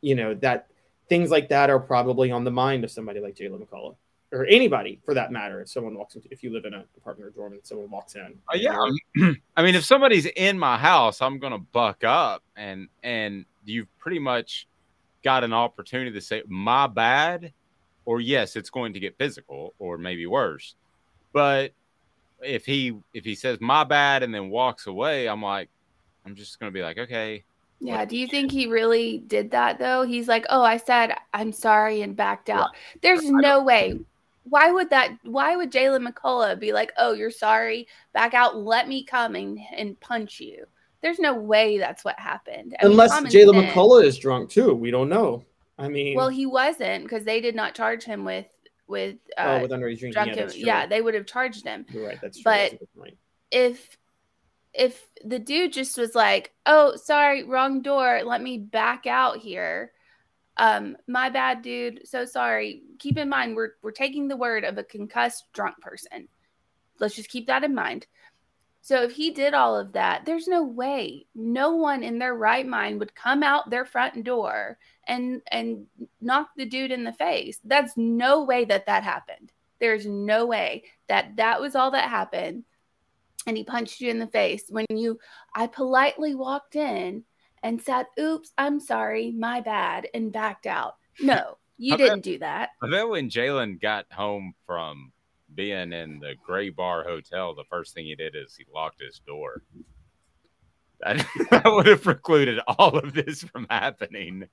you 0.00 0.14
know 0.14 0.34
that 0.34 0.68
things 1.08 1.30
like 1.30 1.48
that 1.48 1.68
are 1.70 1.80
probably 1.80 2.30
on 2.30 2.44
the 2.44 2.50
mind 2.50 2.84
of 2.84 2.90
somebody 2.90 3.20
like 3.20 3.34
Jaylen 3.34 3.60
McCollough 3.60 3.96
or 4.34 4.44
anybody 4.46 5.00
for 5.04 5.14
that 5.14 5.30
matter. 5.30 5.60
If 5.60 5.68
someone 5.70 5.94
walks 5.96 6.16
into, 6.16 6.28
if 6.30 6.42
you 6.42 6.52
live 6.52 6.64
in 6.64 6.74
an 6.74 6.84
apartment 6.96 7.28
or 7.28 7.30
dorm 7.30 7.52
and 7.52 7.64
someone 7.64 7.88
walks 7.90 8.16
in, 8.16 8.34
Uh, 8.52 8.56
yeah, 8.56 8.76
I 8.78 8.90
mean- 9.14 9.36
I 9.56 9.62
mean, 9.62 9.74
if 9.74 9.84
somebody's 9.84 10.26
in 10.26 10.58
my 10.58 10.76
house, 10.76 11.22
I'm 11.22 11.38
gonna 11.38 11.58
buck 11.58 12.02
up, 12.04 12.42
and 12.56 12.88
and 13.02 13.44
you've 13.64 13.88
pretty 13.98 14.18
much 14.18 14.66
got 15.22 15.44
an 15.44 15.52
opportunity 15.52 16.10
to 16.10 16.20
say 16.20 16.42
my 16.48 16.86
bad, 16.86 17.52
or 18.04 18.20
yes, 18.20 18.56
it's 18.56 18.70
going 18.70 18.92
to 18.94 19.00
get 19.00 19.16
physical, 19.16 19.72
or 19.78 19.96
maybe 19.96 20.26
worse. 20.26 20.74
But 21.32 21.72
if 22.42 22.66
he 22.66 22.94
if 23.14 23.24
he 23.24 23.34
says 23.34 23.58
my 23.60 23.84
bad 23.84 24.22
and 24.22 24.34
then 24.34 24.50
walks 24.50 24.86
away, 24.86 25.28
I'm 25.28 25.40
like, 25.42 25.68
I'm 26.26 26.34
just 26.34 26.58
gonna 26.58 26.72
be 26.72 26.82
like, 26.82 26.98
okay, 26.98 27.44
yeah 27.80 28.04
do 28.04 28.16
you 28.16 28.26
think 28.28 28.50
he 28.52 28.66
really 28.66 29.18
did 29.26 29.50
that 29.50 29.78
though? 29.78 30.02
He's 30.02 30.28
like 30.28 30.46
oh 30.48 30.62
i 30.62 30.76
said 30.76 31.16
i'm 31.34 31.52
sorry 31.52 32.02
and 32.02 32.16
backed 32.16 32.48
out. 32.48 32.70
There's 33.02 33.28
no 33.30 33.62
way 33.62 33.98
why 34.44 34.70
would 34.70 34.90
that 34.90 35.16
why 35.22 35.56
would 35.56 35.72
jaylen 35.72 36.06
mccollough 36.06 36.58
be 36.58 36.72
like 36.72 36.92
oh 36.98 37.12
you're 37.12 37.30
sorry 37.30 37.88
back 38.12 38.34
out 38.34 38.56
let 38.56 38.86
me 38.88 39.02
come 39.04 39.34
and, 39.34 39.58
and 39.76 39.98
punch 40.00 40.38
you 40.40 40.64
there's 41.02 41.18
no 41.18 41.34
way 41.34 41.78
that's 41.78 42.04
what 42.04 42.18
happened 42.18 42.74
I 42.80 42.86
unless 42.86 43.12
Jaylen 43.12 43.70
McCollough 43.70 44.04
is 44.04 44.16
drunk 44.16 44.48
too, 44.48 44.72
we 44.72 44.90
don't 44.90 45.10
know. 45.10 45.44
I 45.78 45.88
mean, 45.88 46.16
Well, 46.16 46.30
he 46.30 46.46
wasn't 46.46 47.02
because 47.04 47.24
they 47.24 47.42
did 47.42 47.54
not 47.54 47.74
charge 47.74 48.04
him 48.04 48.24
with 48.24 48.46
with 48.86 49.16
uh, 49.36 49.58
Oh, 49.58 49.62
with 49.62 49.70
underage 49.70 49.98
drinking. 49.98 50.08
Yeah, 50.08 50.12
drunken- 50.24 50.36
that's 50.38 50.54
true. 50.54 50.64
yeah, 50.64 50.86
they 50.86 51.02
would 51.02 51.12
have 51.12 51.26
charged 51.26 51.66
him. 51.66 51.84
You're 51.90 52.06
right. 52.06 52.18
That's 52.22 52.38
true. 52.38 52.44
But 52.44 52.56
That's 52.56 52.72
a 52.74 52.76
good 52.78 52.94
point. 52.96 53.16
if 53.50 53.98
if 54.72 55.02
the 55.24 55.38
dude 55.38 55.74
just 55.74 55.98
was 55.98 56.14
like, 56.14 56.52
"Oh, 56.64 56.96
sorry, 56.96 57.44
wrong 57.44 57.82
door. 57.82 58.22
Let 58.24 58.40
me 58.40 58.56
back 58.56 59.06
out 59.06 59.36
here." 59.38 59.92
Um, 60.56 60.96
my 61.08 61.30
bad, 61.30 61.62
dude. 61.62 62.06
So 62.06 62.24
sorry. 62.24 62.82
Keep 62.98 63.18
in 63.18 63.28
mind 63.28 63.56
we're 63.56 63.72
we're 63.82 63.90
taking 63.90 64.28
the 64.28 64.36
word 64.36 64.64
of 64.64 64.78
a 64.78 64.84
concussed 64.84 65.52
drunk 65.52 65.80
person. 65.80 66.28
Let's 67.00 67.16
just 67.16 67.30
keep 67.30 67.46
that 67.48 67.64
in 67.64 67.74
mind. 67.74 68.06
So 68.80 69.02
if 69.02 69.12
he 69.12 69.30
did 69.30 69.54
all 69.54 69.76
of 69.78 69.94
that, 69.94 70.26
there's 70.26 70.46
no 70.46 70.62
way 70.62 71.26
no 71.34 71.74
one 71.74 72.02
in 72.02 72.18
their 72.18 72.34
right 72.34 72.66
mind 72.66 73.00
would 73.00 73.14
come 73.14 73.42
out 73.42 73.70
their 73.70 73.84
front 73.84 74.22
door 74.24 74.78
and 75.08 75.40
and 75.50 75.86
knock 76.20 76.50
the 76.56 76.66
dude 76.66 76.92
in 76.92 77.04
the 77.04 77.12
face. 77.12 77.58
That's 77.64 77.96
no 77.96 78.44
way 78.44 78.64
that 78.66 78.86
that 78.86 79.02
happened. 79.02 79.52
There's 79.80 80.06
no 80.06 80.46
way 80.46 80.84
that 81.08 81.36
that 81.36 81.60
was 81.60 81.74
all 81.74 81.90
that 81.92 82.08
happened 82.08 82.64
and 83.46 83.56
he 83.56 83.64
punched 83.64 84.00
you 84.00 84.10
in 84.10 84.18
the 84.18 84.26
face 84.26 84.64
when 84.68 84.86
you 84.90 85.18
I 85.54 85.66
politely 85.66 86.34
walked 86.34 86.76
in 86.76 87.24
and 87.64 87.82
said, 87.82 88.06
"Oops, 88.20 88.52
I'm 88.56 88.78
sorry, 88.78 89.32
my 89.32 89.60
bad," 89.60 90.06
and 90.14 90.32
backed 90.32 90.66
out. 90.66 90.94
No, 91.20 91.58
you 91.78 91.96
didn't 91.96 92.22
do 92.22 92.38
that. 92.40 92.70
I 92.82 92.90
bet 92.90 93.08
when 93.08 93.30
Jaylen 93.30 93.80
got 93.80 94.06
home 94.12 94.52
from 94.66 95.12
being 95.54 95.92
in 95.92 96.18
the 96.18 96.34
Gray 96.44 96.70
Bar 96.70 97.04
Hotel, 97.04 97.54
the 97.54 97.62
first 97.70 97.94
thing 97.94 98.06
he 98.06 98.16
did 98.16 98.34
is 98.34 98.56
he 98.56 98.64
locked 98.72 99.00
his 99.00 99.20
door. 99.26 99.62
That, 101.00 101.26
that 101.50 101.64
would 101.66 101.86
have 101.86 102.02
precluded 102.02 102.60
all 102.66 102.96
of 102.96 103.12
this 103.12 103.42
from 103.42 103.66
happening. 103.68 104.48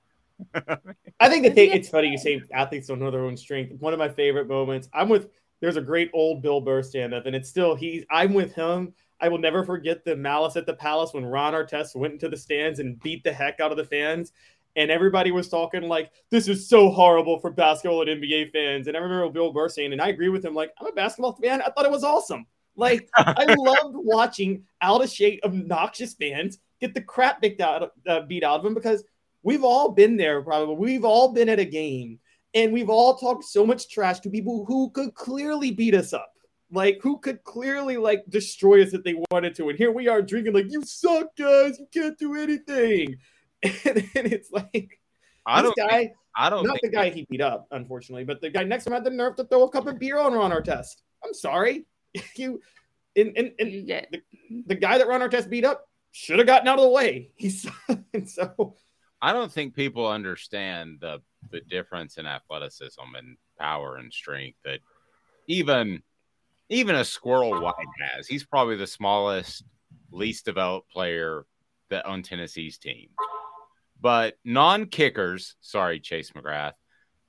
I 1.20 1.28
think 1.28 1.44
the 1.44 1.50
thing 1.50 1.70
it's 1.70 1.88
funny 1.88 2.08
you 2.08 2.18
say 2.18 2.42
athletes 2.52 2.88
don't 2.88 2.98
know 2.98 3.10
their 3.10 3.24
own 3.24 3.36
strength. 3.36 3.80
One 3.80 3.92
of 3.92 3.98
my 3.98 4.08
favorite 4.08 4.48
moments. 4.48 4.88
I'm 4.92 5.08
with 5.08 5.28
there's 5.60 5.76
a 5.76 5.80
great 5.80 6.10
old 6.12 6.42
Bill 6.42 6.60
Burr 6.60 6.82
stand 6.82 7.14
up, 7.14 7.24
and 7.26 7.34
it's 7.34 7.48
still 7.48 7.74
he's 7.74 8.04
I'm 8.10 8.34
with 8.34 8.52
him. 8.54 8.92
I 9.22 9.28
will 9.28 9.38
never 9.38 9.64
forget 9.64 10.04
the 10.04 10.16
malice 10.16 10.56
at 10.56 10.66
the 10.66 10.74
palace 10.74 11.14
when 11.14 11.24
Ron 11.24 11.54
Artest 11.54 11.94
went 11.94 12.14
into 12.14 12.28
the 12.28 12.36
stands 12.36 12.80
and 12.80 13.00
beat 13.00 13.22
the 13.22 13.32
heck 13.32 13.60
out 13.60 13.70
of 13.70 13.76
the 13.76 13.84
fans. 13.84 14.32
And 14.74 14.90
everybody 14.90 15.30
was 15.30 15.48
talking 15.48 15.82
like, 15.82 16.10
this 16.30 16.48
is 16.48 16.68
so 16.68 16.90
horrible 16.90 17.38
for 17.38 17.50
basketball 17.50 18.08
and 18.08 18.22
NBA 18.22 18.50
fans. 18.52 18.88
And 18.88 18.96
I 18.96 19.00
remember 19.00 19.30
Bill 19.30 19.52
Burr 19.52 19.68
saying, 19.68 19.92
and 19.92 20.02
I 20.02 20.08
agree 20.08 20.28
with 20.28 20.44
him, 20.44 20.54
like, 20.54 20.72
I'm 20.80 20.88
a 20.88 20.92
basketball 20.92 21.34
fan. 21.34 21.62
I 21.62 21.70
thought 21.70 21.84
it 21.84 21.90
was 21.90 22.04
awesome. 22.04 22.46
Like, 22.74 23.08
I 23.14 23.54
loved 23.58 23.94
watching 23.94 24.64
out 24.80 25.04
of 25.04 25.10
shape, 25.10 25.40
obnoxious 25.44 26.14
fans 26.14 26.58
get 26.80 26.94
the 26.94 27.00
crap 27.00 27.40
beat 27.40 27.60
out, 27.60 27.92
uh, 28.08 28.22
beat 28.22 28.42
out 28.42 28.56
of 28.56 28.64
them 28.64 28.74
because 28.74 29.04
we've 29.42 29.62
all 29.62 29.90
been 29.90 30.16
there, 30.16 30.42
probably. 30.42 30.74
We've 30.74 31.04
all 31.04 31.32
been 31.32 31.48
at 31.48 31.60
a 31.60 31.64
game 31.64 32.18
and 32.54 32.72
we've 32.72 32.90
all 32.90 33.16
talked 33.16 33.44
so 33.44 33.64
much 33.64 33.88
trash 33.88 34.20
to 34.20 34.30
people 34.30 34.64
who 34.66 34.90
could 34.90 35.14
clearly 35.14 35.70
beat 35.70 35.94
us 35.94 36.12
up. 36.12 36.31
Like, 36.72 37.00
who 37.02 37.18
could 37.18 37.44
clearly, 37.44 37.98
like, 37.98 38.24
destroy 38.28 38.82
us 38.82 38.94
if 38.94 39.04
they 39.04 39.14
wanted 39.30 39.54
to. 39.56 39.68
And 39.68 39.78
here 39.78 39.92
we 39.92 40.08
are 40.08 40.22
drinking, 40.22 40.54
like, 40.54 40.70
you 40.72 40.82
suck, 40.84 41.36
guys. 41.36 41.78
You 41.78 41.86
can't 41.92 42.18
do 42.18 42.34
anything. 42.34 43.16
And, 43.84 43.98
and 44.16 44.26
it's 44.32 44.50
like, 44.50 44.98
I 45.46 45.62
this 45.62 45.72
don't 45.76 45.88
guy, 45.88 45.98
think- 45.98 46.12
I 46.36 46.50
don't 46.50 46.66
not 46.66 46.80
think 46.80 46.92
the 46.92 46.98
guy 46.98 47.10
he 47.10 47.26
beat 47.30 47.40
up, 47.40 47.68
unfortunately, 47.70 48.24
but 48.24 48.40
the 48.40 48.50
guy 48.50 48.64
next 48.64 48.84
to 48.84 48.90
him 48.90 48.94
had 48.94 49.04
the 49.04 49.10
nerve 49.10 49.36
to 49.36 49.44
throw 49.44 49.62
a 49.62 49.70
cup 49.70 49.86
of 49.86 50.00
beer 50.00 50.18
on 50.18 50.32
Ron 50.32 50.50
Artest. 50.50 50.96
I'm 51.24 51.32
sorry. 51.32 51.86
you, 52.36 52.60
and, 53.14 53.36
and, 53.36 53.52
and 53.60 53.86
the, 53.86 54.22
the 54.66 54.74
guy 54.74 54.98
that 54.98 55.06
Ron 55.06 55.20
Artest 55.20 55.48
beat 55.48 55.64
up 55.64 55.86
should 56.10 56.38
have 56.38 56.46
gotten 56.48 56.66
out 56.66 56.78
of 56.78 56.84
the 56.84 56.90
way. 56.90 57.30
He's 57.36 57.66
and 58.12 58.28
so 58.28 58.74
I 59.20 59.32
don't 59.32 59.52
think 59.52 59.74
people 59.76 60.08
understand 60.08 60.98
the 61.00 61.22
the 61.50 61.60
difference 61.60 62.18
in 62.18 62.26
athleticism 62.26 63.00
and 63.16 63.36
power 63.58 63.96
and 63.96 64.12
strength 64.12 64.58
that 64.64 64.80
even 65.46 66.02
even 66.72 66.94
a 66.94 67.04
Squirrel 67.04 67.60
White 67.60 67.74
has. 68.14 68.26
He's 68.26 68.44
probably 68.44 68.76
the 68.76 68.86
smallest, 68.86 69.64
least 70.10 70.44
developed 70.44 70.90
player 70.90 71.44
that 71.90 72.06
on 72.06 72.22
Tennessee's 72.22 72.78
team. 72.78 73.10
But 74.00 74.34
non-kickers, 74.44 75.56
sorry, 75.60 76.00
Chase 76.00 76.30
McGrath, 76.32 76.72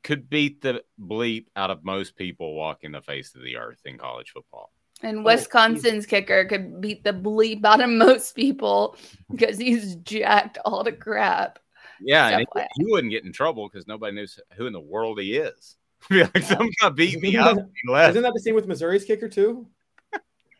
could 0.03 0.29
beat 0.29 0.61
the 0.61 0.83
bleep 0.99 1.45
out 1.55 1.71
of 1.71 1.85
most 1.85 2.15
people 2.15 2.55
walking 2.55 2.91
the 2.91 3.01
face 3.01 3.35
of 3.35 3.43
the 3.43 3.57
earth 3.57 3.79
in 3.85 3.97
college 3.97 4.31
football. 4.31 4.71
And 5.01 5.19
oh, 5.19 5.23
Wisconsin's 5.23 6.05
kicker 6.05 6.45
could 6.45 6.81
beat 6.81 7.03
the 7.03 7.13
bleep 7.13 7.65
out 7.65 7.81
of 7.81 7.89
most 7.89 8.35
people 8.35 8.95
because 9.29 9.57
he's 9.57 9.95
jacked 9.97 10.57
all 10.65 10.83
to 10.83 10.91
crap. 10.91 11.59
Yeah, 12.01 12.29
and 12.29 12.47
he, 12.53 12.61
he 12.77 12.85
wouldn't 12.85 13.11
get 13.11 13.23
in 13.23 13.31
trouble 13.31 13.69
because 13.69 13.87
nobody 13.87 14.15
knows 14.15 14.39
who 14.55 14.65
in 14.65 14.73
the 14.73 14.79
world 14.79 15.19
he 15.19 15.37
is. 15.37 15.77
Be 16.09 16.23
like, 16.23 16.43
some 16.43 16.69
guy 16.81 16.89
beat 16.89 17.21
me 17.21 17.37
up. 17.37 17.57
Isn't 17.57 18.23
that 18.23 18.33
the 18.33 18.41
same 18.41 18.55
with 18.55 18.67
Missouri's 18.67 19.05
kicker 19.05 19.29
too? 19.29 19.67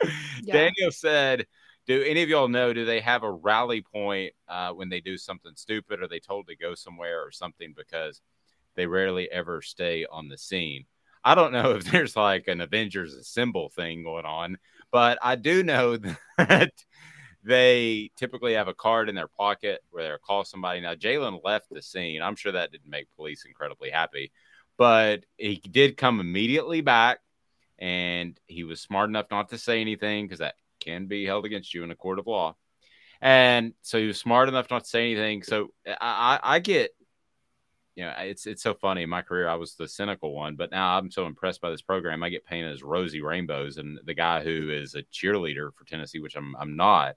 Daniel 0.46 0.92
said, 0.92 1.48
"Do 1.86 2.02
any 2.02 2.24
of 2.24 2.30
y'all 2.30 2.48
know? 2.48 2.74
Do 2.74 2.86
they 2.86 3.00
have 3.02 3.24
a 3.24 3.32
rally 3.32 3.82
point 3.82 4.34
uh, 4.48 4.72
when 4.72 4.90
they 4.90 5.02
do 5.02 5.18
something 5.18 5.54
stupid? 5.56 6.02
Or 6.02 6.08
they 6.08 6.20
told 6.20 6.48
to 6.48 6.56
go 6.56 6.76
somewhere 6.76 7.22
or 7.26 7.32
something 7.32 7.74
because 7.76 8.22
they 8.76 8.86
rarely 8.86 9.30
ever 9.32 9.62
stay 9.62 10.06
on 10.10 10.28
the 10.28 10.38
scene? 10.38 10.86
I 11.24 11.36
don't 11.36 11.54
know 11.54 11.72
if 11.76 11.86
there's 11.86 12.16
like 12.16 12.48
an 12.48 12.62
Avengers 12.62 13.14
Assemble 13.14 13.70
thing 13.70 14.04
going 14.04 14.26
on, 14.26 14.58
but 14.92 15.18
I 15.22 15.36
do 15.36 15.64
know 15.64 15.98
that 16.38 16.72
they 17.44 18.10
typically 18.16 18.54
have 18.54 18.68
a 18.68 18.74
card 18.74 19.10
in 19.10 19.16
their 19.16 19.28
pocket 19.28 19.82
where 19.92 20.04
they'll 20.04 20.18
call 20.18 20.44
somebody. 20.44 20.80
Now, 20.80 20.96
Jaylen 20.96 21.42
left 21.44 21.68
the 21.70 21.82
scene. 21.82 22.22
I'm 22.22 22.36
sure 22.36 22.54
that 22.54 22.72
didn't 22.72 22.90
make 22.90 23.14
police 23.16 23.46
incredibly 23.46 23.90
happy, 23.90 24.32
but 24.84 25.24
he 25.38 25.56
did 25.56 25.96
come 25.96 26.20
immediately 26.20 26.82
back 26.82 27.20
and 27.80 28.38
he 28.48 28.66
was 28.66 28.82
smart 28.82 29.10
enough 29.10 29.28
not 29.32 29.48
to 29.48 29.58
say 29.58 29.80
anything 29.80 30.26
because 30.26 30.40
that 30.40 30.56
can 30.82 31.06
be 31.06 31.26
held 31.26 31.46
against 31.46 31.74
you 31.74 31.86
in 31.86 31.92
a 31.92 31.96
court 31.96 32.20
of 32.20 32.28
law. 32.28 32.54
And 33.22 33.76
so 33.82 33.98
he 33.98 34.08
was 34.08 34.20
smart 34.20 34.50
enough 34.50 34.70
not 34.70 34.84
to 34.84 34.90
say 34.90 35.10
anything. 35.10 35.44
So 35.44 35.70
I, 35.88 35.96
I, 36.02 36.56
I 36.56 36.60
get, 36.60 36.92
you 37.96 38.04
know, 38.04 38.14
it's 38.24 38.46
it's 38.46 38.62
so 38.62 38.74
funny. 38.74 39.04
In 39.04 39.10
my 39.10 39.22
career, 39.22 39.48
I 39.48 39.56
was 39.56 39.76
the 39.76 39.88
cynical 39.88 40.36
one, 40.36 40.58
but 40.58 40.72
now 40.72 40.98
I'm 40.98 41.10
so 41.10 41.28
impressed 41.28 41.62
by 41.62 41.70
this 41.70 41.82
program. 41.82 42.22
I 42.22 42.28
get 42.28 42.46
painted 42.46 42.74
as 42.74 42.84
rosy 42.84 43.22
rainbows, 43.22 43.78
and 43.78 43.98
the 44.04 44.14
guy 44.14 44.44
who 44.44 44.70
is 44.70 44.96
a 44.96 45.04
cheerleader 45.04 45.74
for 45.74 45.86
Tennessee, 45.86 46.20
which 46.20 46.36
I'm 46.36 46.58
I'm 46.60 46.76
not. 46.76 47.16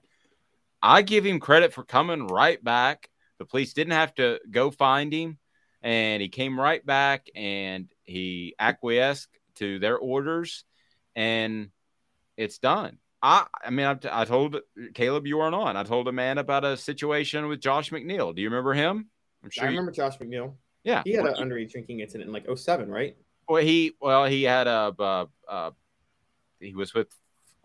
I 0.81 1.01
give 1.01 1.25
him 1.25 1.41
credit 1.41 1.73
for 1.73 1.83
coming 1.83 2.27
right 2.27 2.63
back. 2.63 3.09
The 3.39 3.45
police 3.45 3.73
didn't 3.73 3.91
have 3.91 4.15
to 4.15 4.39
go 4.49 4.71
find 4.71 5.11
him, 5.11 5.37
and 5.81 6.21
he 6.21 6.29
came 6.29 6.59
right 6.59 6.85
back 6.85 7.29
and 7.35 7.87
he 8.03 8.55
acquiesced 8.59 9.29
to 9.55 9.79
their 9.79 9.97
orders, 9.97 10.65
and 11.15 11.69
it's 12.35 12.57
done. 12.57 12.97
I, 13.21 13.45
I 13.65 13.71
mean, 13.71 13.85
I, 13.87 13.97
I 14.11 14.25
told 14.25 14.57
Caleb 14.93 15.25
you 15.25 15.37
weren't 15.37 15.55
on. 15.55 15.75
I 15.75 15.83
told 15.83 16.07
a 16.07 16.11
man 16.11 16.37
about 16.37 16.63
a 16.63 16.77
situation 16.77 17.47
with 17.47 17.59
Josh 17.59 17.89
McNeil. 17.89 18.35
Do 18.35 18.41
you 18.41 18.49
remember 18.49 18.73
him? 18.73 19.09
I'm 19.43 19.49
sure 19.49 19.65
I 19.65 19.67
remember 19.67 19.91
you... 19.91 19.95
Josh 19.95 20.17
McNeil. 20.19 20.53
Yeah, 20.83 21.01
he 21.03 21.13
had 21.13 21.25
an 21.25 21.33
underage 21.35 21.71
drinking 21.71 21.99
incident 21.99 22.27
in 22.27 22.33
like 22.33 22.45
07, 22.55 22.89
right? 22.89 23.17
Well, 23.49 23.61
he 23.61 23.93
well 23.99 24.25
he 24.25 24.43
had 24.43 24.67
a 24.67 24.93
uh, 24.97 25.25
uh, 25.47 25.71
he 26.59 26.75
was 26.75 26.93
with 26.93 27.07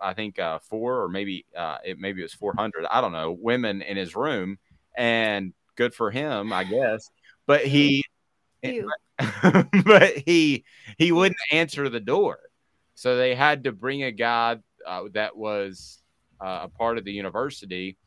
I 0.01 0.15
think 0.15 0.39
uh, 0.39 0.59
four 0.59 1.03
or 1.03 1.09
maybe 1.09 1.47
uh, 1.57 1.79
it 1.85 1.99
maybe 1.99 2.21
it 2.21 2.25
was 2.25 2.35
400. 2.35 2.87
I 2.91 3.01
don't 3.01 3.13
know 3.13 3.33
women 3.33 3.83
in 3.83 3.97
his 3.97 4.17
room, 4.17 4.59
and 4.97 5.53
good 5.77 5.95
for 5.95 6.11
him, 6.11 6.53
I 6.53 6.65
guess. 6.65 7.11
But 7.53 7.67
he, 7.67 8.03
but 9.85 10.17
he 10.25 10.65
he 10.97 11.13
wouldn't 11.13 11.37
answer 11.51 11.91
the 11.91 12.01
door, 12.01 12.39
so 12.95 13.15
they 13.15 13.35
had 13.35 13.65
to 13.65 13.73
bring 13.73 14.05
a 14.05 14.11
guy 14.11 14.57
uh, 14.87 15.03
that 15.13 15.37
was 15.37 15.99
uh, 16.41 16.61
a 16.63 16.69
part 16.71 16.97
of 16.97 17.05
the 17.05 17.13
university 17.13 17.99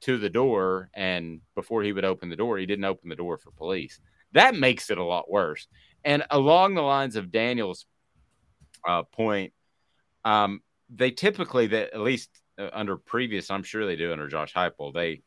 to 0.00 0.18
the 0.18 0.28
door, 0.28 0.90
and 0.94 1.42
before 1.54 1.84
he 1.84 1.92
would 1.92 2.04
open 2.04 2.28
the 2.28 2.34
door, 2.34 2.58
he 2.58 2.66
didn't 2.66 2.86
open 2.86 3.08
the 3.08 3.14
door 3.14 3.38
for 3.38 3.52
police. 3.52 4.00
That 4.32 4.56
makes 4.56 4.90
it 4.90 4.98
a 4.98 5.04
lot 5.04 5.30
worse. 5.30 5.68
And 6.04 6.24
along 6.28 6.74
the 6.74 6.82
lines 6.82 7.14
of 7.14 7.30
Daniel's 7.30 7.86
uh, 8.84 9.04
point, 9.04 9.52
um, 10.24 10.60
they 10.90 11.12
typically 11.12 11.68
that 11.68 11.94
at 11.94 12.00
least 12.00 12.30
uh, 12.58 12.70
under 12.72 12.96
previous, 12.96 13.48
I'm 13.48 13.62
sure 13.62 13.86
they 13.86 13.94
do 13.94 14.10
under 14.10 14.26
Josh 14.26 14.54
Heupel, 14.54 14.92
they 14.92 15.22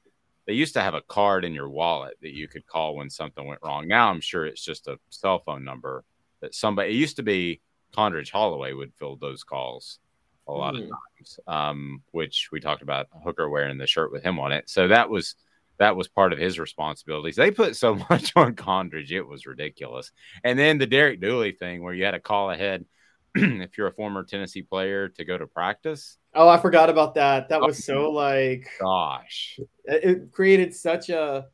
they 0.47 0.53
used 0.53 0.73
to 0.73 0.81
have 0.81 0.93
a 0.93 1.01
card 1.01 1.45
in 1.45 1.53
your 1.53 1.69
wallet 1.69 2.17
that 2.21 2.33
you 2.33 2.47
could 2.47 2.65
call 2.65 2.95
when 2.95 3.09
something 3.09 3.45
went 3.45 3.61
wrong. 3.63 3.87
Now 3.87 4.09
I'm 4.09 4.21
sure 4.21 4.45
it's 4.45 4.63
just 4.63 4.87
a 4.87 4.97
cell 5.09 5.39
phone 5.39 5.63
number 5.63 6.03
that 6.41 6.55
somebody. 6.55 6.89
It 6.89 6.95
used 6.95 7.17
to 7.17 7.23
be 7.23 7.61
Condredge 7.93 8.31
Holloway 8.31 8.73
would 8.73 8.93
fill 8.95 9.15
those 9.15 9.43
calls 9.43 9.99
a 10.47 10.51
lot 10.51 10.73
mm. 10.73 10.83
of 10.83 10.89
times, 10.89 11.39
um, 11.47 12.03
which 12.11 12.49
we 12.51 12.59
talked 12.59 12.81
about 12.81 13.07
Hooker 13.23 13.49
wearing 13.49 13.77
the 13.77 13.87
shirt 13.87 14.11
with 14.11 14.23
him 14.23 14.39
on 14.39 14.51
it. 14.51 14.69
So 14.69 14.87
that 14.87 15.09
was 15.09 15.35
that 15.77 15.95
was 15.95 16.07
part 16.07 16.31
of 16.31 16.37
his 16.37 16.59
responsibilities. 16.59 17.35
They 17.35 17.49
put 17.49 17.75
so 17.75 17.95
much 18.09 18.33
on 18.35 18.55
Condredge, 18.55 19.11
it 19.11 19.27
was 19.27 19.45
ridiculous. 19.45 20.11
And 20.43 20.57
then 20.57 20.77
the 20.77 20.87
Derek 20.87 21.19
Dooley 21.19 21.53
thing, 21.53 21.83
where 21.83 21.93
you 21.93 22.05
had 22.05 22.11
to 22.11 22.19
call 22.19 22.51
ahead 22.51 22.85
if 23.35 23.77
you're 23.77 23.87
a 23.87 23.93
former 23.93 24.23
Tennessee 24.23 24.61
player 24.61 25.09
to 25.09 25.25
go 25.25 25.37
to 25.37 25.47
practice. 25.47 26.17
Oh, 26.33 26.47
I 26.47 26.57
forgot 26.57 26.89
about 26.89 27.15
that. 27.15 27.49
That 27.49 27.61
was 27.61 27.83
so 27.83 28.05
oh, 28.05 28.11
like, 28.11 28.69
gosh, 28.79 29.59
it 29.85 30.31
created 30.31 30.73
such 30.73 31.09
a. 31.09 31.47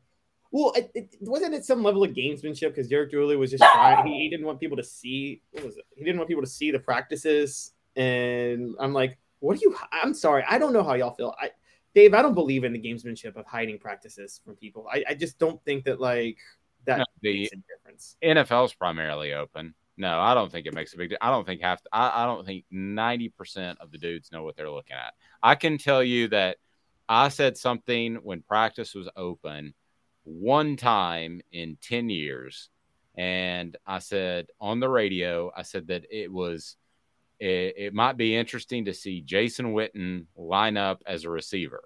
Well, 0.50 0.72
it, 0.76 0.90
it 0.94 1.16
wasn't 1.20 1.54
it 1.54 1.64
some 1.64 1.82
level 1.82 2.04
of 2.04 2.12
gamesmanship 2.12 2.68
because 2.68 2.88
Derek 2.88 3.10
Dooley 3.10 3.36
was 3.36 3.50
just 3.50 3.62
trying. 3.62 4.06
He, 4.06 4.20
he, 4.20 4.30
didn't 4.30 4.46
want 4.46 4.60
people 4.60 4.76
to 4.76 4.84
see. 4.84 5.42
What 5.50 5.64
was 5.64 5.76
it? 5.76 5.84
He 5.96 6.04
didn't 6.04 6.18
want 6.18 6.28
people 6.28 6.44
to 6.44 6.48
see 6.48 6.70
the 6.70 6.78
practices, 6.78 7.72
and 7.96 8.74
I'm 8.78 8.92
like, 8.92 9.18
what 9.40 9.58
do 9.58 9.68
you? 9.68 9.76
I'm 9.92 10.14
sorry, 10.14 10.44
I 10.48 10.58
don't 10.58 10.72
know 10.72 10.84
how 10.84 10.94
y'all 10.94 11.14
feel. 11.14 11.34
I, 11.40 11.50
Dave, 11.94 12.14
I 12.14 12.22
don't 12.22 12.34
believe 12.34 12.64
in 12.64 12.72
the 12.72 12.80
gamesmanship 12.80 13.36
of 13.36 13.46
hiding 13.46 13.78
practices 13.78 14.40
from 14.44 14.54
people. 14.56 14.86
I, 14.92 15.04
I 15.08 15.14
just 15.14 15.38
don't 15.38 15.62
think 15.64 15.84
that 15.84 16.00
like 16.00 16.38
that 16.84 16.98
no, 16.98 17.04
the 17.22 17.40
makes 17.40 17.52
a 17.52 17.56
difference. 17.56 18.16
NFL's 18.22 18.74
primarily 18.74 19.34
open. 19.34 19.74
No, 19.98 20.18
I 20.18 20.32
don't 20.32 20.50
think 20.50 20.66
it 20.66 20.74
makes 20.74 20.94
a 20.94 20.96
big. 20.96 21.16
I 21.20 21.30
don't 21.30 21.44
think 21.44 21.60
half. 21.60 21.82
I, 21.92 22.22
I 22.22 22.26
don't 22.26 22.46
think 22.46 22.64
ninety 22.70 23.28
percent 23.28 23.80
of 23.80 23.90
the 23.90 23.98
dudes 23.98 24.32
know 24.32 24.44
what 24.44 24.56
they're 24.56 24.70
looking 24.70 24.96
at. 24.96 25.14
I 25.42 25.56
can 25.56 25.76
tell 25.76 26.02
you 26.02 26.28
that 26.28 26.58
I 27.08 27.28
said 27.28 27.58
something 27.58 28.16
when 28.22 28.42
practice 28.42 28.94
was 28.94 29.08
open 29.16 29.74
one 30.22 30.76
time 30.76 31.40
in 31.50 31.76
ten 31.82 32.08
years, 32.08 32.70
and 33.16 33.76
I 33.84 33.98
said 33.98 34.46
on 34.60 34.78
the 34.78 34.88
radio, 34.88 35.50
I 35.54 35.62
said 35.62 35.88
that 35.88 36.04
it 36.10 36.32
was. 36.32 36.76
It, 37.40 37.74
it 37.76 37.94
might 37.94 38.16
be 38.16 38.34
interesting 38.34 38.86
to 38.86 38.94
see 38.94 39.20
Jason 39.20 39.72
Witten 39.72 40.26
line 40.36 40.76
up 40.76 41.02
as 41.06 41.22
a 41.24 41.30
receiver. 41.30 41.84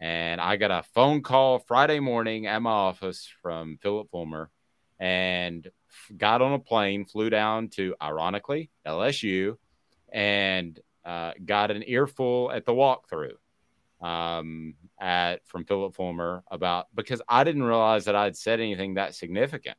And 0.00 0.40
I 0.40 0.56
got 0.56 0.72
a 0.72 0.82
phone 0.94 1.22
call 1.22 1.60
Friday 1.60 2.00
morning 2.00 2.48
at 2.48 2.62
my 2.62 2.72
office 2.72 3.28
from 3.42 3.78
Philip 3.80 4.10
Fulmer 4.10 4.50
and 4.98 5.70
got 6.16 6.42
on 6.42 6.52
a 6.52 6.58
plane, 6.58 7.04
flew 7.04 7.30
down 7.30 7.68
to, 7.70 7.94
ironically, 8.00 8.70
LSU, 8.86 9.56
and 10.12 10.78
uh, 11.04 11.32
got 11.44 11.70
an 11.70 11.82
earful 11.86 12.50
at 12.52 12.64
the 12.64 12.72
walkthrough 12.72 13.36
um, 14.00 14.74
at 15.00 15.46
from 15.46 15.64
Philip 15.64 15.94
Fulmer 15.94 16.44
about 16.50 16.86
because 16.94 17.22
I 17.28 17.44
didn't 17.44 17.62
realize 17.62 18.04
that 18.06 18.16
I'd 18.16 18.36
said 18.36 18.60
anything 18.60 18.94
that 18.94 19.14
significant. 19.14 19.76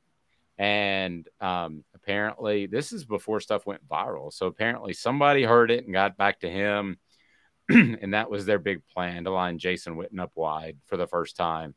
And 0.57 1.27
um, 1.41 1.83
apparently, 1.95 2.67
this 2.67 2.93
is 2.93 3.05
before 3.05 3.39
stuff 3.39 3.65
went 3.65 3.87
viral. 3.87 4.31
So 4.31 4.45
apparently, 4.47 4.93
somebody 4.93 5.43
heard 5.43 5.71
it 5.71 5.85
and 5.85 5.93
got 5.93 6.17
back 6.17 6.41
to 6.41 6.49
him. 6.49 6.97
and 7.69 8.13
that 8.13 8.29
was 8.29 8.45
their 8.45 8.59
big 8.59 8.85
plan 8.87 9.23
to 9.23 9.31
line 9.31 9.57
Jason 9.57 9.95
Witten 9.95 10.19
up 10.19 10.31
wide 10.35 10.77
for 10.85 10.97
the 10.97 11.07
first 11.07 11.35
time 11.35 11.73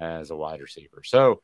as 0.00 0.30
a 0.30 0.36
wide 0.36 0.60
receiver. 0.60 1.02
So 1.04 1.42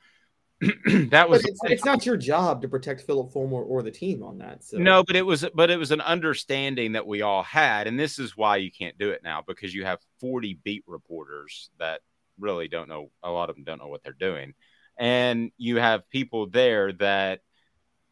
that 1.11 1.29
was 1.29 1.45
it's, 1.45 1.61
it's, 1.65 1.85
not 1.85 2.07
your 2.07 2.17
job 2.17 2.63
to 2.63 2.69
protect 2.69 3.03
Philip 3.03 3.33
Fulmer 3.33 3.63
or 3.63 3.83
the 3.83 3.91
team 3.91 4.23
on 4.23 4.39
that. 4.39 4.65
So. 4.65 4.79
No, 4.79 5.03
but 5.03 5.17
it 5.17 5.23
was 5.27 5.45
but 5.55 5.71
it 5.71 5.79
was 5.79 5.91
an 5.91 6.01
understanding 6.01 6.93
that 6.93 7.07
we 7.07 7.23
all 7.23 7.43
had, 7.43 7.87
and 7.87 7.99
this 7.99 8.19
is 8.19 8.37
why 8.37 8.57
you 8.57 8.71
can't 8.71 8.97
do 8.97 9.11
it 9.11 9.23
now 9.23 9.43
because 9.47 9.75
you 9.75 9.85
have 9.85 9.99
40 10.21 10.61
beat 10.63 10.85
reporters 10.87 11.71
that 11.79 12.01
really 12.39 12.69
don't 12.69 12.89
know 12.89 13.11
a 13.23 13.31
lot 13.31 13.51
of 13.51 13.57
them 13.57 13.65
don't 13.65 13.79
know 13.79 13.89
what 13.89 14.03
they're 14.03 14.13
doing. 14.13 14.55
And 14.97 15.51
you 15.57 15.77
have 15.79 16.09
people 16.09 16.49
there 16.49 16.93
that 16.95 17.41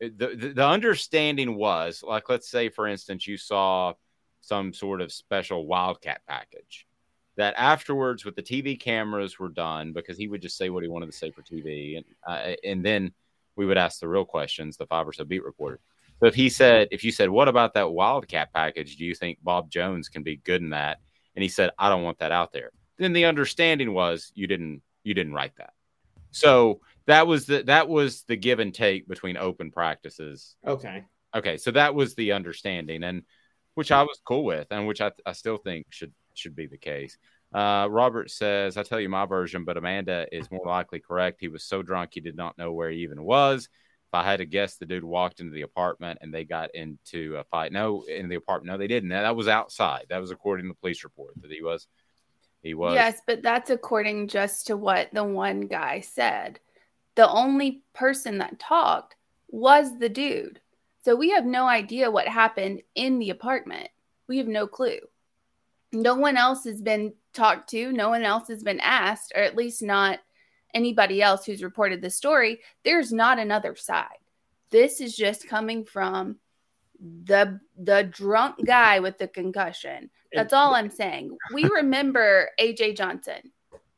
eh, 0.01 0.09
the, 0.15 0.29
the, 0.29 0.49
the 0.55 0.67
understanding 0.67 1.55
was 1.55 2.03
like 2.07 2.29
let's 2.29 2.51
say 2.51 2.69
for 2.69 2.89
instance 2.89 3.27
you 3.27 3.37
saw 3.37 3.95
some 4.41 4.73
sort 4.73 5.01
of 5.01 5.13
special 5.13 5.65
wildcat 5.67 6.23
package 6.27 6.87
that 7.37 7.55
afterwards 7.57 8.25
with 8.25 8.37
the 8.37 8.43
TV 8.43 8.79
cameras 8.79 9.39
were 9.39 9.49
done 9.49 9.93
because 9.93 10.19
he 10.19 10.29
would 10.29 10.43
just 10.43 10.57
say 10.57 10.71
what 10.71 10.83
he 10.83 10.89
wanted 10.89 11.07
to 11.07 11.17
say 11.17 11.31
for 11.31 11.43
TV 11.43 11.97
and 11.97 12.05
uh, 12.27 12.55
and 12.65 12.85
then 12.85 13.13
we 13.57 13.67
would 13.67 13.79
ask 13.79 14.01
the 14.01 14.09
real 14.09 14.25
questions 14.25 14.77
the 14.77 14.87
five 14.87 15.07
or 15.07 15.13
so 15.13 15.25
beat 15.25 15.45
reporter. 15.45 15.81
So 16.21 16.27
if 16.27 16.35
he 16.35 16.49
said 16.49 16.89
if 16.91 17.05
you 17.05 17.13
said 17.13 17.31
what 17.31 17.49
about 17.49 17.75
that 17.75 17.91
wildcat 17.91 18.53
package? 18.53 18.97
Do 18.97 19.05
you 19.05 19.15
think 19.15 19.39
Bob 19.43 19.71
Jones 19.71 20.09
can 20.09 20.23
be 20.23 20.37
good 20.37 20.63
in 20.63 20.71
that? 20.71 20.99
And 21.35 21.43
he 21.43 21.49
said 21.49 21.71
I 21.79 21.89
don't 21.89 22.03
want 22.03 22.19
that 22.19 22.33
out 22.33 22.53
there. 22.53 22.71
Then 22.99 23.13
the 23.13 23.25
understanding 23.25 23.95
was 23.95 24.31
you 24.35 24.47
didn't 24.47 24.83
you 25.03 25.15
didn't 25.15 25.35
write 25.35 25.57
that. 25.57 25.73
So 26.31 26.81
that 27.07 27.27
was 27.27 27.47
the 27.47 27.63
that 27.65 27.89
was 27.89 28.25
the 28.25 28.37
give 28.37 28.59
and 28.59 28.75
take 28.75 29.09
between 29.09 29.37
open 29.37 29.71
practices. 29.71 30.57
Okay. 30.67 31.05
Okay 31.35 31.57
so 31.57 31.71
that 31.71 31.95
was 31.95 32.15
the 32.15 32.33
understanding 32.33 33.03
and 33.05 33.23
which 33.75 33.91
I 33.91 34.03
was 34.03 34.21
cool 34.27 34.45
with 34.45 34.67
and 34.71 34.87
which 34.87 35.01
I, 35.01 35.13
I 35.25 35.33
still 35.33 35.57
think 35.57 35.87
should 35.89 36.13
should 36.35 36.57
be 36.57 36.67
the 36.67 36.79
case. 36.79 37.17
Uh, 37.55 37.87
Robert 37.91 38.31
says, 38.31 38.77
I 38.77 38.83
tell 38.83 39.01
you 39.01 39.09
my 39.09 39.27
version, 39.27 39.65
but 39.65 39.77
Amanda 39.77 40.27
is 40.33 40.51
more 40.51 40.67
likely 40.67 41.01
correct. 41.01 41.39
He 41.41 41.49
was 41.49 41.65
so 41.65 41.83
drunk 41.83 42.11
he 42.13 42.21
did 42.21 42.37
not 42.37 42.57
know 42.57 42.73
where 42.73 42.91
he 42.91 42.99
even 42.99 43.23
was. 43.23 43.65
If 43.65 44.15
I 44.15 44.25
had 44.25 44.39
to 44.39 44.47
guess, 44.47 44.77
the 44.77 44.87
dude 44.87 45.05
walked 45.05 45.41
into 45.41 45.53
the 45.53 45.63
apartment 45.63 46.19
and 46.23 46.33
they 46.33 46.45
got 46.45 46.75
into 46.75 47.37
a 47.37 47.45
fight. 47.45 47.73
No, 47.73 48.03
in 48.03 48.29
the 48.29 48.37
apartment. 48.37 48.73
No, 48.73 48.79
they 48.79 48.87
didn't. 48.87 49.11
That 49.11 49.37
was 49.37 49.49
outside. 49.49 50.07
That 50.09 50.21
was 50.21 50.31
according 50.31 50.67
to 50.67 50.69
the 50.69 50.81
police 50.81 51.05
report 51.05 51.35
that 51.41 51.51
he 51.51 51.63
was. 51.63 51.87
He 52.63 52.75
was. 52.75 52.95
Yes, 52.95 53.21
but 53.27 53.43
that's 53.43 53.71
according 53.71 54.29
just 54.29 54.69
to 54.69 54.77
what 54.77 55.09
the 55.13 55.25
one 55.25 55.63
guy 55.63 56.01
said. 56.01 56.61
The 57.17 57.29
only 57.29 57.83
person 57.93 58.39
that 58.39 58.59
talked 58.59 59.17
was 59.49 59.99
the 59.99 60.09
dude. 60.09 60.61
So 61.05 61.17
we 61.17 61.31
have 61.31 61.45
no 61.45 61.67
idea 61.67 62.11
what 62.11 62.29
happened 62.29 62.83
in 62.95 63.19
the 63.19 63.31
apartment. 63.31 63.89
We 64.29 64.39
have 64.39 64.47
no 64.47 64.67
clue 64.67 65.01
no 65.93 66.15
one 66.15 66.37
else 66.37 66.65
has 66.65 66.81
been 66.81 67.13
talked 67.33 67.69
to, 67.71 67.93
no 67.93 68.09
one 68.09 68.23
else 68.25 68.49
has 68.49 68.63
been 68.63 68.81
asked, 68.81 69.33
or 69.35 69.43
at 69.43 69.57
least 69.57 69.83
not 69.83 70.21
anybody 70.75 71.21
else 71.23 71.45
who's 71.45 71.63
reported 71.63 72.01
the 72.01 72.11
story. 72.11 72.61
There's 72.85 73.13
not 73.13 73.39
another 73.39 73.77
side. 73.77 74.07
This 74.71 75.01
is 75.01 75.15
just 75.17 75.47
coming 75.49 75.85
from 75.85 76.37
the 77.25 77.61
the 77.77 78.05
drunk 78.05 78.65
guy 78.65 79.01
with 79.01 79.19
the 79.19 79.29
concussion. 79.29 80.09
That's 80.33 80.53
all 80.53 80.75
I'm 80.75 80.91
saying. 80.91 81.37
We 81.53 81.65
remember 81.75 82.49
AJ 82.61 82.97
Johnson. 82.97 83.53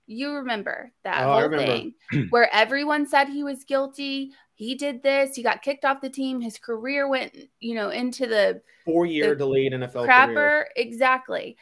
You 0.06 0.32
remember 0.34 0.92
that 1.04 1.22
Oh, 1.24 1.32
whole 1.34 1.42
remember. 1.48 1.64
thing 1.66 1.94
where 2.30 2.52
everyone 2.52 3.06
said 3.06 3.28
he 3.28 3.44
was 3.44 3.64
guilty. 3.64 4.32
He 4.56 4.74
did 4.74 5.02
this. 5.02 5.34
He 5.34 5.42
got 5.42 5.62
kicked 5.62 5.84
off 5.84 6.00
the 6.00 6.10
team. 6.10 6.40
His 6.40 6.58
career 6.58 7.08
went, 7.08 7.34
you 7.60 7.74
know, 7.74 7.88
into 7.90 8.26
the 8.26 8.60
Four 8.84 9.06
year 9.06 9.34
delayed 9.34 9.72
NFL 9.72 10.06
crapper. 10.06 10.34
career. 10.34 10.68
Exactly. 10.76 11.56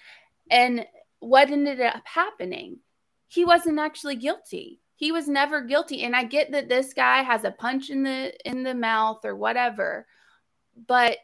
And 0.50 0.86
what 1.20 1.50
ended 1.50 1.80
up 1.80 2.02
happening? 2.04 2.78
He 3.28 3.44
wasn't 3.44 3.78
actually 3.78 4.16
guilty. 4.16 4.80
He 4.96 5.12
was 5.12 5.28
never 5.28 5.62
guilty. 5.62 6.02
And 6.02 6.14
I 6.14 6.24
get 6.24 6.52
that 6.52 6.68
this 6.68 6.92
guy 6.94 7.22
has 7.22 7.44
a 7.44 7.50
punch 7.50 7.90
in 7.90 8.02
the 8.02 8.32
in 8.48 8.62
the 8.62 8.74
mouth 8.74 9.24
or 9.24 9.34
whatever, 9.34 10.06
but 10.86 11.18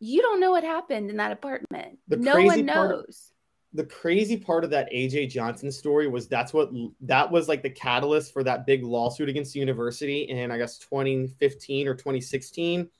you 0.00 0.20
don't 0.20 0.40
know 0.40 0.50
what 0.50 0.64
happened 0.64 1.10
in 1.10 1.16
that 1.18 1.32
apartment. 1.32 1.98
The 2.08 2.16
no 2.16 2.42
one 2.42 2.66
knows. 2.66 3.30
the 3.72 3.84
crazy 3.84 4.36
part 4.36 4.64
of 4.64 4.70
that 4.70 4.90
AJ 4.92 5.30
Johnson 5.30 5.70
story 5.70 6.08
was 6.08 6.26
that's 6.28 6.52
what 6.52 6.70
that 7.00 7.30
was 7.30 7.48
like 7.48 7.62
the 7.62 7.70
catalyst 7.70 8.32
for 8.32 8.42
that 8.44 8.66
big 8.66 8.82
lawsuit 8.82 9.28
against 9.28 9.54
the 9.54 9.60
university 9.60 10.22
in 10.22 10.50
I 10.50 10.58
guess 10.58 10.78
2015 10.78 11.88
or 11.88 11.94
2016, 11.94 12.90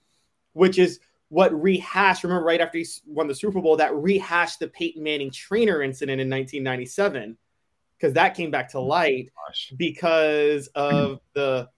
which 0.52 0.78
is 0.78 1.00
what 1.32 1.50
rehashed. 1.62 2.24
Remember, 2.24 2.44
right 2.44 2.60
after 2.60 2.76
he 2.76 2.86
won 3.06 3.26
the 3.26 3.34
Super 3.34 3.62
Bowl, 3.62 3.74
that 3.78 3.94
rehashed 3.94 4.59
the 4.59 4.68
Peyton 4.68 5.02
Manning 5.02 5.30
trainer 5.30 5.80
incident 5.80 6.20
in 6.20 6.28
1997 6.28 7.38
because 7.96 8.12
that 8.12 8.34
came 8.34 8.50
back 8.50 8.68
to 8.72 8.80
light 8.80 9.30
because 9.78 10.66
of 10.74 11.20
the 11.32 11.68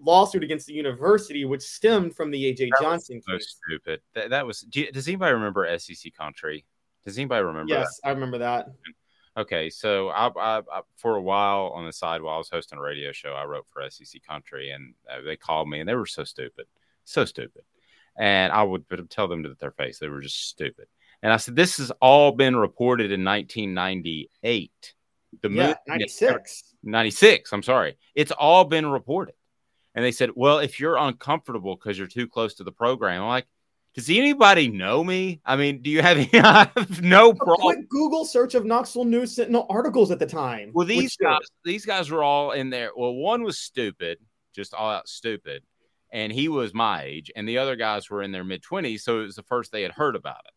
lawsuit 0.00 0.44
against 0.44 0.68
the 0.68 0.74
university, 0.74 1.44
which 1.44 1.62
stemmed 1.62 2.14
from 2.14 2.30
the 2.30 2.40
AJ 2.54 2.68
That 2.70 2.82
Johnson 2.82 3.20
So 3.20 3.32
case. 3.32 3.56
stupid. 3.66 4.00
That, 4.14 4.30
that 4.30 4.46
was. 4.46 4.60
Do 4.60 4.82
you- 4.82 4.92
does 4.92 5.08
anybody 5.08 5.32
remember 5.34 5.76
SEC 5.76 6.14
Country? 6.14 6.64
Does 7.04 7.18
anybody 7.18 7.42
remember 7.44 7.74
that? 7.74 7.80
Yes, 7.80 8.00
I 8.04 8.10
remember 8.10 8.38
that. 8.38 8.68
Okay, 9.36 9.70
so 9.70 10.08
I, 10.08 10.26
I, 10.36 10.58
I 10.58 10.80
for 10.96 11.14
a 11.14 11.22
while 11.22 11.70
on 11.72 11.86
the 11.86 11.92
side 11.92 12.22
while 12.22 12.34
I 12.34 12.38
was 12.38 12.48
hosting 12.50 12.76
a 12.76 12.82
radio 12.82 13.12
show, 13.12 13.34
I 13.34 13.44
wrote 13.44 13.66
for 13.72 13.88
SEC 13.88 14.20
Country, 14.26 14.70
and 14.72 14.94
uh, 15.08 15.20
they 15.24 15.36
called 15.36 15.68
me, 15.68 15.78
and 15.78 15.88
they 15.88 15.94
were 15.94 16.06
so 16.06 16.24
stupid, 16.24 16.66
so 17.04 17.24
stupid, 17.24 17.62
and 18.18 18.52
I 18.52 18.62
would 18.62 18.84
tell 19.10 19.28
them 19.28 19.44
to 19.44 19.54
their 19.60 19.70
face 19.72 19.98
they 19.98 20.08
were 20.08 20.20
just 20.20 20.48
stupid. 20.48 20.86
And 21.22 21.32
I 21.32 21.36
said, 21.36 21.56
"This 21.56 21.78
has 21.78 21.90
all 22.00 22.32
been 22.32 22.56
reported 22.56 23.10
in 23.12 23.24
1998. 23.24 24.94
The 25.42 25.50
Yeah, 25.50 25.66
moon- 25.68 25.74
96. 25.86 26.74
96. 26.82 27.52
I'm 27.52 27.62
sorry, 27.62 27.96
it's 28.14 28.32
all 28.32 28.64
been 28.64 28.86
reported." 28.86 29.34
And 29.94 30.04
they 30.04 30.12
said, 30.12 30.30
"Well, 30.34 30.58
if 30.58 30.78
you're 30.78 30.96
uncomfortable 30.96 31.76
because 31.76 31.98
you're 31.98 32.06
too 32.06 32.28
close 32.28 32.54
to 32.56 32.64
the 32.64 32.72
program," 32.72 33.22
I'm 33.22 33.28
like. 33.28 33.46
Does 33.94 34.10
anybody 34.10 34.68
know 34.68 35.02
me? 35.02 35.40
I 35.44 35.56
mean, 35.56 35.82
do 35.82 35.90
you 35.90 36.02
have, 36.02 36.18
I 36.34 36.70
have 36.76 37.02
no 37.02 37.32
problem? 37.32 37.56
quick 37.60 37.88
Google 37.88 38.24
search 38.24 38.54
of 38.54 38.64
Knoxville 38.64 39.06
News 39.06 39.34
Sentinel 39.34 39.66
articles 39.68 40.12
at 40.12 40.20
the 40.20 40.26
time. 40.26 40.70
Well, 40.72 40.86
these 40.86 41.16
guys, 41.16 41.40
these 41.64 41.84
guys 41.84 42.08
were 42.08 42.22
all 42.22 42.52
in 42.52 42.70
there. 42.70 42.92
Well, 42.94 43.14
one 43.14 43.42
was 43.42 43.58
stupid, 43.58 44.18
just 44.54 44.72
all 44.72 44.88
out 44.90 45.08
stupid, 45.08 45.64
and 46.10 46.32
he 46.32 46.48
was 46.48 46.74
my 46.74 47.02
age, 47.02 47.30
and 47.34 47.48
the 47.48 47.58
other 47.58 47.76
guys 47.76 48.08
were 48.08 48.22
in 48.22 48.32
their 48.32 48.44
mid 48.44 48.62
twenties, 48.62 49.04
so 49.04 49.20
it 49.20 49.24
was 49.24 49.36
the 49.36 49.42
first 49.42 49.72
they 49.72 49.82
had 49.82 49.92
heard 49.92 50.16
about 50.16 50.42
it. 50.46 50.54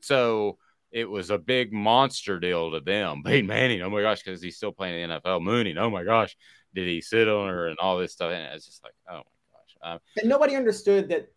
So 0.00 0.58
it 0.92 1.10
was 1.10 1.30
a 1.30 1.38
big 1.38 1.72
monster 1.72 2.38
deal 2.38 2.70
to 2.70 2.80
them. 2.80 3.22
Peyton 3.24 3.46
Manning, 3.46 3.82
oh 3.82 3.90
my 3.90 4.02
gosh, 4.02 4.22
because 4.22 4.40
he's 4.40 4.56
still 4.56 4.72
playing 4.72 5.00
in 5.00 5.10
the 5.10 5.20
NFL. 5.20 5.42
Mooney, 5.42 5.76
oh 5.76 5.90
my 5.90 6.04
gosh, 6.04 6.36
did 6.74 6.86
he 6.86 7.00
sit 7.00 7.28
on 7.28 7.48
her 7.48 7.66
and 7.66 7.78
all 7.78 7.98
this 7.98 8.12
stuff? 8.12 8.32
And 8.32 8.54
it's 8.54 8.66
just 8.66 8.84
like, 8.84 8.94
oh 9.10 9.16
my 9.16 9.22
gosh. 9.52 9.76
Um, 9.82 9.98
and 10.20 10.28
nobody 10.28 10.54
understood 10.56 11.08
that 11.08 11.28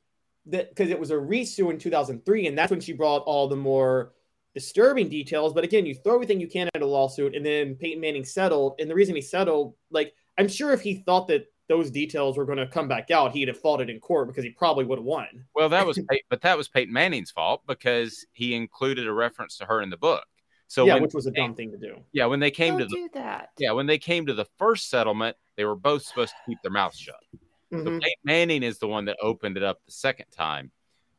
that 0.48 0.70
because 0.70 0.90
it 0.90 1.00
was 1.00 1.12
a 1.12 1.18
resue 1.18 1.70
in 1.70 1.78
2003 1.78 2.48
and 2.48 2.58
that's 2.58 2.72
when 2.72 2.80
she 2.80 2.94
brought 2.94 3.24
all 3.24 3.48
the 3.48 3.56
more 3.56 4.14
disturbing 4.54 5.10
details 5.10 5.54
but 5.54 5.64
again 5.64 5.86
you 5.86 5.94
throw 5.94 6.16
everything 6.16 6.40
you 6.40 6.48
can 6.48 6.70
at 6.74 6.82
a 6.82 6.86
lawsuit 6.86 7.36
and 7.36 7.46
then 7.46 7.76
peyton 7.76 8.02
manning 8.02 8.24
settled 8.24 8.76
and 8.80 8.90
the 8.90 8.96
reason 8.96 9.14
he 9.14 9.22
settled 9.22 9.76
like 9.92 10.14
i'm 10.38 10.48
sure 10.48 10.72
if 10.72 10.82
he 10.82 10.96
thought 10.96 11.28
that 11.28 11.46
those 11.70 11.92
details 11.92 12.38
were 12.38 12.46
going 12.46 12.58
to 12.58 12.68
come 12.68 12.88
back 12.88 13.12
out 13.12 13.32
he'd 13.34 13.48
have 13.48 13.60
fought 13.60 13.82
it 13.82 13.90
in 13.90 14.00
court 14.00 14.28
because 14.28 14.44
he 14.44 14.52
probably 14.52 14.86
would 14.86 14.98
have 15.00 15.06
won 15.06 15.28
Well, 15.56 15.70
that 15.70 15.86
was, 15.88 16.00
Pey- 16.10 16.24
but 16.30 16.42
that 16.42 16.58
was 16.58 16.68
Peyton 16.68 16.94
Manning's 16.94 17.32
fault 17.32 17.62
because 17.68 18.26
he 18.32 18.54
included 18.56 19.08
a 19.08 19.14
reference 19.14 19.58
to 19.58 19.66
her 19.66 19.82
in 19.82 19.90
the 19.90 19.98
book. 19.98 20.24
So 20.70 20.86
yeah 20.86 20.96
when 20.96 21.04
which 21.04 21.14
was 21.14 21.28
a 21.28 21.32
they- 21.32 21.38
dumb 21.42 21.56
thing 21.56 21.72
to 21.72 21.78
do 21.78 21.96
Yeah, 22.14 22.26
when 22.26 22.40
they 22.40 22.52
came 22.52 22.78
Don't 22.78 22.88
to 22.90 22.96
the 22.96 22.96
do 22.96 23.10
that. 23.16 23.50
yeah 23.58 23.72
when 23.72 23.86
they 23.88 23.98
came 23.98 24.26
to 24.26 24.34
the 24.34 24.46
first 24.58 24.90
settlement, 24.90 25.36
they 25.56 25.66
were 25.66 25.76
both 25.76 26.04
supposed 26.04 26.32
to 26.34 26.52
keep 26.52 26.62
their 26.62 26.72
mouths 26.72 26.98
shut. 27.00 27.16
So 27.72 27.78
Mhm. 27.80 28.02
Peyton 28.02 28.24
Manning 28.24 28.64
is 28.64 28.80
the 28.80 28.88
one 28.88 29.06
that 29.06 29.18
opened 29.22 29.58
it 29.58 29.64
up 29.64 29.80
the 29.86 29.92
second 29.92 30.28
time 30.32 30.72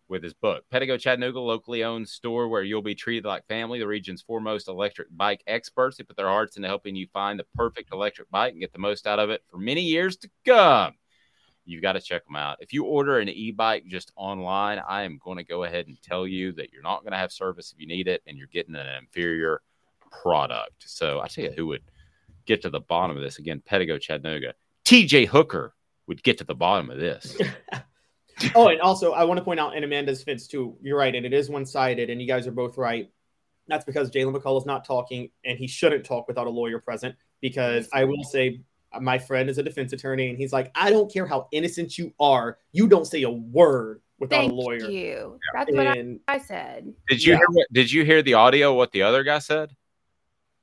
with 0.09 0.23
his 0.23 0.35
book. 0.35 0.65
Pedego 0.73 0.99
Chattanooga, 0.99 1.41
locally 1.41 1.85
owned 1.85 2.09
store 2.09 2.49
where 2.49 2.63
you'll 2.63 2.83
be 2.83 2.95
treated 2.95 3.25
like 3.25 3.47
family. 3.47 3.79
The 3.79 3.87
region's 3.87 4.23
foremost 4.23 4.69
electric 4.69 5.09
bike 5.17 5.43
experts. 5.47 5.97
They 5.97 6.05
put 6.05 6.17
their 6.17 6.29
hearts 6.29 6.57
into 6.57 6.69
helping 6.69 6.97
you 6.97 7.07
find 7.13 7.39
the 7.39 7.47
perfect 7.55 7.93
electric 7.93 8.31
bike 8.31 8.53
and 8.53 8.61
get 8.61 8.73
the 8.73 8.79
most 8.79 9.07
out 9.07 9.19
of 9.19 9.31
it 9.31 9.43
for 9.51 9.59
many 9.59 9.83
years 9.83 10.17
to 10.19 10.31
come. 10.45 10.95
You've 11.65 11.83
got 11.83 11.93
to 11.93 12.01
check 12.01 12.25
them 12.25 12.37
out. 12.37 12.59
If 12.61 12.73
you 12.73 12.85
order 12.85 13.19
an 13.19 13.29
e-bike 13.29 13.85
just 13.87 14.11
online, 14.17 14.81
I 14.89 15.03
am 15.03 15.19
going 15.23 15.37
to 15.37 15.45
go 15.45 15.65
ahead 15.65 15.87
and 15.87 16.01
tell 16.01 16.27
you 16.27 16.53
that 16.53 16.73
you're 16.73 16.83
not 16.83 17.03
going 17.03 17.13
to 17.13 17.19
have 17.19 17.31
service 17.31 17.73
if 17.73 17.79
you 17.79 17.87
need 17.87 18.09
it, 18.09 18.23
and 18.27 18.39
you're 18.39 18.47
getting 18.47 18.75
an 18.75 18.87
inferior 18.99 19.61
product. 20.11 20.85
So 20.87 21.21
I 21.21 21.29
tell 21.29 21.45
you, 21.45 21.53
who 21.53 21.67
would 21.67 21.83
get 22.47 22.63
to 22.63 22.71
the 22.71 22.81
bottom 22.81 23.19
of 23.19 23.23
this 23.23 23.39
again? 23.39 23.63
Pedego 23.71 24.01
Chattanooga. 24.01 24.55
TJ 24.87 25.27
Hooker 25.27 25.75
would 26.07 26.23
get 26.23 26.39
to 26.39 26.45
the 26.45 26.55
bottom 26.55 26.89
of 26.89 26.99
this. 26.99 27.37
oh, 28.55 28.69
and 28.69 28.81
also 28.81 29.12
I 29.12 29.24
want 29.24 29.39
to 29.39 29.44
point 29.44 29.60
out 29.60 29.77
in 29.77 29.85
Amanda's 29.85 30.23
fence 30.23 30.47
too. 30.47 30.77
You're 30.82 30.98
right, 30.98 31.15
and 31.15 31.24
it 31.27 31.32
is 31.32 31.48
one 31.51 31.66
sided, 31.66 32.10
and 32.10 32.20
you 32.20 32.27
guys 32.28 32.47
are 32.47 32.52
both 32.52 32.77
right. 32.78 33.10
That's 33.66 33.85
because 33.85 34.10
Jaylen 34.10 34.35
McCollough 34.35 34.60
is 34.60 34.66
not 34.66 34.85
talking, 34.85 35.31
and 35.44 35.59
he 35.59 35.66
shouldn't 35.66 36.05
talk 36.05 36.27
without 36.28 36.47
a 36.47 36.51
lawyer 36.51 36.78
present. 36.78 37.15
Because 37.40 37.89
I 37.93 38.05
will 38.05 38.24
say, 38.24 38.60
uh, 38.93 39.01
my 39.01 39.19
friend 39.19 39.48
is 39.51 39.59
a 39.59 39.62
defense 39.62 39.93
attorney, 39.93 40.31
and 40.31 40.39
he's 40.39 40.52
like, 40.52 40.70
I 40.74 40.90
don't 40.90 41.12
care 41.12 41.27
how 41.27 41.48
innocent 41.52 41.98
you 41.98 42.12
are, 42.19 42.59
you 42.73 42.89
don't 42.89 43.06
say 43.06 43.23
a 43.23 43.31
word 43.31 44.01
without 44.19 44.40
Thank 44.40 44.52
a 44.52 44.55
lawyer. 44.55 44.89
you. 44.90 45.39
That's 45.55 45.70
what 45.70 45.86
I, 45.86 46.16
I 46.27 46.39
said. 46.39 46.93
Did 47.09 47.23
you 47.24 47.32
Yeah. 47.32 47.39
hear 47.39 47.47
what, 47.51 47.66
did 47.73 47.93
you 47.93 48.05
hear 48.05 48.23
the 48.23 48.35
audio? 48.35 48.74
What 48.74 48.90
the 48.93 49.02
other 49.02 49.23
guy 49.23 49.39
said? 49.39 49.70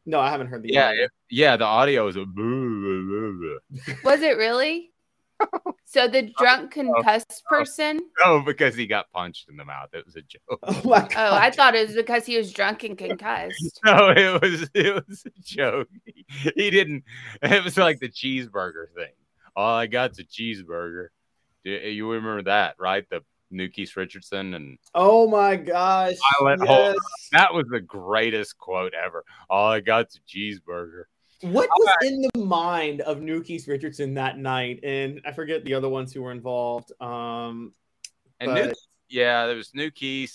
No, 0.08 0.20
I 0.20 0.30
haven't 0.30 0.48
heard 0.48 0.64
the 0.64 0.74
Yeah, 0.74 0.90
audio. 0.90 1.04
it- 1.06 1.12
yeah. 1.30 1.58
The 1.58 1.66
audio 1.66 2.08
is 2.08 2.16
a. 2.16 2.26
boo, 2.26 2.34
boo, 2.36 3.08
boo, 3.40 3.60
boo. 3.86 3.94
Was 4.04 4.22
it 4.22 4.38
really? 4.38 4.92
So 5.96 6.10
the 6.10 6.24
drunk 6.38 6.72
concussed 6.72 7.44
oh, 7.46 7.50
person? 7.50 8.02
Oh, 8.24 8.42
because 8.42 8.76
he 8.76 8.86
got 8.86 9.10
punched 9.12 9.48
in 9.50 9.56
the 9.56 9.64
mouth. 9.64 9.90
It 9.94 10.06
was 10.06 10.16
a 10.16 10.22
joke. 10.22 10.60
Oh! 10.68 11.08
Oh, 11.16 11.36
I 11.36 11.52
thought 11.52 11.76
it 11.76 11.88
was 11.88 11.96
because 11.96 12.26
he 12.26 12.38
was 12.38 12.52
drunk 12.52 12.84
and 12.84 12.98
concussed. 12.98 13.80
No, 13.86 14.10
it 14.10 14.42
was 14.42 14.70
it 14.74 15.06
was 15.08 15.24
a 15.26 15.42
joke. 15.42 15.88
He, 16.04 16.26
he 16.56 16.70
didn't. 16.70 17.04
It 17.42 17.64
was 17.64 17.78
like 17.78 18.00
the 18.00 18.10
cheeseburger 18.10 18.88
thing. 18.96 19.14
All 19.56 19.76
I 19.76 19.88
got's 19.88 20.20
a 20.20 20.24
cheeseburger. 20.24 21.08
Do 21.64 21.72
You 21.72 22.12
remember 22.12 22.44
that, 22.44 22.76
right? 22.78 23.06
The 23.10 23.22
Nu'Keese 23.52 23.96
Richardson 23.96 24.54
and 24.54 24.78
Oh 24.94 25.28
my 25.28 25.56
gosh! 25.56 26.16
Yes. 26.42 26.96
That 27.32 27.54
was 27.54 27.68
the 27.70 27.80
greatest 27.80 28.58
quote 28.58 28.94
ever. 28.94 29.24
All 29.50 29.72
I 29.72 29.80
got's 29.80 30.18
a 30.18 30.38
cheeseburger. 30.38 31.04
What 31.42 31.70
was 31.70 31.96
in 32.04 32.22
the 32.34 32.46
mind 32.46 33.02
of 33.02 33.22
New 33.22 33.44
Richardson 33.68 34.14
that 34.16 34.38
night? 34.38 34.80
And 34.84 35.22
I 35.26 35.32
forget 35.32 35.64
the 35.66 35.74
other 35.74 35.90
ones 35.90 36.14
who 36.14 36.22
were 36.22 36.32
involved. 36.32 36.92
Um, 37.02 37.74
And 38.40 38.52
but- 38.52 38.66
new, 38.68 38.74
yeah, 39.10 39.46
there 39.46 39.56
was 39.56 39.74
New 39.74 39.92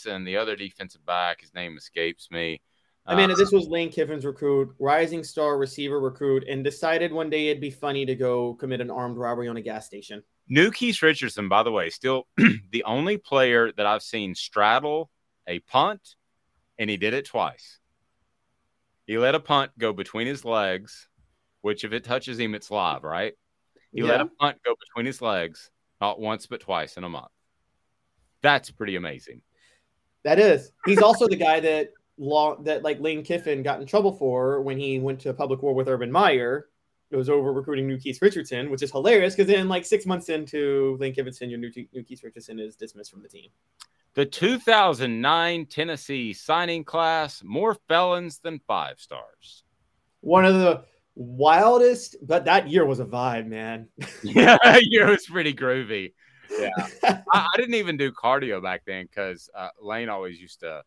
and 0.07 0.27
the 0.27 0.37
other 0.37 0.57
defensive 0.57 1.05
back. 1.05 1.41
His 1.41 1.55
name 1.55 1.77
escapes 1.77 2.31
me. 2.31 2.61
I 3.07 3.17
mean, 3.17 3.31
Uh, 3.31 3.35
this 3.35 3.51
was 3.51 3.67
Lane 3.67 3.91
Kiffin's 3.91 4.25
recruit, 4.25 4.75
rising 4.79 5.25
star 5.25 5.59
receiver 5.59 5.99
recruit, 5.99 6.45
and 6.49 6.63
decided 6.63 7.13
one 7.13 7.31
day 7.31 7.49
it'd 7.49 7.61
be 7.61 7.71
funny 7.71 8.07
to 8.07 8.15
go 8.15 8.55
commit 8.55 8.81
an 8.81 8.91
armed 8.91 9.17
robbery 9.17 9.49
on 9.49 9.57
a 9.57 9.61
gas 9.63 9.87
station. 9.87 10.23
Nu'Keese 10.49 11.01
Richardson, 11.03 11.49
by 11.49 11.63
the 11.63 11.73
way, 11.73 11.91
still 11.91 12.29
the 12.71 12.85
only 12.85 13.17
player 13.17 13.73
that 13.73 13.87
I've 13.87 14.03
seen 14.03 14.35
straddle 14.35 15.11
a 15.49 15.59
punt, 15.61 16.15
and 16.79 16.89
he 16.91 16.97
did 16.99 17.15
it 17.15 17.25
twice. 17.25 17.80
He 19.11 19.19
let 19.19 19.35
a 19.35 19.41
punt 19.41 19.73
go 19.77 19.93
between 19.93 20.29
his 20.29 20.45
legs, 20.45 21.09
which 21.63 21.83
if 21.83 21.93
it 21.93 22.05
touches 22.05 22.39
him, 22.39 22.55
it's 22.55 22.71
live, 22.71 23.03
right? 23.03 23.33
He 23.93 24.05
let 24.05 24.21
a 24.21 24.27
punt 24.27 24.59
go 24.65 24.77
between 24.79 25.05
his 25.05 25.21
legs, 25.21 25.69
not 26.01 26.21
once 26.21 26.47
but 26.47 26.61
twice 26.61 26.97
in 26.97 27.03
a 27.03 27.09
month. 27.09 27.33
That's 28.41 28.71
pretty 28.71 28.95
amazing. 28.95 29.41
That 30.23 30.39
is. 30.39 30.71
He's 30.87 31.03
also 31.03 31.27
the 31.27 31.35
guy 31.35 31.59
that 31.59 31.91
law 32.19 32.55
that 32.63 32.85
like 32.85 33.01
Lane 33.01 33.25
Kiffin 33.25 33.65
got 33.65 33.81
in 33.81 33.87
trouble 33.89 34.13
for 34.13 34.61
when 34.61 34.79
he 34.79 35.01
went 35.01 35.19
to 35.23 35.35
public 35.35 35.61
war 35.61 35.75
with 35.75 35.89
Urban 35.89 36.13
Meyer. 36.13 36.69
It 37.11 37.17
was 37.17 37.29
over 37.29 37.53
recruiting 37.53 37.89
Nu'Keese 37.89 38.23
Richardson, 38.23 38.71
which 38.71 38.83
is 38.83 38.93
hilarious 38.93 39.35
because 39.35 39.51
then 39.51 39.69
like 39.69 39.85
six 39.85 40.07
months 40.07 40.29
into 40.29 40.97
Lane 41.01 41.13
Kiffin's 41.13 41.39
tenure, 41.39 41.57
New, 41.57 41.71
Nu'Keese 41.71 42.23
Richardson 42.23 42.61
is 42.61 42.77
dismissed 42.77 43.11
from 43.11 43.23
the 43.23 43.29
team. 43.29 43.51
The 44.15 44.27
2009 44.27 45.67
Tennessee 45.67 46.33
signing 46.33 46.85
class, 46.85 47.43
more 47.45 47.77
felons 47.89 48.39
than 48.39 48.61
five 48.67 49.01
stars. 49.01 49.65
One 50.21 50.45
of 50.45 50.55
the 50.55 50.85
wildest, 51.15 52.17
but 52.23 52.45
that 52.45 52.69
year 52.69 52.85
was 52.85 53.01
a 53.01 53.05
vibe, 53.05 53.47
man. 53.47 53.89
Yeah, 54.23 54.59
it 54.63 55.09
was 55.09 55.27
pretty 55.27 55.55
groovy. 55.55 56.13
Yeah, 56.51 56.71
I, 57.05 57.23
I 57.33 57.57
didn't 57.57 57.75
even 57.75 57.97
do 57.97 58.11
cardio 58.11 58.63
back 58.63 58.83
then 58.85 59.07
because 59.07 59.49
uh, 59.55 59.69
Lane 59.81 60.09
always 60.09 60.41
used 60.41 60.61
to 60.61 60.83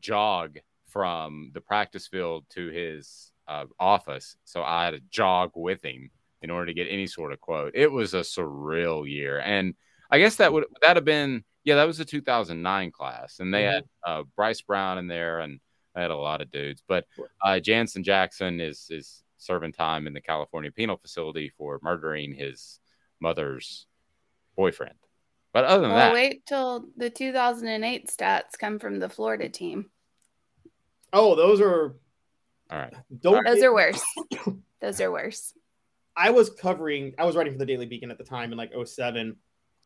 jog 0.00 0.58
from 0.88 1.50
the 1.54 1.60
practice 1.60 2.06
field 2.06 2.44
to 2.50 2.68
his 2.68 3.32
uh, 3.48 3.66
office, 3.78 4.36
so 4.44 4.62
I 4.62 4.84
had 4.84 4.90
to 4.92 5.00
jog 5.10 5.52
with 5.54 5.84
him 5.84 6.10
in 6.42 6.50
order 6.50 6.66
to 6.66 6.74
get 6.74 6.88
any 6.90 7.06
sort 7.06 7.32
of 7.32 7.40
quote. 7.40 7.72
It 7.74 7.90
was 7.90 8.14
a 8.14 8.20
surreal 8.20 9.08
year, 9.08 9.40
and 9.40 9.74
I 10.10 10.18
guess 10.18 10.36
that 10.36 10.52
would 10.52 10.64
that 10.82 10.96
have 10.96 11.04
been 11.04 11.44
yeah, 11.66 11.74
that 11.74 11.86
was 11.86 11.98
the 11.98 12.04
2009 12.04 12.92
class, 12.92 13.40
and 13.40 13.52
they 13.52 13.64
had 13.64 13.82
uh, 14.06 14.22
Bryce 14.36 14.60
Brown 14.60 14.98
in 14.98 15.08
there, 15.08 15.40
and 15.40 15.58
I 15.96 16.00
had 16.00 16.12
a 16.12 16.16
lot 16.16 16.40
of 16.40 16.52
dudes. 16.52 16.80
But 16.86 17.06
uh, 17.42 17.58
Janzen 17.60 18.04
Jackson 18.04 18.60
is 18.60 18.86
is 18.88 19.24
serving 19.38 19.72
time 19.72 20.06
in 20.06 20.12
the 20.12 20.20
California 20.20 20.70
penal 20.70 20.96
facility 20.96 21.52
for 21.58 21.80
murdering 21.82 22.34
his 22.34 22.78
mother's 23.20 23.86
boyfriend. 24.56 24.94
But 25.52 25.64
other 25.64 25.82
than 25.82 25.90
Well, 25.90 25.98
that, 25.98 26.14
wait 26.14 26.46
till 26.46 26.84
the 26.96 27.10
2008 27.10 28.08
stats 28.08 28.58
come 28.58 28.78
from 28.78 29.00
the 29.00 29.08
Florida 29.08 29.48
team. 29.48 29.90
Oh, 31.12 31.34
those 31.34 31.60
are 31.60 31.96
all 32.70 32.78
right. 32.78 32.94
don't 33.20 33.44
Those 33.46 33.62
are 33.62 33.72
worse. 33.74 34.02
Those 34.80 35.00
are 35.00 35.10
worse. 35.12 35.52
I 36.16 36.30
was 36.30 36.50
covering, 36.50 37.14
I 37.18 37.24
was 37.24 37.36
writing 37.36 37.52
for 37.52 37.58
the 37.58 37.66
Daily 37.66 37.86
Beacon 37.86 38.10
at 38.10 38.18
the 38.18 38.24
time 38.24 38.52
in 38.52 38.58
like 38.58 38.72
07. 38.84 39.36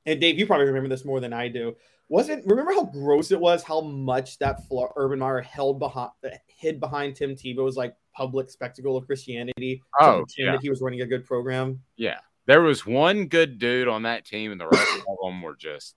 And 0.07 0.21
Dave, 0.21 0.39
you 0.39 0.47
probably 0.47 0.67
remember 0.67 0.89
this 0.89 1.05
more 1.05 1.21
than 1.21 1.33
I 1.33 1.49
do. 1.49 1.77
Wasn't 2.09 2.45
remember 2.47 2.73
how 2.73 2.85
gross 2.85 3.31
it 3.31 3.39
was 3.39 3.63
how 3.63 3.81
much 3.81 4.39
that 4.39 4.67
Flo- 4.67 4.93
Urban 4.97 5.19
Meyer 5.21 5.41
held 5.43 5.79
behind 5.79 6.11
uh, 6.25 6.31
hid 6.49 6.81
behind 6.81 7.15
Tim 7.15 7.37
Tebow's 7.37 7.77
like 7.77 7.95
public 8.17 8.51
spectacle 8.51 8.97
of 8.97 9.07
Christianity 9.07 9.81
Oh, 10.01 10.25
pretend 10.27 10.29
yeah. 10.39 10.53
that 10.53 10.61
he 10.63 10.71
was 10.71 10.81
running 10.81 11.03
a 11.03 11.07
good 11.07 11.25
program. 11.25 11.81
Yeah. 11.97 12.19
There 12.47 12.63
was 12.63 12.85
one 12.85 13.27
good 13.27 13.59
dude 13.59 13.87
on 13.87 14.03
that 14.05 14.25
team, 14.25 14.51
and 14.51 14.61
the 14.61 14.67
rest 14.67 14.99
of 14.99 15.17
them 15.23 15.41
were 15.43 15.55
just, 15.55 15.95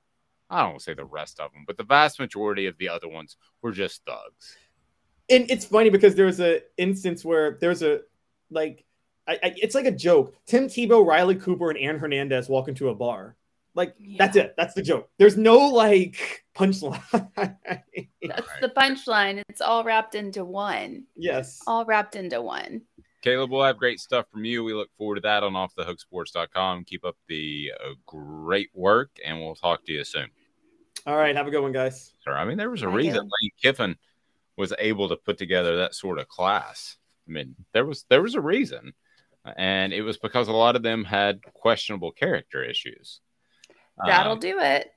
I 0.52 0.62
don't 0.62 0.72
want 0.72 0.80
to 0.80 0.84
say 0.84 0.94
the 0.94 1.06
rest 1.06 1.40
of 1.40 1.52
them, 1.52 1.64
but 1.66 1.78
the 1.78 1.84
vast 1.84 2.20
majority 2.20 2.68
of 2.68 2.78
the 2.78 2.90
other 2.90 3.08
ones 3.08 3.38
were 3.64 3.72
just 3.72 4.02
thugs. 4.06 4.56
And 5.30 5.50
it's 5.50 5.66
funny 5.66 5.90
because 5.90 6.16
there's 6.16 6.40
a 6.40 6.62
instance 6.78 7.24
where 7.24 7.58
there's 7.62 7.82
a 7.82 8.02
like 8.50 8.86
I, 9.28 9.34
I, 9.42 9.56
it's 9.58 9.76
like 9.76 9.86
a 9.86 9.92
joke. 9.92 10.36
Tim 10.46 10.68
Tebow, 10.68 11.06
Riley 11.06 11.36
Cooper, 11.36 11.70
and 11.70 11.80
Aaron 11.80 12.00
Hernandez 12.00 12.50
walk 12.50 12.68
into 12.68 12.90
a 12.90 12.96
bar. 12.96 13.38
Like 13.76 13.96
that's 14.18 14.36
it. 14.36 14.54
That's 14.58 14.74
the 14.74 14.82
joke. 14.82 15.10
There's 15.18 15.38
no 15.38 15.58
like 15.58 16.46
punchline. 16.56 17.02
That's 18.22 18.50
the 18.62 18.70
punchline. 18.70 19.42
It's 19.50 19.62
all 19.62 19.84
wrapped 19.84 20.16
into 20.16 20.46
one. 20.46 21.06
yes. 21.16 21.60
All 21.66 21.84
wrapped 21.84 22.16
into 22.16 22.42
one. 22.42 22.84
Caleb, 23.24 23.52
we'll 23.52 23.64
have 23.64 23.78
great 23.78 24.00
stuff 24.00 24.28
from 24.30 24.46
you. 24.46 24.64
We 24.64 24.74
look 24.74 24.90
forward 24.98 25.16
to 25.16 25.22
that 25.22 25.44
on 25.44 25.54
offthehooksports.com. 25.54 26.84
Keep 26.84 27.06
up 27.06 27.16
the 27.28 27.72
uh, 27.84 27.94
great 28.06 28.70
work, 28.74 29.12
and 29.26 29.40
we'll 29.40 29.56
talk 29.56 29.86
to 29.86 29.94
you 29.94 30.04
soon. 30.04 30.28
All 31.08 31.16
right. 31.16 31.36
Have 31.36 31.48
a 31.48 31.52
good 31.52 31.62
one, 31.62 31.72
guys. 31.72 32.14
Sir, 32.24 32.34
I 32.34 32.46
mean, 32.46 32.58
there 32.58 32.70
was 32.70 32.82
a 32.82 32.90
reason 32.90 33.14
Caleb. 33.14 33.30
Lane 33.42 33.52
Kiffin 33.62 33.96
was 34.58 34.74
able 34.80 35.10
to 35.10 35.16
put 35.16 35.38
together 35.38 35.78
that 35.78 35.96
sort 35.96 36.20
of 36.20 36.28
class. 36.28 36.98
I 37.28 37.32
mean, 37.32 37.56
there 37.74 37.86
was 37.86 38.06
there 38.10 38.22
was 38.22 38.36
a 38.36 38.42
reason, 38.42 38.94
and 39.56 39.94
it 39.94 40.02
was 40.02 40.18
because 40.18 40.48
a 40.48 40.54
lot 40.54 40.76
of 40.76 40.84
them 40.84 41.04
had 41.04 41.42
questionable 41.54 42.12
character 42.12 42.64
issues. 42.64 43.22
That'll 44.06 44.34
Um, 44.34 44.40
do 44.40 44.60
it. 44.60 44.92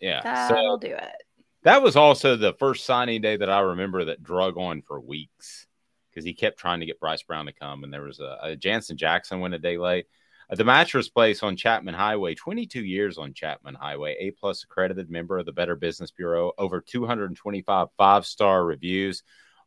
yeah. 0.00 0.22
That'll 0.22 0.78
so 0.80 0.88
do 0.88 0.94
it. 0.94 1.22
that 1.62 1.82
was 1.82 1.96
also 1.96 2.36
the 2.36 2.54
first 2.54 2.84
signing 2.84 3.20
day 3.20 3.36
that 3.36 3.50
I 3.50 3.60
remember 3.60 4.04
that 4.06 4.22
drug 4.22 4.56
on 4.56 4.82
for 4.82 5.00
weeks 5.00 5.66
because 6.10 6.24
he 6.24 6.32
kept 6.32 6.58
trying 6.58 6.80
to 6.80 6.86
get 6.86 7.00
Bryce 7.00 7.22
Brown 7.22 7.46
to 7.46 7.52
come, 7.52 7.84
and 7.84 7.92
there 7.92 8.02
was 8.02 8.20
a, 8.20 8.38
a 8.42 8.56
Janzen 8.56 8.96
Jackson 8.96 9.40
went 9.40 9.54
a 9.54 9.58
day 9.58 9.76
late. 9.78 10.06
Uh, 10.48 10.54
the 10.54 10.64
mattress 10.64 11.08
place 11.08 11.42
on 11.42 11.56
Chapman 11.56 11.94
Highway, 11.94 12.34
22 12.34 12.84
years 12.84 13.18
on 13.18 13.34
Chapman 13.34 13.74
Highway, 13.74 14.16
A 14.20 14.30
plus 14.30 14.62
accredited 14.62 15.10
member 15.10 15.38
of 15.38 15.46
the 15.46 15.52
Better 15.52 15.74
Business 15.74 16.10
Bureau, 16.10 16.52
over 16.56 16.80
225 16.80 17.88
five 17.96 18.26
star 18.26 18.64
reviews 18.64 19.22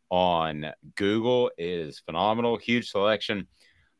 on 0.10 0.72
Google 0.96 1.52
is 1.58 2.00
phenomenal. 2.00 2.58
Huge 2.58 2.90
selection 2.90 3.48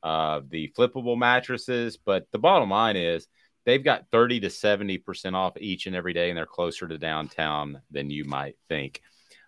of 0.02 0.50
the 0.50 0.72
flippable 0.78 1.18
mattresses, 1.18 1.98
but 1.98 2.28
the 2.32 2.40
bottom 2.40 2.70
line 2.70 2.96
is 2.96 3.28
they've 3.66 3.84
got 3.84 4.06
30 4.12 4.42
to 4.42 4.48
70% 4.48 5.36
off 5.36 5.58
each 5.58 5.86
and 5.86 5.96
every 5.96 6.14
day, 6.14 6.30
and 6.30 6.38
they're 6.38 6.46
closer 6.46 6.88
to 6.88 6.98
downtown 6.98 7.82
than 7.92 8.10
you 8.10 8.24
might 8.24 8.56
think. 8.70 9.02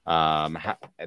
Um, 0.05 0.57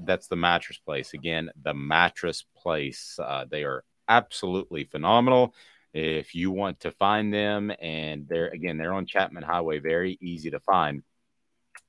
that's 0.02 0.28
the 0.28 0.36
mattress 0.36 0.78
place. 0.78 1.12
Again, 1.12 1.50
the 1.62 1.74
mattress 1.74 2.44
place. 2.56 3.18
Uh, 3.22 3.44
they 3.48 3.64
are 3.64 3.84
absolutely 4.08 4.84
phenomenal. 4.84 5.54
If 5.94 6.34
you 6.34 6.50
want 6.50 6.80
to 6.80 6.90
find 6.90 7.32
them, 7.32 7.72
and 7.80 8.26
they're 8.28 8.48
again, 8.48 8.76
they're 8.76 8.92
on 8.92 9.06
Chapman 9.06 9.44
Highway, 9.44 9.78
very 9.78 10.18
easy 10.20 10.50
to 10.50 10.58
find. 10.58 11.04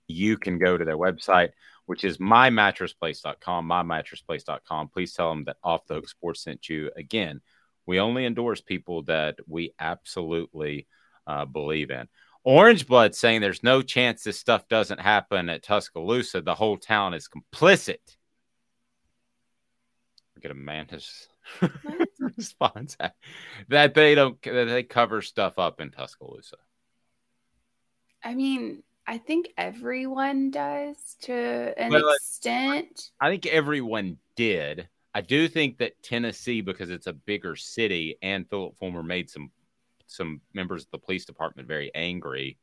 You 0.07 0.37
can 0.37 0.59
go 0.59 0.77
to 0.77 0.85
their 0.85 0.97
website, 0.97 1.49
which 1.87 2.03
is 2.03 2.19
mymattressplace.com, 2.19 3.67
mymattressplace.com. 3.67 4.89
Please 4.89 5.13
tell 5.13 5.29
them 5.29 5.45
that 5.45 5.57
Off 5.63 5.87
the 5.87 5.95
Hook 5.95 6.07
Sports 6.07 6.43
sent 6.43 6.69
you. 6.69 6.91
Again, 6.95 7.41
we 7.87 7.99
only 7.99 8.25
endorse 8.25 8.61
people 8.61 9.01
that 9.03 9.37
we 9.47 9.73
absolutely 9.79 10.87
uh, 11.25 11.45
believe 11.45 11.89
in. 11.89 12.07
Orange 12.43 12.85
Blood 12.85 13.15
saying 13.15 13.41
there's 13.41 13.63
no 13.63 13.81
chance 13.81 14.21
this 14.21 14.39
stuff 14.39 14.67
doesn't 14.67 14.99
happen 14.99 15.49
at 15.49 15.63
Tuscaloosa. 15.63 16.41
The 16.41 16.53
whole 16.53 16.77
town 16.77 17.15
is 17.15 17.27
complicit. 17.27 17.97
Get 20.39 20.51
a 20.51 20.53
mantis 20.53 21.27
response 22.37 22.97
that 23.69 23.93
they 23.93 24.15
don't 24.15 24.41
that 24.43 24.65
they 24.65 24.83
cover 24.83 25.21
stuff 25.21 25.57
up 25.59 25.81
in 25.81 25.91
Tuscaloosa. 25.91 26.57
I 28.23 28.33
mean, 28.33 28.83
I 29.07 29.19
think 29.19 29.49
everyone 29.57 30.49
does 30.51 30.97
to 31.21 31.33
an 31.33 31.91
Well, 31.91 32.09
extent. 32.09 33.11
I 33.21 33.29
think 33.29 33.45
everyone 33.45 34.17
did. 34.35 34.89
I 35.13 35.21
do 35.21 35.47
think 35.47 35.77
that 35.77 36.01
Tennessee, 36.03 36.61
because 36.61 36.89
it's 36.89 37.07
a 37.07 37.13
bigger 37.13 37.55
city, 37.55 38.17
and 38.21 38.49
Philip 38.49 38.77
Fulmer 38.77 39.03
made 39.03 39.29
some 39.29 39.51
some 40.07 40.41
members 40.53 40.83
of 40.83 40.91
the 40.91 40.97
police 40.99 41.25
department 41.25 41.67
very 41.67 41.91
angry 41.95 42.57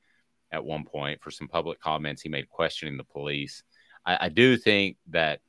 at 0.52 0.64
one 0.64 0.84
point 0.84 1.22
for 1.22 1.30
some 1.30 1.48
public 1.48 1.80
comments 1.80 2.22
he 2.22 2.28
made 2.28 2.48
questioning 2.48 2.96
the 2.96 3.04
police. 3.04 3.62
I, 4.04 4.26
I 4.26 4.28
do 4.28 4.56
think 4.56 4.96
that 5.10 5.40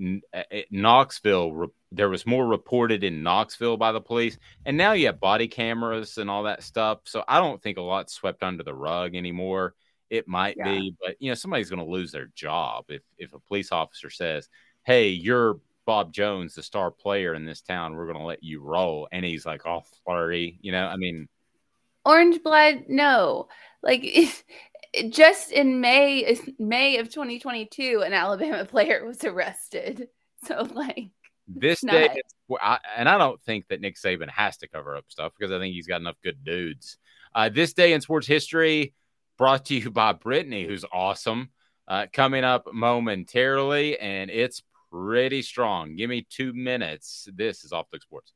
Eh, 0.00 0.20
eh, 0.50 0.62
Knoxville, 0.70 1.68
there 1.90 2.08
was 2.08 2.26
more 2.26 2.46
reported 2.46 3.02
in 3.02 3.22
Knoxville 3.22 3.76
by 3.76 3.92
the 3.92 4.00
police, 4.00 4.38
and 4.64 4.76
now 4.76 4.92
you 4.92 5.06
have 5.06 5.20
body 5.20 5.48
cameras 5.48 6.18
and 6.18 6.30
all 6.30 6.44
that 6.44 6.62
stuff. 6.62 7.00
So 7.04 7.24
I 7.26 7.40
don't 7.40 7.60
think 7.62 7.78
a 7.78 7.82
lot's 7.82 8.12
swept 8.12 8.42
under 8.42 8.62
the 8.62 8.74
rug 8.74 9.14
anymore. 9.16 9.74
It 10.10 10.28
might 10.28 10.56
Yeah. 10.56 10.64
be, 10.64 10.94
but 11.00 11.16
you 11.20 11.30
know 11.30 11.34
somebody's 11.34 11.70
going 11.70 11.84
to 11.84 11.90
lose 11.90 12.12
their 12.12 12.26
job 12.34 12.86
if 12.88 13.02
if 13.18 13.34
a 13.34 13.40
police 13.40 13.72
officer 13.72 14.10
says, 14.10 14.48
"Hey, 14.84 15.08
you're 15.08 15.60
Bob 15.84 16.12
Jones, 16.12 16.54
the 16.54 16.62
star 16.62 16.90
player 16.90 17.34
in 17.34 17.44
this 17.44 17.60
town. 17.60 17.94
We're 17.94 18.06
going 18.06 18.18
to 18.18 18.24
let 18.24 18.42
you 18.42 18.62
roll," 18.62 19.08
and 19.10 19.24
he's 19.24 19.44
like 19.44 19.66
all 19.66 19.86
flirty. 20.04 20.58
You 20.62 20.72
know, 20.72 20.86
I 20.86 20.96
mean, 20.96 21.28
Orange 22.04 22.42
blood, 22.42 22.84
no. 22.88 23.48
Like 23.82 24.02
just 25.10 25.52
in 25.52 25.80
May 25.80 26.38
May 26.58 26.98
of 26.98 27.08
2022, 27.08 28.02
an 28.04 28.12
Alabama 28.12 28.64
player 28.70 29.04
was 29.04 29.24
arrested. 29.24 30.08
So 30.44 30.66
like 30.72 31.10
this 31.46 31.82
Not- 31.82 31.92
day, 31.92 32.22
and 32.96 33.08
I 33.08 33.18
don't 33.18 33.40
think 33.42 33.68
that 33.68 33.80
Nick 33.80 33.96
Saban 33.96 34.30
has 34.30 34.56
to 34.58 34.68
cover 34.68 34.96
up 34.96 35.04
stuff 35.08 35.32
because 35.38 35.52
I 35.52 35.58
think 35.58 35.74
he's 35.74 35.86
got 35.86 36.00
enough 36.00 36.16
good 36.22 36.44
dudes. 36.44 36.98
Uh, 37.34 37.48
this 37.48 37.72
day 37.72 37.92
in 37.92 38.00
sports 38.00 38.26
history, 38.26 38.94
brought 39.36 39.66
to 39.66 39.76
you 39.76 39.90
by 39.90 40.12
Brittany, 40.12 40.66
who's 40.66 40.84
awesome. 40.92 41.50
Uh, 41.86 42.06
coming 42.12 42.44
up 42.44 42.66
momentarily, 42.72 43.98
and 43.98 44.30
it's 44.30 44.62
pretty 44.92 45.40
strong. 45.40 45.96
Give 45.96 46.10
me 46.10 46.26
two 46.28 46.52
minutes. 46.52 47.28
This 47.34 47.64
is 47.64 47.72
Off 47.72 47.86
the 47.90 47.98
Sports. 48.00 48.32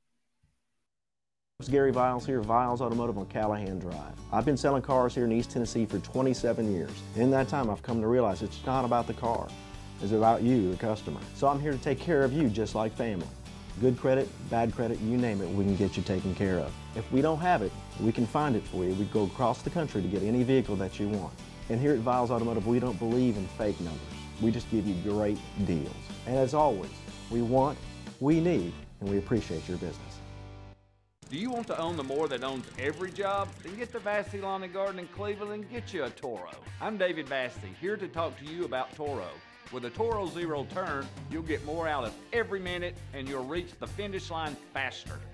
Gary 1.68 1.92
Viles 1.92 2.26
here, 2.26 2.40
Viles 2.40 2.80
Automotive 2.80 3.18
on 3.18 3.26
Callahan 3.26 3.78
Drive. 3.78 4.12
I've 4.32 4.44
been 4.44 4.56
selling 4.56 4.82
cars 4.82 5.14
here 5.14 5.24
in 5.24 5.32
East 5.32 5.50
Tennessee 5.50 5.86
for 5.86 5.98
27 5.98 6.72
years. 6.72 6.90
In 7.16 7.30
that 7.30 7.48
time, 7.48 7.70
I've 7.70 7.82
come 7.82 8.00
to 8.00 8.06
realize 8.06 8.42
it's 8.42 8.64
not 8.64 8.84
about 8.84 9.06
the 9.06 9.14
car. 9.14 9.48
It's 10.02 10.12
about 10.12 10.42
you, 10.42 10.70
the 10.70 10.76
customer. 10.76 11.20
So 11.34 11.48
I'm 11.48 11.60
here 11.60 11.72
to 11.72 11.78
take 11.78 11.98
care 11.98 12.24
of 12.24 12.32
you 12.32 12.48
just 12.48 12.74
like 12.74 12.94
family. 12.96 13.26
Good 13.80 13.98
credit, 13.98 14.28
bad 14.50 14.74
credit, 14.74 15.00
you 15.00 15.16
name 15.16 15.40
it, 15.40 15.48
we 15.48 15.64
can 15.64 15.76
get 15.76 15.96
you 15.96 16.02
taken 16.02 16.34
care 16.34 16.58
of. 16.58 16.72
If 16.94 17.10
we 17.12 17.22
don't 17.22 17.38
have 17.38 17.62
it, 17.62 17.72
we 18.00 18.12
can 18.12 18.26
find 18.26 18.54
it 18.54 18.62
for 18.64 18.84
you. 18.84 18.92
We 18.94 19.06
go 19.06 19.24
across 19.24 19.62
the 19.62 19.70
country 19.70 20.02
to 20.02 20.08
get 20.08 20.22
any 20.22 20.42
vehicle 20.42 20.76
that 20.76 21.00
you 21.00 21.08
want. 21.08 21.32
And 21.68 21.80
here 21.80 21.92
at 21.92 21.98
Viles 21.98 22.30
Automotive, 22.30 22.66
we 22.66 22.80
don't 22.80 22.98
believe 22.98 23.36
in 23.36 23.46
fake 23.46 23.80
numbers. 23.80 24.00
We 24.40 24.50
just 24.50 24.70
give 24.70 24.86
you 24.86 24.94
great 25.10 25.38
deals. 25.66 25.94
And 26.26 26.36
as 26.36 26.54
always, 26.54 26.90
we 27.30 27.42
want, 27.42 27.78
we 28.20 28.40
need, 28.40 28.72
and 29.00 29.08
we 29.08 29.18
appreciate 29.18 29.68
your 29.68 29.78
business. 29.78 30.21
Do 31.32 31.38
you 31.38 31.50
want 31.50 31.66
to 31.68 31.78
own 31.80 31.96
the 31.96 32.04
more 32.04 32.28
that 32.28 32.44
owns 32.44 32.66
every 32.78 33.10
job? 33.10 33.48
Then 33.62 33.74
get 33.78 33.90
to 33.92 33.98
Vassy 34.00 34.38
Lawn 34.38 34.64
and 34.64 34.70
Garden 34.70 34.98
in 34.98 35.08
Cleveland 35.08 35.50
and 35.50 35.70
get 35.70 35.90
you 35.94 36.04
a 36.04 36.10
Toro. 36.10 36.50
I'm 36.78 36.98
David 36.98 37.26
Vassy, 37.26 37.74
here 37.80 37.96
to 37.96 38.06
talk 38.06 38.38
to 38.40 38.44
you 38.44 38.66
about 38.66 38.94
Toro. 38.94 39.30
With 39.72 39.86
a 39.86 39.90
Toro 39.90 40.26
Zero 40.26 40.66
turn, 40.74 41.06
you'll 41.30 41.40
get 41.40 41.64
more 41.64 41.88
out 41.88 42.04
of 42.04 42.12
every 42.34 42.60
minute 42.60 42.98
and 43.14 43.26
you'll 43.26 43.46
reach 43.46 43.70
the 43.80 43.86
finish 43.86 44.30
line 44.30 44.54
faster. 44.74 45.18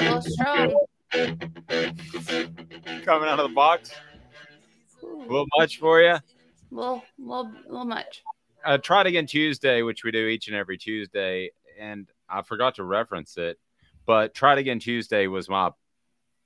Well, 0.00 0.22
strong. 0.22 0.74
Coming 3.04 3.28
out 3.28 3.38
of 3.38 3.48
the 3.48 3.52
box. 3.54 3.90
A 5.02 5.06
little 5.06 5.46
much 5.58 5.78
for 5.78 6.00
you. 6.00 6.16
Little, 6.70 7.02
little, 7.18 7.52
little 7.68 7.84
much. 7.84 8.22
try 8.82 9.02
it 9.02 9.06
again 9.06 9.26
Tuesday, 9.26 9.82
which 9.82 10.04
we 10.04 10.10
do 10.10 10.26
each 10.26 10.48
and 10.48 10.56
every 10.56 10.78
Tuesday, 10.78 11.50
and 11.78 12.08
I 12.28 12.42
forgot 12.42 12.76
to 12.76 12.84
reference 12.84 13.36
it, 13.36 13.58
but 14.06 14.34
try 14.34 14.52
it 14.54 14.58
again 14.58 14.78
Tuesday 14.78 15.26
was 15.26 15.48
my 15.48 15.70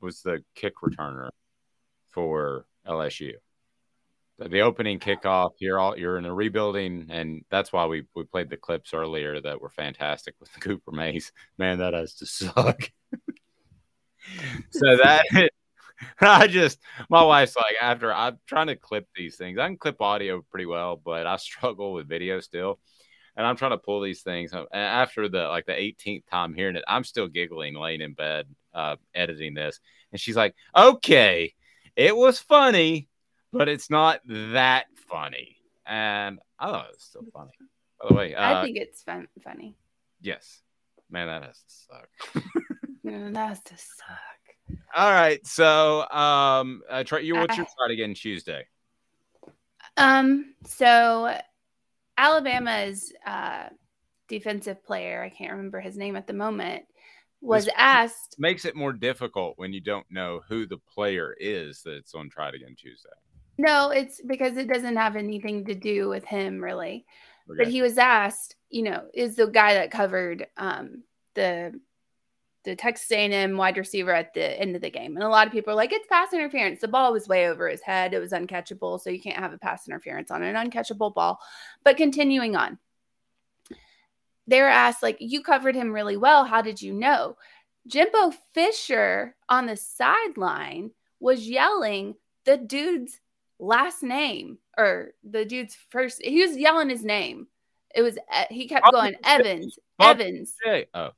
was 0.00 0.22
the 0.22 0.44
kick 0.54 0.74
returner 0.82 1.30
for 2.06 2.66
LSU. 2.86 3.32
The, 4.38 4.48
the 4.48 4.60
opening 4.60 4.98
kickoff, 4.98 5.52
you're 5.58 5.78
all 5.78 5.98
you're 5.98 6.18
in 6.18 6.24
a 6.24 6.34
rebuilding, 6.34 7.06
and 7.10 7.44
that's 7.50 7.72
why 7.72 7.86
we 7.86 8.04
we 8.14 8.24
played 8.24 8.50
the 8.50 8.56
clips 8.56 8.94
earlier 8.94 9.40
that 9.40 9.60
were 9.60 9.70
fantastic 9.70 10.34
with 10.40 10.50
Cooper 10.60 10.92
Mays. 10.92 11.32
Man, 11.58 11.78
that 11.78 11.94
has 11.94 12.14
to 12.16 12.26
suck. 12.26 12.90
so 14.70 14.96
that 14.96 15.24
I 16.20 16.46
just 16.46 16.78
my 17.08 17.22
wife's 17.22 17.56
like 17.56 17.76
after 17.80 18.12
I'm 18.12 18.38
trying 18.46 18.68
to 18.68 18.76
clip 18.76 19.06
these 19.14 19.36
things. 19.36 19.58
I 19.58 19.66
can 19.66 19.76
clip 19.76 20.00
audio 20.00 20.42
pretty 20.50 20.66
well, 20.66 21.00
but 21.02 21.26
I 21.26 21.36
struggle 21.36 21.92
with 21.92 22.08
video 22.08 22.40
still. 22.40 22.78
And 23.36 23.46
I'm 23.46 23.56
trying 23.56 23.70
to 23.70 23.78
pull 23.78 24.00
these 24.00 24.22
things. 24.22 24.52
After 24.72 25.28
the 25.28 25.44
like 25.44 25.66
the 25.66 25.72
18th 25.72 26.26
time 26.28 26.54
hearing 26.54 26.74
it, 26.74 26.82
I'm 26.88 27.04
still 27.04 27.28
giggling 27.28 27.74
laying 27.74 28.00
in 28.00 28.14
bed 28.14 28.46
uh, 28.74 28.96
editing 29.14 29.54
this. 29.54 29.78
And 30.10 30.20
she's 30.20 30.34
like, 30.34 30.56
"Okay, 30.76 31.54
it 31.94 32.16
was 32.16 32.40
funny, 32.40 33.08
but 33.52 33.68
it's 33.68 33.90
not 33.90 34.20
that 34.26 34.86
funny." 35.08 35.56
And 35.86 36.38
I 36.58 36.66
thought 36.70 36.86
it 36.88 36.94
was 36.94 37.02
still 37.02 37.24
funny. 37.32 37.52
By 38.02 38.08
the 38.08 38.14
way, 38.14 38.34
uh, 38.34 38.60
I 38.60 38.64
think 38.64 38.76
it's 38.76 39.02
fun, 39.02 39.26
funny. 39.42 39.74
yes, 40.20 40.60
man, 41.10 41.26
that 41.28 41.42
has 41.42 41.58
to 41.58 41.64
suck. 41.68 42.44
That 43.04 43.36
has 43.48 43.62
to 43.62 43.74
suck. 43.78 44.78
All 44.94 45.10
right, 45.10 45.44
so 45.46 46.06
um, 46.10 46.82
uh, 46.90 47.02
try 47.04 47.20
you. 47.20 47.36
What's 47.36 47.56
your 47.56 47.64
try 47.64 47.90
again 47.92 48.12
Tuesday? 48.12 48.66
Um, 49.96 50.54
so 50.66 51.34
Alabama's 52.18 53.12
uh, 53.26 53.68
defensive 54.28 54.84
player, 54.84 55.22
I 55.22 55.30
can't 55.30 55.52
remember 55.52 55.80
his 55.80 55.96
name 55.96 56.16
at 56.16 56.26
the 56.26 56.32
moment, 56.34 56.84
was 57.40 57.64
This 57.64 57.74
asked. 57.76 58.36
makes 58.38 58.64
it 58.64 58.76
more 58.76 58.92
difficult 58.92 59.54
when 59.56 59.72
you 59.72 59.80
don't 59.80 60.06
know 60.10 60.40
who 60.48 60.66
the 60.66 60.78
player 60.92 61.34
is 61.40 61.82
that's 61.84 62.14
on 62.14 62.28
Try 62.28 62.48
It 62.50 62.56
Again 62.56 62.74
Tuesday. 62.76 63.08
No, 63.58 63.90
it's 63.90 64.20
because 64.20 64.56
it 64.56 64.68
doesn't 64.68 64.96
have 64.96 65.16
anything 65.16 65.64
to 65.64 65.74
do 65.74 66.08
with 66.08 66.24
him 66.24 66.62
really. 66.62 67.04
But 67.48 67.68
he 67.68 67.82
was 67.82 67.96
asked, 67.96 68.56
you 68.68 68.82
know, 68.82 69.06
is 69.14 69.34
the 69.34 69.46
guy 69.46 69.74
that 69.74 69.90
covered 69.90 70.46
um, 70.56 71.02
the 71.34 71.80
the 72.64 72.76
Texas 72.76 73.10
A&M 73.10 73.56
wide 73.56 73.78
receiver 73.78 74.12
at 74.12 74.34
the 74.34 74.60
end 74.60 74.76
of 74.76 74.82
the 74.82 74.90
game, 74.90 75.16
and 75.16 75.24
a 75.24 75.28
lot 75.28 75.46
of 75.46 75.52
people 75.52 75.72
are 75.72 75.76
like, 75.76 75.92
it's 75.92 76.06
pass 76.06 76.34
interference. 76.34 76.82
The 76.82 76.88
ball 76.88 77.12
was 77.12 77.26
way 77.26 77.48
over 77.48 77.68
his 77.68 77.80
head; 77.80 78.12
it 78.12 78.18
was 78.18 78.32
uncatchable, 78.32 79.00
so 79.00 79.08
you 79.08 79.20
can't 79.20 79.38
have 79.38 79.54
a 79.54 79.58
pass 79.58 79.88
interference 79.88 80.30
on 80.30 80.42
an 80.42 80.54
uncatchable 80.54 81.14
ball. 81.14 81.40
But 81.82 81.96
continuing 81.96 82.56
on, 82.56 82.78
they 84.46 84.60
were 84.60 84.66
asked, 84.66 85.02
like, 85.02 85.16
you 85.20 85.42
covered 85.42 85.74
him 85.74 85.92
really 85.92 86.16
well. 86.18 86.44
How 86.44 86.60
did 86.60 86.82
you 86.82 86.92
know? 86.92 87.36
Jimbo 87.86 88.32
Fisher 88.52 89.34
on 89.48 89.64
the 89.64 89.76
sideline 89.76 90.90
was 91.20 91.48
yelling 91.48 92.16
the 92.44 92.58
dude's 92.58 93.20
last 93.58 94.02
name 94.02 94.58
or 94.76 95.12
the 95.28 95.44
dude's 95.44 95.76
first. 95.90 96.22
He 96.22 96.44
was 96.44 96.56
yelling 96.56 96.88
his 96.88 97.04
name. 97.04 97.46
It 97.94 98.02
was 98.02 98.18
he 98.50 98.68
kept 98.68 98.84
Bob 98.84 98.92
going 98.92 99.14
Evans, 99.24 99.78
Bob 99.98 100.20
Evans, 100.20 100.54
oh, 100.94 101.10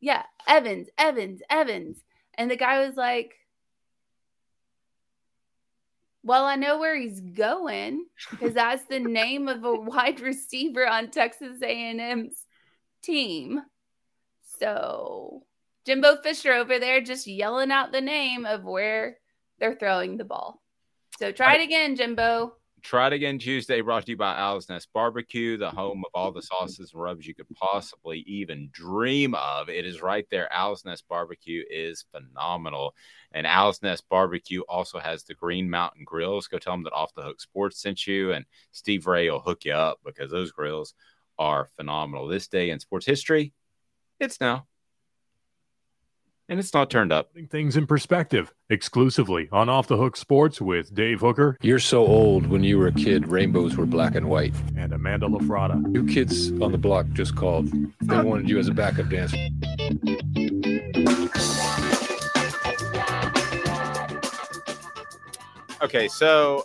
yeah, 0.00 0.22
Evans, 0.46 0.88
Evans, 0.98 1.42
Evans, 1.48 1.98
and 2.34 2.50
the 2.50 2.56
guy 2.56 2.86
was 2.86 2.96
like, 2.96 3.34
"Well, 6.22 6.44
I 6.44 6.56
know 6.56 6.78
where 6.78 6.98
he's 6.98 7.20
going 7.20 8.06
because 8.30 8.54
that's 8.54 8.84
the 8.84 9.00
name 9.00 9.48
of 9.48 9.64
a 9.64 9.74
wide 9.80 10.20
receiver 10.20 10.86
on 10.86 11.10
Texas 11.10 11.62
A&M's 11.62 12.46
team." 13.02 13.60
So 14.58 15.44
Jimbo 15.84 16.16
Fisher 16.22 16.52
over 16.52 16.78
there 16.78 17.00
just 17.00 17.26
yelling 17.26 17.70
out 17.70 17.92
the 17.92 18.00
name 18.00 18.46
of 18.46 18.64
where 18.64 19.18
they're 19.58 19.74
throwing 19.74 20.16
the 20.16 20.24
ball. 20.24 20.63
So 21.18 21.32
try 21.32 21.54
it 21.54 21.62
again, 21.62 21.96
Jimbo. 21.96 22.54
Try 22.84 23.06
It 23.06 23.14
Again 23.14 23.38
Tuesday 23.38 23.80
brought 23.80 24.04
to 24.04 24.10
you 24.10 24.16
by 24.18 24.36
Owl's 24.36 24.68
Nest 24.68 24.88
Barbecue, 24.92 25.56
the 25.56 25.70
home 25.70 26.04
of 26.04 26.10
all 26.12 26.30
the 26.30 26.42
sauces 26.42 26.92
and 26.92 27.02
rubs 27.02 27.26
you 27.26 27.34
could 27.34 27.48
possibly 27.54 28.18
even 28.26 28.68
dream 28.72 29.34
of. 29.34 29.70
It 29.70 29.86
is 29.86 30.02
right 30.02 30.26
there. 30.30 30.52
Owl's 30.52 30.84
Nest 30.84 31.04
Barbecue 31.08 31.64
is 31.70 32.04
phenomenal. 32.12 32.94
And 33.32 33.46
Owl's 33.46 33.82
Nest 33.82 34.04
Barbecue 34.10 34.60
also 34.68 34.98
has 34.98 35.24
the 35.24 35.32
Green 35.32 35.70
Mountain 35.70 36.04
Grills. 36.04 36.46
Go 36.46 36.58
tell 36.58 36.74
them 36.74 36.82
that 36.82 36.92
Off 36.92 37.14
the 37.14 37.22
Hook 37.22 37.40
Sports 37.40 37.80
sent 37.80 38.06
you, 38.06 38.32
and 38.32 38.44
Steve 38.72 39.06
Ray 39.06 39.30
will 39.30 39.40
hook 39.40 39.64
you 39.64 39.72
up 39.72 40.00
because 40.04 40.30
those 40.30 40.52
grills 40.52 40.92
are 41.38 41.70
phenomenal. 41.76 42.28
This 42.28 42.48
day 42.48 42.68
in 42.68 42.80
sports 42.80 43.06
history, 43.06 43.54
it's 44.20 44.42
now. 44.42 44.66
And 46.48 46.60
it's 46.60 46.74
not 46.74 46.90
turned 46.90 47.10
up. 47.10 47.32
Putting 47.32 47.48
things 47.48 47.74
in 47.76 47.86
perspective 47.86 48.52
exclusively 48.68 49.48
on 49.50 49.70
Off 49.70 49.86
the 49.86 49.96
Hook 49.96 50.14
Sports 50.16 50.60
with 50.60 50.94
Dave 50.94 51.20
Hooker 51.20 51.56
You're 51.62 51.78
so 51.78 52.06
old. 52.06 52.46
When 52.46 52.62
you 52.62 52.78
were 52.78 52.88
a 52.88 52.92
kid, 52.92 53.28
rainbows 53.28 53.76
were 53.76 53.86
black 53.86 54.14
and 54.14 54.28
white. 54.28 54.54
and 54.76 54.92
Amanda 54.92 55.26
LaFratta. 55.26 55.86
New 55.86 56.06
kids 56.06 56.50
on 56.60 56.70
the 56.70 56.78
block 56.78 57.06
just 57.12 57.34
called. 57.34 57.70
They 58.02 58.20
wanted 58.20 58.48
you 58.48 58.58
as 58.58 58.68
a 58.68 58.74
backup 58.74 59.08
dancer. 59.08 59.38
Okay, 65.82 66.08
so 66.08 66.64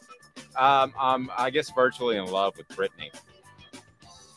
um, 0.55 0.93
I'm 0.99 1.29
I 1.37 1.49
guess 1.49 1.71
virtually 1.71 2.17
in 2.17 2.25
love 2.25 2.55
with 2.57 2.67
Brittany, 2.69 3.11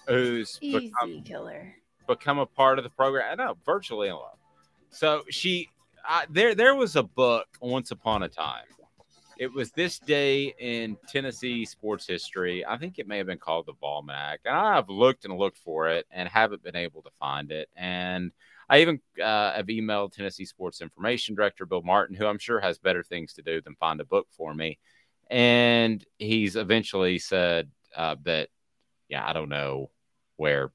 who's 0.09 0.59
Easy 0.60 0.90
become 0.90 1.23
killer. 1.23 1.74
become 2.09 2.39
a 2.39 2.47
part 2.47 2.78
of 2.78 2.85
the 2.85 2.90
program. 2.90 3.31
I 3.31 3.35
know, 3.43 3.56
virtually 3.64 4.09
in 4.09 4.14
love. 4.14 4.39
So 4.93 5.23
she, 5.31 5.69
I, 6.06 6.27
there, 6.31 6.55
there 6.55 6.74
was 6.74 6.97
a 6.97 7.02
book 7.02 7.47
once 7.60 7.90
upon 7.90 8.23
a 8.23 8.28
time. 8.28 8.64
it 9.39 9.52
was 9.52 9.73
this 9.73 9.98
day 9.98 10.55
in 10.60 10.97
Tennessee 11.09 11.64
sports 11.64 12.06
history. 12.06 12.64
I 12.64 12.77
think 12.77 12.98
it 12.98 13.09
may 13.09 13.19
have 13.19 13.27
been 13.27 13.39
called 13.39 13.66
the 13.66 13.73
Almanac. 13.82 14.40
And 14.44 14.55
I've 14.55 14.89
looked 14.89 15.24
and 15.24 15.36
looked 15.36 15.59
for 15.59 15.89
it 15.89 16.06
and 16.10 16.28
haven't 16.28 16.62
been 16.62 16.77
able 16.77 17.02
to 17.02 17.10
find 17.19 17.51
it. 17.51 17.69
And 17.74 18.31
I 18.69 18.82
even 18.82 19.01
uh, 19.20 19.52
have 19.55 19.66
emailed 19.66 20.12
Tennessee 20.12 20.44
Sports 20.44 20.81
Information 20.81 21.35
Director 21.35 21.66
Bill 21.66 21.82
Martin, 21.82 22.14
who 22.14 22.27
I'm 22.27 22.39
sure 22.39 22.60
has 22.60 22.78
better 22.78 23.02
things 23.02 23.32
to 23.35 23.43
do 23.43 23.60
than 23.60 23.74
find 23.74 24.01
a 24.01 24.05
book 24.05 24.28
for 24.31 24.55
me. 24.55 24.78
And 25.28 26.05
he's 26.19 26.56
eventually 26.56 27.19
said 27.19 27.70
uh, 27.97 28.16
that, 28.24 28.48
yeah, 29.09 29.27
I 29.27 29.32
don't 29.32 29.48
know 29.48 29.90
where 30.36 30.70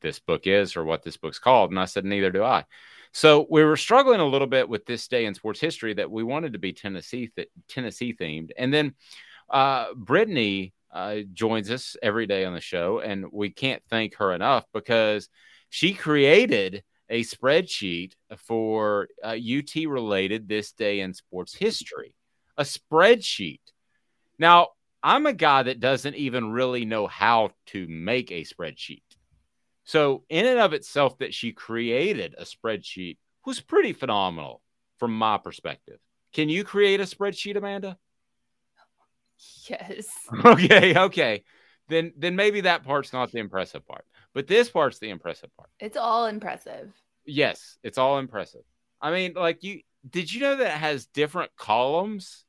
this 0.00 0.18
book 0.18 0.46
is 0.46 0.76
or 0.76 0.84
what 0.84 1.02
this 1.02 1.16
book's 1.16 1.38
called. 1.38 1.70
And 1.70 1.78
I 1.78 1.84
said, 1.84 2.04
neither 2.04 2.30
do 2.30 2.42
I. 2.42 2.64
So 3.12 3.46
we 3.50 3.64
were 3.64 3.76
struggling 3.76 4.20
a 4.20 4.26
little 4.26 4.46
bit 4.46 4.68
with 4.68 4.86
this 4.86 5.08
day 5.08 5.24
in 5.26 5.34
sports 5.34 5.60
history 5.60 5.94
that 5.94 6.10
we 6.10 6.22
wanted 6.22 6.52
to 6.52 6.58
be 6.58 6.72
Tennessee 6.72 7.30
th- 7.34 7.48
Tennessee 7.68 8.14
themed, 8.14 8.50
and 8.56 8.72
then 8.72 8.94
uh, 9.50 9.86
Brittany 9.94 10.74
uh, 10.92 11.18
joins 11.32 11.70
us 11.70 11.96
every 12.02 12.26
day 12.26 12.44
on 12.44 12.54
the 12.54 12.60
show, 12.60 13.00
and 13.00 13.26
we 13.32 13.50
can't 13.50 13.82
thank 13.90 14.16
her 14.16 14.32
enough 14.32 14.64
because 14.72 15.28
she 15.70 15.94
created 15.94 16.82
a 17.10 17.22
spreadsheet 17.24 18.12
for 18.36 19.08
uh, 19.24 19.36
UT 19.38 19.74
related 19.86 20.48
this 20.48 20.72
day 20.72 21.00
in 21.00 21.14
sports 21.14 21.54
history, 21.54 22.14
a 22.56 22.62
spreadsheet. 22.62 23.60
Now 24.38 24.68
I'm 25.02 25.26
a 25.26 25.32
guy 25.32 25.62
that 25.62 25.80
doesn't 25.80 26.16
even 26.16 26.52
really 26.52 26.84
know 26.84 27.06
how 27.06 27.50
to 27.66 27.86
make 27.88 28.30
a 28.30 28.44
spreadsheet. 28.44 29.02
So, 29.88 30.24
in 30.28 30.44
and 30.44 30.60
of 30.60 30.74
itself, 30.74 31.16
that 31.16 31.32
she 31.32 31.52
created 31.52 32.34
a 32.36 32.44
spreadsheet 32.44 33.16
was 33.46 33.58
pretty 33.62 33.94
phenomenal 33.94 34.60
from 34.98 35.16
my 35.16 35.38
perspective. 35.38 35.98
Can 36.34 36.50
you 36.50 36.62
create 36.62 37.00
a 37.00 37.04
spreadsheet, 37.04 37.56
Amanda? 37.56 37.96
Yes. 39.66 40.08
Okay, 40.44 40.94
okay. 40.94 41.42
Then 41.88 42.12
then 42.18 42.36
maybe 42.36 42.60
that 42.62 42.84
part's 42.84 43.14
not 43.14 43.32
the 43.32 43.38
impressive 43.38 43.86
part. 43.86 44.04
But 44.34 44.46
this 44.46 44.68
part's 44.68 44.98
the 44.98 45.08
impressive 45.08 45.48
part. 45.56 45.70
It's 45.80 45.96
all 45.96 46.26
impressive. 46.26 46.92
Yes, 47.24 47.78
it's 47.82 47.96
all 47.96 48.18
impressive. 48.18 48.60
I 49.00 49.10
mean, 49.10 49.32
like 49.36 49.62
you 49.62 49.80
did 50.06 50.30
you 50.30 50.42
know 50.42 50.56
that 50.56 50.74
it 50.74 50.78
has 50.78 51.06
different 51.06 51.50
columns? 51.56 52.44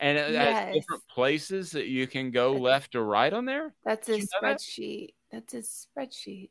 And 0.00 0.16
it 0.16 0.32
Yes. 0.32 0.74
different 0.74 1.06
places 1.08 1.72
that 1.72 1.86
you 1.86 2.06
can 2.06 2.30
go 2.30 2.54
left 2.54 2.94
or 2.94 3.04
right 3.04 3.32
on 3.32 3.44
there? 3.44 3.74
That's 3.84 4.08
a 4.08 4.16
you 4.16 4.22
know 4.22 4.48
that? 4.48 4.58
spreadsheet. 4.58 5.10
That's 5.30 5.54
a 5.54 5.58
spreadsheet. 5.58 6.50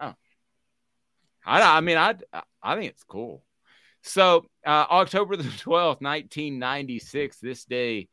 Oh, 0.00 0.14
I, 1.44 1.76
I 1.76 1.80
mean, 1.80 1.98
I, 1.98 2.14
I 2.62 2.74
think 2.74 2.90
it's 2.90 3.04
cool. 3.04 3.44
So, 4.02 4.46
uh, 4.64 4.86
October 4.90 5.36
the 5.36 5.44
12th, 5.44 6.00
1996, 6.00 7.38
this 7.40 7.64
day 7.64 8.08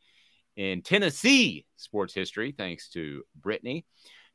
in 0.56 0.82
Tennessee 0.82 1.66
sports 1.78 2.14
history, 2.14 2.52
thanks 2.52 2.90
to 2.90 3.24
Brittany. 3.36 3.86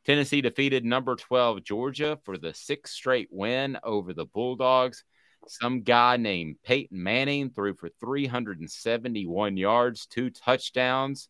Tennessee 0.05 0.41
defeated 0.41 0.85
number 0.85 1.17
12 1.17 1.63
Georgia 1.65 2.19
for 2.25 2.39
the 2.39 2.55
sixth 2.55 2.95
straight 2.95 3.29
win 3.31 3.79
over 3.83 4.15
the 4.15 4.25
Bulldogs. 4.25 5.05
Some 5.49 5.83
guy 5.83 6.17
named 6.17 6.57
Peyton 6.65 7.03
Manning 7.03 7.51
threw 7.51 7.75
for 7.75 7.89
371 8.01 9.57
yards, 9.57 10.07
two 10.07 10.31
touchdowns, 10.31 11.29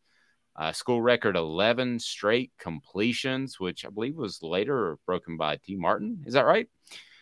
uh, 0.57 0.73
school 0.73 1.01
record 1.01 1.37
11 1.37 2.01
straight 2.01 2.53
completions, 2.59 3.61
which 3.61 3.85
I 3.85 3.91
believe 3.91 4.17
was 4.17 4.43
later 4.43 4.99
broken 5.07 5.37
by 5.37 5.57
Tee 5.57 5.77
Martin. 5.77 6.25
Is 6.27 6.35
that 6.35 6.47
right? 6.47 6.69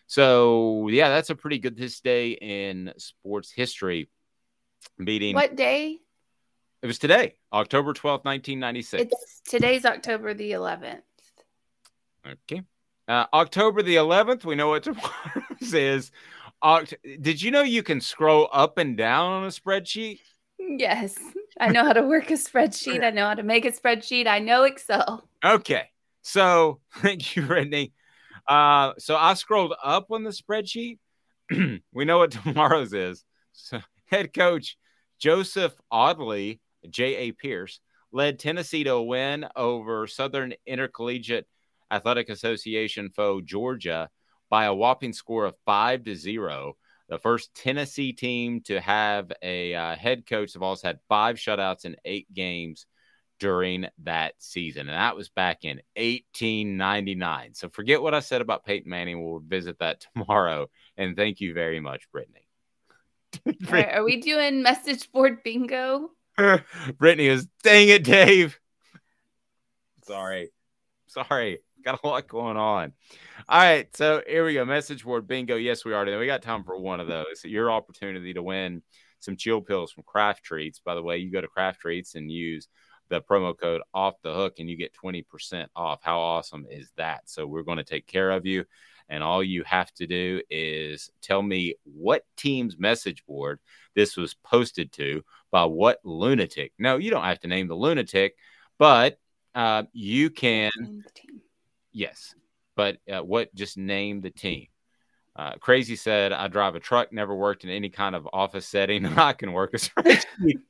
So, 0.06 0.89
yeah, 0.89 1.09
that's 1.10 1.31
a 1.31 1.35
pretty 1.35 1.59
good 1.59 1.77
this 1.77 2.01
day 2.01 2.31
in 2.31 2.93
sports 2.97 3.51
history. 3.51 4.09
Beating 5.02 5.35
What 5.35 5.56
day? 5.56 5.98
it 6.81 6.86
was 6.86 6.98
today, 6.98 7.35
October 7.52 7.93
12th, 7.93 8.24
1996. 8.24 9.02
It's 9.02 9.40
today's 9.51 9.85
October 9.85 10.32
the 10.32 10.52
11th. 10.52 11.02
Okay. 12.27 12.62
Uh, 13.09 13.27
October 13.32 13.82
the 13.82 13.97
11th, 13.97 14.44
we 14.44 14.55
know 14.55 14.68
what 14.68 14.85
tomorrow's 14.85 15.12
is. 15.74 16.10
Oct- 16.62 17.20
Did 17.20 17.43
you 17.43 17.51
know 17.51 17.62
you 17.62 17.83
can 17.83 18.01
scroll 18.01 18.49
up 18.53 18.78
and 18.78 18.97
down 18.97 19.33
on 19.33 19.45
a 19.45 19.49
spreadsheet? 19.49 20.20
Yes. 20.59 21.19
I 21.61 21.69
know 21.69 21.85
how 21.85 21.93
to 21.93 22.03
work 22.03 22.31
a 22.31 22.35
spreadsheet. 22.35 23.05
I 23.05 23.11
know 23.11 23.27
how 23.27 23.35
to 23.35 23.43
make 23.43 23.65
a 23.65 23.73
spreadsheet. 23.73 24.27
I 24.27 24.39
know 24.39 24.65
Excel. 24.65 25.28
Okay. 25.45 25.85
So 26.23 26.81
thank 26.97 27.37
you, 27.37 27.43
Brittany. 27.43 27.93
Uh, 28.49 28.93
so 28.99 29.16
I 29.16 29.35
scrolled 29.35 29.74
up 29.83 30.11
on 30.11 30.23
the 30.23 30.31
spreadsheet. 30.31 30.99
we 31.51 32.05
know 32.05 32.19
what 32.19 32.31
tomorrow's 32.45 32.93
is. 32.93 33.24
So 33.53 33.81
head 34.07 34.33
coach 34.35 34.77
Joseph 35.19 35.74
Audley, 35.91 36.61
J.A. 36.89 37.33
Pierce, 37.33 37.81
led 38.12 38.39
Tennessee 38.39 38.85
to 38.85 38.93
a 38.95 39.03
win 39.03 39.47
over 39.57 40.07
Southern 40.07 40.55
Intercollegiate 40.66 41.47
Athletic 41.91 42.28
Association 42.28 43.11
foe 43.15 43.41
Georgia 43.41 44.09
by 44.51 44.64
a 44.66 44.74
whopping 44.74 45.12
score 45.12 45.44
of 45.44 45.55
five 45.64 46.05
to 46.05 46.14
zero. 46.14 46.77
The 47.09 47.18
first 47.18 47.55
Tennessee 47.55 48.12
team 48.12 48.62
to 48.62 48.81
have 48.81 49.31
a 49.40 49.74
uh, 49.74 49.94
head 49.94 50.27
coach 50.27 50.52
that 50.52 50.60
also 50.60 50.89
had 50.89 50.98
five 51.09 51.36
shutouts 51.36 51.85
in 51.85 51.97
eight 52.05 52.32
games 52.32 52.86
during 53.39 53.86
that 54.02 54.35
season. 54.39 54.89
And 54.89 54.97
that 54.97 55.16
was 55.16 55.28
back 55.28 55.64
in 55.64 55.81
1899. 55.97 57.55
So 57.55 57.68
forget 57.68 58.02
what 58.02 58.14
I 58.14 58.20
said 58.20 58.40
about 58.40 58.64
Peyton 58.64 58.90
Manning. 58.90 59.24
We'll 59.24 59.40
visit 59.40 59.78
that 59.78 60.05
tomorrow. 60.14 60.68
And 60.97 61.16
thank 61.16 61.40
you 61.40 61.55
very 61.55 61.81
much, 61.81 62.10
Brittany. 62.12 62.43
Right, 63.70 63.93
are 63.93 64.05
we 64.05 64.20
doing 64.23 64.62
message 64.62 65.12
board 65.12 65.43
bingo? 65.43 66.10
Brittany 66.98 67.27
is, 67.27 67.47
dang 67.62 67.89
it, 67.89 68.02
Dave. 68.02 68.59
Sorry. 70.05 70.51
Sorry. 71.09 71.59
Got 71.86 72.00
a 72.02 72.06
lot 72.08 72.26
going 72.26 72.56
on. 72.56 72.92
All 73.48 73.60
right. 73.60 73.96
So 73.96 74.20
here 74.26 74.44
we 74.44 74.54
go. 74.54 74.64
Message 74.64 75.04
board 75.04 75.28
bingo. 75.28 75.54
Yes, 75.54 75.84
we 75.84 75.92
are. 75.92 76.04
We 76.18 76.26
got 76.26 76.42
time 76.42 76.64
for 76.64 76.76
one 76.76 76.98
of 76.98 77.06
those. 77.06 77.44
Your 77.44 77.70
opportunity 77.70 78.34
to 78.34 78.42
win 78.42 78.82
some 79.20 79.36
chill 79.36 79.60
pills 79.60 79.92
from 79.92 80.02
Craft 80.02 80.42
Treats. 80.42 80.80
By 80.80 80.96
the 80.96 81.02
way, 81.04 81.18
you 81.18 81.30
go 81.30 81.40
to 81.40 81.46
Craft 81.46 81.82
Treats 81.82 82.16
and 82.16 82.28
use 82.28 82.66
the 83.08 83.20
promo 83.20 83.56
code 83.56 83.82
off 83.94 84.20
the 84.22 84.34
hook 84.34 84.54
and 84.58 84.68
you 84.68 84.76
get 84.76 84.96
20% 85.00 85.68
off. 85.76 86.00
How 86.02 86.18
awesome 86.18 86.66
is 86.68 86.90
that? 86.96 87.30
So 87.30 87.46
we're 87.46 87.62
going 87.62 87.78
to 87.78 87.84
take 87.84 88.08
care 88.08 88.32
of 88.32 88.44
you. 88.44 88.64
And 89.08 89.22
all 89.22 89.44
you 89.44 89.62
have 89.62 89.92
to 89.94 90.08
do 90.08 90.42
is 90.50 91.08
tell 91.22 91.40
me 91.40 91.76
what 91.84 92.24
team's 92.36 92.76
message 92.76 93.24
board 93.26 93.60
this 93.94 94.16
was 94.16 94.34
posted 94.34 94.90
to 94.94 95.22
by 95.52 95.64
what 95.64 96.00
lunatic. 96.02 96.72
No, 96.80 96.96
you 96.96 97.12
don't 97.12 97.22
have 97.22 97.38
to 97.42 97.46
name 97.46 97.68
the 97.68 97.76
lunatic, 97.76 98.34
but 98.76 99.20
uh, 99.54 99.84
you 99.92 100.30
can. 100.30 100.72
Yes, 101.97 102.35
but 102.74 102.98
uh, 103.10 103.23
what? 103.23 103.55
Just 103.55 103.78
name 103.78 104.20
the 104.20 104.28
team. 104.28 104.66
Uh, 105.35 105.55
Crazy 105.55 105.97
said, 105.97 106.31
"I 106.31 106.47
drive 106.47 106.74
a 106.74 106.81
truck. 106.81 107.10
Never 107.10 107.35
worked 107.35 107.64
in 107.64 107.70
any 107.70 107.89
kind 107.89 108.14
of 108.14 108.28
office 108.35 108.66
setting. 108.66 109.06
I 109.18 109.32
can 109.32 109.52
work 109.52 109.73
a 109.73 109.78
spreadsheet." 109.78 110.60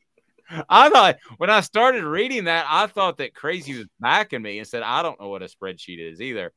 I 0.69 0.89
thought 0.89 1.17
when 1.39 1.51
I 1.51 1.63
started 1.63 2.05
reading 2.05 2.45
that, 2.45 2.65
I 2.69 2.87
thought 2.87 3.17
that 3.17 3.35
Crazy 3.35 3.77
was 3.77 3.89
backing 3.99 4.41
me 4.41 4.61
and 4.61 4.69
said, 4.69 4.85
"I 4.85 5.03
don't 5.03 5.21
know 5.21 5.29
what 5.29 5.43
a 5.43 5.47
spreadsheet 5.47 5.99
is 5.99 6.21
either." 6.21 6.53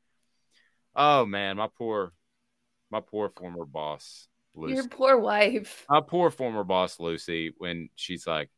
Oh 0.96 1.26
man, 1.26 1.58
my 1.58 1.68
poor, 1.76 2.14
my 2.92 3.00
poor 3.00 3.30
former 3.30 3.66
boss, 3.66 4.28
Lucy. 4.54 4.76
Your 4.76 4.88
poor 4.88 5.18
wife. 5.18 5.88
My 5.90 6.02
poor 6.02 6.30
former 6.30 6.64
boss, 6.64 7.00
Lucy, 7.00 7.56
when 7.58 7.90
she's 7.96 8.28
like, 8.28 8.52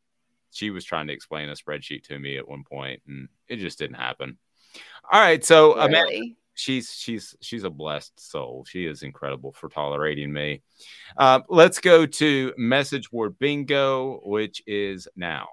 she 0.51 0.71
was 0.71 0.83
trying 0.83 1.07
to 1.07 1.13
explain 1.13 1.47
a 1.47 1.53
spreadsheet 1.53 2.03
to 2.09 2.19
me 2.19 2.37
at 2.37 2.49
one 2.49 2.65
point, 2.69 3.01
and 3.07 3.29
it 3.47 3.57
just 3.57 3.79
didn't 3.79 3.95
happen. 3.95 4.37
All 5.11 5.19
right, 5.19 5.43
so 5.43 5.73
Amanda, 5.73 6.11
Really? 6.11 6.37
she's 6.53 6.93
she's 6.93 7.35
she's 7.41 7.63
a 7.63 7.69
blessed 7.69 8.17
soul. 8.19 8.65
She 8.67 8.85
is 8.85 9.03
incredible 9.03 9.51
for 9.51 9.67
tolerating 9.69 10.31
me. 10.31 10.61
Uh, 11.17 11.41
let's 11.49 11.79
go 11.79 12.05
to 12.05 12.53
message 12.57 13.11
board 13.11 13.37
bingo, 13.39 14.21
which 14.23 14.63
is 14.67 15.07
now. 15.15 15.47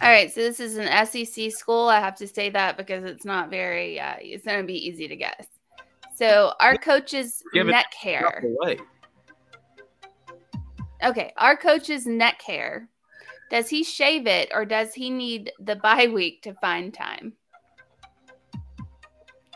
All 0.00 0.08
right, 0.14 0.32
so 0.32 0.40
this 0.40 0.60
is 0.60 0.76
an 0.76 1.06
SEC 1.06 1.50
school. 1.50 1.88
I 1.88 1.98
have 1.98 2.14
to 2.16 2.28
say 2.28 2.50
that 2.50 2.76
because 2.76 3.04
it's 3.04 3.24
not 3.24 3.50
very, 3.50 3.98
uh, 3.98 4.14
it's 4.20 4.44
going 4.44 4.60
to 4.60 4.66
be 4.66 4.86
easy 4.86 5.08
to 5.08 5.16
guess. 5.16 5.46
So 6.14 6.52
our 6.60 6.76
coach's 6.76 7.42
Give 7.52 7.66
neck 7.66 7.92
hair. 7.94 8.44
Okay, 11.04 11.32
our 11.36 11.56
coach's 11.56 12.06
neck 12.06 12.40
hair. 12.42 12.88
Does 13.50 13.68
he 13.68 13.82
shave 13.82 14.26
it 14.26 14.50
or 14.54 14.64
does 14.64 14.94
he 14.94 15.10
need 15.10 15.52
the 15.58 15.76
bye 15.76 16.08
week 16.12 16.42
to 16.42 16.54
find 16.54 16.92
time? 16.92 17.32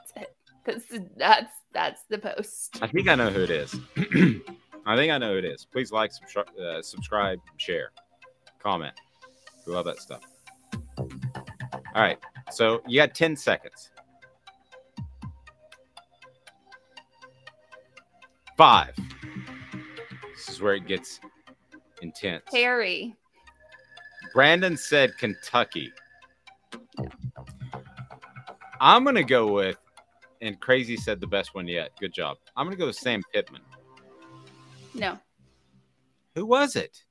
That's 0.06 0.12
it. 0.16 0.35
That's 0.64 0.85
that's, 1.16 1.52
that's 1.73 2.02
the 2.09 2.19
post. 2.19 2.78
I 2.81 2.86
think 2.86 3.09
I 3.09 3.14
know 3.14 3.31
who 3.31 3.43
it 3.43 3.51
is. 3.51 3.74
I 4.86 4.97
think 4.97 5.12
I 5.12 5.19
know 5.19 5.32
who 5.32 5.39
it 5.39 5.44
is. 5.44 5.66
Please 5.70 5.93
like, 5.93 6.12
subscribe, 6.12 6.48
uh, 6.59 6.82
subscribe, 6.82 7.39
share, 7.56 7.90
comment. 8.59 8.94
We 9.66 9.73
love 9.73 9.85
that 9.85 9.98
stuff. 9.98 10.23
All 10.98 12.02
right. 12.02 12.19
So 12.51 12.82
you 12.86 12.98
got 13.01 13.14
10 13.14 13.36
seconds. 13.36 13.90
Five. 18.56 18.94
This 20.35 20.48
is 20.48 20.60
where 20.60 20.74
it 20.74 20.86
gets 20.86 21.20
intense. 22.01 22.44
Harry. 22.52 23.16
Brandon 24.32 24.76
said 24.76 25.16
Kentucky. 25.18 25.92
I'm 28.80 29.04
gonna 29.04 29.22
go 29.22 29.52
with, 29.52 29.76
and 30.40 30.59
Crazy 30.60 30.96
said 30.96 31.20
the 31.20 31.26
best 31.26 31.54
one 31.54 31.68
yet. 31.68 31.90
Good 32.00 32.12
job. 32.12 32.38
I'm 32.56 32.66
gonna 32.66 32.76
go 32.76 32.86
with 32.86 32.96
Sam 32.96 33.22
Pittman. 33.32 33.62
No. 34.94 35.18
Who 36.34 36.46
was 36.46 36.76
it? 36.76 37.04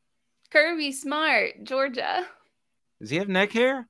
Kirby 0.50 0.92
Smart, 0.92 1.64
Georgia. 1.64 2.26
Does 3.00 3.10
he 3.10 3.18
have 3.18 3.30
neck 3.30 3.52
hair? 3.54 3.88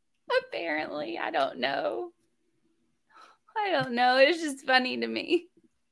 Apparently, 0.47 1.17
I 1.17 1.31
don't 1.31 1.59
know. 1.59 2.11
I 3.57 3.71
don't 3.71 3.93
know. 3.93 4.17
It's 4.17 4.41
just 4.41 4.65
funny 4.65 4.97
to 4.97 5.07
me. 5.07 5.47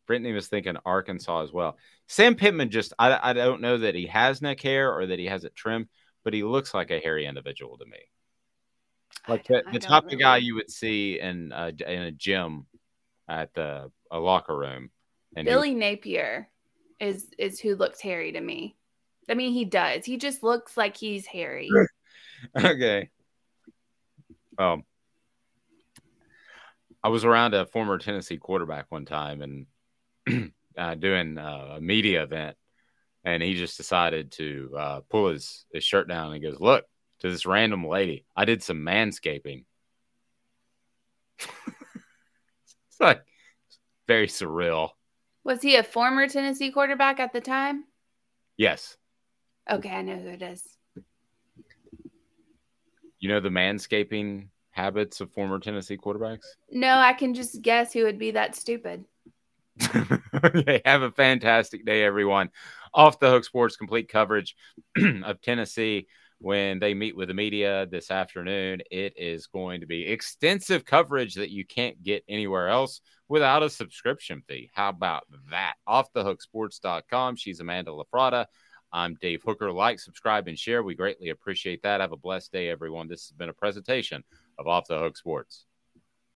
Brittany 0.07 0.32
was 0.32 0.48
thinking 0.48 0.76
Arkansas 0.86 1.44
as 1.44 1.52
well. 1.52 1.78
Sam 2.07 2.36
Pittman 2.36 2.72
just, 2.72 2.94
I, 2.98 3.20
I 3.30 3.34
don't 3.34 3.61
know 3.61 3.78
that 3.80 3.95
he 3.95 4.07
has 4.07 4.41
neck 4.41 4.61
hair 4.61 4.94
or 4.94 5.06
that 5.07 5.20
he 5.20 5.26
has 5.26 5.44
it 5.44 5.56
trimmed, 5.56 5.88
but 6.24 6.34
he 6.34 6.44
looks 6.44 6.74
like 6.74 6.91
a 6.91 7.00
hairy 7.00 7.26
individual 7.26 7.78
to 7.78 7.86
me. 7.86 8.00
Like 9.28 9.48
the, 9.48 9.64
the 9.72 9.80
type 9.80 10.06
of 10.12 10.20
guy 10.20 10.38
you 10.38 10.56
would 10.56 10.72
see 10.72 11.20
in 11.20 11.52
a, 11.54 11.68
in 11.68 12.02
a 12.04 12.12
gym 12.12 12.66
at 13.28 13.54
the 13.54 13.91
a 14.12 14.20
locker 14.20 14.58
room. 14.58 14.90
And 15.36 15.48
he- 15.48 15.54
Billy 15.54 15.74
Napier 15.74 16.50
is 17.00 17.28
is 17.38 17.60
who 17.60 17.76
looks 17.76 18.02
hairy 18.02 18.32
to 18.32 18.41
me. 18.41 18.76
I 19.30 19.36
mean, 19.36 19.54
he 19.54 19.66
does. 19.66 20.06
He 20.06 20.18
just 20.18 20.41
looks 20.41 20.76
like 20.76 20.98
he's 20.98 21.26
hairy. 21.28 21.70
okay. 22.58 23.10
Um, 24.58 24.84
I 27.04 27.10
was 27.10 27.24
around 27.24 27.54
a 27.54 27.66
former 27.68 27.98
Tennessee 27.98 28.38
quarterback 28.38 28.88
one 28.90 29.06
time 29.06 29.66
and 30.28 30.52
uh, 30.78 30.96
doing 30.96 31.38
uh, 31.38 31.76
a 31.78 31.82
media 31.82 32.24
event, 32.24 32.58
and 33.24 33.44
he 33.44 33.54
just 33.56 33.78
decided 33.78 34.32
to 34.34 34.74
uh, 34.78 35.00
pull 35.10 35.30
his, 35.30 35.66
his 35.74 35.84
shirt 35.84 36.08
down 36.08 36.28
and 36.34 36.36
he 36.36 36.50
goes, 36.50 36.60
"Look 36.60 36.86
to 37.20 37.30
this 37.30 37.46
random 37.46 37.86
lady. 37.86 38.26
I 38.36 38.46
did 38.46 38.64
some 38.64 38.80
manscaping." 38.80 39.66
it's 41.40 43.00
like 43.00 43.24
very 44.08 44.28
surreal. 44.28 44.90
Was 45.44 45.62
he 45.62 45.76
a 45.76 45.84
former 45.84 46.28
Tennessee 46.28 46.72
quarterback 46.72 47.20
at 47.20 47.34
the 47.34 47.41
time? 47.41 47.86
Yes, 48.58 48.98
Okay, 49.70 49.90
I 49.90 50.02
know 50.02 50.18
who 50.18 50.30
it 50.30 50.41
is. 50.41 50.64
you 53.20 53.30
know 53.30 53.40
the 53.40 53.50
manscaping 53.50 54.48
habits 54.72 55.22
of 55.22 55.32
former 55.32 55.60
Tennessee 55.60 55.98
quarterbacks. 55.98 56.46
No, 56.72 56.96
I 56.96 57.14
can 57.14 57.34
just 57.34 57.62
guess 57.62 57.94
who 57.94 58.04
would 58.04 58.18
be 58.18 58.32
that 58.32 58.56
stupid. 58.56 59.06
okay, 60.44 60.82
have 60.86 61.02
a 61.04 61.12
fantastic 61.12 61.86
day, 61.86 62.04
everyone. 62.04 62.50
Off 62.94 63.20
the 63.20 63.30
Hook 63.30 63.44
Sports 63.44 63.76
complete 63.76 64.10
coverage 64.10 64.56
of 65.24 65.41
Tennessee 65.41 66.07
when 66.40 66.80
they 66.80 66.94
meet 66.94 67.16
with 67.16 67.28
the 67.28 67.34
media 67.34 67.86
this 67.86 68.11
afternoon. 68.11 68.82
It 68.91 69.14
is 69.18 69.48
going 69.48 69.82
to 69.82 69.88
be 69.88 70.07
extensive 70.07 70.86
coverage 70.86 71.36
that 71.36 71.52
you 71.52 71.66
can't 71.66 72.02
get 72.02 72.24
anywhere 72.28 72.70
else 72.70 73.02
without 73.28 73.64
a 73.64 73.70
subscription 73.70 74.41
fee. 74.48 74.70
How 74.74 74.90
about 74.90 75.24
that? 75.52 75.76
Off 75.86 76.11
the 76.14 76.24
hooksports.com. 76.24 77.36
She's 77.36 77.60
Amanda 77.60 77.91
LaFratta. 77.91 78.45
I'm 78.91 79.16
Dave 79.22 79.44
Hooker. 79.45 79.72
Like, 79.72 79.99
subscribe, 79.99 80.48
and 80.48 80.57
share. 80.57 80.82
We 80.82 80.95
greatly 80.95 81.30
appreciate 81.30 81.84
that. 81.84 82.02
Have 82.02 82.11
a 82.11 82.18
blessed 82.18 82.52
day, 82.52 82.70
everyone. 82.70 83.07
This 83.07 83.28
has 83.30 83.38
been 83.38 83.49
a 83.49 83.53
presentation 83.53 84.24
of 84.57 84.68
Off 84.68 84.88
the 84.88 84.98
Hook 84.98 85.16
Sports. 85.16 85.66